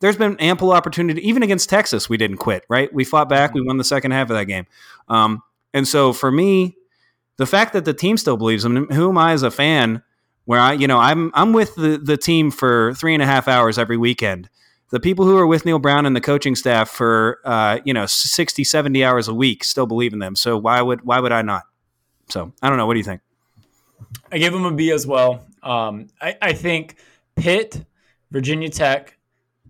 there's 0.00 0.16
been 0.16 0.38
ample 0.38 0.72
opportunity 0.72 1.26
even 1.26 1.42
against 1.42 1.68
Texas. 1.68 2.08
We 2.08 2.16
didn't 2.16 2.38
quit. 2.38 2.64
Right, 2.68 2.92
we 2.92 3.04
fought 3.04 3.28
back. 3.28 3.54
We 3.54 3.62
won 3.62 3.76
the 3.76 3.84
second 3.84 4.10
half 4.10 4.30
of 4.30 4.36
that 4.36 4.46
game. 4.46 4.66
Um, 5.08 5.42
and 5.72 5.86
so 5.86 6.12
for 6.12 6.30
me, 6.30 6.76
the 7.36 7.46
fact 7.46 7.72
that 7.72 7.84
the 7.84 7.94
team 7.94 8.16
still 8.16 8.36
believes 8.36 8.64
him. 8.64 8.86
Who 8.88 9.08
am 9.08 9.16
I 9.16 9.32
as 9.32 9.42
a 9.42 9.50
fan? 9.50 10.02
Where 10.44 10.60
I, 10.60 10.72
you 10.72 10.86
know, 10.86 10.98
I'm 10.98 11.30
I'm 11.34 11.52
with 11.52 11.74
the 11.74 11.96
the 11.96 12.16
team 12.16 12.50
for 12.50 12.92
three 12.94 13.14
and 13.14 13.22
a 13.22 13.26
half 13.26 13.48
hours 13.48 13.78
every 13.78 13.96
weekend. 13.96 14.50
The 14.90 15.00
people 15.00 15.24
who 15.24 15.38
are 15.38 15.46
with 15.46 15.64
Neal 15.64 15.78
Brown 15.78 16.04
and 16.04 16.16
the 16.16 16.20
coaching 16.20 16.56
staff 16.56 16.90
for 16.90 17.38
uh, 17.44 17.78
you 17.84 17.94
know 17.94 18.06
60, 18.06 18.64
70 18.64 19.04
hours 19.04 19.28
a 19.28 19.34
week 19.34 19.64
still 19.64 19.86
believe 19.86 20.12
in 20.12 20.18
them. 20.18 20.36
So 20.36 20.58
why 20.58 20.82
would 20.82 21.02
why 21.02 21.20
would 21.20 21.32
I 21.32 21.42
not? 21.42 21.62
So 22.28 22.52
I 22.60 22.68
don't 22.68 22.76
know. 22.76 22.86
What 22.86 22.94
do 22.94 22.98
you 22.98 23.04
think? 23.04 23.20
I 24.32 24.38
give 24.38 24.52
them 24.52 24.64
a 24.64 24.72
B 24.72 24.90
as 24.90 25.06
well. 25.06 25.46
Um, 25.62 26.08
I, 26.20 26.36
I 26.42 26.52
think 26.52 26.96
Pitt, 27.36 27.84
Virginia 28.30 28.68
Tech, 28.68 29.16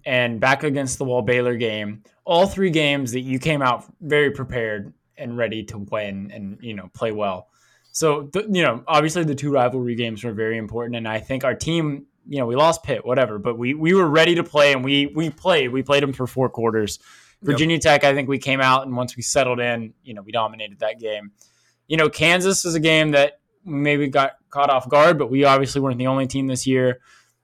and 0.05 0.41
back 0.41 0.63
against 0.63 0.99
the 0.99 1.05
wall 1.05 1.23
Baylor 1.23 1.57
game, 1.57 2.03
all 2.25 2.47
three 2.47 2.71
games 2.71 3.13
that 3.13 3.21
you 3.21 3.39
came 3.39 3.63
out 3.63 3.85
very 4.01 4.31
prepared 4.31 4.93
and 5.17 5.37
ready 5.37 5.63
to 5.65 5.79
win 5.79 6.31
and 6.33 6.59
you 6.61 6.75
know 6.75 6.91
play 6.95 7.13
well. 7.13 7.49
So 7.93 8.25
th- 8.25 8.47
you 8.51 8.63
know, 8.63 8.83
obviously 8.87 9.25
the 9.25 9.35
two 9.35 9.53
rivalry 9.53 9.95
games 9.95 10.25
were 10.25 10.33
very 10.33 10.57
important, 10.57 10.97
and 10.97 11.09
I 11.09 11.21
think 11.21 11.45
our 11.45 11.55
team, 11.55 12.07
you 12.29 12.39
know, 12.39 12.47
we 12.47 12.57
lost 12.57 12.83
Pitt, 12.83 13.05
whatever, 13.05 13.39
but 13.39 13.59
we 13.59 13.75
we 13.75 13.95
were 13.95 14.09
ready 14.09 14.35
to 14.37 14.45
play, 14.45 14.73
and 14.73 14.85
we 14.85 15.07
we 15.07 15.31
played. 15.31 15.73
We 15.73 15.83
played 15.83 16.03
them 16.03 16.13
for 16.13 16.27
four 16.27 16.49
quarters. 16.49 16.99
Virginia 17.43 17.79
Tech, 17.79 18.05
I 18.05 18.15
think 18.15 18.29
we 18.29 18.39
came 18.39 18.61
out, 18.61 18.87
and 18.87 18.95
once 18.95 19.17
we 19.17 19.23
settled 19.23 19.61
in, 19.61 19.95
you 20.03 20.13
know, 20.13 20.23
we 20.23 20.31
dominated 20.31 20.81
that 20.81 20.99
game. 21.01 21.33
You 21.89 21.97
know, 21.97 22.11
Kansas 22.11 22.65
is 22.65 22.75
a 22.75 22.81
game 22.81 23.13
that 23.13 23.41
maybe 23.65 24.09
got 24.09 24.33
caught 24.51 24.71
off 24.71 24.89
guard, 24.89 25.19
but 25.19 25.31
we 25.31 25.45
obviously 25.45 25.81
weren't 25.81 25.99
the 25.99 26.07
only 26.07 26.27
team 26.27 26.47
this 26.47 26.67
year. 26.67 27.01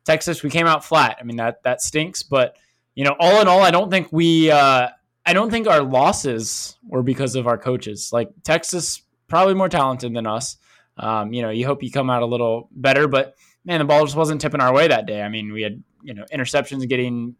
Texas, 0.06 0.42
we 0.42 0.50
came 0.50 0.66
out 0.66 0.84
flat. 0.84 1.18
I 1.20 1.24
mean 1.24 1.36
that 1.36 1.62
that 1.64 1.82
stinks, 1.82 2.22
but 2.22 2.56
you 2.94 3.04
know, 3.04 3.14
all 3.20 3.40
in 3.42 3.48
all, 3.48 3.60
I 3.60 3.70
don't 3.70 3.90
think 3.90 4.08
we. 4.10 4.50
Uh, 4.50 4.88
I 5.28 5.32
don't 5.32 5.50
think 5.50 5.66
our 5.66 5.82
losses 5.82 6.78
were 6.86 7.02
because 7.02 7.34
of 7.34 7.48
our 7.48 7.58
coaches. 7.58 8.10
Like 8.12 8.30
Texas, 8.44 9.02
probably 9.26 9.54
more 9.54 9.68
talented 9.68 10.14
than 10.14 10.26
us. 10.26 10.56
Um, 10.96 11.32
you 11.32 11.42
know, 11.42 11.50
you 11.50 11.66
hope 11.66 11.82
you 11.82 11.90
come 11.90 12.08
out 12.08 12.22
a 12.22 12.26
little 12.26 12.68
better, 12.70 13.08
but 13.08 13.34
man, 13.64 13.80
the 13.80 13.84
ball 13.84 14.04
just 14.04 14.16
wasn't 14.16 14.40
tipping 14.40 14.60
our 14.60 14.72
way 14.72 14.88
that 14.88 15.04
day. 15.06 15.22
I 15.22 15.28
mean, 15.28 15.52
we 15.52 15.62
had 15.62 15.82
you 16.02 16.14
know 16.14 16.24
interceptions 16.32 16.88
getting 16.88 17.34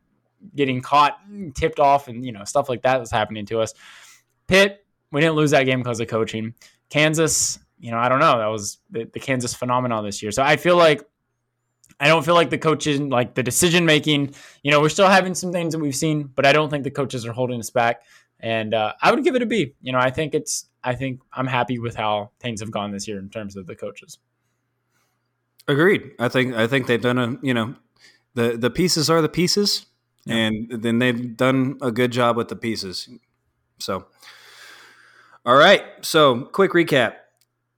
getting 0.55 0.81
caught, 0.83 1.19
tipped 1.55 1.81
off, 1.81 2.09
and 2.09 2.25
you 2.25 2.33
know 2.33 2.45
stuff 2.45 2.69
like 2.69 2.83
that 2.83 3.01
was 3.01 3.11
happening 3.11 3.47
to 3.47 3.61
us. 3.61 3.73
Pitt, 4.47 4.85
we 5.13 5.21
didn't 5.21 5.37
lose 5.37 5.53
that 5.53 5.65
game 5.65 5.81
because 5.81 6.01
of 6.01 6.09
coaching. 6.09 6.55
Kansas, 6.91 7.59
you 7.79 7.91
know, 7.91 7.99
I 7.99 8.09
don't 8.09 8.21
know. 8.21 8.39
That 8.39 8.47
was 8.47 8.79
the, 8.91 9.09
the 9.13 9.21
Kansas 9.21 9.55
phenomenon 9.55 10.05
this 10.05 10.23
year. 10.23 10.33
So 10.33 10.43
I 10.43 10.57
feel 10.57 10.77
like 10.77 11.03
I 11.99 12.09
don't 12.09 12.25
feel 12.25 12.35
like 12.35 12.51
the 12.51 12.59
coaches, 12.59 13.01
like 13.01 13.35
the 13.35 13.43
decision 13.43 13.87
making, 13.87 14.35
you 14.63 14.71
know, 14.71 14.81
we're 14.81 14.91
still 14.91 15.09
having 15.09 15.35
some 15.35 15.53
things 15.53 15.73
that 15.73 15.79
we've 15.79 15.97
seen, 15.97 16.25
but 16.25 16.45
I 16.45 16.53
don't 16.53 16.69
think 16.69 16.85
the 16.85 16.91
coaches 16.91 17.25
are 17.27 17.33
holding 17.33 17.59
us 17.59 17.71
back. 17.71 18.03
And 18.39 18.75
uh, 18.75 18.93
I 19.01 19.13
would 19.13 19.25
give 19.25 19.35
it 19.35 19.43
a 19.43 19.47
B. 19.47 19.75
You 19.81 19.93
know, 19.93 19.99
I 19.99 20.11
think 20.11 20.35
it's, 20.35 20.67
I 20.85 20.95
think 20.95 21.21
I'm 21.33 21.47
happy 21.47 21.79
with 21.79 21.97
how 21.97 22.33
things 22.39 22.61
have 22.61 22.71
gone 22.71 22.93
this 22.93 23.09
year 23.09 23.19
in 23.19 23.31
terms 23.31 23.57
of 23.57 23.67
the 23.67 23.75
coaches. 23.75 24.19
Agreed. 25.69 26.13
I 26.19 26.29
think 26.29 26.55
I 26.55 26.67
think 26.67 26.87
they've 26.87 27.01
done 27.01 27.19
a 27.19 27.39
you 27.43 27.53
know 27.53 27.75
the 28.35 28.57
the 28.57 28.71
pieces 28.71 29.11
are 29.11 29.21
the 29.21 29.29
pieces, 29.29 29.87
and 30.29 30.71
then 30.71 31.01
they've 31.01 31.37
done 31.37 31.79
a 31.83 31.91
good 31.91 32.13
job 32.13 32.37
with 32.37 32.49
the 32.49 32.57
pieces. 32.57 33.09
So, 33.81 34.07
all 35.45 35.57
right. 35.57 35.83
So, 36.03 36.43
quick 36.43 36.71
recap. 36.71 37.15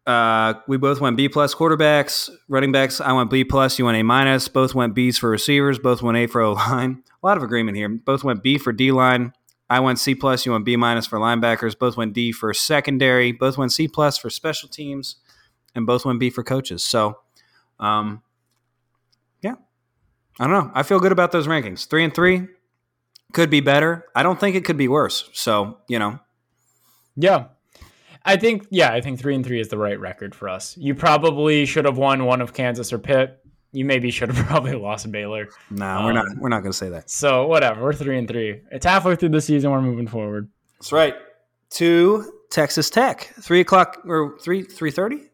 Uh, 0.08 0.54
we 0.66 0.78
both 0.78 1.02
went 1.02 1.18
B 1.18 1.28
plus 1.28 1.54
quarterbacks, 1.54 2.30
running 2.48 2.72
backs. 2.72 2.98
I 2.98 3.12
went 3.12 3.28
B 3.28 3.44
plus. 3.44 3.78
You 3.78 3.84
went 3.84 3.98
A 3.98 4.02
minus. 4.02 4.48
Both 4.48 4.74
went 4.74 4.94
B's 4.94 5.18
for 5.18 5.28
receivers. 5.28 5.78
Both 5.78 6.00
went 6.00 6.16
A 6.16 6.26
for 6.26 6.40
O 6.40 6.52
line. 6.54 7.02
A 7.22 7.26
lot 7.26 7.36
of 7.36 7.42
agreement 7.42 7.76
here. 7.76 7.90
Both 7.90 8.24
went 8.24 8.42
B 8.42 8.56
for 8.56 8.72
D 8.72 8.90
line. 8.90 9.34
I 9.68 9.80
went 9.80 9.98
C 9.98 10.14
plus. 10.14 10.46
You 10.46 10.52
went 10.52 10.64
B 10.64 10.76
minus 10.76 11.06
for 11.06 11.18
linebackers. 11.18 11.78
Both 11.78 11.98
went 11.98 12.14
D 12.14 12.32
for 12.32 12.54
secondary. 12.54 13.32
Both 13.32 13.58
went 13.58 13.70
C 13.70 13.86
plus 13.86 14.16
for 14.16 14.30
special 14.30 14.70
teams, 14.70 15.16
and 15.74 15.86
both 15.86 16.06
went 16.06 16.20
B 16.20 16.30
for 16.30 16.42
coaches. 16.42 16.82
So, 16.82 17.18
um, 17.78 18.22
yeah, 19.42 19.56
I 20.40 20.46
don't 20.46 20.52
know. 20.64 20.72
I 20.74 20.84
feel 20.84 21.00
good 21.00 21.12
about 21.12 21.32
those 21.32 21.46
rankings. 21.46 21.86
Three 21.86 22.02
and 22.02 22.14
three 22.14 22.46
could 23.34 23.50
be 23.50 23.60
better. 23.60 24.06
I 24.14 24.22
don't 24.22 24.40
think 24.40 24.56
it 24.56 24.64
could 24.64 24.78
be 24.78 24.88
worse. 24.88 25.28
So, 25.34 25.76
you 25.86 25.98
know, 25.98 26.18
Yeah. 27.14 27.48
I 28.28 28.36
think 28.36 28.66
yeah, 28.70 28.92
I 28.92 29.00
think 29.00 29.18
three 29.18 29.34
and 29.34 29.44
three 29.44 29.58
is 29.58 29.68
the 29.68 29.78
right 29.78 29.98
record 29.98 30.34
for 30.34 30.50
us. 30.50 30.76
You 30.76 30.94
probably 30.94 31.64
should 31.64 31.86
have 31.86 31.96
won 31.96 32.26
one 32.26 32.42
of 32.42 32.52
Kansas 32.52 32.92
or 32.92 32.98
Pitt. 32.98 33.42
You 33.72 33.86
maybe 33.86 34.10
should 34.10 34.30
have 34.30 34.46
probably 34.46 34.74
lost 34.74 35.10
Baylor. 35.10 35.48
no, 35.70 36.04
we're 36.04 36.12
not. 36.12 36.26
We're 36.36 36.50
not 36.50 36.60
going 36.60 36.72
to 36.72 36.76
say 36.76 36.90
that. 36.90 37.08
So 37.08 37.46
whatever, 37.46 37.82
we're 37.82 37.94
three 37.94 38.18
and 38.18 38.28
three. 38.28 38.60
It's 38.70 38.84
halfway 38.84 39.16
through 39.16 39.30
the 39.30 39.40
season. 39.40 39.70
We're 39.70 39.80
moving 39.80 40.06
forward. 40.06 40.50
That's 40.78 40.92
right. 40.92 41.14
To 41.70 42.30
Texas 42.50 42.90
Tech, 42.90 43.32
three 43.40 43.60
o'clock 43.60 44.02
or 44.06 44.38
three 44.40 44.62
three 44.62 44.90
thirty. 44.90 45.30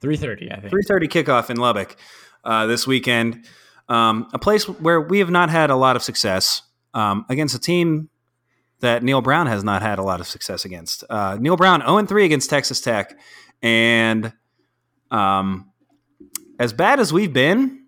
Three 0.00 0.16
thirty, 0.16 0.50
I 0.50 0.60
think. 0.60 0.70
Three 0.70 0.82
thirty 0.82 1.08
kickoff 1.08 1.50
in 1.50 1.58
Lubbock 1.58 1.94
uh, 2.42 2.66
this 2.66 2.86
weekend. 2.86 3.44
Um, 3.90 4.28
a 4.32 4.38
place 4.38 4.66
where 4.66 4.98
we 4.98 5.18
have 5.18 5.30
not 5.30 5.50
had 5.50 5.68
a 5.68 5.76
lot 5.76 5.94
of 5.94 6.02
success 6.02 6.62
um, 6.94 7.26
against 7.28 7.54
a 7.54 7.58
team 7.58 8.08
that 8.84 9.02
Neal 9.02 9.20
Brown 9.20 9.46
has 9.46 9.64
not 9.64 9.82
had 9.82 9.98
a 9.98 10.02
lot 10.02 10.20
of 10.20 10.26
success 10.26 10.64
against. 10.64 11.04
Uh, 11.10 11.36
Neal 11.40 11.56
Brown 11.56 11.80
0 11.80 12.06
3 12.06 12.24
against 12.24 12.48
Texas 12.48 12.80
Tech, 12.80 13.18
and 13.62 14.32
um, 15.10 15.70
as 16.58 16.72
bad 16.72 17.00
as 17.00 17.12
we've 17.12 17.32
been 17.32 17.84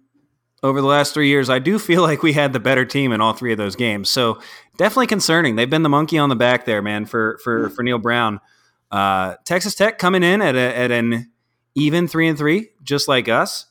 over 0.63 0.81
the 0.81 0.87
last 0.87 1.15
three 1.15 1.29
years, 1.29 1.49
I 1.49 1.59
do 1.59 1.79
feel 1.79 2.03
like 2.03 2.23
we 2.23 2.33
had 2.33 2.53
the 2.53 2.61
better 2.61 2.85
team 2.85 3.13
in 3.13 3.21
all 3.21 3.35
three 3.35 3.53
of 3.53 3.59
those 3.59 3.77
games. 3.77 4.11
So 4.11 4.41
definitely 4.77 5.07
concerning. 5.07 5.57
They've 5.57 5.71
been 5.71 5.83
the 5.83 5.89
monkey 5.89 6.19
on 6.19 6.29
the 6.29 6.37
back 6.37 6.65
there, 6.65 6.83
man, 6.83 7.05
for 7.05 7.39
for 7.45 7.71
for 7.71 7.83
Neal 7.83 7.99
Brown. 7.99 8.41
Uh, 8.91 9.37
Texas 9.45 9.75
Tech 9.75 9.99
coming 9.99 10.23
in 10.23 10.41
at 10.41 10.55
a, 10.57 10.77
at 10.77 10.91
an 10.91 11.31
even 11.75 12.09
three 12.09 12.27
and 12.29 12.39
three, 12.39 12.71
just 12.83 13.09
like 13.09 13.29
us. 13.29 13.67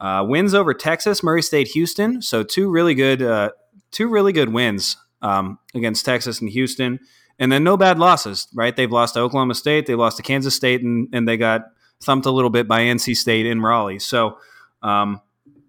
Uh, 0.00 0.24
wins 0.26 0.54
over 0.54 0.74
Texas, 0.74 1.22
Murray 1.22 1.42
State, 1.42 1.68
Houston. 1.68 2.22
So 2.22 2.42
two 2.42 2.70
really 2.70 2.94
good, 2.94 3.20
uh, 3.20 3.50
two 3.90 4.08
really 4.08 4.32
good 4.32 4.52
wins 4.52 4.96
um, 5.22 5.58
against 5.74 6.04
Texas 6.04 6.40
and 6.40 6.50
Houston, 6.50 7.00
and 7.38 7.50
then 7.50 7.64
no 7.64 7.76
bad 7.76 7.98
losses. 7.98 8.48
Right? 8.54 8.74
They've 8.74 8.90
lost 8.90 9.14
to 9.14 9.20
Oklahoma 9.20 9.54
State, 9.54 9.86
they 9.86 9.94
lost 9.94 10.16
to 10.18 10.22
Kansas 10.22 10.54
State, 10.54 10.82
and 10.82 11.08
and 11.12 11.28
they 11.28 11.36
got 11.36 11.62
thumped 12.00 12.26
a 12.26 12.30
little 12.30 12.50
bit 12.50 12.68
by 12.68 12.82
NC 12.82 13.16
State 13.16 13.46
in 13.46 13.60
Raleigh. 13.60 13.98
So 13.98 14.38
um, 14.82 15.20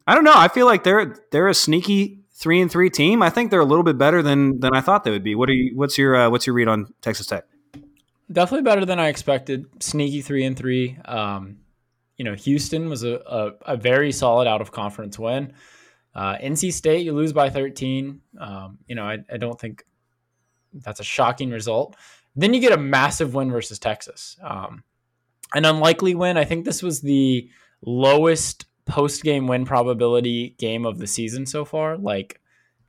I 0.06 0.16
don't 0.16 0.24
know. 0.24 0.34
I 0.36 0.48
feel 0.48 0.66
like 0.66 0.84
they're 0.84 1.16
they're 1.32 1.48
a 1.48 1.54
sneaky 1.54 2.20
three 2.34 2.62
and 2.62 2.72
three 2.72 2.90
team. 2.90 3.22
I 3.22 3.30
think 3.30 3.52
they're 3.52 3.60
a 3.60 3.66
little 3.66 3.84
bit 3.84 3.98
better 3.98 4.22
than 4.22 4.60
than 4.60 4.76
I 4.76 4.82
thought 4.82 5.04
they 5.04 5.12
would 5.12 5.24
be. 5.24 5.36
What 5.36 5.50
are 5.50 5.54
you? 5.54 5.76
What's 5.76 5.98
your 5.98 6.16
uh, 6.16 6.30
what's 6.30 6.48
your 6.48 6.54
read 6.56 6.68
on 6.68 6.94
Texas 7.02 7.28
Tech? 7.28 7.46
Definitely 8.32 8.64
better 8.64 8.86
than 8.86 9.00
I 9.00 9.08
expected. 9.08 9.66
Sneaky 9.80 10.22
three 10.22 10.46
and 10.46 10.56
three. 10.56 10.98
Um, 11.06 11.58
you 12.18 12.26
know, 12.26 12.36
Houston 12.36 12.90
was 12.90 13.04
a, 13.04 13.22
a, 13.26 13.74
a 13.74 13.78
very 13.78 14.12
solid 14.12 14.48
out 14.48 14.62
of 14.62 14.72
conference 14.72 15.18
win. 15.18 15.54
Uh, 16.20 16.38
NC 16.40 16.74
State, 16.74 17.06
you 17.06 17.14
lose 17.14 17.32
by 17.32 17.50
13. 17.50 18.20
Um, 18.42 18.78
you 18.88 18.96
know, 18.96 19.06
I, 19.06 19.20
I 19.32 19.38
don't 19.38 19.58
think 19.58 19.86
that's 20.74 21.00
a 21.00 21.04
shocking 21.04 21.50
result. 21.50 21.96
Then 22.36 22.54
you 22.54 22.60
get 22.60 22.74
a 22.74 22.78
massive 22.78 23.34
win 23.36 23.50
versus 23.50 23.80
Texas. 23.80 24.38
Um, 24.44 24.84
an 25.56 25.64
unlikely 25.64 26.16
win. 26.16 26.36
I 26.36 26.44
think 26.44 26.66
this 26.66 26.84
was 26.84 27.00
the 27.00 27.50
lowest 27.86 28.66
post 28.86 29.24
game 29.24 29.48
win 29.48 29.64
probability 29.64 30.56
game 30.58 30.86
of 30.86 30.98
the 30.98 31.08
season 31.08 31.46
so 31.46 31.64
far. 31.64 31.96
Like 31.96 32.42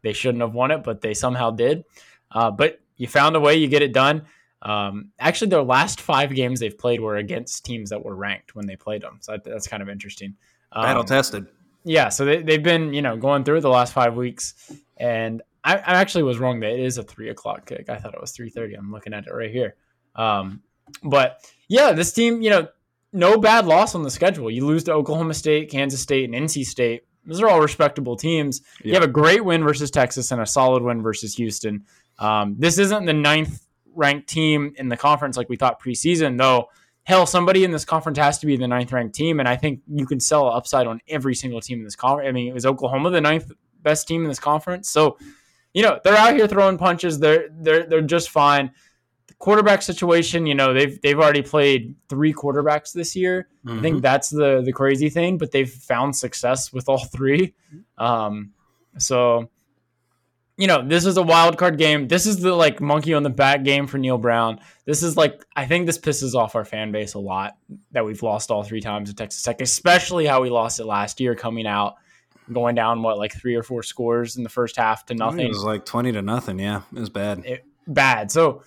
they 0.03 0.12
shouldn't 0.12 0.43
have 0.43 0.55
won 0.55 0.72
it, 0.72 0.83
but 0.83 1.01
they 1.01 1.14
somehow 1.14 1.53
did. 1.53 1.85
Uh, 2.33 2.51
but 2.51 2.81
you 2.97 3.07
found 3.07 3.37
a 3.37 3.41
way, 3.41 3.55
you 3.55 3.68
get 3.68 3.83
it 3.83 3.93
done. 3.93 4.26
Um, 4.62 5.11
actually, 5.20 5.51
their 5.51 5.62
last 5.62 6.01
five 6.01 6.35
games 6.35 6.59
they've 6.59 6.76
played 6.76 7.01
were 7.01 7.14
against 7.14 7.64
teams 7.64 7.91
that 7.91 8.05
were 8.05 8.16
ranked 8.16 8.57
when 8.57 8.66
they 8.66 8.74
played 8.74 9.03
them. 9.03 9.18
So 9.20 9.33
that, 9.33 9.45
that's 9.45 9.68
kind 9.68 9.85
of 9.85 9.89
interesting. 9.89 10.35
Um, 10.72 10.83
Battle 10.83 11.05
tested. 11.05 11.47
Yeah, 11.85 12.09
so 12.09 12.24
they, 12.24 12.43
they've 12.43 12.62
been 12.62 12.93
you 12.93 13.03
know 13.03 13.16
going 13.16 13.45
through 13.45 13.61
the 13.61 13.70
last 13.70 13.93
five 13.93 14.14
weeks, 14.14 14.72
and 14.97 15.43
I, 15.64 15.76
I 15.76 16.01
actually 16.01 16.24
was 16.24 16.39
wrong 16.39 16.61
that 16.61 16.72
it 16.72 16.81
is 16.81 16.99
a 16.99 17.03
three 17.03 17.31
o'clock 17.31 17.66
kick. 17.66 17.89
I 17.89 17.97
thought 17.97 18.14
it 18.14 18.20
was 18.20 18.33
three 18.33 18.51
thirty. 18.51 18.74
I'm 18.74 18.93
looking 18.93 19.12
at 19.12 19.26
it 19.26 19.33
right 19.33 19.51
here. 19.51 19.76
Um, 20.14 20.62
but 21.03 21.49
yeah, 21.68 21.93
this 21.93 22.12
team, 22.12 22.43
you 22.43 22.51
know, 22.51 22.68
no 23.12 23.39
bad 23.39 23.66
loss 23.66 23.95
on 23.95 24.03
the 24.03 24.11
schedule. 24.11 24.51
You 24.51 24.66
lose 24.66 24.85
to 24.85 24.93
Oklahoma 24.93 25.35
State, 25.35 25.70
Kansas 25.70 26.01
State, 26.01 26.31
and 26.31 26.35
NC 26.49 26.64
State. 26.64 27.05
Those 27.24 27.41
are 27.43 27.49
all 27.49 27.61
respectable 27.61 28.16
teams. 28.16 28.62
You 28.83 28.95
have 28.95 29.03
a 29.03 29.09
great 29.09 29.45
win 29.45 29.62
versus 29.62 29.91
Texas 29.91 30.31
and 30.33 30.41
a 30.41 30.47
solid 30.47 30.83
win 30.83 31.03
versus 31.03 31.35
Houston. 31.35 31.85
Um, 32.18 32.57
this 32.59 32.78
isn't 32.78 33.05
the 33.05 33.12
ninth 33.12 33.66
ranked 33.95 34.28
team 34.28 34.72
in 34.76 34.89
the 34.89 34.97
conference 34.97 35.37
like 35.37 35.49
we 35.49 35.57
thought 35.57 35.83
preseason, 35.83 36.39
though. 36.39 36.68
Hell, 37.05 37.26
somebody 37.26 37.64
in 37.64 37.70
this 37.70 37.84
conference 37.84 38.18
has 38.18 38.38
to 38.38 38.46
be 38.46 38.57
the 38.57 38.68
ninth 38.68 38.92
ranked 38.92 39.14
team, 39.14 39.40
and 39.40 39.48
I 39.48 39.57
think 39.57 39.80
you 39.88 40.07
can 40.07 40.20
sell 40.20 40.48
upside 40.48 40.86
on 40.86 41.01
every 41.09 41.34
single 41.34 41.61
team 41.61 41.78
in 41.78 41.84
this 41.84 41.96
conference. 41.96 42.28
I 42.28 42.32
mean, 42.32 42.48
it 42.48 42.55
was 42.55 42.66
Oklahoma 42.66 43.11
the 43.11 43.20
ninth 43.20 43.51
best 43.82 44.07
team 44.07 44.22
in 44.22 44.28
this 44.28 44.38
conference, 44.38 44.90
so 44.90 45.16
you 45.72 45.82
know 45.82 45.98
they're 46.05 46.16
out 46.16 46.34
here 46.34 46.46
throwing 46.46 46.78
punches. 46.78 47.18
They're 47.18 47.48
they're 47.51 47.86
they're 47.86 48.03
just 48.03 48.30
fine. 48.30 48.70
The 49.28 49.34
quarterback 49.34 49.82
situation, 49.82 50.46
you 50.46 50.55
know, 50.55 50.74
they've 50.74 51.01
they've 51.01 51.18
already 51.18 51.42
played 51.42 51.94
three 52.09 52.34
quarterbacks 52.34 52.92
this 52.92 53.16
year. 53.16 53.48
I 53.78 53.80
think 53.80 54.03
that's 54.03 54.28
the 54.28 54.62
the 54.62 54.72
crazy 54.72 55.09
thing, 55.09 55.38
but 55.38 55.51
they've 55.53 55.70
found 55.70 56.14
success 56.14 56.72
with 56.72 56.88
all 56.88 57.05
three. 57.07 57.55
Um, 57.98 58.53
so 58.98 59.51
you 60.61 60.67
know, 60.67 60.87
this 60.87 61.07
is 61.07 61.17
a 61.17 61.23
wild 61.23 61.57
card 61.57 61.79
game. 61.79 62.07
This 62.07 62.27
is 62.27 62.41
the 62.41 62.55
like 62.55 62.83
monkey 62.83 63.15
on 63.15 63.23
the 63.23 63.31
back 63.31 63.65
game 63.65 63.87
for 63.87 63.97
Neal 63.97 64.19
Brown. 64.19 64.61
This 64.85 65.03
is 65.03 65.17
like 65.17 65.43
I 65.57 65.65
think 65.65 65.87
this 65.87 65.97
pisses 65.97 66.35
off 66.35 66.55
our 66.55 66.67
fan 66.67 66.93
base 66.93 67.15
a 67.15 67.19
lot 67.19 67.57
that 67.93 68.05
we've 68.05 68.23
lost 68.23 68.51
all 68.51 68.63
three 68.63 68.83
times 68.83 69.09
at 69.09 69.17
Texas 69.17 69.43
Tech, 69.43 69.63
especially 69.63 70.27
how 70.27 70.43
we 70.43 70.51
lost 70.51 70.79
it 70.79 70.85
last 70.85 71.19
year 71.19 71.35
coming 71.35 71.67
out 71.67 71.95
going 72.53 72.75
down 72.75 73.03
what 73.03 73.17
like 73.17 73.33
three 73.33 73.55
or 73.55 73.63
four 73.63 73.83
scores 73.83 74.37
in 74.37 74.43
the 74.43 74.51
first 74.51 74.77
half 74.77 75.07
to 75.07 75.15
nothing. 75.15 75.47
It 75.47 75.49
was 75.49 75.65
like 75.65 75.87
twenty 75.87 76.13
to 76.13 76.21
nothing. 76.21 76.59
Yeah, 76.59 76.83
it 76.95 77.01
was 77.01 77.09
bad. 77.09 77.43
it, 77.47 77.65
bad. 77.87 78.31
So, 78.31 78.63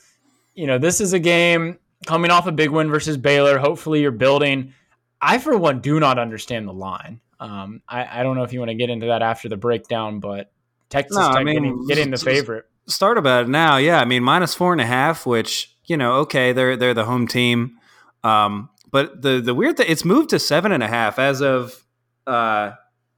you 0.55 0.65
know, 0.65 0.79
this 0.79 0.99
is 0.99 1.13
a 1.13 1.19
game 1.19 1.77
coming 2.07 2.31
off 2.31 2.47
a 2.47 2.51
big 2.51 2.71
win 2.71 2.89
versus 2.89 3.17
Baylor. 3.17 3.59
Hopefully, 3.59 4.01
you're 4.01 4.11
building. 4.11 4.73
I, 5.21 5.37
for 5.37 5.55
one, 5.57 5.79
do 5.79 5.99
not 5.99 6.17
understand 6.17 6.67
the 6.67 6.73
line. 6.73 7.21
Um, 7.39 7.81
I, 7.87 8.19
I 8.19 8.23
don't 8.23 8.35
know 8.35 8.43
if 8.43 8.51
you 8.51 8.59
want 8.59 8.69
to 8.69 8.75
get 8.75 8.89
into 8.89 9.07
that 9.07 9.21
after 9.21 9.47
the 9.49 9.57
breakdown, 9.57 10.19
but 10.19 10.52
Texas 10.93 11.17
No, 11.17 11.23
I 11.23 11.43
mean, 11.43 11.55
getting, 11.55 11.87
getting 11.87 12.11
the 12.11 12.17
favorite. 12.17 12.65
Start 12.85 13.17
about 13.17 13.45
it 13.45 13.49
now. 13.49 13.77
Yeah, 13.77 13.99
I 13.99 14.05
mean 14.05 14.23
minus 14.23 14.53
four 14.53 14.71
and 14.71 14.81
a 14.81 14.85
half, 14.85 15.25
which 15.25 15.75
you 15.85 15.97
know, 15.97 16.13
okay, 16.17 16.53
they're 16.53 16.77
they're 16.77 16.93
the 16.93 17.05
home 17.05 17.27
team. 17.27 17.77
Um, 18.23 18.69
but 18.91 19.21
the 19.21 19.41
the 19.41 19.55
weird 19.55 19.77
thing, 19.77 19.87
it's 19.89 20.05
moved 20.05 20.29
to 20.29 20.39
seven 20.39 20.71
and 20.71 20.83
a 20.83 20.87
half 20.87 21.17
as 21.17 21.41
of 21.41 21.83
uh, 22.27 22.71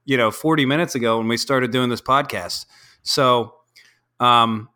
you 0.06 0.16
know, 0.16 0.30
forty 0.30 0.64
minutes 0.64 0.94
ago 0.94 1.18
when 1.18 1.28
we 1.28 1.36
started 1.36 1.70
doing 1.70 1.90
this 1.90 2.00
podcast. 2.00 2.64
So, 3.02 3.54
um, 4.20 4.70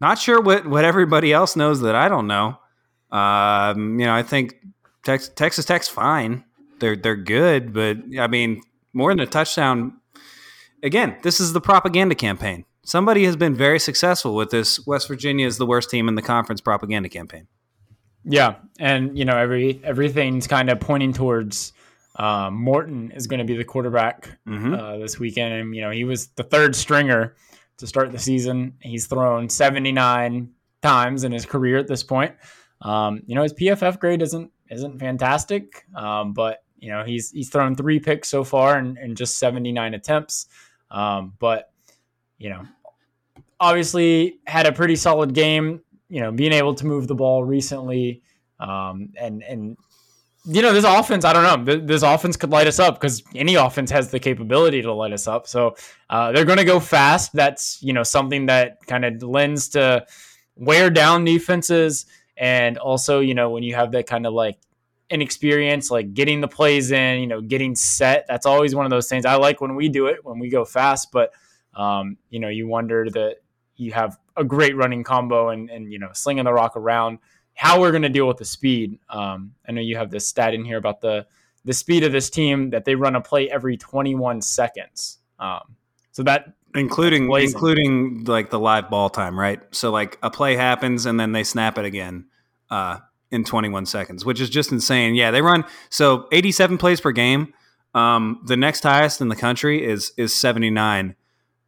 not 0.00 0.18
sure 0.18 0.40
what 0.40 0.66
what 0.66 0.84
everybody 0.84 1.32
else 1.32 1.56
knows 1.56 1.80
that 1.80 1.96
I 1.96 2.08
don't 2.08 2.28
know. 2.28 2.58
Um, 3.10 3.98
you 3.98 4.06
know, 4.06 4.14
I 4.14 4.22
think 4.22 4.54
Tex- 5.02 5.28
Texas 5.30 5.64
Tech's 5.64 5.88
fine. 5.88 6.44
They're 6.78 6.96
they're 6.96 7.16
good, 7.16 7.72
but 7.72 7.98
I 8.18 8.28
mean, 8.28 8.62
more 8.92 9.10
than 9.10 9.20
a 9.20 9.26
touchdown. 9.26 9.99
Again, 10.82 11.16
this 11.22 11.40
is 11.40 11.52
the 11.52 11.60
propaganda 11.60 12.14
campaign. 12.14 12.64
Somebody 12.84 13.24
has 13.24 13.36
been 13.36 13.54
very 13.54 13.78
successful 13.78 14.34
with 14.34 14.50
this. 14.50 14.84
West 14.86 15.06
Virginia 15.08 15.46
is 15.46 15.58
the 15.58 15.66
worst 15.66 15.90
team 15.90 16.08
in 16.08 16.14
the 16.14 16.22
conference 16.22 16.60
propaganda 16.60 17.08
campaign. 17.08 17.46
Yeah, 18.24 18.56
and 18.78 19.16
you 19.18 19.24
know 19.24 19.36
every 19.36 19.80
everything's 19.84 20.46
kind 20.46 20.68
of 20.70 20.80
pointing 20.80 21.12
towards 21.12 21.72
um, 22.16 22.54
Morton 22.54 23.12
is 23.12 23.26
going 23.26 23.38
to 23.38 23.44
be 23.44 23.56
the 23.56 23.64
quarterback 23.64 24.38
Mhm. 24.46 24.78
uh, 24.78 24.98
this 24.98 25.18
weekend, 25.18 25.54
and 25.54 25.74
you 25.74 25.80
know 25.82 25.90
he 25.90 26.04
was 26.04 26.28
the 26.36 26.42
third 26.42 26.74
stringer 26.76 27.34
to 27.78 27.86
start 27.86 28.12
the 28.12 28.18
season. 28.18 28.74
He's 28.80 29.06
thrown 29.06 29.48
79 29.48 30.50
times 30.82 31.24
in 31.24 31.32
his 31.32 31.46
career 31.46 31.78
at 31.78 31.86
this 31.88 32.02
point. 32.02 32.34
Um, 32.82 33.22
you 33.26 33.34
know 33.34 33.42
his 33.42 33.54
PFF 33.54 33.98
grade 33.98 34.22
isn't 34.22 34.50
isn't 34.70 34.98
fantastic, 34.98 35.84
um, 35.94 36.32
but 36.32 36.62
you 36.78 36.90
know 36.90 37.04
he's 37.04 37.30
he's 37.30 37.48
thrown 37.50 37.74
three 37.74 38.00
picks 38.00 38.28
so 38.28 38.44
far 38.44 38.78
in, 38.78 38.96
and 39.00 39.16
just 39.16 39.38
79 39.38 39.94
attempts. 39.94 40.46
Um, 40.90 41.34
but 41.38 41.72
you 42.38 42.50
know, 42.50 42.66
obviously 43.58 44.40
had 44.46 44.66
a 44.66 44.72
pretty 44.72 44.96
solid 44.96 45.34
game. 45.34 45.80
You 46.08 46.20
know, 46.20 46.32
being 46.32 46.52
able 46.52 46.74
to 46.74 46.86
move 46.86 47.06
the 47.06 47.14
ball 47.14 47.44
recently, 47.44 48.22
um, 48.58 49.10
and 49.16 49.42
and 49.44 49.76
you 50.46 50.62
know, 50.62 50.72
this 50.72 50.84
offense, 50.84 51.24
I 51.24 51.32
don't 51.32 51.64
know, 51.64 51.76
this 51.86 52.02
offense 52.02 52.36
could 52.36 52.50
light 52.50 52.66
us 52.66 52.78
up 52.78 52.94
because 52.98 53.22
any 53.34 53.56
offense 53.56 53.90
has 53.90 54.10
the 54.10 54.18
capability 54.18 54.80
to 54.82 54.92
light 54.92 55.12
us 55.12 55.28
up. 55.28 55.46
So 55.46 55.76
uh, 56.08 56.32
they're 56.32 56.46
going 56.46 56.58
to 56.58 56.64
go 56.64 56.80
fast. 56.80 57.32
That's 57.32 57.82
you 57.82 57.92
know 57.92 58.02
something 58.02 58.46
that 58.46 58.84
kind 58.86 59.04
of 59.04 59.22
lends 59.22 59.68
to 59.70 60.06
wear 60.56 60.90
down 60.90 61.24
defenses, 61.24 62.06
and 62.36 62.78
also 62.78 63.20
you 63.20 63.34
know 63.34 63.50
when 63.50 63.62
you 63.62 63.74
have 63.74 63.92
that 63.92 64.06
kind 64.06 64.26
of 64.26 64.32
like 64.32 64.58
inexperience, 65.10 65.90
like 65.90 66.14
getting 66.14 66.40
the 66.40 66.48
plays 66.48 66.90
in, 66.90 67.20
you 67.20 67.26
know, 67.26 67.40
getting 67.40 67.74
set. 67.74 68.26
That's 68.28 68.46
always 68.46 68.74
one 68.74 68.86
of 68.86 68.90
those 68.90 69.08
things. 69.08 69.24
I 69.24 69.34
like 69.34 69.60
when 69.60 69.74
we 69.74 69.88
do 69.88 70.06
it 70.06 70.24
when 70.24 70.38
we 70.38 70.48
go 70.48 70.64
fast, 70.64 71.10
but 71.12 71.32
um, 71.74 72.16
you 72.30 72.40
know, 72.40 72.48
you 72.48 72.66
wonder 72.66 73.08
that 73.10 73.36
you 73.76 73.92
have 73.92 74.18
a 74.36 74.44
great 74.44 74.76
running 74.76 75.04
combo 75.04 75.48
and 75.50 75.70
and 75.70 75.92
you 75.92 75.98
know, 75.98 76.10
slinging 76.12 76.44
the 76.44 76.52
rock 76.52 76.76
around. 76.76 77.18
How 77.54 77.80
we're 77.80 77.90
going 77.90 78.02
to 78.02 78.08
deal 78.08 78.26
with 78.26 78.38
the 78.38 78.44
speed. 78.44 78.98
Um, 79.10 79.54
I 79.68 79.72
know 79.72 79.80
you 79.80 79.96
have 79.96 80.10
this 80.10 80.26
stat 80.26 80.54
in 80.54 80.64
here 80.64 80.78
about 80.78 81.00
the 81.00 81.26
the 81.64 81.74
speed 81.74 82.04
of 82.04 82.12
this 82.12 82.30
team 82.30 82.70
that 82.70 82.84
they 82.84 82.94
run 82.94 83.16
a 83.16 83.20
play 83.20 83.50
every 83.50 83.76
21 83.76 84.40
seconds. 84.40 85.18
Um, 85.38 85.76
so 86.12 86.22
that 86.22 86.54
including 86.74 87.26
blazing. 87.26 87.54
including 87.54 88.24
like 88.24 88.50
the 88.50 88.58
live 88.58 88.88
ball 88.88 89.10
time, 89.10 89.38
right? 89.38 89.60
So 89.72 89.90
like 89.90 90.18
a 90.22 90.30
play 90.30 90.56
happens 90.56 91.04
and 91.04 91.20
then 91.20 91.32
they 91.32 91.44
snap 91.44 91.76
it 91.76 91.84
again 91.84 92.26
uh, 92.70 92.98
in 93.30 93.44
21 93.44 93.86
seconds, 93.86 94.24
which 94.24 94.40
is 94.40 94.50
just 94.50 94.72
insane. 94.72 95.14
Yeah, 95.14 95.30
they 95.30 95.42
run 95.42 95.64
so 95.88 96.26
87 96.32 96.78
plays 96.78 97.00
per 97.00 97.12
game. 97.12 97.52
Um, 97.94 98.40
the 98.46 98.56
next 98.56 98.82
highest 98.82 99.20
in 99.20 99.28
the 99.28 99.36
country 99.36 99.84
is 99.84 100.12
is 100.16 100.34
79. 100.34 101.14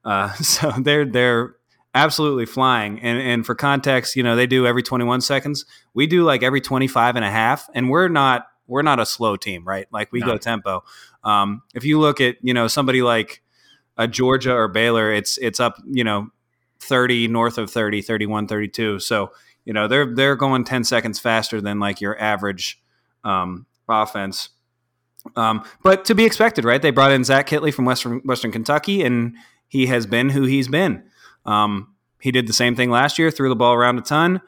Uh, 0.04 0.32
so 0.34 0.70
they're 0.78 1.04
they're 1.04 1.56
absolutely 1.94 2.46
flying. 2.46 3.00
And 3.00 3.20
and 3.20 3.46
for 3.46 3.54
context, 3.54 4.16
you 4.16 4.22
know 4.22 4.36
they 4.36 4.46
do 4.46 4.66
every 4.66 4.82
21 4.82 5.20
seconds. 5.20 5.64
We 5.94 6.06
do 6.06 6.24
like 6.24 6.42
every 6.42 6.60
25 6.60 7.16
and 7.16 7.24
a 7.24 7.30
half, 7.30 7.68
and 7.74 7.90
we're 7.90 8.08
not 8.08 8.46
we're 8.66 8.82
not 8.82 9.00
a 9.00 9.06
slow 9.06 9.36
team, 9.36 9.64
right? 9.66 9.86
Like 9.92 10.12
we 10.12 10.20
No. 10.20 10.26
go 10.26 10.38
tempo. 10.38 10.84
Um, 11.24 11.62
if 11.74 11.84
you 11.84 11.98
look 12.00 12.20
at 12.20 12.36
you 12.42 12.54
know 12.54 12.68
somebody 12.68 13.02
like 13.02 13.42
a 13.98 14.08
Georgia 14.08 14.54
or 14.54 14.68
Baylor, 14.68 15.12
it's 15.12 15.36
it's 15.38 15.60
up, 15.60 15.76
you 15.86 16.02
know, 16.04 16.28
30 16.80 17.28
north 17.28 17.58
of 17.58 17.70
30, 17.70 18.00
31, 18.02 18.46
32. 18.48 18.98
So, 19.00 19.30
you 19.64 19.72
know, 19.72 19.88
they're 19.88 20.14
they're 20.14 20.36
going 20.36 20.64
10 20.64 20.84
seconds 20.84 21.18
faster 21.18 21.60
than 21.60 21.78
like 21.78 22.00
your 22.00 22.18
average 22.20 22.80
um, 23.24 23.66
offense. 23.88 24.50
Um, 25.36 25.64
but 25.82 26.04
to 26.06 26.14
be 26.14 26.24
expected, 26.24 26.64
right? 26.64 26.82
They 26.82 26.90
brought 26.90 27.12
in 27.12 27.24
Zach 27.24 27.48
Kittley 27.48 27.72
from 27.72 27.84
Western 27.84 28.20
Western 28.24 28.50
Kentucky, 28.50 29.02
and 29.02 29.36
he 29.68 29.86
has 29.86 30.06
been 30.06 30.30
who 30.30 30.44
he's 30.44 30.68
been. 30.68 31.04
Um, 31.46 31.94
he 32.20 32.30
did 32.30 32.46
the 32.46 32.52
same 32.52 32.76
thing 32.76 32.90
last 32.90 33.18
year, 33.18 33.30
threw 33.30 33.48
the 33.48 33.56
ball 33.56 33.74
around 33.74 33.98
a 33.98 34.02
ton, 34.02 34.40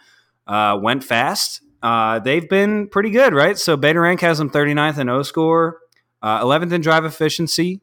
uh, 0.47 0.79
went 0.81 1.03
fast. 1.03 1.61
Uh, 1.83 2.19
they've 2.19 2.49
been 2.49 2.89
pretty 2.89 3.11
good, 3.11 3.35
right? 3.35 3.59
So 3.59 3.77
Beta 3.77 4.01
Rank 4.01 4.21
has 4.21 4.39
them 4.39 4.49
39th 4.49 4.99
in 4.99 5.09
O 5.09 5.23
score, 5.23 5.81
uh, 6.23 6.43
11th 6.43 6.73
in 6.73 6.81
drive 6.81 7.05
efficiency. 7.05 7.83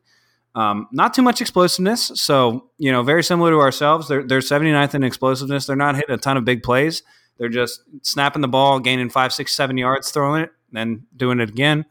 Um, 0.55 0.87
not 0.91 1.13
too 1.13 1.21
much 1.21 1.39
explosiveness. 1.39 2.11
So, 2.15 2.69
you 2.77 2.91
know, 2.91 3.03
very 3.03 3.23
similar 3.23 3.51
to 3.51 3.57
ourselves. 3.57 4.07
They're, 4.07 4.23
they're 4.23 4.39
79th 4.39 4.95
in 4.95 5.03
explosiveness. 5.03 5.65
They're 5.65 5.75
not 5.75 5.95
hitting 5.95 6.13
a 6.13 6.17
ton 6.17 6.35
of 6.35 6.45
big 6.45 6.63
plays. 6.63 7.03
They're 7.41 7.49
just 7.49 7.81
snapping 8.03 8.43
the 8.43 8.47
ball, 8.47 8.79
gaining 8.79 9.09
five, 9.09 9.33
six, 9.33 9.55
seven 9.55 9.75
yards, 9.75 10.11
throwing 10.11 10.43
it, 10.43 10.51
then 10.71 11.07
doing 11.17 11.39
it 11.39 11.49
again. 11.49 11.85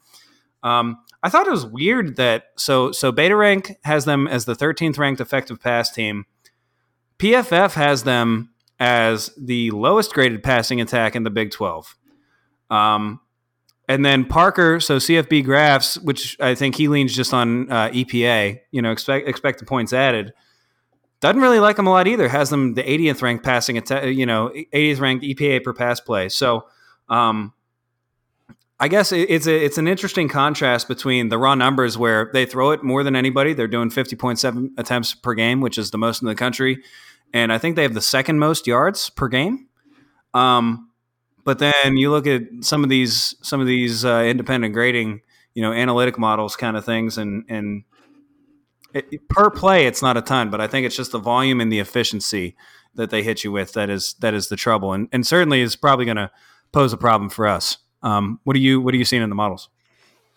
Um, 0.63 0.99
I 1.25 1.29
thought 1.29 1.49
it 1.49 1.51
was 1.51 1.67
weird 1.67 2.15
that 2.19 2.45
so 2.57 2.93
so 2.93 3.11
Beta 3.11 3.35
Rank 3.35 3.73
has 3.83 4.05
them 4.05 4.29
as 4.29 4.45
the 4.45 4.55
13th 4.55 4.97
ranked 4.97 5.21
effective 5.21 5.61
pass 5.61 5.91
team. 5.91 6.25
PFF 7.19 7.73
has 7.73 8.05
them 8.05 8.51
as 8.79 9.33
the 9.37 9.73
lowest 9.73 10.13
graded 10.13 10.45
passing 10.45 10.81
attack 10.81 11.17
in 11.17 11.25
the 11.25 11.31
Big 11.31 11.51
12. 11.51 11.97
Um, 12.71 13.21
and 13.89 14.05
then 14.05 14.25
Parker, 14.27 14.79
so 14.79 14.99
CFB 14.99 15.45
graphs, 15.45 15.99
which 15.99 16.37
I 16.39 16.55
think 16.55 16.77
he 16.77 16.87
leans 16.87 17.13
just 17.13 17.35
on 17.35 17.69
uh, 17.73 17.89
EPA, 17.89 18.61
you 18.71 18.81
know, 18.81 18.93
expect 18.93 19.27
expected 19.27 19.67
points 19.67 19.93
added. 19.93 20.33
Doesn't 21.21 21.41
really 21.41 21.61
like 21.61 21.77
them 21.77 21.87
a 21.87 21.91
lot 21.91 22.07
either. 22.07 22.29
Has 22.29 22.49
them 22.49 22.75
the 22.75 22.83
80th 22.83 23.21
ranked 23.21 23.45
passing 23.45 23.77
attack, 23.77 24.07
you 24.07 24.25
know, 24.25 24.51
80th 24.73 25.01
ranked 25.01 25.25
EPA 25.25 25.63
per 25.63 25.75
pass 25.75 26.01
play. 26.01 26.31
So, 26.31 26.67
um, 27.09 27.53
I 28.83 28.89
guess 28.89 29.13
it's 29.13 29.47
a, 29.47 29.65
it's 29.65 29.77
an 29.77 29.87
interesting 29.87 30.27
contrast 30.27 30.89
between 30.89 31.29
the 31.29 31.37
raw 31.37 31.55
numbers 31.55 31.99
where 31.99 32.31
they 32.33 32.47
throw 32.47 32.71
it 32.71 32.83
more 32.83 33.05
than 33.05 33.15
anybody. 33.15 33.53
They're 33.53 33.69
doing 33.69 33.91
50.7 33.91 34.71
attempts 34.79 35.15
per 35.15 35.35
game, 35.35 35.61
which 35.61 35.77
is 35.77 35.91
the 35.91 35.99
most 35.99 36.23
in 36.23 36.29
the 36.29 36.35
country, 36.35 36.83
and 37.35 37.53
I 37.53 37.59
think 37.59 37.77
they 37.77 37.83
have 37.83 37.93
the 37.93 38.01
second 38.01 38.39
most 38.39 38.67
yards 38.67 39.11
per 39.11 39.29
game. 39.29 39.69
Um, 40.33 40.89
but 41.45 41.59
then 41.59 41.99
you 41.99 42.11
look 42.11 42.27
at 42.27 42.43
some 42.63 42.83
of 42.83 42.89
these 42.89 43.35
some 43.43 43.61
of 43.61 43.67
these 43.67 44.03
uh, 44.03 44.23
independent 44.27 44.73
grading, 44.73 45.21
you 45.53 45.61
know, 45.63 45.73
analytic 45.73 46.19
models 46.19 46.57
kind 46.57 46.75
of 46.75 46.85
things, 46.85 47.19
and 47.19 47.45
and 47.51 47.85
it, 48.95 49.29
per 49.29 49.51
play 49.51 49.87
it's 49.87 50.03
not 50.03 50.17
a 50.17 50.23
ton, 50.23 50.51
but 50.51 50.61
I 50.61 50.67
think 50.67 50.87
it's 50.87 50.97
just 50.97 51.13
the 51.13 51.19
volume 51.19 51.61
and 51.61 51.73
the 51.73 51.79
efficiency 51.79 52.57
that 52.95 53.11
they 53.11 53.23
hit 53.23 53.45
you 53.45 53.53
with 53.53 53.73
that 53.75 53.89
is 53.91 54.15
that 54.21 54.35
is 54.35 54.49
the 54.49 54.57
trouble, 54.57 54.93
and 54.93 55.09
and 55.13 55.27
certainly 55.27 55.61
is 55.61 55.77
probably 55.77 56.05
going 56.05 56.17
to 56.17 56.31
pose 56.73 56.93
a 56.93 56.97
problem 56.97 57.31
for 57.31 57.47
us. 57.47 57.79
Um, 58.03 58.41
what 58.45 58.57
are 58.57 58.61
you 58.61 58.81
what 58.81 58.95
are 58.95 58.97
you 58.97 59.05
seeing 59.05 59.23
in 59.23 59.29
the 59.29 59.37
models? 59.37 59.69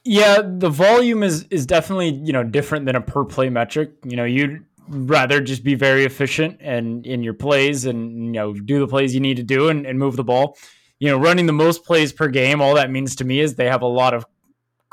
Yeah, 0.04 0.42
the 0.44 0.70
volume 0.70 1.24
is 1.24 1.44
is 1.50 1.66
definitely 1.66 2.10
you 2.10 2.34
know 2.34 2.44
different 2.44 2.86
than 2.86 2.96
a 2.96 3.02
per 3.02 3.24
play 3.24 3.50
metric. 3.50 3.94
You 4.04 4.18
know, 4.18 4.26
you'd 4.26 4.66
rather 4.88 5.40
just 5.40 5.64
be 5.64 5.76
very 5.76 6.04
efficient 6.04 6.58
and 6.60 7.06
in 7.06 7.24
your 7.24 7.34
plays 7.34 7.86
and 7.86 8.26
you 8.26 8.32
know 8.32 8.54
do 8.54 8.80
the 8.80 8.88
plays 8.88 9.14
you 9.14 9.22
need 9.22 9.38
to 9.38 9.44
do 9.44 9.70
and, 9.70 9.86
and 9.86 9.98
move 9.98 10.16
the 10.16 10.24
ball. 10.24 10.58
You 11.00 11.10
know, 11.10 11.18
running 11.18 11.48
the 11.48 11.54
most 11.54 11.84
plays 11.84 12.14
per 12.14 12.28
game, 12.28 12.62
all 12.62 12.76
that 12.76 12.92
means 12.92 13.16
to 13.18 13.26
me 13.26 13.40
is 13.40 13.56
they 13.56 13.68
have 13.68 13.82
a 13.82 13.88
lot 13.88 14.14
of 14.14 14.26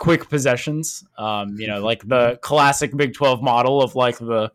quick 0.01 0.29
possessions. 0.29 1.05
Um, 1.19 1.55
you 1.61 1.69
know, 1.69 1.81
like 1.85 2.03
the 2.09 2.39
classic 2.43 2.97
Big 2.97 3.15
Twelve 3.15 3.43
model 3.43 3.81
of 3.83 3.95
like 3.95 4.19
the 4.19 4.51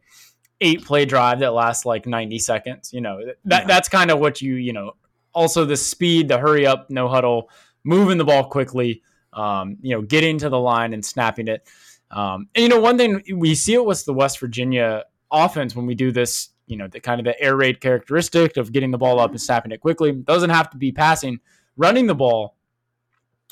eight 0.60 0.84
play 0.84 1.06
drive 1.06 1.40
that 1.40 1.54
lasts 1.54 1.86
like 1.86 2.06
ninety 2.06 2.40
seconds. 2.40 2.92
You 2.92 3.00
know, 3.02 3.26
that 3.46 3.62
Yeah. 3.62 3.68
that's 3.68 3.88
kind 3.88 4.12
of 4.12 4.20
what 4.20 4.42
you 4.42 4.56
you 4.56 4.74
know. 4.74 4.92
Also, 5.34 5.64
the 5.66 5.78
speed, 5.78 6.28
the 6.28 6.38
hurry 6.38 6.66
up, 6.66 6.90
no 6.90 7.08
huddle, 7.08 7.50
moving 7.84 8.18
the 8.18 8.26
ball 8.26 8.46
quickly 8.46 9.02
um, 9.36 9.78
you 9.82 9.94
know, 9.94 10.02
getting 10.02 10.38
to 10.40 10.50
the 10.50 10.58
line 10.60 10.94
and 10.94 11.04
snapping 11.06 11.48
it. 11.50 11.68
Um, 12.10 12.48
and 12.56 12.64
you 12.64 12.70
know, 12.70 12.80
one 12.80 12.98
thing 12.98 13.22
we 13.36 13.54
see 13.54 13.74
it 13.74 13.84
was 13.84 14.06
the 14.06 14.14
West 14.14 14.40
Virginia 14.40 15.04
offense 15.32 15.76
when 15.76 15.86
we 15.86 15.94
do 15.94 16.12
this, 16.12 16.50
you 16.68 16.78
know, 16.78 16.88
the 16.88 17.00
kind 17.02 17.20
of 17.20 17.26
the 17.26 17.40
air 17.42 17.58
raid 17.58 17.82
characteristic 17.82 18.56
of 18.58 18.72
getting 18.72 18.92
the 18.92 18.98
ball 18.98 19.20
up 19.20 19.32
and 19.32 19.42
snapping 19.42 19.72
it 19.74 19.82
quickly. 19.82 20.14
Doesn't 20.14 20.50
have 20.52 20.70
to 20.70 20.78
be 20.78 20.92
passing, 20.92 21.40
running 21.76 22.08
the 22.08 22.16
ball. 22.16 22.55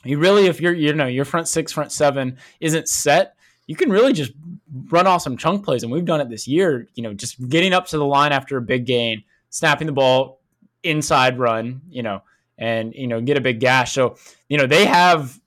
You 0.03 0.17
really, 0.17 0.47
if 0.47 0.59
you're, 0.59 0.73
you 0.73 0.93
know, 0.93 1.07
your 1.07 1.25
front 1.25 1.47
six, 1.47 1.71
front 1.71 1.91
seven 1.91 2.37
isn't 2.59 2.87
set, 2.87 3.35
you 3.67 3.75
can 3.75 3.89
really 3.89 4.13
just 4.13 4.33
run 4.89 5.07
off 5.07 5.21
some 5.21 5.37
chunk 5.37 5.63
plays. 5.63 5.83
And 5.83 5.91
we've 5.91 6.05
done 6.05 6.21
it 6.21 6.29
this 6.29 6.47
year, 6.47 6.87
you 6.95 7.03
know, 7.03 7.13
just 7.13 7.47
getting 7.49 7.73
up 7.73 7.87
to 7.87 7.97
the 7.97 8.05
line 8.05 8.31
after 8.31 8.57
a 8.57 8.61
big 8.61 8.85
gain, 8.85 9.23
snapping 9.49 9.87
the 9.87 9.93
ball 9.93 10.41
inside 10.83 11.39
run, 11.39 11.81
you 11.89 12.03
know, 12.03 12.21
and, 12.57 12.93
you 12.93 13.07
know, 13.07 13.21
get 13.21 13.37
a 13.37 13.41
big 13.41 13.59
gash. 13.59 13.93
So, 13.93 14.17
you 14.49 14.57
know, 14.57 14.67
they 14.67 14.85
have 14.85 15.39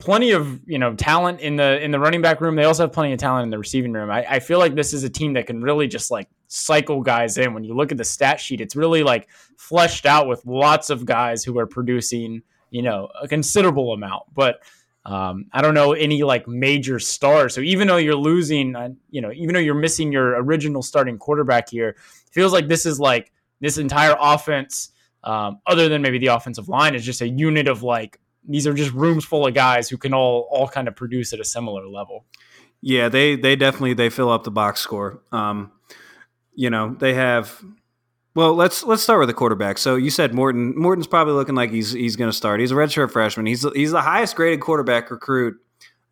plenty 0.00 0.30
of 0.30 0.60
you 0.66 0.78
know 0.78 0.94
talent 0.94 1.40
in 1.40 1.56
the 1.56 1.80
in 1.82 1.92
the 1.92 2.00
running 2.00 2.22
back 2.22 2.40
room. 2.40 2.56
They 2.56 2.64
also 2.64 2.84
have 2.84 2.92
plenty 2.92 3.12
of 3.12 3.20
talent 3.20 3.44
in 3.44 3.50
the 3.50 3.58
receiving 3.58 3.92
room. 3.92 4.10
I, 4.10 4.24
I 4.28 4.40
feel 4.40 4.58
like 4.58 4.74
this 4.74 4.92
is 4.92 5.04
a 5.04 5.10
team 5.10 5.34
that 5.34 5.46
can 5.46 5.62
really 5.62 5.86
just 5.86 6.10
like 6.10 6.28
cycle 6.48 7.02
guys 7.02 7.38
in. 7.38 7.54
When 7.54 7.62
you 7.62 7.76
look 7.76 7.92
at 7.92 7.98
the 7.98 8.04
stat 8.04 8.40
sheet, 8.40 8.60
it's 8.60 8.74
really 8.74 9.04
like 9.04 9.28
fleshed 9.56 10.06
out 10.06 10.26
with 10.26 10.44
lots 10.44 10.90
of 10.90 11.04
guys 11.04 11.44
who 11.44 11.58
are 11.58 11.66
producing 11.66 12.42
you 12.70 12.82
know 12.82 13.08
a 13.20 13.28
considerable 13.28 13.92
amount. 13.92 14.24
But 14.34 14.60
um, 15.04 15.46
I 15.52 15.62
don't 15.62 15.74
know 15.74 15.92
any 15.92 16.22
like 16.22 16.46
major 16.46 16.98
stars. 16.98 17.54
So 17.54 17.60
even 17.60 17.88
though 17.88 17.96
you're 17.96 18.14
losing, 18.14 18.76
uh, 18.76 18.90
you 19.10 19.20
know, 19.20 19.32
even 19.32 19.54
though 19.54 19.60
you're 19.60 19.74
missing 19.74 20.12
your 20.12 20.42
original 20.42 20.82
starting 20.82 21.18
quarterback 21.18 21.70
here, 21.70 21.96
feels 22.30 22.52
like 22.52 22.68
this 22.68 22.86
is 22.86 23.00
like 23.00 23.32
this 23.60 23.78
entire 23.78 24.16
offense. 24.18 24.92
Um, 25.22 25.60
other 25.66 25.88
than 25.90 26.00
maybe 26.00 26.18
the 26.18 26.28
offensive 26.28 26.68
line 26.68 26.94
is 26.94 27.04
just 27.04 27.20
a 27.20 27.28
unit 27.28 27.68
of 27.68 27.82
like 27.82 28.18
these 28.48 28.66
are 28.66 28.72
just 28.72 28.92
rooms 28.92 29.24
full 29.24 29.46
of 29.46 29.52
guys 29.52 29.88
who 29.88 29.98
can 29.98 30.14
all 30.14 30.48
all 30.50 30.68
kind 30.68 30.88
of 30.88 30.96
produce 30.96 31.32
at 31.32 31.40
a 31.40 31.44
similar 31.44 31.86
level. 31.86 32.24
Yeah, 32.80 33.08
they 33.08 33.36
they 33.36 33.56
definitely 33.56 33.94
they 33.94 34.08
fill 34.10 34.30
up 34.30 34.44
the 34.44 34.50
box 34.50 34.80
score. 34.80 35.22
Um, 35.32 35.72
you 36.54 36.70
know, 36.70 36.94
they 36.98 37.14
have. 37.14 37.62
Well, 38.34 38.54
let's 38.54 38.84
let's 38.84 39.02
start 39.02 39.18
with 39.18 39.28
the 39.28 39.34
quarterback. 39.34 39.76
So 39.78 39.96
you 39.96 40.10
said 40.10 40.34
Morton. 40.34 40.72
Morton's 40.78 41.08
probably 41.08 41.34
looking 41.34 41.56
like 41.56 41.70
he's 41.70 41.90
he's 41.92 42.14
going 42.14 42.30
to 42.30 42.36
start. 42.36 42.60
He's 42.60 42.70
a 42.70 42.74
redshirt 42.74 43.10
freshman. 43.10 43.46
He's 43.46 43.66
he's 43.74 43.90
the 43.90 44.02
highest 44.02 44.36
graded 44.36 44.60
quarterback 44.60 45.10
recruit, 45.10 45.56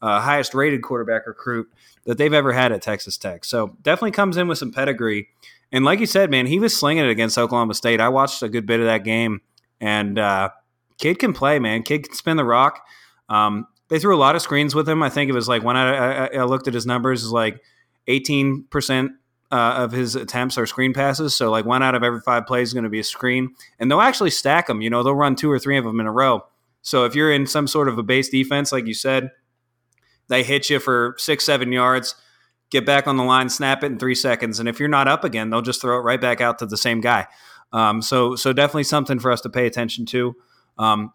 uh, 0.02 0.20
highest 0.20 0.52
rated 0.52 0.82
quarterback 0.82 1.26
recruit 1.28 1.68
that 2.06 2.18
they've 2.18 2.32
ever 2.32 2.52
had 2.52 2.72
at 2.72 2.82
Texas 2.82 3.16
Tech. 3.16 3.44
So 3.44 3.76
definitely 3.82 4.10
comes 4.10 4.36
in 4.36 4.48
with 4.48 4.58
some 4.58 4.72
pedigree. 4.72 5.28
And 5.70 5.84
like 5.84 6.00
you 6.00 6.06
said, 6.06 6.30
man, 6.30 6.46
he 6.46 6.58
was 6.58 6.74
slinging 6.74 7.04
it 7.04 7.10
against 7.10 7.38
Oklahoma 7.38 7.74
State. 7.74 8.00
I 8.00 8.08
watched 8.08 8.42
a 8.42 8.48
good 8.48 8.66
bit 8.66 8.80
of 8.80 8.86
that 8.86 9.04
game, 9.04 9.40
and 9.80 10.18
uh, 10.18 10.48
kid 10.96 11.18
can 11.18 11.32
play, 11.32 11.58
man. 11.58 11.82
Kid 11.82 12.04
can 12.04 12.14
spin 12.14 12.36
the 12.36 12.44
rock. 12.44 12.84
Um, 13.28 13.66
they 13.88 13.98
threw 13.98 14.16
a 14.16 14.18
lot 14.18 14.34
of 14.34 14.42
screens 14.42 14.74
with 14.74 14.88
him. 14.88 15.02
I 15.02 15.10
think 15.10 15.28
it 15.28 15.34
was 15.34 15.46
like 15.46 15.62
when 15.62 15.76
I, 15.76 16.26
I, 16.26 16.26
I 16.38 16.44
looked 16.44 16.66
at 16.66 16.74
his 16.74 16.86
numbers, 16.86 17.22
is 17.22 17.30
like 17.30 17.60
eighteen 18.08 18.64
percent 18.70 19.12
uh, 19.50 19.74
of 19.78 19.92
his 19.92 20.14
attempts 20.14 20.58
are 20.58 20.66
screen 20.66 20.92
passes. 20.92 21.34
So 21.34 21.50
like 21.50 21.64
one 21.64 21.82
out 21.82 21.94
of 21.94 22.02
every 22.02 22.20
five 22.20 22.46
plays 22.46 22.68
is 22.68 22.74
going 22.74 22.84
to 22.84 22.90
be 22.90 23.00
a 23.00 23.04
screen, 23.04 23.54
and 23.78 23.90
they'll 23.90 24.00
actually 24.00 24.30
stack 24.30 24.66
them. 24.66 24.80
You 24.80 24.90
know, 24.90 25.02
they'll 25.02 25.14
run 25.14 25.36
two 25.36 25.50
or 25.50 25.58
three 25.58 25.78
of 25.78 25.84
them 25.84 26.00
in 26.00 26.06
a 26.06 26.12
row. 26.12 26.44
So 26.82 27.04
if 27.04 27.14
you're 27.14 27.32
in 27.32 27.46
some 27.46 27.66
sort 27.66 27.88
of 27.88 27.98
a 27.98 28.02
base 28.02 28.28
defense, 28.28 28.72
like 28.72 28.86
you 28.86 28.94
said, 28.94 29.30
they 30.28 30.42
hit 30.42 30.70
you 30.70 30.78
for 30.78 31.14
six, 31.18 31.44
seven 31.44 31.72
yards, 31.72 32.14
get 32.70 32.84
back 32.84 33.06
on 33.06 33.16
the 33.16 33.24
line, 33.24 33.48
snap 33.48 33.82
it 33.82 33.86
in 33.86 33.98
three 33.98 34.14
seconds, 34.14 34.60
and 34.60 34.68
if 34.68 34.78
you're 34.78 34.88
not 34.88 35.08
up 35.08 35.24
again, 35.24 35.50
they'll 35.50 35.62
just 35.62 35.80
throw 35.80 35.98
it 35.98 36.02
right 36.02 36.20
back 36.20 36.40
out 36.40 36.58
to 36.58 36.66
the 36.66 36.76
same 36.76 37.00
guy. 37.00 37.26
Um, 37.72 38.00
so 38.02 38.36
so 38.36 38.52
definitely 38.52 38.84
something 38.84 39.18
for 39.18 39.30
us 39.30 39.40
to 39.42 39.50
pay 39.50 39.66
attention 39.66 40.06
to. 40.06 40.34
Um, 40.78 41.12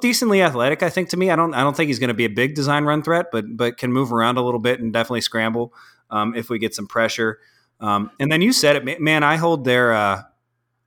decently 0.00 0.42
athletic. 0.42 0.82
I 0.82 0.90
think 0.90 1.08
to 1.10 1.16
me, 1.16 1.30
I 1.30 1.36
don't 1.36 1.54
I 1.54 1.60
don't 1.60 1.76
think 1.76 1.88
he's 1.88 1.98
going 1.98 2.08
to 2.08 2.14
be 2.14 2.24
a 2.24 2.30
big 2.30 2.54
design 2.54 2.84
run 2.84 3.02
threat, 3.02 3.26
but 3.30 3.44
but 3.56 3.76
can 3.76 3.92
move 3.92 4.12
around 4.12 4.38
a 4.38 4.42
little 4.42 4.60
bit 4.60 4.80
and 4.80 4.92
definitely 4.92 5.20
scramble 5.20 5.72
um, 6.10 6.34
if 6.34 6.50
we 6.50 6.58
get 6.58 6.74
some 6.74 6.86
pressure. 6.86 7.38
Um, 7.80 8.10
and 8.18 8.30
then 8.30 8.42
you 8.42 8.52
said 8.52 8.76
it, 8.76 9.00
man. 9.00 9.22
I 9.22 9.36
hold 9.36 9.64
their 9.64 9.92
uh, 9.92 10.22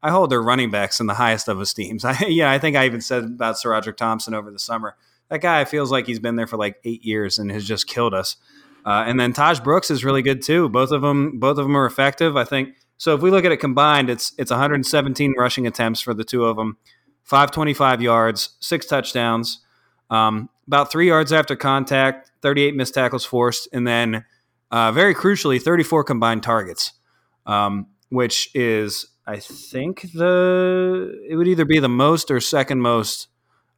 I 0.04 0.10
hold 0.10 0.30
their 0.30 0.42
running 0.42 0.72
backs 0.72 1.00
in 1.00 1.08
the 1.08 1.14
highest 1.14 1.48
of 1.48 1.62
esteems. 1.62 2.04
I, 2.06 2.26
yeah, 2.28 2.52
I 2.52 2.60
think 2.60 2.76
I 2.76 2.86
even 2.86 3.02
said 3.02 3.24
about 3.24 3.56
SaRodorick 3.56 3.98
Thompson 3.98 4.34
over 4.34 4.52
the 4.52 4.60
summer. 4.60 4.96
That 5.30 5.42
guy 5.42 5.64
feels 5.66 5.92
like 5.92 6.08
he's 6.08 6.20
been 6.20 6.36
there 6.36 6.48
for 6.48 6.58
like 6.58 6.78
eight 6.84 7.04
years 7.06 7.38
and 7.38 7.52
has 7.52 7.66
just 7.66 7.88
killed 7.88 8.14
us. 8.14 8.36
Uh, 8.86 9.04
and 9.06 9.20
then 9.20 9.32
Taj 9.32 9.60
Brooks 9.60 9.92
is 9.92 10.04
really 10.04 10.22
good 10.22 10.42
too. 10.42 10.68
Both 10.68 10.92
of 10.92 11.02
them, 11.02 11.40
both 11.40 11.58
of 11.58 11.66
them 11.66 11.78
are 11.78 11.86
effective. 11.86 12.36
I 12.36 12.44
think 12.44 12.76
so. 12.98 13.16
If 13.16 13.22
we 13.22 13.32
look 13.32 13.46
at 13.46 13.52
it 13.52 13.58
combined, 13.58 14.10
it's 14.10 14.34
it's 14.38 14.52
117 14.52 15.36
rushing 15.38 15.68
attempts 15.68 16.02
for 16.02 16.14
the 16.14 16.24
two 16.24 16.46
of 16.46 16.58
them, 16.58 16.78
525 17.24 18.02
yards, 18.02 18.58
six 18.60 18.86
touchdowns, 18.86 19.60
um, 20.10 20.50
about 20.68 20.92
three 20.92 21.08
yards 21.08 21.32
after 21.32 21.56
contact, 21.56 22.32
38 22.42 22.76
missed 22.76 22.96
tackles 22.96 23.24
forced, 23.24 23.70
and 23.72 23.88
then 23.88 24.26
uh, 24.72 24.92
very 24.92 25.14
crucially, 25.14 25.62
34 25.62 26.04
combined 26.06 26.44
targets, 26.44 26.94
um, 27.46 27.88
which 28.10 28.50
is 28.54 29.08
I 29.28 29.40
think 29.40 30.12
the 30.14 31.26
it 31.30 31.36
would 31.36 31.48
either 31.48 31.66
be 31.66 31.80
the 31.80 31.90
most 31.90 32.32
or 32.32 32.40
second 32.40 32.82
most 32.82 33.28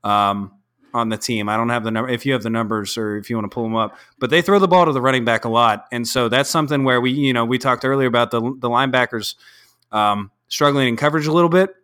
um, 0.03 0.51
on 0.93 1.09
the 1.09 1.17
team. 1.17 1.49
I 1.49 1.57
don't 1.57 1.69
have 1.69 1.83
the 1.83 1.91
number. 1.91 2.09
If 2.09 2.25
you 2.25 2.33
have 2.33 2.43
the 2.43 2.49
numbers 2.49 2.97
or 2.97 3.17
if 3.17 3.29
you 3.29 3.35
want 3.35 3.49
to 3.49 3.53
pull 3.53 3.63
them 3.63 3.75
up, 3.75 3.97
but 4.19 4.29
they 4.29 4.41
throw 4.41 4.59
the 4.59 4.67
ball 4.67 4.85
to 4.85 4.91
the 4.91 5.01
running 5.01 5.25
back 5.25 5.45
a 5.45 5.49
lot, 5.49 5.87
and 5.91 6.07
so 6.07 6.29
that's 6.29 6.49
something 6.49 6.83
where 6.83 7.01
we, 7.01 7.11
you 7.11 7.33
know, 7.33 7.45
we 7.45 7.57
talked 7.57 7.83
earlier 7.83 8.07
about 8.07 8.31
the 8.31 8.39
the 8.39 8.69
linebackers 8.69 9.35
um, 9.91 10.31
struggling 10.47 10.87
in 10.87 10.95
coverage 10.95 11.27
a 11.27 11.31
little 11.31 11.49
bit. 11.49 11.75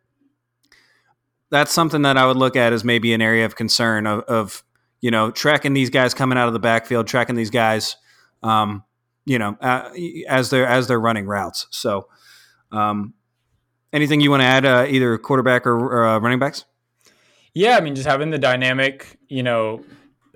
That's 1.49 1.71
something 1.71 2.03
that 2.03 2.15
I 2.15 2.27
would 2.27 2.37
look 2.37 2.55
at 2.55 2.73
as 2.73 2.83
maybe 2.83 3.11
an 3.13 3.23
area 3.23 3.45
of 3.45 3.55
concern 3.55 4.05
of, 4.05 4.21
of 4.25 4.63
you 5.01 5.11
know 5.11 5.31
tracking 5.31 5.73
these 5.73 5.89
guys 5.89 6.13
coming 6.13 6.37
out 6.37 6.47
of 6.47 6.53
the 6.53 6.59
backfield, 6.59 7.07
tracking 7.07 7.35
these 7.35 7.49
guys, 7.49 7.97
um, 8.43 8.83
you 9.29 9.37
know, 9.37 9.55
uh, 9.61 9.91
as 10.27 10.49
they're 10.49 10.65
as 10.65 10.87
they're 10.87 10.99
running 10.99 11.27
routes. 11.27 11.67
So, 11.69 12.07
um, 12.71 13.13
anything 13.93 14.21
you 14.21 14.31
want 14.31 14.41
to 14.41 14.47
add, 14.47 14.65
uh, 14.65 14.85
either 14.89 15.17
quarterback 15.19 15.67
or, 15.67 16.03
uh, 16.03 16.19
running 16.19 16.39
backs? 16.39 16.65
Yeah, 17.53 17.77
I 17.77 17.81
mean, 17.81 17.93
just 17.93 18.07
having 18.07 18.31
the 18.31 18.39
dynamic, 18.39 19.19
you 19.27 19.43
know, 19.43 19.83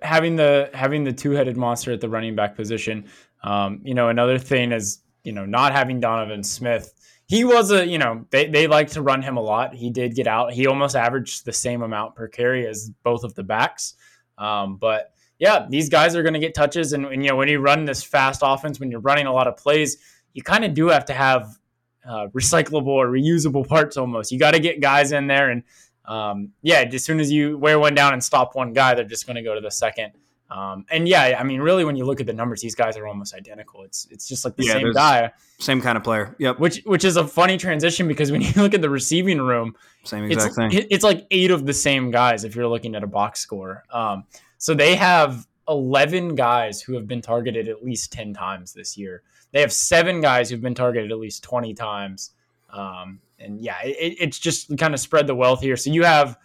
having 0.03 0.35
the 0.35 0.69
having 0.75 1.03
the 1.03 1.11
two 1.11 1.31
headed 1.31 1.57
monster 1.57 1.91
at 1.91 2.01
the 2.01 2.09
running 2.09 2.35
back 2.35 2.55
position. 2.55 3.05
Um, 3.43 3.81
you 3.83 3.95
know, 3.95 4.09
another 4.09 4.37
thing 4.37 4.71
is 4.71 4.99
you 5.23 5.31
know 5.31 5.45
not 5.45 5.73
having 5.73 5.99
Donovan 5.99 6.43
Smith. 6.43 6.93
He 7.25 7.43
was 7.43 7.71
a 7.71 7.87
you 7.87 7.97
know 7.97 8.27
they 8.29 8.47
they 8.47 8.67
like 8.67 8.89
to 8.91 9.01
run 9.01 9.23
him 9.23 9.37
a 9.37 9.41
lot. 9.41 9.73
He 9.73 9.89
did 9.89 10.13
get 10.13 10.27
out. 10.27 10.53
He 10.53 10.67
almost 10.67 10.95
averaged 10.95 11.45
the 11.45 11.53
same 11.53 11.81
amount 11.81 12.13
per 12.13 12.27
carry 12.27 12.67
as 12.67 12.91
both 13.01 13.23
of 13.23 13.33
the 13.33 13.43
backs. 13.43 13.95
Um, 14.37 14.77
but 14.77 15.12
yeah, 15.43 15.65
these 15.67 15.89
guys 15.89 16.15
are 16.15 16.23
going 16.23 16.35
to 16.35 16.39
get 16.39 16.55
touches, 16.55 16.93
and, 16.93 17.05
and 17.05 17.21
you 17.21 17.29
know 17.29 17.35
when 17.35 17.49
you 17.49 17.59
run 17.59 17.83
this 17.83 18.01
fast 18.01 18.39
offense, 18.41 18.79
when 18.79 18.89
you're 18.89 19.01
running 19.01 19.25
a 19.25 19.33
lot 19.33 19.45
of 19.45 19.57
plays, 19.57 19.97
you 20.31 20.41
kind 20.41 20.63
of 20.63 20.73
do 20.73 20.87
have 20.87 21.03
to 21.07 21.13
have 21.13 21.59
uh, 22.07 22.27
recyclable 22.27 22.87
or 22.87 23.09
reusable 23.09 23.67
parts 23.73 23.97
almost. 23.97 24.31
You 24.31 24.39
got 24.39 24.51
to 24.51 24.59
get 24.59 24.79
guys 24.79 25.11
in 25.11 25.27
there 25.27 25.49
and 25.49 25.63
um, 26.05 26.53
yeah, 26.61 26.85
as 26.89 27.03
soon 27.03 27.19
as 27.19 27.29
you 27.29 27.57
wear 27.57 27.77
one 27.77 27.93
down 27.93 28.13
and 28.13 28.23
stop 28.23 28.55
one 28.55 28.71
guy, 28.71 28.93
they're 28.93 29.03
just 29.03 29.25
going 29.25 29.35
to 29.35 29.41
go 29.41 29.53
to 29.53 29.59
the 29.59 29.71
second. 29.71 30.13
Um, 30.49 30.85
and 30.89 31.09
yeah, 31.09 31.35
I 31.37 31.43
mean, 31.43 31.59
really, 31.59 31.83
when 31.83 31.97
you 31.97 32.05
look 32.05 32.21
at 32.21 32.27
the 32.27 32.33
numbers, 32.33 32.61
these 32.61 32.75
guys 32.75 32.95
are 32.95 33.05
almost 33.05 33.33
identical. 33.33 33.83
It's 33.83 34.07
it's 34.11 34.27
just 34.27 34.45
like 34.45 34.55
the 34.55 34.65
yeah, 34.65 34.73
same 34.73 34.93
guy, 34.93 35.31
same 35.59 35.81
kind 35.81 35.97
of 35.97 36.03
player. 36.03 36.35
Yep. 36.39 36.59
Which 36.59 36.81
which 36.85 37.03
is 37.03 37.17
a 37.17 37.27
funny 37.27 37.57
transition 37.57 38.07
because 38.07 38.31
when 38.31 38.41
you 38.41 38.53
look 38.55 38.73
at 38.73 38.81
the 38.81 38.89
receiving 38.89 39.41
room, 39.41 39.75
same 40.03 40.25
exact 40.25 40.47
it's, 40.47 40.55
thing. 40.55 40.87
It's 40.91 41.03
like 41.03 41.25
eight 41.31 41.51
of 41.51 41.65
the 41.65 41.73
same 41.73 42.11
guys 42.11 42.43
if 42.43 42.55
you're 42.55 42.67
looking 42.67 42.95
at 42.95 43.03
a 43.03 43.07
box 43.07 43.39
score. 43.39 43.83
Um, 43.91 44.25
so 44.63 44.73
they 44.73 44.95
have 44.95 45.45
eleven 45.67 46.35
guys 46.35 46.81
who 46.81 46.93
have 46.93 47.05
been 47.05 47.21
targeted 47.21 47.67
at 47.67 47.83
least 47.83 48.13
ten 48.13 48.33
times 48.33 48.71
this 48.71 48.97
year. 48.97 49.21
They 49.51 49.59
have 49.59 49.73
seven 49.73 50.21
guys 50.21 50.49
who've 50.49 50.61
been 50.61 50.73
targeted 50.73 51.11
at 51.11 51.17
least 51.17 51.43
twenty 51.43 51.73
times. 51.73 52.31
Um, 52.69 53.19
and 53.39 53.59
yeah, 53.59 53.75
it, 53.83 54.15
it's 54.21 54.39
just 54.39 54.77
kind 54.77 54.93
of 54.93 55.01
spread 55.01 55.27
the 55.27 55.35
wealth 55.35 55.59
here. 55.59 55.75
So 55.75 55.91
you 55.91 56.05
have, 56.05 56.37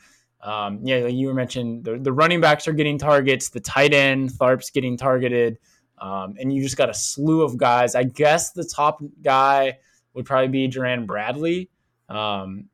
um, 0.43 0.81
yeah, 0.83 0.97
like 0.97 1.15
you 1.15 1.29
were 1.29 1.35
mentioned 1.35 1.85
the, 1.85 1.97
the 1.97 2.11
running 2.11 2.41
backs 2.41 2.67
are 2.67 2.73
getting 2.73 2.99
targets, 2.99 3.51
the 3.51 3.61
tight 3.61 3.95
end 3.95 4.31
Tharp's 4.31 4.71
getting 4.71 4.97
targeted, 4.97 5.59
um, 5.99 6.35
and 6.41 6.53
you 6.53 6.61
just 6.61 6.77
got 6.77 6.91
a 6.91 6.95
slew 6.95 7.43
of 7.43 7.57
guys. 7.57 7.95
I 7.95 8.03
guess 8.03 8.51
the 8.51 8.65
top 8.65 9.01
guy 9.23 9.79
would 10.15 10.27
probably 10.27 10.49
be 10.49 10.67
Jerand 10.67 11.07
Bradley. 11.07 11.71
Um, 12.09 12.65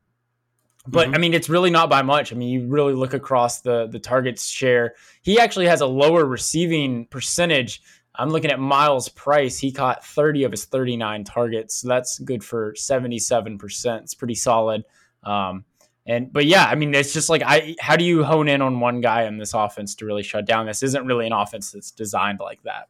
but 0.86 1.06
mm-hmm. 1.06 1.14
I 1.14 1.18
mean, 1.18 1.34
it's 1.34 1.48
really 1.48 1.70
not 1.70 1.88
by 1.88 2.02
much. 2.02 2.32
I 2.32 2.36
mean, 2.36 2.48
you 2.48 2.68
really 2.68 2.94
look 2.94 3.14
across 3.14 3.60
the 3.60 3.86
the 3.86 3.98
targets 3.98 4.46
share. 4.46 4.94
He 5.22 5.38
actually 5.38 5.66
has 5.66 5.80
a 5.80 5.86
lower 5.86 6.24
receiving 6.24 7.06
percentage 7.06 7.80
I'm 8.16 8.30
looking 8.30 8.50
at 8.50 8.60
Myles 8.60 9.08
Price. 9.08 9.58
He 9.58 9.72
caught 9.72 10.04
30 10.04 10.44
of 10.44 10.52
his 10.52 10.64
39 10.66 11.24
targets. 11.24 11.76
So 11.76 11.88
that's 11.88 12.18
good 12.20 12.44
for 12.44 12.72
77%. 12.74 14.02
It's 14.02 14.14
pretty 14.14 14.36
solid. 14.36 14.84
Um, 15.24 15.64
and 16.06 16.32
but 16.32 16.44
yeah, 16.46 16.66
I 16.66 16.74
mean, 16.74 16.94
it's 16.94 17.14
just 17.14 17.30
like 17.30 17.42
I. 17.42 17.76
How 17.80 17.96
do 17.96 18.04
you 18.04 18.24
hone 18.24 18.46
in 18.46 18.60
on 18.60 18.78
one 18.78 19.00
guy 19.00 19.24
in 19.24 19.38
this 19.38 19.54
offense 19.54 19.94
to 19.96 20.04
really 20.04 20.22
shut 20.22 20.44
down? 20.44 20.66
This 20.66 20.82
isn't 20.82 21.06
really 21.06 21.26
an 21.26 21.32
offense 21.32 21.72
that's 21.72 21.90
designed 21.90 22.40
like 22.40 22.62
that. 22.64 22.88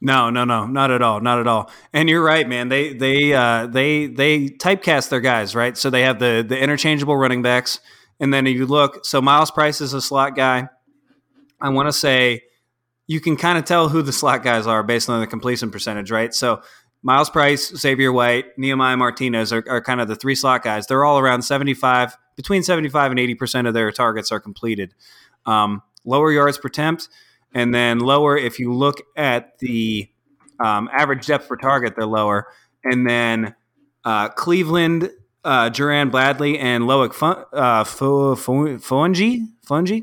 No, 0.00 0.28
no, 0.28 0.44
no, 0.44 0.66
not 0.66 0.90
at 0.90 1.02
all, 1.02 1.20
not 1.20 1.38
at 1.38 1.46
all. 1.46 1.70
And 1.92 2.08
you're 2.08 2.22
right, 2.22 2.46
man. 2.48 2.68
They 2.68 2.92
they 2.92 3.32
uh, 3.32 3.66
they 3.66 4.06
they 4.06 4.48
typecast 4.48 5.08
their 5.08 5.20
guys, 5.20 5.54
right? 5.54 5.76
So 5.78 5.88
they 5.88 6.02
have 6.02 6.18
the 6.18 6.44
the 6.46 6.58
interchangeable 6.58 7.16
running 7.16 7.42
backs, 7.42 7.80
and 8.20 8.32
then 8.34 8.46
if 8.46 8.56
you 8.56 8.66
look, 8.66 9.06
so 9.06 9.22
Myles 9.22 9.50
Price 9.50 9.80
is 9.80 9.94
a 9.94 10.02
slot 10.02 10.36
guy. 10.36 10.68
I 11.60 11.70
want 11.70 11.88
to 11.88 11.92
say 11.92 12.42
you 13.06 13.20
can 13.20 13.36
kind 13.36 13.58
of 13.58 13.64
tell 13.64 13.88
who 13.88 14.02
the 14.02 14.12
slot 14.12 14.42
guys 14.42 14.66
are 14.66 14.82
based 14.82 15.08
on 15.08 15.20
the 15.20 15.26
completion 15.26 15.70
percentage, 15.70 16.10
right? 16.10 16.34
So 16.34 16.62
Myles 17.02 17.28
Price, 17.28 17.74
Xavier 17.76 18.12
White, 18.12 18.46
Nehemiah 18.56 18.96
Martinez 18.96 19.52
are, 19.52 19.62
are 19.68 19.82
kind 19.82 20.00
of 20.00 20.08
the 20.08 20.16
three 20.16 20.34
slot 20.34 20.62
guys. 20.62 20.86
They're 20.86 21.04
all 21.04 21.18
around 21.18 21.42
75, 21.42 22.16
between 22.34 22.62
75 22.62 23.12
and 23.12 23.20
80% 23.20 23.68
of 23.68 23.74
their 23.74 23.92
targets 23.92 24.32
are 24.32 24.40
completed. 24.40 24.94
Um, 25.44 25.82
lower 26.06 26.32
yards 26.32 26.56
per 26.56 26.68
attempt, 26.68 27.08
and 27.54 27.74
then 27.74 28.00
lower, 28.00 28.36
if 28.36 28.58
you 28.58 28.72
look 28.72 29.00
at 29.16 29.58
the 29.58 30.08
um, 30.62 30.88
average 30.92 31.26
depth 31.26 31.48
per 31.48 31.56
target, 31.56 31.94
they're 31.96 32.06
lower. 32.06 32.48
And 32.82 33.08
then 33.08 33.54
uh, 34.04 34.28
Cleveland, 34.30 35.10
uh, 35.44 35.70
Jerand 35.70 36.10
Bradley, 36.10 36.58
and 36.58 36.84
Loic 36.84 37.10
uh, 37.52 37.84
Fouonji, 37.84 39.48
Fungi, 39.62 40.00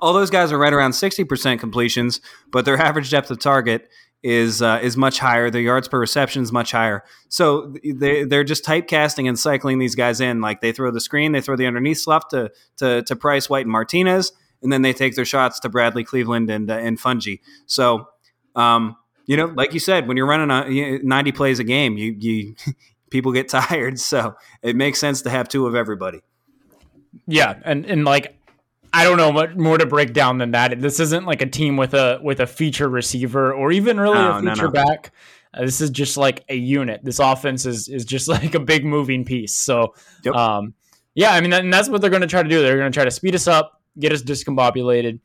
all 0.00 0.12
those 0.12 0.30
guys 0.30 0.52
are 0.52 0.58
right 0.58 0.72
around 0.72 0.92
60% 0.92 1.58
completions, 1.58 2.20
but 2.50 2.64
their 2.64 2.76
average 2.76 3.10
depth 3.10 3.30
of 3.30 3.38
target 3.38 3.88
is 4.22 4.62
uh, 4.62 4.80
is 4.82 4.96
much 4.96 5.20
higher. 5.20 5.48
Their 5.48 5.62
yards 5.62 5.86
per 5.86 5.98
reception 5.98 6.42
is 6.42 6.50
much 6.50 6.72
higher. 6.72 7.04
So 7.28 7.74
they 7.84 8.24
they're 8.24 8.44
just 8.44 8.64
typecasting 8.64 9.28
and 9.28 9.38
cycling 9.38 9.78
these 9.78 9.94
guys 9.94 10.20
in. 10.20 10.40
Like 10.40 10.60
they 10.60 10.72
throw 10.72 10.90
the 10.90 11.00
screen, 11.00 11.32
they 11.32 11.40
throw 11.40 11.56
the 11.56 11.66
underneath 11.66 11.98
stuff 11.98 12.28
to 12.28 12.50
to 12.78 13.02
to 13.02 13.16
Price, 13.16 13.48
White, 13.48 13.66
and 13.66 13.72
Martinez, 13.72 14.32
and 14.62 14.72
then 14.72 14.82
they 14.82 14.92
take 14.92 15.14
their 15.14 15.24
shots 15.24 15.60
to 15.60 15.68
Bradley, 15.68 16.04
Cleveland, 16.04 16.50
and 16.50 16.70
uh, 16.70 16.74
and 16.74 16.98
Fungi. 16.98 17.36
So. 17.66 18.08
Um, 18.56 18.96
you 19.26 19.36
know, 19.36 19.44
like 19.44 19.74
you 19.74 19.78
said, 19.78 20.08
when 20.08 20.16
you're 20.16 20.26
running 20.26 20.50
a, 20.50 20.98
90 21.00 21.32
plays 21.32 21.58
a 21.58 21.64
game, 21.64 21.98
you 21.98 22.16
you 22.18 22.56
people 23.10 23.30
get 23.30 23.48
tired, 23.50 24.00
so 24.00 24.34
it 24.62 24.74
makes 24.74 24.98
sense 24.98 25.22
to 25.22 25.30
have 25.30 25.48
two 25.48 25.66
of 25.66 25.74
everybody. 25.74 26.22
Yeah, 27.26 27.58
and 27.64 27.84
and 27.86 28.04
like 28.04 28.38
I 28.92 29.04
don't 29.04 29.16
know 29.16 29.30
what 29.30 29.56
more 29.56 29.78
to 29.78 29.86
break 29.86 30.12
down 30.12 30.38
than 30.38 30.52
that. 30.52 30.80
This 30.80 31.00
isn't 31.00 31.26
like 31.26 31.42
a 31.42 31.46
team 31.46 31.76
with 31.76 31.94
a 31.94 32.20
with 32.22 32.40
a 32.40 32.46
feature 32.46 32.88
receiver 32.88 33.52
or 33.52 33.70
even 33.72 34.00
really 34.00 34.14
no, 34.14 34.38
a 34.38 34.40
feature 34.40 34.68
no, 34.68 34.68
no. 34.68 34.84
back. 34.84 35.12
Uh, 35.52 35.62
this 35.62 35.80
is 35.80 35.90
just 35.90 36.16
like 36.16 36.44
a 36.48 36.54
unit. 36.54 37.04
This 37.04 37.18
offense 37.18 37.66
is 37.66 37.88
is 37.88 38.04
just 38.04 38.28
like 38.28 38.54
a 38.54 38.60
big 38.60 38.84
moving 38.84 39.24
piece. 39.24 39.54
So, 39.54 39.94
yep. 40.24 40.34
um, 40.34 40.74
yeah, 41.14 41.32
I 41.32 41.40
mean, 41.40 41.50
that, 41.50 41.64
and 41.64 41.72
that's 41.72 41.88
what 41.88 42.00
they're 42.00 42.10
going 42.10 42.22
to 42.22 42.28
try 42.28 42.42
to 42.42 42.48
do. 42.48 42.62
They're 42.62 42.78
going 42.78 42.90
to 42.90 42.96
try 42.96 43.04
to 43.04 43.10
speed 43.10 43.34
us 43.34 43.46
up, 43.46 43.77
get 43.98 44.12
us 44.12 44.22
discombobulated, 44.22 45.20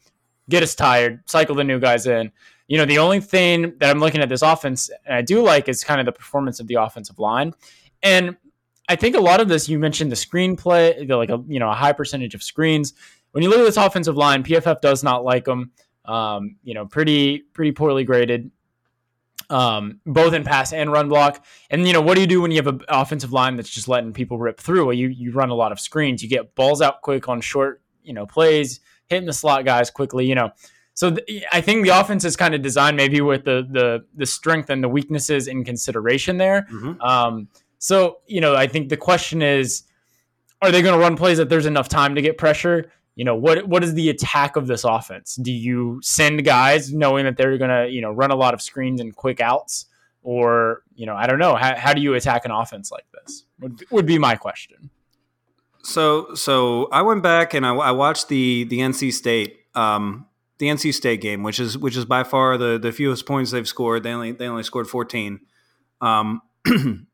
get 0.50 0.64
us 0.64 0.76
tired, 0.76 1.22
cycle 1.30 1.56
the 1.56 1.64
new 1.64 1.80
guys 1.80 2.08
in. 2.08 2.32
You 2.68 2.78
know, 2.78 2.86
the 2.86 3.00
only 3.00 3.20
thing 3.20 3.74
that 3.80 3.90
I'm 3.90 4.00
looking 4.00 4.22
at 4.22 4.30
this 4.30 4.42
offense 4.42 4.90
and 5.06 5.16
I 5.16 5.22
do 5.22 5.42
like 5.42 5.68
is 5.68 5.84
kind 5.84 6.00
of 6.00 6.06
the 6.06 6.12
performance 6.12 6.60
of 6.60 6.68
the 6.68 6.76
offensive 6.76 7.20
line. 7.20 7.54
And 8.02 8.38
I 8.90 8.96
think 8.96 9.16
a 9.16 9.22
lot 9.22 9.42
of 9.42 9.48
this 9.48 9.70
you 9.70 9.80
mentioned 9.80 10.12
the 10.12 10.16
screenplay, 10.16 11.10
like 11.10 11.30
a 11.30 11.44
you 11.48 11.60
know 11.60 11.70
a 11.70 11.74
high 11.74 11.94
percentage 11.94 12.36
of 12.36 12.44
screens 12.44 12.94
when 13.34 13.44
you 13.44 13.50
look 13.50 13.60
at 13.60 13.66
this 13.66 13.78
offensive 13.78 14.16
line, 14.16 14.44
PFF 14.44 14.80
does 14.80 15.04
not 15.04 15.26
like 15.26 15.46
them. 15.46 15.72
Um, 16.06 16.58
you 16.64 16.74
know, 16.74 16.86
pretty 16.86 17.40
pretty 17.40 17.72
poorly 17.72 18.04
graded, 18.04 18.52
um, 19.50 20.02
both 20.06 20.34
in 20.34 20.44
pass 20.44 20.72
and 20.74 20.92
run 20.92 21.10
block. 21.10 21.44
And 21.70 21.88
you 21.88 21.94
know, 21.94 22.02
what 22.02 22.16
do 22.16 22.22
you 22.22 22.28
do 22.28 22.42
when 22.42 22.52
you 22.52 22.58
have 22.58 22.68
an 22.68 22.82
offensive 22.90 23.32
line 23.34 23.56
that's 23.56 23.70
just 23.70 23.88
letting 23.88 24.14
people 24.14 24.38
rip 24.38 24.60
through? 24.60 24.86
Well, 24.86 24.94
you 24.94 25.08
you 25.08 25.32
run 25.32 25.50
a 25.50 25.56
lot 25.56 25.72
of 25.72 25.80
screens. 25.80 26.22
You 26.22 26.30
get 26.30 26.56
balls 26.56 26.82
out 26.82 27.02
quick 27.02 27.28
on 27.28 27.42
short, 27.42 27.82
you 28.04 28.14
know, 28.14 28.26
plays, 28.26 28.80
hitting 29.08 29.26
the 29.26 29.34
slot 29.34 29.66
guys 29.66 29.90
quickly. 29.90 30.26
You 30.26 30.36
know, 30.36 30.52
so 30.94 31.12
th- 31.12 31.44
I 31.52 31.62
think 31.62 31.86
the 31.86 32.00
offense 32.00 32.26
is 32.26 32.36
kind 32.36 32.56
of 32.56 32.62
designed 32.62 32.98
maybe 32.98 33.22
with 33.22 33.46
the 33.46 33.68
the 33.70 34.06
the 34.16 34.26
strength 34.26 34.70
and 34.70 34.84
the 34.84 34.90
weaknesses 34.90 35.48
in 35.48 35.64
consideration 35.64 36.38
there. 36.38 36.68
Mm-hmm. 36.72 37.02
Um, 37.02 37.48
so 37.80 38.18
you 38.28 38.42
know, 38.42 38.56
I 38.56 38.68
think 38.68 38.90
the 38.90 38.98
question 38.98 39.42
is, 39.42 39.84
are 40.62 40.72
they 40.72 40.82
going 40.82 40.94
to 40.94 41.00
run 41.00 41.16
plays 41.16 41.38
that 41.38 41.50
there's 41.50 41.66
enough 41.66 41.90
time 41.90 42.16
to 42.16 42.22
get 42.22 42.38
pressure? 42.38 42.92
you 43.16 43.26
know 43.26 43.36
what 43.36 43.68
what 43.68 43.84
is 43.84 43.94
the 43.94 44.10
attack 44.10 44.56
of 44.56 44.68
this 44.68 44.84
offense? 44.84 45.36
Do 45.36 45.52
you 45.52 46.00
send 46.02 46.44
guys 46.44 46.92
knowing 46.94 47.26
that 47.26 47.38
they're 47.38 47.58
gonna 47.58 47.88
you 47.88 48.02
know 48.02 48.12
run 48.12 48.32
a 48.32 48.36
lot 48.36 48.54
of 48.54 48.62
screens 48.62 49.00
and 49.02 49.16
quick 49.16 49.40
outs, 49.40 49.86
or 50.24 50.84
you 50.96 51.06
know 51.06 51.16
I 51.16 51.28
don't 51.28 51.40
know 51.40 51.56
how, 51.56 51.76
how 51.76 51.94
do 51.94 52.02
you 52.02 52.16
attack 52.16 52.46
an 52.46 52.52
offense 52.52 52.92
like 52.92 53.06
this? 53.14 53.46
Would 53.60 53.86
would 53.92 54.06
be 54.06 54.18
my 54.18 54.36
question. 54.36 54.90
So 55.84 56.34
so 56.34 56.88
I 56.92 57.02
went 57.02 57.24
back 57.24 57.54
and 57.54 57.66
I, 57.66 57.74
I 57.76 57.92
watched 57.92 58.30
the 58.30 58.64
the 58.66 58.80
NC 58.80 59.14
State 59.14 59.58
um, 59.76 60.28
the 60.58 60.68
NC 60.68 60.94
State 60.94 61.22
game, 61.22 61.44
which 61.44 61.60
is 61.60 61.78
which 61.78 61.98
is 61.98 62.06
by 62.06 62.24
far 62.24 62.58
the 62.58 62.80
the 62.80 62.92
fewest 62.92 63.26
points 63.26 63.52
they've 63.52 63.68
scored. 63.68 64.04
They 64.04 64.12
only 64.12 64.32
they 64.32 64.48
only 64.48 64.64
scored 64.64 64.88
fourteen. 64.88 65.42
Um, 66.00 66.42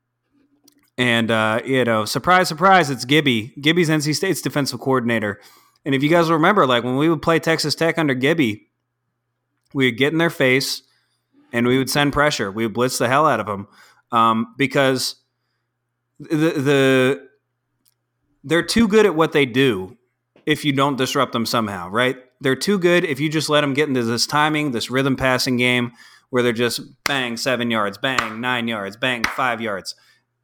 and 0.98 1.30
uh, 1.30 1.60
you 1.64 1.84
know, 1.84 2.04
surprise, 2.04 2.48
surprise, 2.48 2.90
it's 2.90 3.04
Gibby. 3.04 3.54
Gibby's 3.60 3.88
NC 3.88 4.14
State's 4.14 4.40
defensive 4.40 4.80
coordinator. 4.80 5.40
And 5.84 5.94
if 5.94 6.02
you 6.02 6.10
guys 6.10 6.30
remember, 6.30 6.66
like 6.66 6.84
when 6.84 6.96
we 6.96 7.08
would 7.08 7.22
play 7.22 7.38
Texas 7.38 7.74
Tech 7.74 7.98
under 7.98 8.14
Gibby, 8.14 8.68
we 9.72 9.86
would 9.86 9.96
get 9.96 10.12
in 10.12 10.18
their 10.18 10.30
face 10.30 10.82
and 11.52 11.66
we 11.66 11.78
would 11.78 11.90
send 11.90 12.12
pressure. 12.12 12.50
We 12.52 12.66
would 12.66 12.74
blitz 12.74 12.98
the 12.98 13.08
hell 13.08 13.26
out 13.26 13.40
of 13.40 13.46
them 13.46 13.66
um, 14.12 14.54
because 14.58 15.16
the, 16.18 16.36
the 16.36 17.29
they're 18.44 18.62
too 18.62 18.88
good 18.88 19.06
at 19.06 19.14
what 19.14 19.32
they 19.32 19.46
do 19.46 19.96
if 20.46 20.64
you 20.64 20.72
don't 20.72 20.96
disrupt 20.96 21.32
them 21.32 21.46
somehow, 21.46 21.88
right? 21.88 22.16
They're 22.40 22.56
too 22.56 22.78
good 22.78 23.04
if 23.04 23.20
you 23.20 23.28
just 23.28 23.48
let 23.48 23.60
them 23.60 23.74
get 23.74 23.88
into 23.88 24.02
this 24.02 24.26
timing, 24.26 24.72
this 24.72 24.90
rhythm 24.90 25.16
passing 25.16 25.56
game 25.56 25.92
where 26.30 26.42
they're 26.42 26.52
just 26.52 26.80
bang 27.06 27.36
seven 27.36 27.70
yards, 27.70 27.98
bang 27.98 28.40
nine 28.40 28.68
yards, 28.68 28.96
bang 28.96 29.24
five 29.24 29.60
yards. 29.60 29.94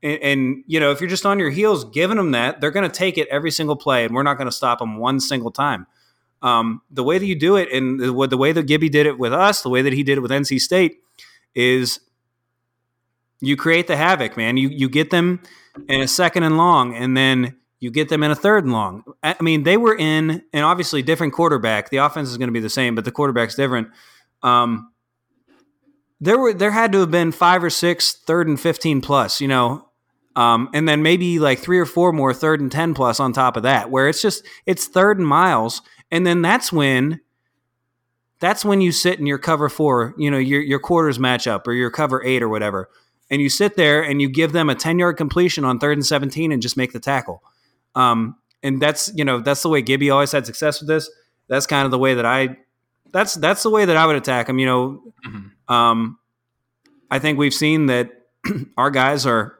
And, 0.03 0.23
and, 0.23 0.65
you 0.67 0.79
know, 0.79 0.91
if 0.91 1.01
you're 1.01 1.09
just 1.09 1.25
on 1.25 1.39
your 1.39 1.51
heels 1.51 1.85
giving 1.85 2.17
them 2.19 2.33
that, 2.33 2.61
they're 2.61 2.71
going 2.71 2.89
to 2.89 2.95
take 2.95 3.17
it 3.17 3.29
every 3.29 3.51
single 3.51 3.77
play, 3.77 4.05
and 4.05 4.15
we're 4.15 4.23
not 4.23 4.37
going 4.37 4.49
to 4.49 4.53
stop 4.53 4.81
them 4.81 4.99
one 4.99 5.21
single 5.21 5.51
time. 5.51 5.87
Um, 6.43 6.83
the 6.91 7.03
way 7.03 7.19
that 7.19 7.25
you 7.25 7.35
do 7.35 7.57
it, 7.57 7.73
and 7.73 7.99
the, 7.99 8.27
the 8.27 8.37
way 8.37 8.53
that 8.53 8.65
Gibby 8.65 8.89
did 8.89 9.07
it 9.07 9.19
with 9.19 9.33
us, 9.33 9.63
the 9.63 9.71
way 9.71 9.81
that 9.83 9.93
he 9.93 10.03
did 10.03 10.19
it 10.19 10.21
with 10.21 10.31
NC 10.31 10.61
State, 10.61 10.99
is 11.55 12.01
you 13.41 13.57
create 13.57 13.87
the 13.87 13.97
havoc, 13.97 14.37
man. 14.37 14.57
You 14.57 14.69
you 14.69 14.89
get 14.89 15.11
them 15.11 15.41
in 15.89 16.01
a 16.01 16.09
second 16.09 16.43
and 16.43 16.57
long, 16.57 16.95
and 16.95 17.17
then 17.17 17.57
you 17.79 17.91
get 17.91 18.09
them 18.09 18.23
in 18.23 18.31
a 18.31 18.35
third 18.35 18.65
and 18.65 18.73
long. 18.73 19.05
I 19.23 19.37
mean, 19.41 19.65
they 19.65 19.77
were 19.77 19.97
in, 19.97 20.43
and 20.53 20.65
obviously 20.65 21.03
different 21.03 21.35
quarterback. 21.35 21.91
The 21.91 21.99
offense 21.99 22.31
is 22.31 22.39
going 22.39 22.49
to 22.49 22.53
be 22.53 22.61
the 22.61 22.71
same, 22.71 22.95
but 22.95 23.05
the 23.05 23.13
quarterback's 23.13 23.55
different. 23.55 23.89
Um, 24.43 24.91
there 26.21 26.39
were 26.39 26.55
there 26.55 26.71
had 26.71 26.93
to 26.93 27.01
have 27.01 27.11
been 27.11 27.33
five 27.33 27.63
or 27.63 27.71
six 27.71 28.15
third 28.15 28.49
and 28.49 28.59
fifteen 28.59 29.03
plus, 29.03 29.41
you 29.41 29.49
know, 29.49 29.89
um, 30.35 30.71
and 30.73 30.89
then 30.89 31.03
maybe 31.03 31.39
like 31.39 31.59
three 31.59 31.79
or 31.79 31.85
four 31.85 32.13
more 32.13 32.33
third 32.33 32.61
and 32.61 32.73
ten 32.73 32.95
plus 32.95 33.21
on 33.21 33.33
top 33.33 33.57
of 33.57 33.65
that, 33.65 33.91
where 33.91 34.09
it's 34.09 34.23
just 34.23 34.43
it's 34.65 34.87
third 34.87 35.19
and 35.19 35.27
miles, 35.27 35.83
and 36.11 36.27
then 36.27 36.41
that's 36.41 36.73
when 36.73 37.21
that's 38.41 38.65
when 38.65 38.81
you 38.81 38.93
sit 38.93 39.19
in 39.19 39.27
your 39.27 39.39
cover 39.39 39.69
four, 39.69 40.15
you 40.17 40.31
know, 40.31 40.39
your 40.39 40.63
your 40.63 40.79
quarters 40.79 41.19
match 41.19 41.47
up 41.47 41.69
or 41.69 41.75
your 41.75 41.91
cover 41.91 42.25
eight 42.25 42.43
or 42.43 42.49
whatever, 42.49 42.89
and 43.31 43.43
you 43.43 43.51
sit 43.51 43.77
there 43.77 44.03
and 44.03 44.23
you 44.23 44.29
give 44.31 44.53
them 44.53 44.71
a 44.71 44.75
ten 44.75 44.99
yard 44.99 45.19
completion 45.19 45.65
on 45.65 45.79
third 45.79 45.99
and 45.99 46.07
seventeen 46.07 46.53
and 46.53 46.63
just 46.63 46.79
make 46.79 46.95
the 46.95 47.01
tackle. 47.01 47.43
Um, 47.97 48.37
and 48.63 48.81
that's 48.81 49.11
you 49.15 49.25
know 49.25 49.41
that's 49.41 49.63
the 49.63 49.69
way 49.69 49.83
Gibby 49.83 50.11
always 50.11 50.31
had 50.31 50.47
success 50.47 50.81
with 50.81 50.89
this. 50.89 51.11
That's 51.49 51.67
kind 51.67 51.85
of 51.85 51.91
the 51.91 51.99
way 51.99 52.15
that 52.15 52.27
I 52.27 52.57
that's 53.13 53.35
that's 53.35 53.63
the 53.63 53.71
way 53.71 53.85
that 53.85 53.97
I 53.97 54.07
would 54.07 54.17
attack 54.17 54.49
him. 54.49 54.59
You 54.59 54.67
know, 54.67 55.03
mm-hmm. 55.27 55.73
um, 55.73 56.19
I 57.11 57.19
think 57.19 57.39
we've 57.39 57.55
seen 57.55 57.87
that 57.87 58.11
our 58.77 58.91
guys 58.91 59.27
are 59.27 59.59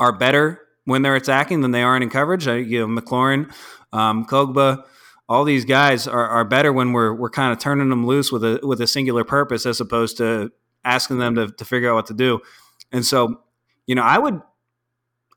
are 0.00 0.12
better 0.12 0.60
when 0.84 1.02
they're 1.02 1.14
attacking 1.14 1.60
than 1.60 1.70
they 1.70 1.82
are 1.82 1.96
in 1.96 2.08
coverage. 2.10 2.48
Uh, 2.48 2.54
you 2.54 2.80
know, 2.86 3.00
McLaurin, 3.00 3.52
um, 3.92 4.24
Kpogba, 4.26 4.84
all 5.28 5.44
these 5.44 5.64
guys 5.64 6.08
are, 6.08 6.26
are 6.26 6.44
better 6.44 6.72
when 6.72 6.92
we're 6.92 7.12
we're 7.14 7.30
kind 7.30 7.52
of 7.52 7.58
turning 7.58 7.88
them 7.88 8.06
loose 8.06 8.32
with 8.32 8.44
a 8.44 8.60
with 8.62 8.80
a 8.80 8.86
singular 8.86 9.24
purpose 9.24 9.66
as 9.66 9.80
opposed 9.80 10.16
to 10.18 10.50
asking 10.84 11.18
them 11.18 11.34
to, 11.34 11.48
to 11.48 11.64
figure 11.64 11.90
out 11.90 11.94
what 11.94 12.06
to 12.06 12.14
do. 12.14 12.40
And 12.90 13.04
so, 13.04 13.40
you 13.86 13.94
know, 13.94 14.02
I 14.02 14.18
would 14.18 14.40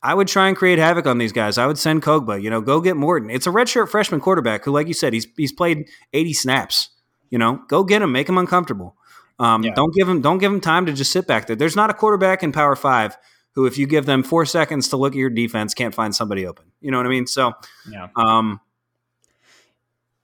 I 0.06 0.14
would 0.14 0.28
try 0.28 0.48
and 0.48 0.56
create 0.56 0.78
havoc 0.78 1.08
on 1.08 1.18
these 1.18 1.32
guys. 1.32 1.58
I 1.58 1.66
would 1.66 1.80
send 1.80 2.04
Kpogba, 2.04 2.40
you 2.40 2.52
know, 2.52 2.62
go 2.62 2.80
get 2.80 2.96
Morton. 2.96 3.32
It's 3.32 3.48
a 3.48 3.50
redshirt 3.50 3.90
freshman 3.90 4.22
quarterback 4.22 4.64
who, 4.64 4.72
like 4.72 4.88
you 4.88 4.94
said, 4.94 5.14
he's 5.14 5.26
he's 5.36 5.52
played 5.52 5.90
80 6.14 6.34
snaps. 6.34 6.90
You 7.32 7.40
know, 7.40 7.64
go 7.68 7.84
get 7.84 8.04
him, 8.04 8.12
make 8.12 8.30
him 8.30 8.38
uncomfortable. 8.38 8.96
Um, 9.40 9.64
yeah. 9.64 9.74
Don't 9.74 9.94
give 9.96 10.08
him 10.08 10.22
don't 10.22 10.38
give 10.38 10.54
him 10.54 10.62
time 10.62 10.86
to 10.86 10.94
just 10.94 11.12
sit 11.12 11.26
back 11.26 11.48
there. 11.48 11.56
There's 11.56 11.76
not 11.76 11.90
a 11.90 11.94
quarterback 11.94 12.44
in 12.44 12.52
Power 12.52 12.76
Five 12.76 13.18
who, 13.54 13.66
if 13.66 13.80
you 13.80 13.88
give 13.88 14.06
them 14.06 14.22
four 14.22 14.46
seconds 14.46 14.90
to 14.90 14.98
look 14.98 15.14
at 15.14 15.18
your 15.18 15.32
defense, 15.32 15.74
can't 15.74 15.96
find 15.96 16.16
somebody 16.16 16.46
open. 16.46 16.66
You 16.82 16.92
know 16.92 16.98
what 16.98 17.08
I 17.08 17.10
mean? 17.10 17.26
So, 17.26 17.54
yeah. 17.90 18.10
Um, 18.16 18.60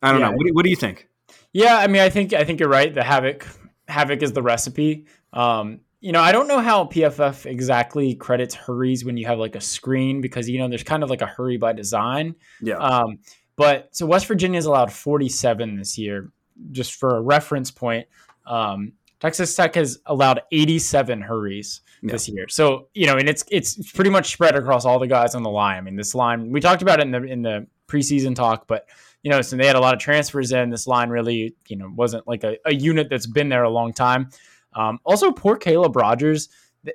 I 0.03 0.11
don't 0.11 0.19
yeah. 0.19 0.29
know. 0.29 0.35
What 0.37 0.45
do, 0.45 0.53
what 0.53 0.63
do 0.63 0.69
you 0.69 0.75
think? 0.75 1.07
Yeah, 1.53 1.77
I 1.77 1.87
mean, 1.87 2.03
I 2.03 2.09
think 2.09 2.33
I 2.33 2.43
think 2.43 2.59
you're 2.59 2.69
right. 2.69 2.93
The 2.93 3.03
havoc 3.03 3.47
havoc 3.87 4.21
is 4.21 4.33
the 4.33 4.43
recipe. 4.43 5.07
Um, 5.33 5.79
you 6.01 6.11
know, 6.11 6.19
I 6.19 6.31
don't 6.31 6.47
know 6.47 6.59
how 6.59 6.85
PFF 6.85 7.45
exactly 7.45 8.15
credits 8.15 8.55
hurries 8.55 9.05
when 9.05 9.17
you 9.17 9.27
have 9.27 9.37
like 9.37 9.55
a 9.55 9.61
screen 9.61 10.19
because 10.19 10.49
you 10.49 10.57
know 10.57 10.67
there's 10.67 10.83
kind 10.83 11.03
of 11.03 11.09
like 11.09 11.21
a 11.21 11.27
hurry 11.27 11.57
by 11.57 11.73
design. 11.73 12.35
Yeah. 12.59 12.77
Um, 12.77 13.19
but 13.55 13.95
so 13.95 14.07
West 14.07 14.25
Virginia 14.25 14.59
Virginia's 14.59 14.65
allowed 14.65 14.91
47 14.91 15.77
this 15.77 15.97
year 15.97 16.31
just 16.71 16.95
for 16.95 17.17
a 17.17 17.21
reference 17.21 17.69
point, 17.69 18.07
um, 18.47 18.93
Texas 19.19 19.55
Tech 19.55 19.75
has 19.75 19.99
allowed 20.07 20.41
87 20.51 21.21
hurries 21.21 21.81
yeah. 22.01 22.11
this 22.11 22.27
year. 22.27 22.47
So, 22.47 22.87
you 22.95 23.05
know, 23.05 23.17
and 23.17 23.29
it's 23.29 23.43
it's 23.51 23.91
pretty 23.91 24.09
much 24.09 24.33
spread 24.33 24.55
across 24.55 24.85
all 24.85 24.97
the 24.97 25.07
guys 25.07 25.35
on 25.35 25.43
the 25.43 25.51
line. 25.51 25.77
I 25.77 25.81
mean, 25.81 25.95
this 25.95 26.15
line 26.15 26.51
we 26.51 26.59
talked 26.59 26.81
about 26.81 26.99
it 26.99 27.03
in 27.03 27.11
the 27.11 27.23
in 27.23 27.41
the 27.43 27.67
preseason 27.87 28.35
talk, 28.35 28.65
but 28.67 28.87
you 29.21 29.29
know, 29.29 29.41
so 29.43 29.55
they 29.55 29.67
had 29.67 29.75
a 29.75 29.79
lot 29.79 29.93
of 29.93 29.99
transfers 29.99 30.51
in. 30.51 30.71
This 30.71 30.87
line 30.87 31.09
really, 31.09 31.53
you 31.67 31.75
know, 31.75 31.91
wasn't 31.95 32.27
like 32.27 32.43
a, 32.43 32.57
a 32.65 32.73
unit 32.73 33.07
that's 33.09 33.27
been 33.27 33.49
there 33.49 33.63
a 33.63 33.69
long 33.69 33.93
time. 33.93 34.29
Um, 34.73 34.99
also, 35.03 35.31
poor 35.31 35.57
Caleb 35.57 35.95
Rogers. 35.95 36.49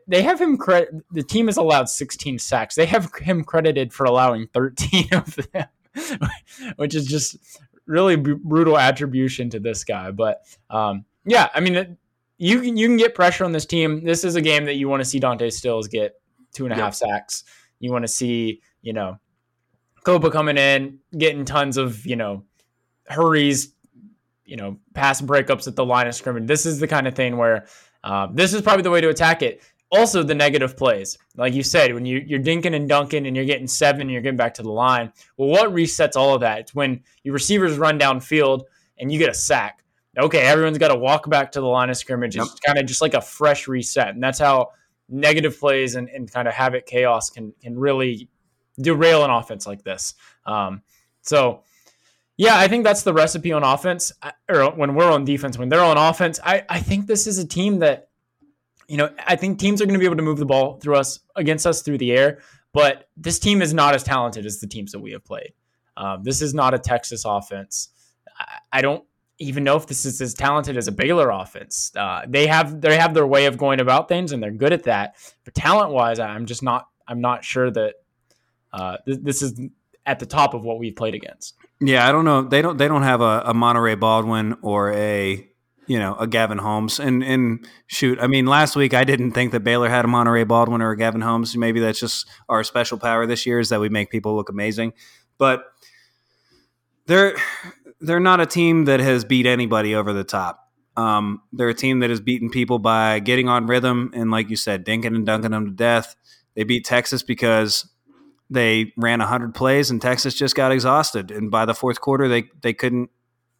They 0.09 0.23
have 0.23 0.40
him 0.40 0.57
credit. 0.57 0.94
The 1.12 1.23
team 1.23 1.47
has 1.47 1.57
allowed 1.57 1.89
16 1.89 2.39
sacks. 2.40 2.74
They 2.74 2.86
have 2.86 3.15
him 3.15 3.44
credited 3.44 3.93
for 3.93 4.05
allowing 4.05 4.48
13 4.48 5.09
of 5.12 5.39
them, 5.53 5.69
which 6.77 6.94
is 6.94 7.07
just 7.07 7.36
really 7.86 8.16
b- 8.16 8.35
brutal 8.35 8.78
attribution 8.78 9.48
to 9.51 9.61
this 9.61 9.85
guy. 9.85 10.11
But 10.11 10.43
um, 10.70 11.05
yeah, 11.24 11.48
I 11.55 11.61
mean, 11.61 11.97
you 12.39 12.61
can 12.61 12.77
you 12.77 12.89
can 12.89 12.97
get 12.97 13.15
pressure 13.15 13.44
on 13.44 13.53
this 13.53 13.66
team. 13.66 14.05
This 14.05 14.24
is 14.24 14.35
a 14.35 14.43
game 14.43 14.65
that 14.66 14.74
you 14.74 14.89
want 14.89 15.01
to 15.01 15.05
see 15.05 15.19
Dante 15.19 15.51
Stills 15.51 15.89
get 15.89 16.20
two 16.53 16.65
and 16.65 16.73
a 16.73 16.77
half 16.77 16.94
sacks. 16.94 17.44
You 17.78 17.93
want 17.93 18.03
to 18.03 18.09
see 18.09 18.61
you 18.82 18.93
know 18.93 19.19
Copa 20.05 20.31
coming 20.31 20.57
in, 20.57 20.98
getting 21.16 21.44
tons 21.44 21.77
of 21.77 22.05
you 22.07 22.16
know 22.16 22.44
hurries, 23.09 23.73
you 24.47 24.56
know 24.56 24.78
pass 24.94 25.20
breakups 25.20 25.66
at 25.68 25.77
the 25.77 25.85
line 25.85 26.06
of 26.06 26.14
scrimmage. 26.14 26.47
This 26.47 26.64
is 26.64 26.81
the 26.81 26.89
kind 26.89 27.06
of 27.06 27.14
thing 27.14 27.36
where 27.36 27.66
uh, 28.05 28.28
this 28.32 28.55
is 28.55 28.62
probably 28.62 28.82
the 28.82 28.90
way 28.90 29.01
to 29.01 29.09
attack 29.09 29.43
it 29.43 29.62
also 29.90 30.23
the 30.23 30.35
negative 30.35 30.77
plays. 30.77 31.18
Like 31.36 31.55
you 31.55 31.62
said, 31.62 31.94
when 31.94 32.05
you, 32.05 32.23
you're 32.27 32.40
dinking 32.40 32.74
and 32.74 32.89
dunking 32.89 33.27
and 33.27 33.36
you're 33.36 33.44
getting 33.44 33.66
seven 33.66 34.02
and 34.02 34.10
you're 34.10 34.23
getting 34.23 34.36
back 34.36 34.55
to 34.55 34.62
the 34.62 34.70
line. 34.70 35.12
Well, 35.36 35.48
what 35.48 35.70
resets 35.73 36.16
all 36.16 36.35
of 36.35 36.40
that? 36.40 36.60
It's 36.60 36.74
when 36.74 37.02
your 37.23 37.35
receivers 37.35 37.78
run 37.78 37.98
downfield 37.98 38.64
and 38.98 39.12
you 39.12 39.18
get 39.18 39.31
a 39.31 39.35
sack. 39.35 39.82
Okay, 40.18 40.40
everyone's 40.40 40.78
got 40.78 40.89
to 40.89 40.97
walk 40.97 41.28
back 41.28 41.52
to 41.52 41.60
the 41.60 41.66
line 41.66 41.90
of 41.90 41.97
scrimmage. 41.97 42.36
It's 42.36 42.48
yep. 42.48 42.59
kind 42.64 42.78
of 42.78 42.86
just 42.86 43.02
like 43.02 43.14
a 43.14 43.20
fresh 43.20 43.68
reset. 43.68 44.09
And 44.09 44.23
that's 44.23 44.39
how 44.39 44.70
negative 45.09 45.59
plays 45.59 45.94
and, 45.94 46.09
and 46.09 46.31
kind 46.31 46.48
of 46.48 46.55
havoc 46.55 46.86
chaos 46.86 47.28
can 47.28 47.52
can 47.60 47.78
really 47.78 48.28
derail 48.81 49.24
an 49.24 49.31
offense 49.31 49.66
like 49.66 49.85
this. 49.85 50.14
Um, 50.47 50.82
so 51.20 51.64
yeah, 52.36 52.58
I 52.58 52.68
think 52.68 52.84
that's 52.84 53.02
the 53.02 53.14
recipe 53.14 53.52
on 53.52 53.62
offense, 53.62 54.12
or 54.48 54.70
when 54.72 54.94
we're 54.94 55.10
on 55.10 55.24
defense. 55.24 55.58
When 55.58 55.68
they're 55.68 55.82
on 55.82 55.96
offense, 55.96 56.38
I, 56.44 56.64
I 56.68 56.80
think 56.80 57.06
this 57.06 57.26
is 57.26 57.38
a 57.38 57.46
team 57.46 57.78
that 57.80 58.10
you 58.88 58.96
know, 58.96 59.10
I 59.26 59.36
think 59.36 59.58
teams 59.58 59.82
are 59.82 59.86
going 59.86 59.94
to 59.94 59.98
be 59.98 60.04
able 60.04 60.16
to 60.16 60.22
move 60.22 60.38
the 60.38 60.46
ball 60.46 60.78
through 60.78 60.96
us 60.96 61.20
against 61.34 61.66
us 61.66 61.82
through 61.82 61.98
the 61.98 62.12
air, 62.12 62.38
but 62.72 63.08
this 63.16 63.38
team 63.38 63.62
is 63.62 63.74
not 63.74 63.94
as 63.94 64.02
talented 64.04 64.46
as 64.46 64.60
the 64.60 64.66
teams 64.66 64.92
that 64.92 65.00
we 65.00 65.12
have 65.12 65.24
played. 65.24 65.52
Um, 65.96 66.22
this 66.22 66.42
is 66.42 66.54
not 66.54 66.74
a 66.74 66.78
Texas 66.78 67.24
offense. 67.24 67.88
I, 68.38 68.58
I, 68.74 68.82
don't 68.82 69.02
even 69.38 69.64
know 69.64 69.76
if 69.76 69.86
this 69.86 70.04
is 70.04 70.20
as 70.20 70.34
talented 70.34 70.76
as 70.76 70.86
a 70.86 70.92
Baylor 70.92 71.30
offense. 71.30 71.90
Uh, 71.96 72.22
they 72.28 72.46
have 72.46 72.80
they 72.80 72.98
have 72.98 73.14
their 73.14 73.26
way 73.26 73.46
of 73.46 73.56
going 73.56 73.80
about 73.80 74.08
things, 74.08 74.32
and 74.32 74.42
they're 74.42 74.50
good 74.50 74.72
at 74.72 74.82
that. 74.84 75.16
But 75.44 75.54
talent 75.54 75.92
wise, 75.92 76.18
I'm 76.18 76.46
just 76.46 76.62
not. 76.62 76.86
I'm 77.08 77.20
not 77.20 77.44
sure 77.44 77.70
that 77.70 77.94
uh, 78.72 78.98
th- 79.06 79.20
this 79.22 79.40
is 79.40 79.58
at 80.07 80.19
the 80.19 80.27
top 80.27 80.55
of 80.55 80.62
what 80.62 80.78
we've 80.78 80.97
played 80.97 81.15
against. 81.15 81.55
Yeah, 81.81 82.09
I 82.09 82.12
don't 82.12 82.24
know. 82.24 82.43
They 82.43 82.62
don't. 82.62 82.78
They 82.78 82.89
don't 82.89 83.03
have 83.03 83.20
a, 83.20 83.43
a 83.47 83.53
Monaray 83.53 83.99
Baldwin 83.99 84.57
or 84.62 84.93
a 84.93 85.47
you 85.87 85.99
know, 85.99 86.16
a 86.16 86.27
Gavin 86.27 86.59
Holmes. 86.59 86.99
And 86.99 87.23
and 87.23 87.66
shoot, 87.87 88.19
I 88.20 88.27
mean, 88.27 88.47
last 88.47 88.77
week 88.77 88.95
I 88.95 89.05
didn't 89.05 89.33
think 89.33 89.53
that 89.53 89.61
Baylor 89.61 89.89
had 89.89 90.05
a 90.05 90.09
Monaray 90.09 90.47
Baldwin 90.47 90.83
or 90.83 90.91
a 90.91 90.97
Gavin 90.97 91.20
Holmes. 91.20 91.57
Maybe 91.57 91.81
that's 91.81 92.01
just 92.01 92.27
our 92.49 92.65
special 92.65 92.99
power 92.99 93.27
this 93.27 93.47
year 93.47 93.61
is 93.61 93.69
that 93.69 93.81
we 93.81 93.89
make 93.89 94.11
people 94.11 94.35
look 94.35 94.49
amazing. 94.49 94.93
But 95.39 95.65
they're 97.07 97.37
they're 98.01 98.20
not 98.20 98.41
a 98.41 98.47
team 98.47 98.87
that 98.87 99.01
has 99.01 99.24
beat 99.24 99.47
anybody 99.47 99.95
over 99.95 100.12
the 100.12 100.24
top. 100.24 100.61
Um, 100.97 101.43
they're 101.53 101.69
a 101.69 101.74
team 101.74 102.01
that 102.01 102.11
has 102.11 102.20
beaten 102.20 102.51
people 102.51 102.78
by 102.78 103.19
getting 103.19 103.49
on 103.49 103.66
rhythm 103.66 104.11
and, 104.15 104.31
like 104.31 104.49
you 104.49 104.57
said, 104.57 104.85
dinking 104.85 105.15
and 105.15 105.27
dunking 105.27 105.51
them 105.51 105.66
to 105.66 105.70
death. 105.70 106.16
They 106.55 106.65
beat 106.65 106.87
Texas 106.87 107.23
because 107.23 107.87
they 108.48 108.93
ran 108.97 109.18
100 109.18 109.55
plays 109.55 109.90
and 109.90 110.01
Texas 110.01 110.35
just 110.35 110.55
got 110.55 110.73
exhausted. 110.73 111.31
And 111.31 111.51
by 111.51 111.64
the 111.64 111.74
fourth 111.74 112.01
quarter 112.01 112.28
they 112.28 112.44
they 112.60 112.73
couldn't 112.73 113.10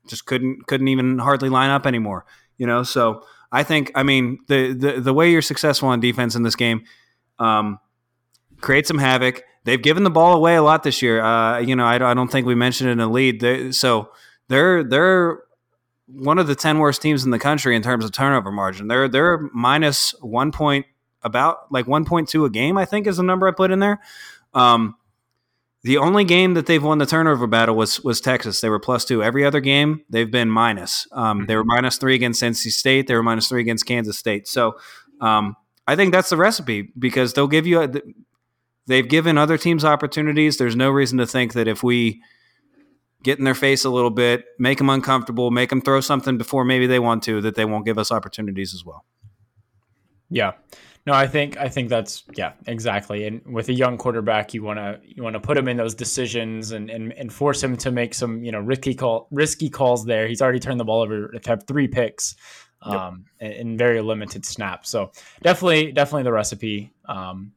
just 0.07 0.27
couldn't 0.27 0.67
couldn't 0.67 0.89
even 0.89 1.19
hardly 1.19 1.49
line 1.49 1.71
up 1.71 1.87
anymore 1.87 2.25
you 2.59 2.67
know? 2.67 2.83
So 2.83 3.25
I 3.53 3.63
think 3.63 3.93
I 3.95 4.03
mean 4.03 4.39
the 4.49 4.73
the, 4.73 5.01
the 5.01 5.15
way 5.15 5.31
you're 5.31 5.43
successful 5.43 5.89
on 5.89 6.01
defense 6.01 6.35
in 6.35 6.43
this 6.43 6.57
game 6.57 6.85
um, 7.39 7.79
create 8.61 8.87
some 8.87 8.99
havoc. 8.99 9.43
They've 9.65 9.83
given 9.83 10.05
the 10.05 10.11
ball 10.11 10.35
away 10.35 10.57
a 10.57 10.63
lot 10.63 10.83
this 10.83 11.03
year. 11.03 11.21
Uh, 11.21 11.59
you 11.59 11.77
know 11.77 11.85
I, 11.85 11.95
I 12.11 12.15
don't 12.15 12.31
think 12.31 12.47
we 12.47 12.55
mentioned 12.55 12.91
in 12.91 12.99
the 12.99 13.07
lead. 13.07 13.41
They, 13.41 13.73
so 13.73 14.11
they're 14.49 14.85
they're 14.85 15.41
one 16.09 16.39
of 16.39 16.47
the 16.47 16.55
10 16.55 16.79
worst 16.79 17.03
teams 17.03 17.25
in 17.25 17.33
the 17.33 17.39
country 17.39 17.75
in 17.75 17.83
terms 17.83 18.05
of 18.05 18.13
turnover 18.13 18.53
margin. 18.53 18.89
They're 18.89 19.09
they're 19.09 19.39
minus 19.53 20.15
one 20.21 20.53
point 20.53 20.87
about 21.23 21.73
like 21.73 21.87
1.2 21.87 22.47
a 22.47 22.51
game 22.51 22.79
I 22.79 22.85
think 22.85 23.07
is 23.07 23.17
the 23.17 23.23
number 23.25 23.49
I 23.49 23.51
put 23.51 23.73
in 23.73 23.81
there 23.81 24.01
um, 24.57 24.97
the 25.83 25.99
only 25.99 26.25
game 26.25 26.55
that 26.55 26.67
they've 26.67 26.83
won 26.83 26.99
the 26.99 27.07
turnover 27.07 27.47
battle 27.47 27.77
was 27.77 28.03
was 28.03 28.21
Texas. 28.21 28.61
They 28.61 28.69
were 28.69 28.81
plus 28.81 29.05
two. 29.05 29.23
Every 29.23 29.45
other 29.45 29.61
game 29.61 30.03
they've 30.11 30.31
been 30.31 30.51
minus. 30.51 31.07
Um, 31.13 31.47
they 31.47 31.55
were 31.55 31.65
minus 31.65 31.99
three 31.99 32.17
against 32.17 32.43
NC 32.43 32.73
State. 32.73 33.07
They 33.07 33.15
were 33.15 33.23
minus 33.23 33.49
three 33.49 33.61
against 33.61 33.87
Kansas 33.87 34.19
State. 34.19 34.49
So 34.49 34.79
um, 35.21 35.55
I 35.87 35.95
think 35.95 36.13
that's 36.13 36.31
the 36.31 36.37
recipe 36.37 36.93
because 36.99 37.35
they'll 37.35 37.47
give 37.47 37.67
you. 37.69 37.83
A, 37.83 37.91
they've 38.87 39.09
given 39.09 39.39
other 39.39 39.59
teams 39.59 39.85
opportunities. 39.85 40.57
There's 40.57 40.75
no 40.75 40.91
reason 40.91 41.19
to 41.19 41.27
think 41.27 41.53
that 41.53 41.69
if 41.69 41.85
we 41.85 42.21
get 43.23 43.39
in 43.39 43.45
their 43.45 43.55
face 43.55 43.85
a 43.85 43.91
little 43.91 44.11
bit, 44.11 44.45
make 44.59 44.79
them 44.79 44.91
uncomfortable, 44.91 45.51
make 45.51 45.71
them 45.71 45.83
throw 45.83 46.01
something 46.01 46.39
before 46.39 46.65
maybe 46.65 46.87
they 46.87 46.99
want 46.99 47.23
to, 47.25 47.41
that 47.43 47.55
they 47.55 47.65
won't 47.65 47.85
give 47.85 47.99
us 47.99 48.11
opportunities 48.11 48.75
as 48.75 48.85
well. 48.85 49.05
Yeah. 50.31 50.53
No, 51.07 51.13
I 51.13 51.29
think 51.29 51.57
I 51.57 51.69
think 51.69 51.89
that's 51.89 52.25
yeah, 52.35 52.53
exactly. 52.67 53.29
And 53.29 53.41
with 53.47 53.69
a 53.69 53.73
young 53.73 53.97
quarterback, 53.97 54.53
you 54.53 54.65
want 54.65 54.81
to 54.81 54.99
you 55.05 55.23
want 55.23 55.35
to 55.35 55.41
put 55.41 55.57
him 55.57 55.69
in 55.69 55.77
those 55.77 55.95
decisions 55.95 56.73
and, 56.73 56.91
and 56.91 57.13
and 57.13 57.33
force 57.33 57.63
him 57.63 57.77
to 57.79 57.93
make 57.93 58.13
some 58.13 58.43
you 58.43 58.51
know 58.51 58.59
risky 58.59 58.93
call 58.93 59.29
risky 59.31 59.71
calls. 59.71 60.05
There, 60.05 60.27
he's 60.27 60.43
already 60.43 60.59
turned 60.59 60.81
the 60.81 60.85
ball 60.85 61.03
over 61.03 61.29
to 61.29 61.49
have 61.49 61.65
three 61.69 61.87
picks, 61.87 62.35
um, 62.83 63.25
yep. 63.41 63.53
in 63.53 63.79
very 63.79 64.01
limited 64.01 64.45
snaps. 64.45 64.91
So 64.91 65.13
definitely 65.43 65.93
definitely 65.93 66.25
the 66.25 66.33
recipe 66.33 66.93
um, 67.09 67.53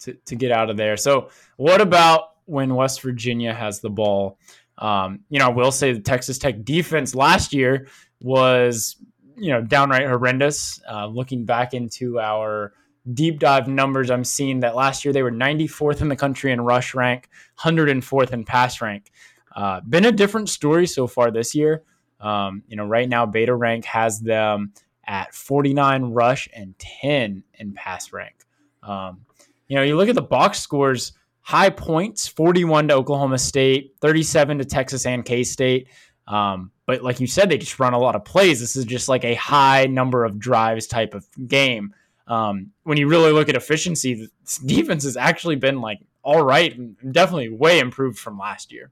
to 0.00 0.12
to 0.12 0.36
get 0.36 0.52
out 0.52 0.68
of 0.68 0.76
there. 0.76 0.98
So 0.98 1.30
what 1.56 1.80
about 1.80 2.32
when 2.44 2.74
West 2.74 3.00
Virginia 3.00 3.54
has 3.54 3.80
the 3.80 3.90
ball? 3.90 4.38
Um, 4.76 5.20
you 5.30 5.38
know, 5.38 5.46
I 5.46 5.50
will 5.50 5.72
say 5.72 5.92
the 5.92 6.00
Texas 6.00 6.36
Tech 6.36 6.62
defense 6.64 7.14
last 7.14 7.54
year 7.54 7.86
was 8.20 8.96
you 9.36 9.50
know 9.50 9.62
downright 9.62 10.06
horrendous. 10.06 10.80
Uh, 10.90 11.06
looking 11.06 11.44
back 11.44 11.74
into 11.74 12.20
our 12.20 12.72
deep 13.12 13.38
dive 13.38 13.68
numbers, 13.68 14.10
I'm 14.10 14.24
seeing 14.24 14.60
that 14.60 14.74
last 14.74 15.04
year 15.04 15.12
they 15.12 15.22
were 15.22 15.32
94th 15.32 16.00
in 16.00 16.08
the 16.08 16.16
country 16.16 16.52
in 16.52 16.60
rush 16.60 16.94
rank, 16.94 17.28
104th 17.60 18.32
in 18.32 18.44
pass 18.44 18.80
rank. 18.80 19.10
Uh, 19.54 19.80
been 19.80 20.04
a 20.04 20.12
different 20.12 20.48
story 20.48 20.86
so 20.86 21.06
far 21.06 21.30
this 21.30 21.54
year. 21.54 21.82
Um, 22.20 22.62
you 22.66 22.76
know, 22.76 22.86
right 22.86 23.08
now 23.08 23.26
Beta 23.26 23.54
Rank 23.54 23.84
has 23.84 24.20
them 24.20 24.72
at 25.06 25.34
49 25.34 26.04
rush 26.04 26.48
and 26.54 26.74
10 26.78 27.44
in 27.54 27.74
pass 27.74 28.12
rank. 28.12 28.34
Um, 28.82 29.26
you 29.68 29.76
know, 29.76 29.82
you 29.82 29.96
look 29.96 30.08
at 30.08 30.14
the 30.14 30.22
box 30.22 30.60
scores, 30.60 31.12
high 31.40 31.70
points 31.70 32.26
41 32.26 32.88
to 32.88 32.94
Oklahoma 32.94 33.38
State, 33.38 33.94
37 34.00 34.58
to 34.58 34.64
Texas 34.64 35.06
and 35.06 35.24
K 35.24 35.44
State. 35.44 35.88
Um, 36.26 36.70
but 36.86 37.02
like 37.02 37.20
you 37.20 37.26
said, 37.26 37.50
they 37.50 37.58
just 37.58 37.78
run 37.78 37.94
a 37.94 37.98
lot 37.98 38.16
of 38.16 38.24
plays. 38.24 38.60
This 38.60 38.76
is 38.76 38.84
just 38.84 39.08
like 39.08 39.24
a 39.24 39.34
high 39.34 39.86
number 39.86 40.24
of 40.24 40.38
drives 40.38 40.86
type 40.86 41.14
of 41.14 41.26
game. 41.46 41.94
Um, 42.26 42.72
when 42.84 42.96
you 42.96 43.08
really 43.08 43.32
look 43.32 43.48
at 43.48 43.54
efficiency, 43.54 44.28
defense 44.64 45.04
has 45.04 45.16
actually 45.16 45.56
been 45.56 45.80
like 45.80 46.00
all 46.22 46.42
right, 46.42 46.74
definitely 47.12 47.50
way 47.50 47.78
improved 47.78 48.18
from 48.18 48.38
last 48.38 48.72
year. 48.72 48.90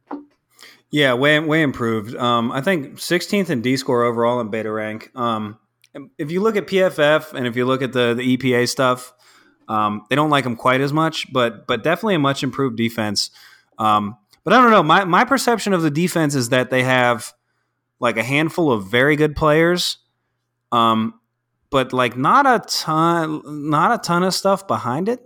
Yeah, 0.91 1.15
way 1.15 1.41
way 1.41 1.63
improved. 1.63 2.15
Um, 2.15 2.53
I 2.53 2.61
think 2.61 2.97
16th 2.97 3.49
in 3.49 3.63
D 3.63 3.77
score 3.79 4.03
overall 4.03 4.41
in 4.41 4.51
beta 4.51 4.71
rank. 4.71 5.11
Um, 5.17 5.59
if 6.19 6.31
you 6.31 6.41
look 6.41 6.57
at 6.57 6.67
PFF 6.67 7.33
and 7.33 7.47
if 7.47 7.57
you 7.57 7.65
look 7.65 7.83
at 7.83 7.93
the 7.93 8.15
the 8.15 8.37
EPA 8.37 8.69
stuff, 8.69 9.15
um, 9.69 10.05
they 10.11 10.17
don't 10.17 10.31
like 10.31 10.45
them 10.45 10.57
quite 10.57 10.83
as 10.83 10.93
much, 10.93 11.33
but 11.33 11.67
but 11.67 11.83
definitely 11.83 12.17
a 12.17 12.19
much 12.19 12.43
improved 12.43 12.77
defense. 12.77 13.31
Um, 13.79 14.19
but 14.45 14.53
I 14.53 14.61
don't 14.61 14.71
know. 14.71 14.83
My 14.83 15.05
my 15.05 15.25
perception 15.25 15.73
of 15.73 15.83
the 15.83 15.91
defense 15.91 16.35
is 16.35 16.51
that 16.51 16.71
they 16.71 16.83
have 16.83 17.33
like 18.01 18.17
a 18.17 18.23
handful 18.23 18.73
of 18.73 18.87
very 18.87 19.17
good 19.17 19.37
players, 19.37 19.99
um, 20.73 21.15
but 21.71 21.93
like 21.93 22.17
not 22.17 22.47
a 22.47 22.65
ton, 22.67 23.71
not 23.71 23.93
a 23.93 24.03
ton 24.03 24.23
of 24.23 24.35
stuff 24.35 24.67
behind 24.67 25.09
it. 25.09 25.21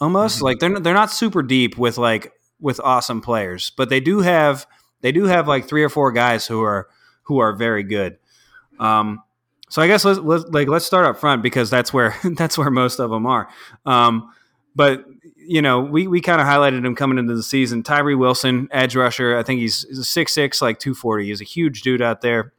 Almost 0.00 0.36
mm-hmm. 0.36 0.44
like 0.44 0.58
they're 0.58 0.80
they're 0.80 0.94
not 0.94 1.10
super 1.10 1.42
deep 1.42 1.76
with 1.76 1.98
like 1.98 2.32
with 2.60 2.80
awesome 2.82 3.20
players, 3.20 3.70
but 3.76 3.88
they 3.88 4.00
do 4.00 4.20
have 4.20 4.66
they 5.02 5.12
do 5.12 5.24
have 5.24 5.46
like 5.46 5.68
three 5.68 5.84
or 5.84 5.88
four 5.88 6.10
guys 6.12 6.46
who 6.46 6.62
are 6.62 6.88
who 7.24 7.38
are 7.38 7.52
very 7.54 7.82
good. 7.82 8.18
Um, 8.78 9.22
so 9.68 9.80
I 9.80 9.86
guess 9.86 10.04
let's, 10.04 10.20
let's 10.20 10.44
like 10.46 10.68
let's 10.68 10.84
start 10.86 11.04
up 11.06 11.18
front 11.18 11.42
because 11.42 11.70
that's 11.70 11.92
where 11.92 12.16
that's 12.24 12.56
where 12.56 12.70
most 12.70 12.98
of 12.98 13.10
them 13.10 13.26
are. 13.26 13.48
Um, 13.84 14.32
but 14.74 15.04
you 15.46 15.62
know, 15.62 15.80
we, 15.80 16.06
we 16.06 16.20
kind 16.20 16.40
of 16.40 16.46
highlighted 16.46 16.84
him 16.84 16.94
coming 16.94 17.18
into 17.18 17.34
the 17.34 17.42
season. 17.42 17.82
Tyree 17.82 18.14
Wilson, 18.14 18.68
edge 18.70 18.96
rusher. 18.96 19.36
I 19.36 19.42
think 19.42 19.60
he's, 19.60 19.86
he's 19.88 19.98
a 19.98 20.04
six 20.04 20.32
six, 20.32 20.62
like 20.62 20.78
two 20.78 20.94
forty. 20.94 21.26
He's 21.26 21.40
a 21.40 21.44
huge 21.44 21.82
dude 21.82 22.02
out 22.02 22.20
there. 22.20 22.52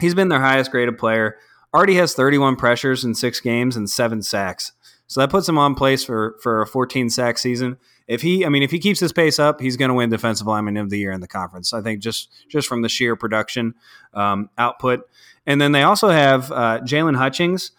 He's 0.00 0.14
been 0.14 0.28
their 0.28 0.40
highest 0.40 0.70
graded 0.70 0.98
player. 0.98 1.36
Already 1.74 1.94
has 1.94 2.14
thirty 2.14 2.38
one 2.38 2.56
pressures 2.56 3.04
in 3.04 3.14
six 3.14 3.40
games 3.40 3.76
and 3.76 3.88
seven 3.88 4.22
sacks. 4.22 4.72
So 5.06 5.20
that 5.20 5.30
puts 5.30 5.48
him 5.48 5.58
on 5.58 5.74
place 5.74 6.04
for 6.04 6.36
for 6.42 6.62
a 6.62 6.66
fourteen 6.66 7.10
sack 7.10 7.38
season. 7.38 7.78
If 8.08 8.20
he, 8.20 8.44
I 8.44 8.48
mean, 8.48 8.62
if 8.62 8.70
he 8.70 8.78
keeps 8.78 8.98
his 8.98 9.12
pace 9.12 9.38
up, 9.38 9.60
he's 9.60 9.76
going 9.76 9.88
to 9.88 9.94
win 9.94 10.10
Defensive 10.10 10.46
Lineman 10.46 10.76
of 10.76 10.90
the 10.90 10.98
Year 10.98 11.12
in 11.12 11.20
the 11.20 11.28
conference. 11.28 11.72
I 11.72 11.80
think 11.80 12.00
just 12.00 12.30
just 12.48 12.66
from 12.66 12.82
the 12.82 12.88
sheer 12.88 13.16
production 13.16 13.74
um, 14.12 14.50
output. 14.58 15.08
And 15.46 15.60
then 15.60 15.72
they 15.72 15.82
also 15.82 16.08
have 16.08 16.50
uh, 16.52 16.80
Jaylon 16.80 17.16
Hutchings 17.16 17.72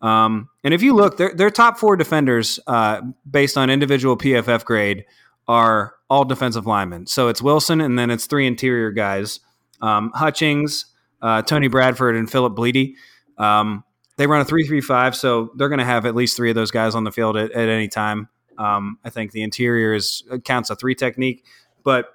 um, 0.00 0.48
and 0.64 0.72
if 0.72 0.82
you 0.82 0.94
look, 0.94 1.16
their, 1.16 1.34
their 1.34 1.50
top 1.50 1.78
four 1.78 1.96
defenders, 1.96 2.58
uh, 2.66 3.02
based 3.30 3.58
on 3.58 3.70
individual 3.70 4.16
PFF 4.16 4.64
grade, 4.64 5.04
are 5.46 5.94
all 6.08 6.24
defensive 6.24 6.66
linemen. 6.66 7.06
So 7.06 7.28
it's 7.28 7.42
Wilson, 7.42 7.80
and 7.80 7.98
then 7.98 8.10
it's 8.10 8.26
three 8.26 8.46
interior 8.46 8.90
guys: 8.90 9.40
um, 9.82 10.10
Hutchings, 10.14 10.86
uh, 11.20 11.42
Tony 11.42 11.68
Bradford, 11.68 12.16
and 12.16 12.30
Philip 12.30 12.54
Blidi. 12.54 12.94
Um, 13.36 13.84
they 14.16 14.26
run 14.26 14.40
a 14.40 14.44
three-three-five, 14.44 15.16
so 15.16 15.50
they're 15.56 15.68
going 15.68 15.78
to 15.78 15.84
have 15.84 16.04
at 16.04 16.14
least 16.14 16.36
three 16.36 16.50
of 16.50 16.54
those 16.54 16.70
guys 16.70 16.94
on 16.94 17.04
the 17.04 17.12
field 17.12 17.36
at, 17.36 17.52
at 17.52 17.68
any 17.68 17.88
time. 17.88 18.28
Um, 18.58 18.98
I 19.04 19.10
think 19.10 19.32
the 19.32 19.42
interior 19.42 19.94
is 19.94 20.22
counts 20.44 20.68
a 20.70 20.76
three 20.76 20.94
technique, 20.94 21.44
but 21.82 22.06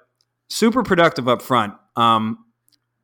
super 0.48 0.82
productive 0.82 1.28
up 1.28 1.42
front. 1.42 1.74
Um, 1.96 2.44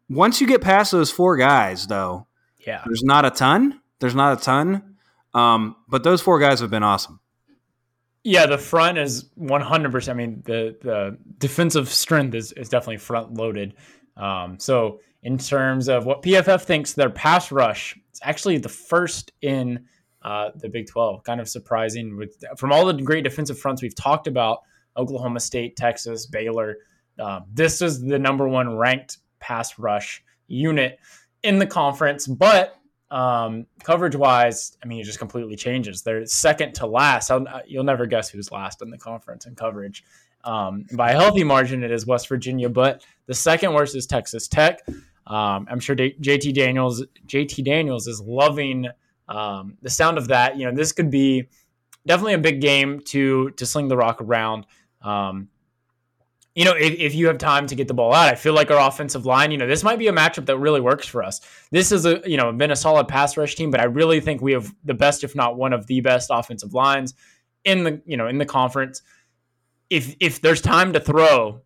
once 0.08 0.40
you 0.40 0.46
get 0.46 0.60
past 0.60 0.92
those 0.92 1.10
four 1.10 1.36
guys, 1.36 1.88
though, 1.88 2.26
yeah, 2.64 2.82
there's 2.84 3.02
not 3.02 3.24
a 3.24 3.30
ton. 3.30 3.80
There's 4.02 4.16
not 4.16 4.36
a 4.36 4.42
ton, 4.42 4.96
um, 5.32 5.76
but 5.88 6.02
those 6.02 6.20
four 6.20 6.40
guys 6.40 6.58
have 6.58 6.70
been 6.70 6.82
awesome. 6.82 7.20
Yeah, 8.24 8.46
the 8.46 8.58
front 8.58 8.98
is 8.98 9.30
100%. 9.38 10.08
I 10.08 10.12
mean, 10.12 10.42
the 10.44 10.76
the 10.82 11.18
defensive 11.38 11.88
strength 11.88 12.34
is, 12.34 12.50
is 12.50 12.68
definitely 12.68 12.96
front 12.96 13.34
loaded. 13.34 13.74
Um, 14.16 14.58
so, 14.58 14.98
in 15.22 15.38
terms 15.38 15.88
of 15.88 16.04
what 16.04 16.22
PFF 16.22 16.62
thinks 16.62 16.94
their 16.94 17.10
pass 17.10 17.52
rush, 17.52 17.96
it's 18.10 18.18
actually 18.24 18.58
the 18.58 18.68
first 18.68 19.30
in 19.40 19.86
uh, 20.22 20.50
the 20.56 20.68
Big 20.68 20.88
12. 20.88 21.22
Kind 21.22 21.40
of 21.40 21.48
surprising 21.48 22.16
with 22.16 22.42
from 22.56 22.72
all 22.72 22.84
the 22.84 22.94
great 22.94 23.22
defensive 23.22 23.56
fronts 23.56 23.82
we've 23.82 23.94
talked 23.94 24.26
about 24.26 24.62
Oklahoma 24.96 25.38
State, 25.38 25.76
Texas, 25.76 26.26
Baylor. 26.26 26.78
Uh, 27.20 27.42
this 27.52 27.80
is 27.80 28.00
the 28.00 28.18
number 28.18 28.48
one 28.48 28.76
ranked 28.76 29.18
pass 29.38 29.78
rush 29.78 30.24
unit 30.48 30.98
in 31.44 31.60
the 31.60 31.66
conference, 31.68 32.26
but 32.26 32.81
um, 33.12 33.66
coverage 33.84 34.16
wise, 34.16 34.78
I 34.82 34.86
mean, 34.86 35.00
it 35.00 35.04
just 35.04 35.18
completely 35.18 35.54
changes. 35.54 36.00
They're 36.00 36.24
second 36.24 36.74
to 36.76 36.86
last. 36.86 37.30
I'll, 37.30 37.44
you'll 37.66 37.84
never 37.84 38.06
guess 38.06 38.30
who's 38.30 38.50
last 38.50 38.80
in 38.80 38.88
the 38.88 38.96
conference 38.96 39.44
in 39.44 39.54
coverage. 39.54 40.02
Um, 40.44 40.86
by 40.94 41.12
a 41.12 41.20
healthy 41.20 41.44
margin, 41.44 41.84
it 41.84 41.90
is 41.90 42.06
West 42.06 42.26
Virginia, 42.26 42.70
but 42.70 43.04
the 43.26 43.34
second 43.34 43.74
worst 43.74 43.94
is 43.94 44.06
Texas 44.06 44.48
Tech. 44.48 44.80
Um, 45.26 45.66
I'm 45.70 45.78
sure 45.78 45.94
JT 45.94 46.54
Daniels, 46.54 47.04
JT 47.26 47.62
Daniels 47.64 48.06
is 48.08 48.22
loving 48.22 48.88
um, 49.28 49.76
the 49.82 49.90
sound 49.90 50.16
of 50.16 50.28
that. 50.28 50.56
You 50.56 50.64
know, 50.64 50.74
this 50.74 50.92
could 50.92 51.10
be 51.10 51.48
definitely 52.06 52.34
a 52.34 52.38
big 52.38 52.62
game 52.62 53.00
to 53.00 53.50
to 53.50 53.66
sling 53.66 53.88
the 53.88 53.96
rock 53.96 54.22
around. 54.22 54.66
Um, 55.02 55.48
you 56.54 56.64
know, 56.64 56.74
if, 56.74 56.92
if 56.98 57.14
you 57.14 57.26
have 57.28 57.38
time 57.38 57.66
to 57.66 57.74
get 57.74 57.88
the 57.88 57.94
ball 57.94 58.12
out, 58.12 58.28
I 58.28 58.34
feel 58.34 58.52
like 58.52 58.70
our 58.70 58.86
offensive 58.86 59.24
line, 59.24 59.50
you 59.50 59.58
know, 59.58 59.66
this 59.66 59.82
might 59.82 59.98
be 59.98 60.08
a 60.08 60.12
matchup 60.12 60.46
that 60.46 60.58
really 60.58 60.80
works 60.80 61.06
for 61.06 61.22
us. 61.22 61.40
This 61.70 61.92
is 61.92 62.04
a, 62.04 62.20
you 62.26 62.36
know, 62.36 62.52
been 62.52 62.70
a 62.70 62.76
solid 62.76 63.08
pass 63.08 63.36
rush 63.36 63.54
team, 63.54 63.70
but 63.70 63.80
I 63.80 63.84
really 63.84 64.20
think 64.20 64.42
we 64.42 64.52
have 64.52 64.74
the 64.84 64.94
best, 64.94 65.24
if 65.24 65.34
not 65.34 65.56
one 65.56 65.72
of 65.72 65.86
the 65.86 66.00
best 66.00 66.28
offensive 66.30 66.74
lines 66.74 67.14
in 67.64 67.84
the, 67.84 68.02
you 68.04 68.16
know, 68.16 68.26
in 68.28 68.38
the 68.38 68.44
conference. 68.44 69.02
If 69.88 70.14
if 70.20 70.40
there's 70.40 70.60
time 70.60 70.92
to 70.92 71.00
throw, 71.00 71.62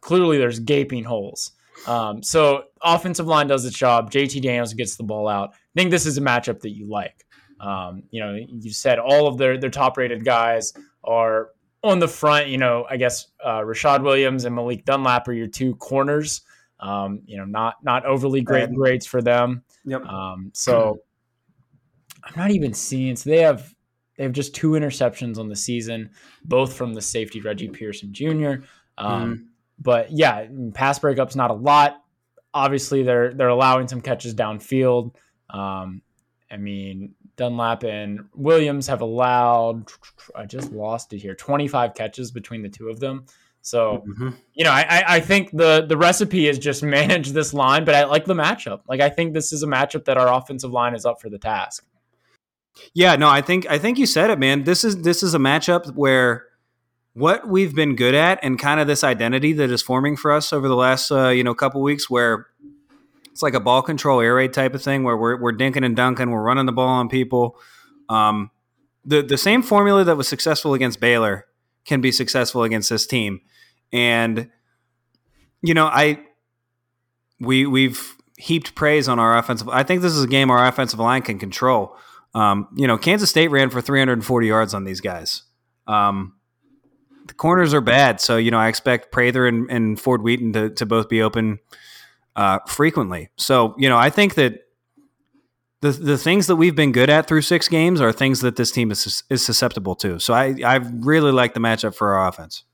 clearly 0.00 0.38
there's 0.38 0.60
gaping 0.60 1.04
holes. 1.04 1.52
Um, 1.86 2.22
so 2.22 2.64
offensive 2.82 3.26
line 3.26 3.46
does 3.46 3.64
its 3.64 3.76
job. 3.76 4.10
JT 4.12 4.42
Daniels 4.42 4.74
gets 4.74 4.96
the 4.96 5.02
ball 5.02 5.28
out. 5.28 5.50
I 5.54 5.80
think 5.80 5.90
this 5.90 6.06
is 6.06 6.18
a 6.18 6.20
matchup 6.20 6.60
that 6.60 6.70
you 6.70 6.88
like. 6.88 7.24
Um, 7.58 8.04
you 8.10 8.20
know, 8.20 8.34
you 8.34 8.72
said 8.72 8.98
all 8.98 9.26
of 9.26 9.38
their 9.38 9.58
their 9.58 9.70
top 9.70 9.96
rated 9.96 10.24
guys 10.24 10.72
are 11.04 11.50
on 11.82 11.98
the 11.98 12.08
front, 12.08 12.48
you 12.48 12.58
know, 12.58 12.86
I 12.88 12.96
guess 12.96 13.28
uh, 13.42 13.60
Rashad 13.60 14.02
Williams 14.02 14.44
and 14.44 14.54
Malik 14.54 14.84
Dunlap 14.84 15.26
are 15.28 15.32
your 15.32 15.46
two 15.46 15.74
corners. 15.76 16.42
Um, 16.78 17.20
you 17.26 17.36
know, 17.36 17.44
not 17.44 17.76
not 17.82 18.06
overly 18.06 18.40
great 18.40 18.68
Right. 18.68 18.74
grades 18.74 19.06
for 19.06 19.20
them. 19.22 19.62
Yep. 19.84 20.04
Um, 20.06 20.50
so 20.54 21.00
I'm 22.24 22.32
not 22.36 22.50
even 22.50 22.72
seeing. 22.74 23.16
So 23.16 23.30
they 23.30 23.40
have 23.40 23.74
they 24.16 24.24
have 24.24 24.32
just 24.32 24.54
two 24.54 24.70
interceptions 24.70 25.38
on 25.38 25.48
the 25.48 25.56
season, 25.56 26.10
both 26.44 26.72
from 26.74 26.94
the 26.94 27.00
safety 27.02 27.40
Reggie 27.40 27.68
Pearson 27.68 28.12
Jr. 28.12 28.64
Um, 28.98 29.50
But 29.78 30.10
yeah, 30.12 30.46
pass 30.74 30.98
breakups 30.98 31.36
not 31.36 31.50
a 31.50 31.54
lot. 31.54 32.02
Obviously, 32.52 33.02
they're 33.02 33.32
they're 33.32 33.48
allowing 33.48 33.88
some 33.88 34.00
catches 34.00 34.34
downfield. 34.34 35.14
Um, 35.48 36.02
I 36.50 36.56
mean, 36.56 37.14
Dunlap 37.40 37.84
and 37.84 38.20
Williams 38.34 38.86
have 38.86 39.00
allowed. 39.00 39.86
I 40.36 40.44
just 40.44 40.70
lost 40.72 41.14
it 41.14 41.18
here. 41.18 41.34
Twenty 41.34 41.66
five 41.68 41.94
catches 41.94 42.30
between 42.30 42.60
the 42.60 42.68
two 42.68 42.90
of 42.90 43.00
them. 43.00 43.24
So 43.62 44.04
Mhm. 44.06 44.34
you 44.52 44.64
know, 44.64 44.70
I, 44.70 44.82
I- 44.88 45.04
I 45.16 45.20
think 45.20 45.50
the 45.56 45.86
the 45.88 45.96
recipe 45.96 46.46
is 46.48 46.58
just 46.58 46.82
manage 46.98 47.30
this 47.30 47.54
line, 47.54 47.86
but 47.86 47.94
I 47.94 48.04
like 48.04 48.26
the 48.26 48.34
matchup. 48.34 48.82
Like 48.86 49.00
I 49.00 49.08
think 49.08 49.32
this 49.32 49.54
is 49.54 49.62
a 49.62 49.66
matchup 49.66 50.04
that 50.04 50.18
our 50.18 50.30
offensive 50.30 50.70
line 50.70 50.94
is 50.94 51.06
up 51.06 51.18
for 51.20 51.30
the 51.30 51.38
task. 51.38 51.84
Yeah, 52.92 53.16
no, 53.16 53.28
I 53.28 53.40
think 53.40 53.66
I 53.70 53.78
think 53.78 53.96
you 53.98 54.04
said 54.06 54.28
it, 54.30 54.38
man. 54.38 54.64
This 54.64 54.84
is 54.84 55.00
this 55.02 55.22
is 55.22 55.32
a 55.34 55.38
matchup 55.38 55.94
where 55.94 56.44
what 57.14 57.48
we've 57.48 57.74
been 57.74 57.96
good 57.96 58.14
at 58.14 58.38
and 58.42 58.58
kind 58.58 58.80
of 58.80 58.86
this 58.86 59.02
identity 59.02 59.52
that 59.54 59.70
is 59.70 59.80
forming 59.82 60.14
for 60.16 60.30
us 60.30 60.52
over 60.52 60.68
the 60.68 60.76
last 60.76 61.10
uh, 61.10 61.28
you 61.30 61.42
know 61.42 61.54
couple 61.54 61.80
weeks, 61.82 62.08
where 62.10 62.46
it's 63.40 63.42
like 63.42 63.54
a 63.54 63.60
ball 63.60 63.80
control 63.80 64.20
air 64.20 64.34
raid 64.34 64.52
type 64.52 64.74
of 64.74 64.82
thing, 64.82 65.02
where 65.02 65.16
we're 65.16 65.40
we're 65.40 65.54
dinking 65.54 65.82
and 65.82 65.96
dunking, 65.96 66.30
we're 66.30 66.42
running 66.42 66.66
the 66.66 66.72
ball 66.72 66.88
on 66.88 67.08
people. 67.08 67.58
Um, 68.10 68.50
the 69.02 69.22
the 69.22 69.38
same 69.38 69.62
formula 69.62 70.04
that 70.04 70.18
was 70.18 70.28
successful 70.28 70.74
against 70.74 71.00
Baylor 71.00 71.46
can 71.86 72.02
be 72.02 72.12
successful 72.12 72.64
against 72.64 72.90
this 72.90 73.06
team, 73.06 73.40
and 73.94 74.50
you 75.62 75.72
know 75.72 75.86
I 75.86 76.20
we 77.38 77.64
we've 77.64 78.14
heaped 78.36 78.74
praise 78.74 79.08
on 79.08 79.18
our 79.18 79.38
offensive. 79.38 79.70
I 79.70 79.84
think 79.84 80.02
this 80.02 80.12
is 80.12 80.24
a 80.24 80.28
game 80.28 80.50
our 80.50 80.66
offensive 80.66 80.98
line 80.98 81.22
can 81.22 81.38
control. 81.38 81.96
Um, 82.34 82.68
you 82.76 82.86
know, 82.86 82.98
Kansas 82.98 83.30
State 83.30 83.48
ran 83.48 83.70
for 83.70 83.80
340 83.80 84.46
yards 84.46 84.74
on 84.74 84.84
these 84.84 85.00
guys. 85.00 85.44
Um, 85.86 86.34
the 87.26 87.32
corners 87.32 87.72
are 87.72 87.80
bad, 87.80 88.20
so 88.20 88.36
you 88.36 88.50
know 88.50 88.58
I 88.58 88.68
expect 88.68 89.10
Prather 89.10 89.46
and, 89.46 89.70
and 89.70 89.98
Ford 89.98 90.20
Wheaton 90.20 90.52
to, 90.52 90.68
to 90.68 90.84
both 90.84 91.08
be 91.08 91.22
open 91.22 91.60
uh, 92.36 92.58
frequently. 92.66 93.28
So 93.36 93.74
you 93.78 93.88
know 93.88 93.98
I 93.98 94.10
think 94.10 94.34
that 94.34 94.60
the 95.80 95.90
the 95.90 96.18
things 96.18 96.46
that 96.46 96.56
we've 96.56 96.76
been 96.76 96.92
good 96.92 97.10
at 97.10 97.26
through 97.26 97.42
six 97.42 97.68
games 97.68 98.00
are 98.00 98.12
things 98.12 98.40
that 98.40 98.56
this 98.56 98.70
team 98.70 98.90
is 98.90 99.22
is 99.30 99.44
susceptible 99.44 99.94
to. 99.96 100.18
So 100.18 100.34
I 100.34 100.56
I 100.64 100.76
really 100.76 101.32
like 101.32 101.54
the 101.54 101.60
matchup 101.60 101.94
for 101.94 102.14
our 102.14 102.28
offense. 102.28 102.64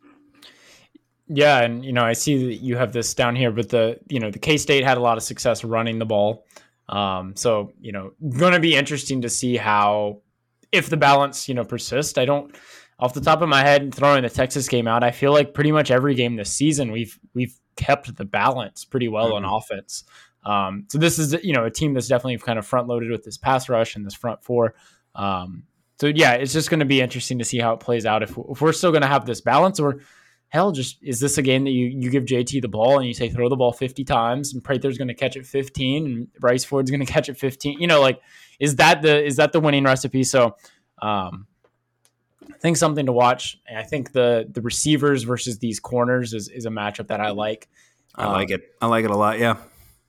Yeah, 1.28 1.62
and 1.62 1.85
you 1.85 1.93
know, 1.93 2.05
I 2.05 2.12
see 2.12 2.47
that 2.47 2.65
you 2.65 2.77
have 2.77 2.93
this 2.93 3.12
down 3.15 3.35
here, 3.35 3.51
but 3.51 3.69
the 3.69 3.99
you 4.09 4.20
know 4.20 4.31
the 4.31 4.39
K 4.39 4.57
State 4.57 4.85
had 4.85 4.97
a 4.97 5.01
lot 5.01 5.16
of 5.16 5.23
success 5.23 5.65
running 5.65 5.99
the 5.99 6.07
ball. 6.07 6.47
Um, 6.89 7.35
so 7.35 7.73
you 7.81 7.93
know, 7.93 8.12
going 8.39 8.53
to 8.53 8.61
be 8.61 8.77
interesting 8.77 9.23
to 9.23 9.28
see 9.28 9.57
how 9.57 10.23
if 10.73 10.89
the 10.89 10.97
balance 10.97 11.49
you 11.49 11.55
know 11.55 11.65
persists. 11.65 12.19
I 12.19 12.24
don't 12.24 12.57
off 12.99 13.12
the 13.12 13.20
top 13.20 13.43
of 13.43 13.49
my 13.49 13.61
head 13.62 13.95
throwing 13.95 14.23
the 14.23 14.31
Texas 14.31 14.69
game 14.69 14.87
out. 14.89 15.03
I 15.03 15.11
feel 15.11 15.33
like 15.33 15.53
pretty 15.53 15.73
much 15.73 15.91
every 15.91 16.15
game 16.15 16.37
this 16.37 16.53
season 16.53 16.93
we've 16.93 17.19
we've 17.35 17.59
kept 17.77 18.15
the 18.16 18.24
balance 18.24 18.85
pretty 18.85 19.09
well 19.09 19.35
on 19.35 19.44
offense. 19.44 20.05
Um, 20.44 20.85
so 20.89 20.98
this 20.98 21.19
is 21.19 21.35
you 21.44 21.53
know 21.53 21.65
a 21.65 21.70
team 21.70 21.93
that's 21.94 22.09
definitely 22.09 22.39
kind 22.39 22.59
of 22.59 22.66
front 22.66 22.86
loaded 22.86 23.11
with 23.11 23.24
this 23.24 23.36
pass 23.36 23.69
rush 23.69 23.97
and 23.97 24.07
this 24.07 24.15
front 24.15 24.43
four. 24.43 24.74
Um, 25.15 25.65
so 26.01 26.07
yeah, 26.09 26.32
it's 26.32 26.53
just 26.53 26.70
going 26.70 26.81
to 26.81 26.86
be 26.86 27.01
interesting 27.01 27.39
to 27.39 27.44
see 27.44 27.59
how 27.59 27.73
it 27.73 27.81
plays 27.81 28.05
out 28.07 28.23
if, 28.23 28.36
if 28.51 28.61
we're 28.61 28.73
still 28.73 28.93
going 28.93 29.03
to 29.03 29.09
have 29.09 29.24
this 29.24 29.40
balance 29.40 29.81
or 29.81 30.01
hell, 30.48 30.70
just 30.73 30.98
is 31.03 31.20
this 31.20 31.39
a 31.39 31.43
game 31.43 31.65
that 31.65 31.70
you 31.70 31.86
you 31.86 32.11
give 32.11 32.24
JT 32.24 32.62
the 32.62 32.69
ball 32.69 32.98
and 32.98 33.07
you 33.07 33.15
say 33.15 33.28
throw 33.28 33.48
the 33.48 33.57
ball 33.57 33.73
50 33.73 34.05
times 34.05 34.53
and 34.53 34.62
Prather's 34.62 34.98
going 34.98 35.09
to 35.09 35.15
catch 35.15 35.36
it 35.36 35.47
15 35.47 36.07
and 36.07 36.32
Bryce 36.35 36.65
Ford's 36.65 36.90
going 36.90 37.01
to 37.05 37.12
catch 37.12 37.28
it 37.28 37.36
15? 37.36 37.81
You 37.81 37.86
know, 37.86 38.01
like 38.01 38.20
is 38.61 38.77
that 38.77 39.03
the 39.03 39.24
is 39.24 39.36
that 39.36 39.53
the 39.53 39.61
winning 39.61 39.85
recipe? 39.85 40.24
So, 40.24 40.57
um, 41.03 41.47
I 42.43 42.59
think 42.59 42.77
something 42.77 43.07
to 43.07 43.13
watch. 43.13 43.59
I 43.75 43.83
think 43.83 44.13
the 44.13 44.47
the 44.51 44.61
receivers 44.61 45.23
versus 45.25 45.59
these 45.59 45.81
corners 45.81 46.33
is 46.33 46.49
is 46.49 46.67
a 46.67 46.71
matchup 46.71 47.09
that 47.09 47.21
I 47.21 47.31
like. 47.31 47.69
I 48.15 48.31
like 48.31 48.51
it. 48.51 48.63
I 48.81 48.87
like 48.87 49.05
it 49.05 49.11
a 49.11 49.17
lot. 49.17 49.39
Yeah. 49.39 49.57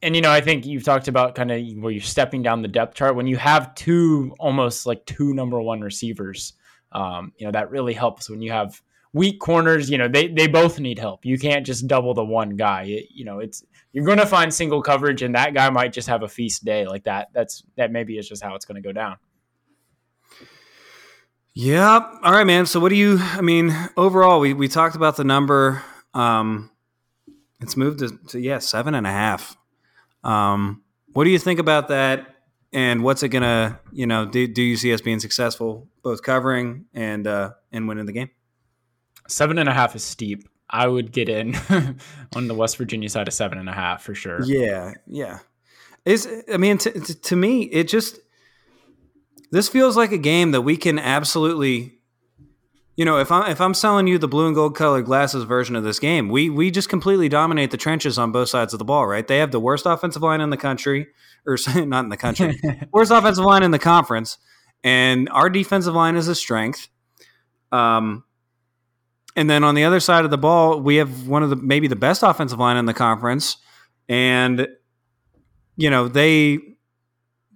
And 0.02 0.16
you 0.16 0.22
know, 0.22 0.32
I 0.32 0.42
think 0.42 0.66
you've 0.66 0.84
talked 0.84 1.08
about 1.08 1.36
kind 1.36 1.52
of 1.52 1.62
where 1.78 1.92
you're 1.92 2.02
stepping 2.02 2.44
down 2.44 2.62
the 2.62 2.68
depth 2.68 2.96
chart 2.96 3.16
when 3.16 3.28
you 3.28 3.38
have 3.38 3.74
two 3.76 4.36
almost 4.40 4.86
like 4.86 5.06
two 5.06 5.34
number 5.34 5.60
one 5.62 5.82
receivers. 5.82 6.54
Um, 6.92 7.34
you 7.38 7.46
know 7.46 7.52
that 7.52 7.70
really 7.72 7.94
helps 7.94 8.30
when 8.30 8.42
you 8.42 8.52
have 8.52 8.82
weak 9.14 9.40
corners. 9.40 9.90
You 9.90 9.98
know 9.98 10.08
they 10.08 10.28
they 10.28 10.48
both 10.48 10.80
need 10.80 11.00
help. 11.00 11.26
You 11.26 11.38
can't 11.38 11.66
just 11.66 11.88
double 11.88 12.14
the 12.14 12.24
one 12.24 12.56
guy. 12.56 12.84
It, 12.84 13.08
you 13.10 13.26
know 13.26 13.40
it's 13.40 13.64
you're 13.92 14.06
going 14.06 14.20
to 14.20 14.26
find 14.28 14.54
single 14.54 14.82
coverage, 14.82 15.24
and 15.24 15.34
that 15.36 15.54
guy 15.54 15.70
might 15.70 15.92
just 15.92 16.08
have 16.08 16.22
a 16.22 16.28
feast 16.28 16.64
day 16.64 16.86
like 16.86 17.04
that. 17.06 17.30
That's 17.34 17.64
that 17.78 17.92
maybe 17.92 18.18
is 18.18 18.30
just 18.30 18.44
how 18.44 18.54
it's 18.56 18.66
going 18.66 18.82
to 18.82 18.88
go 18.88 18.92
down. 18.92 19.18
Yeah. 21.60 22.08
All 22.22 22.32
right, 22.32 22.46
man. 22.46 22.68
So 22.68 22.80
what 22.80 22.90
do 22.90 22.96
you 22.96 23.18
I 23.20 23.42
mean, 23.42 23.76
overall 23.98 24.40
we, 24.40 24.54
we 24.54 24.68
talked 24.68 24.96
about 24.96 25.16
the 25.16 25.24
number. 25.24 25.84
Um 26.14 26.70
it's 27.60 27.76
moved 27.76 28.00
to, 28.00 28.16
to 28.28 28.40
yeah, 28.40 28.60
seven 28.60 28.94
and 28.94 29.08
a 29.08 29.12
half. 29.12 29.58
Um 30.24 30.84
what 31.14 31.24
do 31.24 31.32
you 31.32 31.40
think 31.40 31.60
about 31.60 31.88
that? 31.88 32.28
And 32.72 33.04
what's 33.04 33.24
it 33.24 33.30
gonna, 33.30 33.80
you 33.92 34.06
know, 34.06 34.28
do, 34.28 34.48
do 34.48 34.62
you 34.62 34.78
see 34.78 34.94
us 34.94 35.02
being 35.02 35.20
successful 35.20 35.88
both 36.04 36.22
covering 36.22 36.86
and 36.94 37.26
uh 37.26 37.54
and 37.72 37.88
winning 37.88 38.06
the 38.06 38.12
game? 38.12 38.30
Seven 39.28 39.58
and 39.58 39.68
a 39.68 39.74
half 39.74 39.96
is 39.96 40.04
steep. 40.04 40.48
I 40.70 40.88
would 40.88 41.12
get 41.12 41.28
in 41.28 41.56
on 42.36 42.48
the 42.48 42.54
West 42.54 42.78
Virginia 42.78 43.10
side 43.10 43.28
of 43.28 43.34
seven 43.34 43.58
and 43.58 43.68
a 43.68 43.74
half 43.74 44.04
for 44.04 44.14
sure. 44.14 44.44
Yeah, 44.44 44.94
yeah. 45.08 45.40
Is 46.06 46.28
I 46.54 46.58
mean, 46.58 46.78
to, 46.78 46.92
to, 46.92 47.20
to 47.20 47.36
me, 47.36 47.64
it 47.64 47.88
just 47.88 48.20
this 49.52 49.70
feels 49.70 49.96
like 49.96 50.12
a 50.12 50.18
game 50.18 50.52
that 50.52 50.62
we 50.62 50.78
can 50.78 51.00
absolutely, 51.00 52.00
you 52.96 53.06
know, 53.06 53.18
if 53.18 53.32
I'm 53.32 53.50
if 53.50 53.62
I'm 53.62 53.74
selling 53.74 54.08
you 54.08 54.18
the 54.18 54.28
blue 54.28 54.48
and 54.48 54.56
gold 54.56 54.76
colored 54.76 55.06
glasses 55.06 55.44
version 55.44 55.76
of 55.76 55.84
this 55.84 56.00
game, 56.00 56.30
we 56.30 56.50
we 56.50 56.72
just 56.72 56.90
completely 56.90 57.30
dominate 57.30 57.72
the 57.72 57.78
trenches 57.78 58.18
on 58.18 58.32
both 58.32 58.50
sides 58.50 58.74
of 58.74 58.80
the 58.80 58.86
ball. 58.86 59.08
Right? 59.08 59.28
They 59.28 59.38
have 59.38 59.52
the 59.52 59.60
worst 59.60 59.86
offensive 59.86 60.22
line 60.22 60.42
in 60.42 60.50
the 60.50 60.58
country, 60.58 61.08
or 61.46 61.58
not 61.76 62.04
in 62.04 62.10
the 62.10 62.18
country, 62.18 62.60
worst 62.92 63.12
offensive 63.12 63.46
line 63.46 63.64
in 63.64 63.72
the 63.72 63.80
conference, 63.80 64.38
and 64.84 65.30
our 65.30 65.50
defensive 65.50 65.94
line 65.94 66.16
is 66.16 66.28
a 66.28 66.36
strength. 66.36 66.88
Um, 67.72 68.24
and 69.36 69.50
then 69.50 69.64
on 69.64 69.76
the 69.76 69.84
other 69.84 70.00
side 70.00 70.26
of 70.26 70.32
the 70.32 70.38
ball, 70.38 70.82
we 70.82 70.96
have 70.96 71.28
one 71.28 71.44
of 71.44 71.50
the 71.50 71.56
maybe 71.56 71.88
the 71.88 71.96
best 71.96 72.24
offensive 72.24 72.60
line 72.60 72.76
in 72.76 72.86
the 72.86 72.94
conference, 72.94 73.58
and 74.10 74.68
you 75.76 75.90
know 75.90 76.08
they 76.08 76.60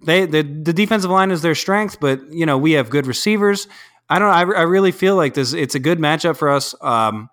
they 0.04 0.26
the, 0.26 0.42
the 0.42 0.72
defensive 0.72 1.10
line 1.10 1.30
is 1.30 1.42
their 1.42 1.54
strength, 1.54 1.98
but 2.00 2.32
you 2.32 2.46
know 2.46 2.58
we 2.58 2.72
have 2.72 2.90
good 2.90 3.06
receivers. 3.06 3.68
I 4.08 4.18
don't. 4.18 4.28
I, 4.28 4.40
I 4.40 4.62
really 4.62 4.92
feel 4.92 5.16
like 5.16 5.34
this. 5.34 5.52
It's 5.52 5.74
a 5.74 5.78
good 5.78 5.98
matchup 5.98 6.36
for 6.36 6.50
us 6.50 6.74
um, 6.80 7.30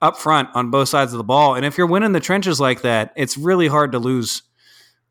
up 0.00 0.16
front 0.16 0.50
on 0.54 0.70
both 0.70 0.88
sides 0.88 1.12
of 1.12 1.18
the 1.18 1.24
ball. 1.24 1.54
And 1.54 1.64
if 1.64 1.78
you're 1.78 1.86
winning 1.86 2.12
the 2.12 2.20
trenches 2.20 2.60
like 2.60 2.82
that, 2.82 3.12
it's 3.16 3.36
really 3.36 3.66
hard 3.66 3.92
to 3.92 3.98
lose 3.98 4.42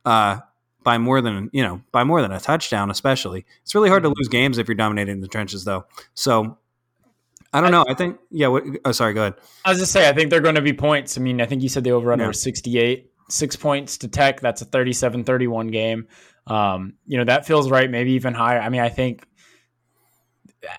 uh, 0.06 0.40
by 0.84 0.98
more 0.98 1.22
than 1.22 1.50
you 1.52 1.64
know 1.64 1.82
by 1.92 2.04
more 2.04 2.22
than 2.22 2.32
a 2.32 2.40
touchdown. 2.40 2.90
Especially, 2.92 3.46
it's 3.64 3.76
really 3.76 3.90
hard 3.90 4.04
to 4.04 4.10
lose 4.10 4.28
games 4.30 4.58
if 4.58 4.68
you're 4.68 4.76
dominating 4.76 5.22
the 5.22 5.28
trenches, 5.28 5.66
though. 5.66 5.86
So 6.14 6.58
I 7.52 7.62
don't 7.62 7.72
know. 7.72 7.86
I 7.90 7.94
think 7.94 8.18
yeah. 8.32 8.48
What, 8.48 8.64
oh, 8.86 8.92
sorry. 8.92 9.14
Go 9.14 9.22
ahead. 9.22 9.34
I 9.66 9.70
was 9.72 9.80
just 9.80 9.92
say 9.92 10.08
I 10.08 10.14
think 10.14 10.30
they're 10.30 10.40
going 10.42 10.56
to 10.56 10.62
be 10.62 10.74
points. 10.74 11.18
I 11.18 11.22
mean, 11.22 11.42
I 11.42 11.46
think 11.46 11.62
you 11.62 11.70
said 11.70 11.84
the 11.84 11.92
over 11.92 12.12
under 12.12 12.26
Yeah. 12.26 12.30
was 12.30 12.42
68, 12.42 13.12
six 13.30 13.56
points 13.56 13.98
to 14.00 14.08
Tech. 14.08 14.40
That's 14.42 14.62
a 14.62 14.66
37-31 14.66 15.72
game. 15.72 16.08
Um, 16.48 16.94
you 17.08 17.18
know 17.18 17.24
that 17.26 17.46
feels 17.46 17.70
right. 17.72 17.90
Maybe 17.90 18.12
even 18.14 18.34
higher. 18.34 18.60
I 18.60 18.70
mean, 18.70 18.82
I 18.82 18.90
think 18.90 19.26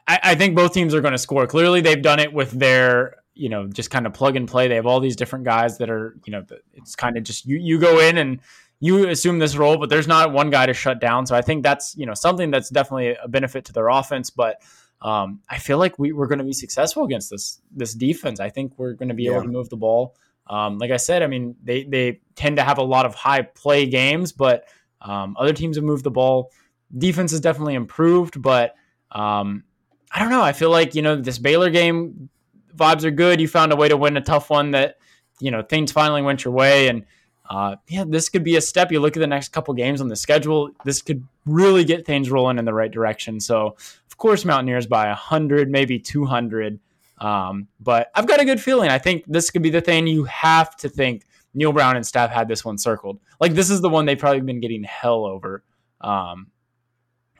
I, 0.06 0.20
I 0.22 0.34
think 0.34 0.56
both 0.56 0.72
teams 0.72 0.94
are 0.94 1.00
going 1.00 1.12
to 1.12 1.18
score. 1.18 1.46
Clearly, 1.46 1.80
they've 1.80 2.00
done 2.02 2.18
it 2.18 2.32
with 2.32 2.50
their 2.52 3.16
you 3.34 3.48
know 3.48 3.66
just 3.66 3.90
kind 3.90 4.06
of 4.06 4.14
plug 4.14 4.36
and 4.36 4.48
play. 4.48 4.68
They 4.68 4.76
have 4.76 4.86
all 4.86 5.00
these 5.00 5.16
different 5.16 5.44
guys 5.44 5.78
that 5.78 5.90
are 5.90 6.16
you 6.24 6.32
know 6.32 6.44
it's 6.74 6.94
kind 6.94 7.16
of 7.16 7.24
just 7.24 7.46
you 7.46 7.56
you 7.58 7.78
go 7.78 7.98
in 8.00 8.18
and 8.18 8.40
you 8.80 9.08
assume 9.08 9.38
this 9.38 9.56
role, 9.56 9.78
but 9.78 9.88
there's 9.88 10.06
not 10.06 10.32
one 10.32 10.50
guy 10.50 10.66
to 10.66 10.74
shut 10.74 11.00
down. 11.00 11.26
So 11.26 11.34
I 11.34 11.42
think 11.42 11.62
that's 11.62 11.96
you 11.96 12.06
know 12.06 12.14
something 12.14 12.50
that's 12.50 12.68
definitely 12.70 13.16
a 13.22 13.28
benefit 13.28 13.64
to 13.66 13.72
their 13.72 13.88
offense, 13.88 14.30
but. 14.30 14.62
Um, 15.02 15.40
I 15.46 15.58
feel 15.58 15.76
like 15.76 15.98
we, 15.98 16.12
we're 16.12 16.26
going 16.26 16.38
to 16.38 16.44
be 16.44 16.54
successful 16.54 17.04
against 17.04 17.28
this 17.28 17.60
this 17.70 17.92
defense. 17.92 18.40
I 18.40 18.48
think 18.48 18.72
we're 18.78 18.94
going 18.94 19.10
to 19.10 19.14
be 19.14 19.24
Yeah. 19.24 19.32
able 19.32 19.42
to 19.42 19.48
move 19.48 19.68
the 19.68 19.76
ball. 19.76 20.16
Um, 20.46 20.78
like 20.78 20.90
I 20.90 20.96
said, 20.96 21.22
I 21.22 21.26
mean 21.26 21.54
they 21.62 21.84
they 21.84 22.22
tend 22.34 22.56
to 22.56 22.62
have 22.62 22.78
a 22.78 22.82
lot 22.82 23.04
of 23.04 23.14
high 23.14 23.42
play 23.42 23.84
games, 23.84 24.32
but 24.32 24.64
um, 25.00 25.36
other 25.38 25.52
teams 25.52 25.76
have 25.76 25.84
moved 25.84 26.04
the 26.04 26.10
ball. 26.10 26.50
Defense 26.96 27.30
has 27.32 27.40
definitely 27.40 27.74
improved, 27.74 28.40
but 28.40 28.74
um, 29.12 29.64
I 30.12 30.20
don't 30.20 30.30
know. 30.30 30.42
I 30.42 30.52
feel 30.52 30.70
like 30.70 30.94
you 30.94 31.02
know 31.02 31.16
this 31.16 31.38
Baylor 31.38 31.70
game 31.70 32.28
vibes 32.74 33.04
are 33.04 33.10
good. 33.10 33.40
You 33.40 33.48
found 33.48 33.72
a 33.72 33.76
way 33.76 33.88
to 33.88 33.96
win 33.96 34.16
a 34.16 34.20
tough 34.20 34.50
one 34.50 34.72
that 34.72 34.96
you 35.40 35.50
know 35.50 35.62
things 35.62 35.92
finally 35.92 36.22
went 36.22 36.44
your 36.44 36.54
way, 36.54 36.88
and 36.88 37.04
uh, 37.48 37.76
yeah, 37.88 38.04
this 38.06 38.28
could 38.28 38.44
be 38.44 38.56
a 38.56 38.60
step. 38.60 38.92
You 38.92 39.00
look 39.00 39.16
at 39.16 39.20
the 39.20 39.26
next 39.26 39.50
couple 39.50 39.74
games 39.74 40.00
on 40.00 40.08
the 40.08 40.16
schedule. 40.16 40.70
This 40.84 41.02
could 41.02 41.26
really 41.44 41.84
get 41.84 42.06
things 42.06 42.30
rolling 42.30 42.58
in 42.58 42.64
the 42.64 42.74
right 42.74 42.90
direction. 42.90 43.40
So, 43.40 43.76
of 44.06 44.16
course, 44.16 44.44
Mountaineers 44.44 44.86
by 44.86 45.08
hundred, 45.10 45.70
maybe 45.70 45.98
two 45.98 46.24
hundred. 46.24 46.78
Um, 47.18 47.68
but 47.80 48.10
I've 48.14 48.26
got 48.26 48.40
a 48.40 48.44
good 48.44 48.60
feeling. 48.60 48.90
I 48.90 48.98
think 48.98 49.24
this 49.26 49.50
could 49.50 49.62
be 49.62 49.70
the 49.70 49.80
thing 49.80 50.06
you 50.06 50.24
have 50.24 50.76
to 50.76 50.88
think 50.88 51.24
Neal 51.56 51.72
Brown 51.72 51.96
and 51.96 52.06
staff 52.06 52.30
had 52.30 52.46
this 52.46 52.64
one 52.64 52.78
circled. 52.78 53.18
Like 53.40 53.54
this 53.54 53.70
is 53.70 53.80
the 53.80 53.88
one 53.88 54.04
they've 54.04 54.18
probably 54.18 54.42
been 54.42 54.60
getting 54.60 54.84
hell 54.84 55.24
over. 55.24 55.64
Um, 56.00 56.52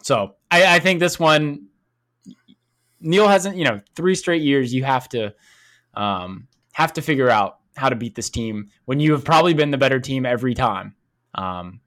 so 0.03 0.35
I, 0.51 0.77
I 0.77 0.79
think 0.81 0.99
this 0.99 1.21
one, 1.21 1.67
Neal 2.99 3.29
hasn't, 3.29 3.57
you 3.57 3.65
know, 3.65 3.83
three 3.95 4.15
straight 4.15 4.43
years. 4.43 4.73
You 4.73 4.83
have 4.85 5.09
to 5.11 5.35
um, 5.95 6.49
have 6.73 6.95
to 6.95 7.03
figure 7.03 7.29
out 7.29 7.59
how 7.77 7.91
to 7.91 7.95
beat 7.95 8.15
this 8.15 8.31
team 8.31 8.71
when 8.87 9.01
you 9.01 9.13
have 9.13 9.23
probably 9.23 9.53
been 9.53 9.71
the 9.71 9.79
better 9.79 10.01
team 10.01 10.25
every 10.25 10.55
time. 10.55 10.95
Um, 11.35 11.81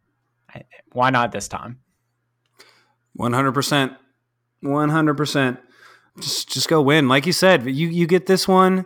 why 0.94 1.10
not 1.10 1.32
this 1.32 1.48
time? 1.48 1.80
One 3.14 3.34
hundred 3.34 3.54
percent, 3.54 3.94
one 4.62 4.90
hundred 4.90 5.18
percent. 5.18 5.60
Just 6.20 6.50
just 6.50 6.70
go 6.70 6.82
win, 6.82 7.08
like 7.08 7.26
you 7.26 7.34
said. 7.34 7.66
You 7.66 7.88
you 7.88 8.06
get 8.06 8.28
this 8.28 8.48
one, 8.48 8.86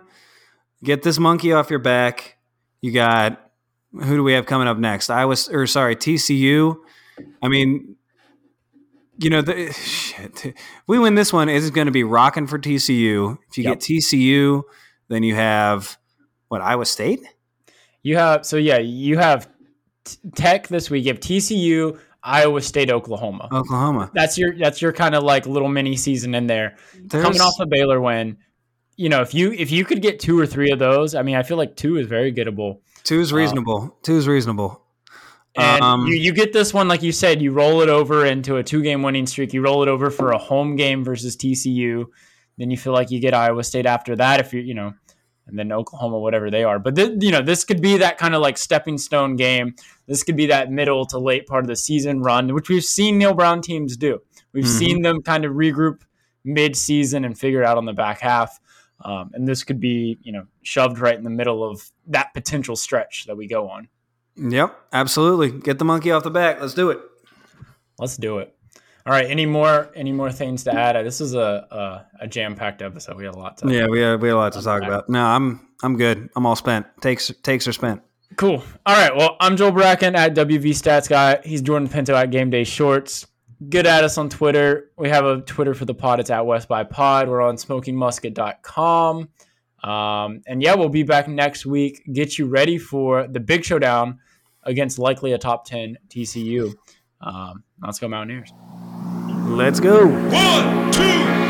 get 0.83 1.03
this 1.03 1.19
monkey 1.19 1.51
off 1.51 1.69
your 1.69 1.79
back. 1.79 2.37
You 2.84 2.91
got 2.91 3.49
who 3.93 4.18
do 4.18 4.23
we 4.23 4.34
have 4.34 4.45
coming 4.45 4.68
up 4.68 4.77
next? 4.77 5.10
I 5.10 5.23
was 5.23 5.47
or 5.47 5.65
sorry 5.68 5.95
TCU. 5.95 6.76
I 7.41 7.47
mean, 7.47 7.95
you 9.19 9.30
know, 9.30 9.41
the, 9.41 9.72
shit. 9.72 10.47
If 10.47 10.53
we 10.85 10.99
win 10.99 11.15
this 11.15 11.31
one, 11.31 11.47
it's 11.47 11.69
going 11.69 11.85
to 11.85 11.91
be 11.93 12.03
rocking 12.03 12.45
for 12.45 12.60
TCU. 12.60 13.38
If 13.49 13.57
you 13.57 13.64
Yep. 13.64 13.73
get 13.73 13.80
TCU, 13.80 14.64
then 15.07 15.23
you 15.23 15.34
have 15.35 15.97
what 16.49 16.60
Iowa 16.61 16.85
State. 16.85 17.22
You 18.01 18.18
have 18.18 18.45
so 18.45 18.57
yeah, 18.57 18.80
you 18.80 19.18
have 19.18 19.47
t- 20.03 20.18
Tech 20.35 20.68
this 20.68 20.89
week. 20.89 21.05
You 21.05 21.14
have 21.14 21.22
TCU, 21.22 21.97
Iowa 22.22 22.61
State, 22.61 22.91
Oklahoma. 22.91 23.47
Oklahoma. 23.49 24.11
That's 24.14 24.38
your 24.38 24.57
that's 24.57 24.81
your 24.81 24.91
kind 24.91 25.15
of 25.15 25.23
like 25.23 25.45
little 25.45 25.69
mini 25.69 25.95
season 25.95 26.35
in 26.35 26.47
there. 26.47 26.76
There's- 26.95 27.23
Coming 27.26 27.39
off 27.39 27.53
a 27.61 27.65
Baylor 27.65 28.01
win, 28.01 28.35
you 28.95 29.09
know, 29.09 29.21
if 29.21 29.33
you 29.33 29.51
if 29.53 29.71
you 29.71 29.85
could 29.85 30.01
get 30.01 30.19
two 30.19 30.39
or 30.39 30.45
three 30.45 30.71
of 30.71 30.79
those, 30.79 31.15
I 31.15 31.21
mean, 31.23 31.35
I 31.35 31.43
feel 31.43 31.57
like 31.57 31.75
two 31.75 31.97
is 31.97 32.07
very 32.07 32.31
gettable. 32.33 32.79
two's 33.03 33.33
reasonable. 33.33 33.97
two's 34.03 34.27
reasonable. 34.27 34.81
And 35.55 35.83
Um, 35.83 36.07
you, 36.07 36.15
you 36.15 36.33
get 36.33 36.51
this 36.51 36.73
one, 36.73 36.87
like 36.87 37.03
you 37.03 37.11
said, 37.11 37.39
you 37.41 37.51
roll 37.51 37.81
it 37.81 37.89
over 37.89 38.25
into 38.25 38.55
a 38.57 38.63
two 38.63 38.81
game 38.81 39.03
winning 39.03 39.27
streak. 39.27 39.53
You 39.53 39.61
roll 39.61 39.83
it 39.83 39.89
over 39.89 40.09
for 40.09 40.31
a 40.31 40.37
home 40.37 40.75
game 40.75 41.03
versus 41.03 41.35
TCU. 41.37 42.05
Then 42.57 42.71
you 42.71 42.77
feel 42.77 42.93
like 42.93 43.11
you 43.11 43.19
get 43.19 43.33
Iowa 43.33 43.63
State 43.63 43.85
after 43.85 44.15
that, 44.15 44.39
if 44.39 44.51
you're, 44.53 44.63
you 44.63 44.73
know, 44.73 44.93
and 45.47 45.57
then 45.59 45.71
Oklahoma, 45.71 46.17
whatever 46.19 46.49
they 46.49 46.63
are. 46.63 46.79
But, 46.79 46.95
th- 46.95 47.17
you 47.21 47.29
know, 47.31 47.41
this 47.41 47.63
could 47.63 47.81
be 47.81 47.97
that 47.97 48.17
kind 48.17 48.33
of 48.33 48.41
like 48.41 48.57
stepping 48.57 48.97
stone 48.97 49.35
game. 49.35 49.75
This 50.07 50.23
could 50.23 50.35
be 50.37 50.47
that 50.47 50.71
middle 50.71 51.05
to 51.07 51.19
late 51.19 51.45
part 51.45 51.63
of 51.63 51.67
the 51.67 51.75
season 51.75 52.21
run, 52.21 52.53
which 52.53 52.69
we've 52.69 52.83
seen 52.83 53.17
Neal 53.19 53.33
Brown 53.35 53.61
teams 53.61 53.95
do. 53.97 54.21
We've 54.53 54.65
Mhm. 54.65 54.79
seen 54.79 55.01
them 55.03 55.21
kind 55.21 55.45
of 55.45 55.53
regroup 55.53 56.01
mid 56.45 56.75
season 56.75 57.25
and 57.25 57.37
figure 57.37 57.61
it 57.61 57.65
out 57.65 57.77
on 57.77 57.85
the 57.85 57.93
back 57.93 58.19
half. 58.21 58.59
Um, 59.03 59.31
and 59.34 59.47
this 59.47 59.63
could 59.63 59.80
be, 59.80 60.17
you 60.21 60.31
know, 60.31 60.45
shoved 60.61 60.99
right 60.99 61.17
in 61.17 61.23
the 61.23 61.30
middle 61.30 61.63
of 61.63 61.91
that 62.07 62.34
potential 62.34 62.75
stretch 62.75 63.25
that 63.25 63.35
we 63.35 63.47
go 63.47 63.69
on. 63.69 63.89
Yep, 64.35 64.75
absolutely. 64.91 65.51
Get 65.51 65.80
the 65.80 65.85
monkey 65.85 66.11
off 66.11 66.23
the 66.23 66.31
back. 66.31 66.59
Let's 66.59 66.73
do 66.73 66.89
it. 66.89 66.99
Let's 67.99 68.17
do 68.17 68.39
it. 68.39 68.55
All 69.05 69.11
right. 69.13 69.30
Any 69.30 69.45
more? 69.45 69.91
Any 69.95 70.11
more 70.11 70.31
things 70.31 70.63
to 70.63 70.73
add? 70.73 70.95
This 71.05 71.21
is 71.21 71.35
a 71.35 71.67
a, 72.19 72.23
a 72.23 72.27
jam 72.27 72.55
packed 72.55 72.81
episode. 72.81 73.17
We 73.17 73.25
had 73.25 73.35
a 73.35 73.38
lot 73.38 73.57
to. 73.57 73.71
Yeah, 73.71 73.88
we 73.88 73.99
had 73.99 74.21
we 74.21 74.30
have 74.30 74.38
a 74.38 74.39
lot 74.39 74.53
to 74.53 74.61
talk 74.61 74.81
back. 74.81 74.89
about. 74.89 75.09
No, 75.09 75.23
I'm 75.23 75.67
I'm 75.84 75.97
good. 75.97 76.30
I'm 76.35 76.45
all 76.45 76.55
spent. 76.55 76.85
Takes 77.01 77.31
takes 77.43 77.67
are 77.67 77.73
spent. 77.73 78.01
Cool. 78.38 78.63
All 78.85 78.95
right. 78.95 79.15
Well, 79.15 79.35
I'm 79.39 79.57
Joel 79.57 79.71
Bracken 79.71 80.15
at 80.15 80.34
WV 80.34 80.69
Stats 80.69 81.07
Guy. 81.07 81.39
He's 81.43 81.61
Jordan 81.61 81.88
Pinto 81.88 82.15
at 82.15 82.31
Game 82.31 82.49
Day 82.49 82.63
Shorts. 82.63 83.27
Get 83.69 83.85
at 83.85 84.03
us 84.03 84.18
on 84.18 84.30
Twitter. 84.30 84.91
We 84.98 85.10
have 85.10 85.26
a 85.26 85.41
Twitter 85.41 85.73
for 85.73 85.85
the 85.85 85.94
pod. 85.94 86.19
It's 86.19 86.30
at 86.30 86.45
West 86.45 86.68
by 86.68 86.84
Pod. 86.84 87.30
We're 87.30 87.41
on 87.41 87.56
smokingmusket.com. 87.56 89.30
Um, 89.84 90.41
and 90.48 90.61
yeah, 90.61 90.76
we'll 90.76 90.90
be 90.90 91.03
back 91.03 91.27
next 91.27 91.65
week. 91.65 92.02
Get 92.11 92.38
you 92.38 92.48
ready 92.48 92.77
for 92.77 93.27
the 93.27 93.40
big 93.40 93.64
showdown 93.64 94.19
against 94.64 94.98
likely 94.98 95.34
a 95.34 95.38
top 95.38 95.65
10 95.65 95.98
TCU. 96.10 96.73
Um, 97.22 97.64
let's 97.81 97.99
go 97.99 98.07
Mountaineers. 98.07 98.52
Let's 99.45 99.80
go. 99.80 100.07
One, 100.07 100.91
two, 100.91 101.42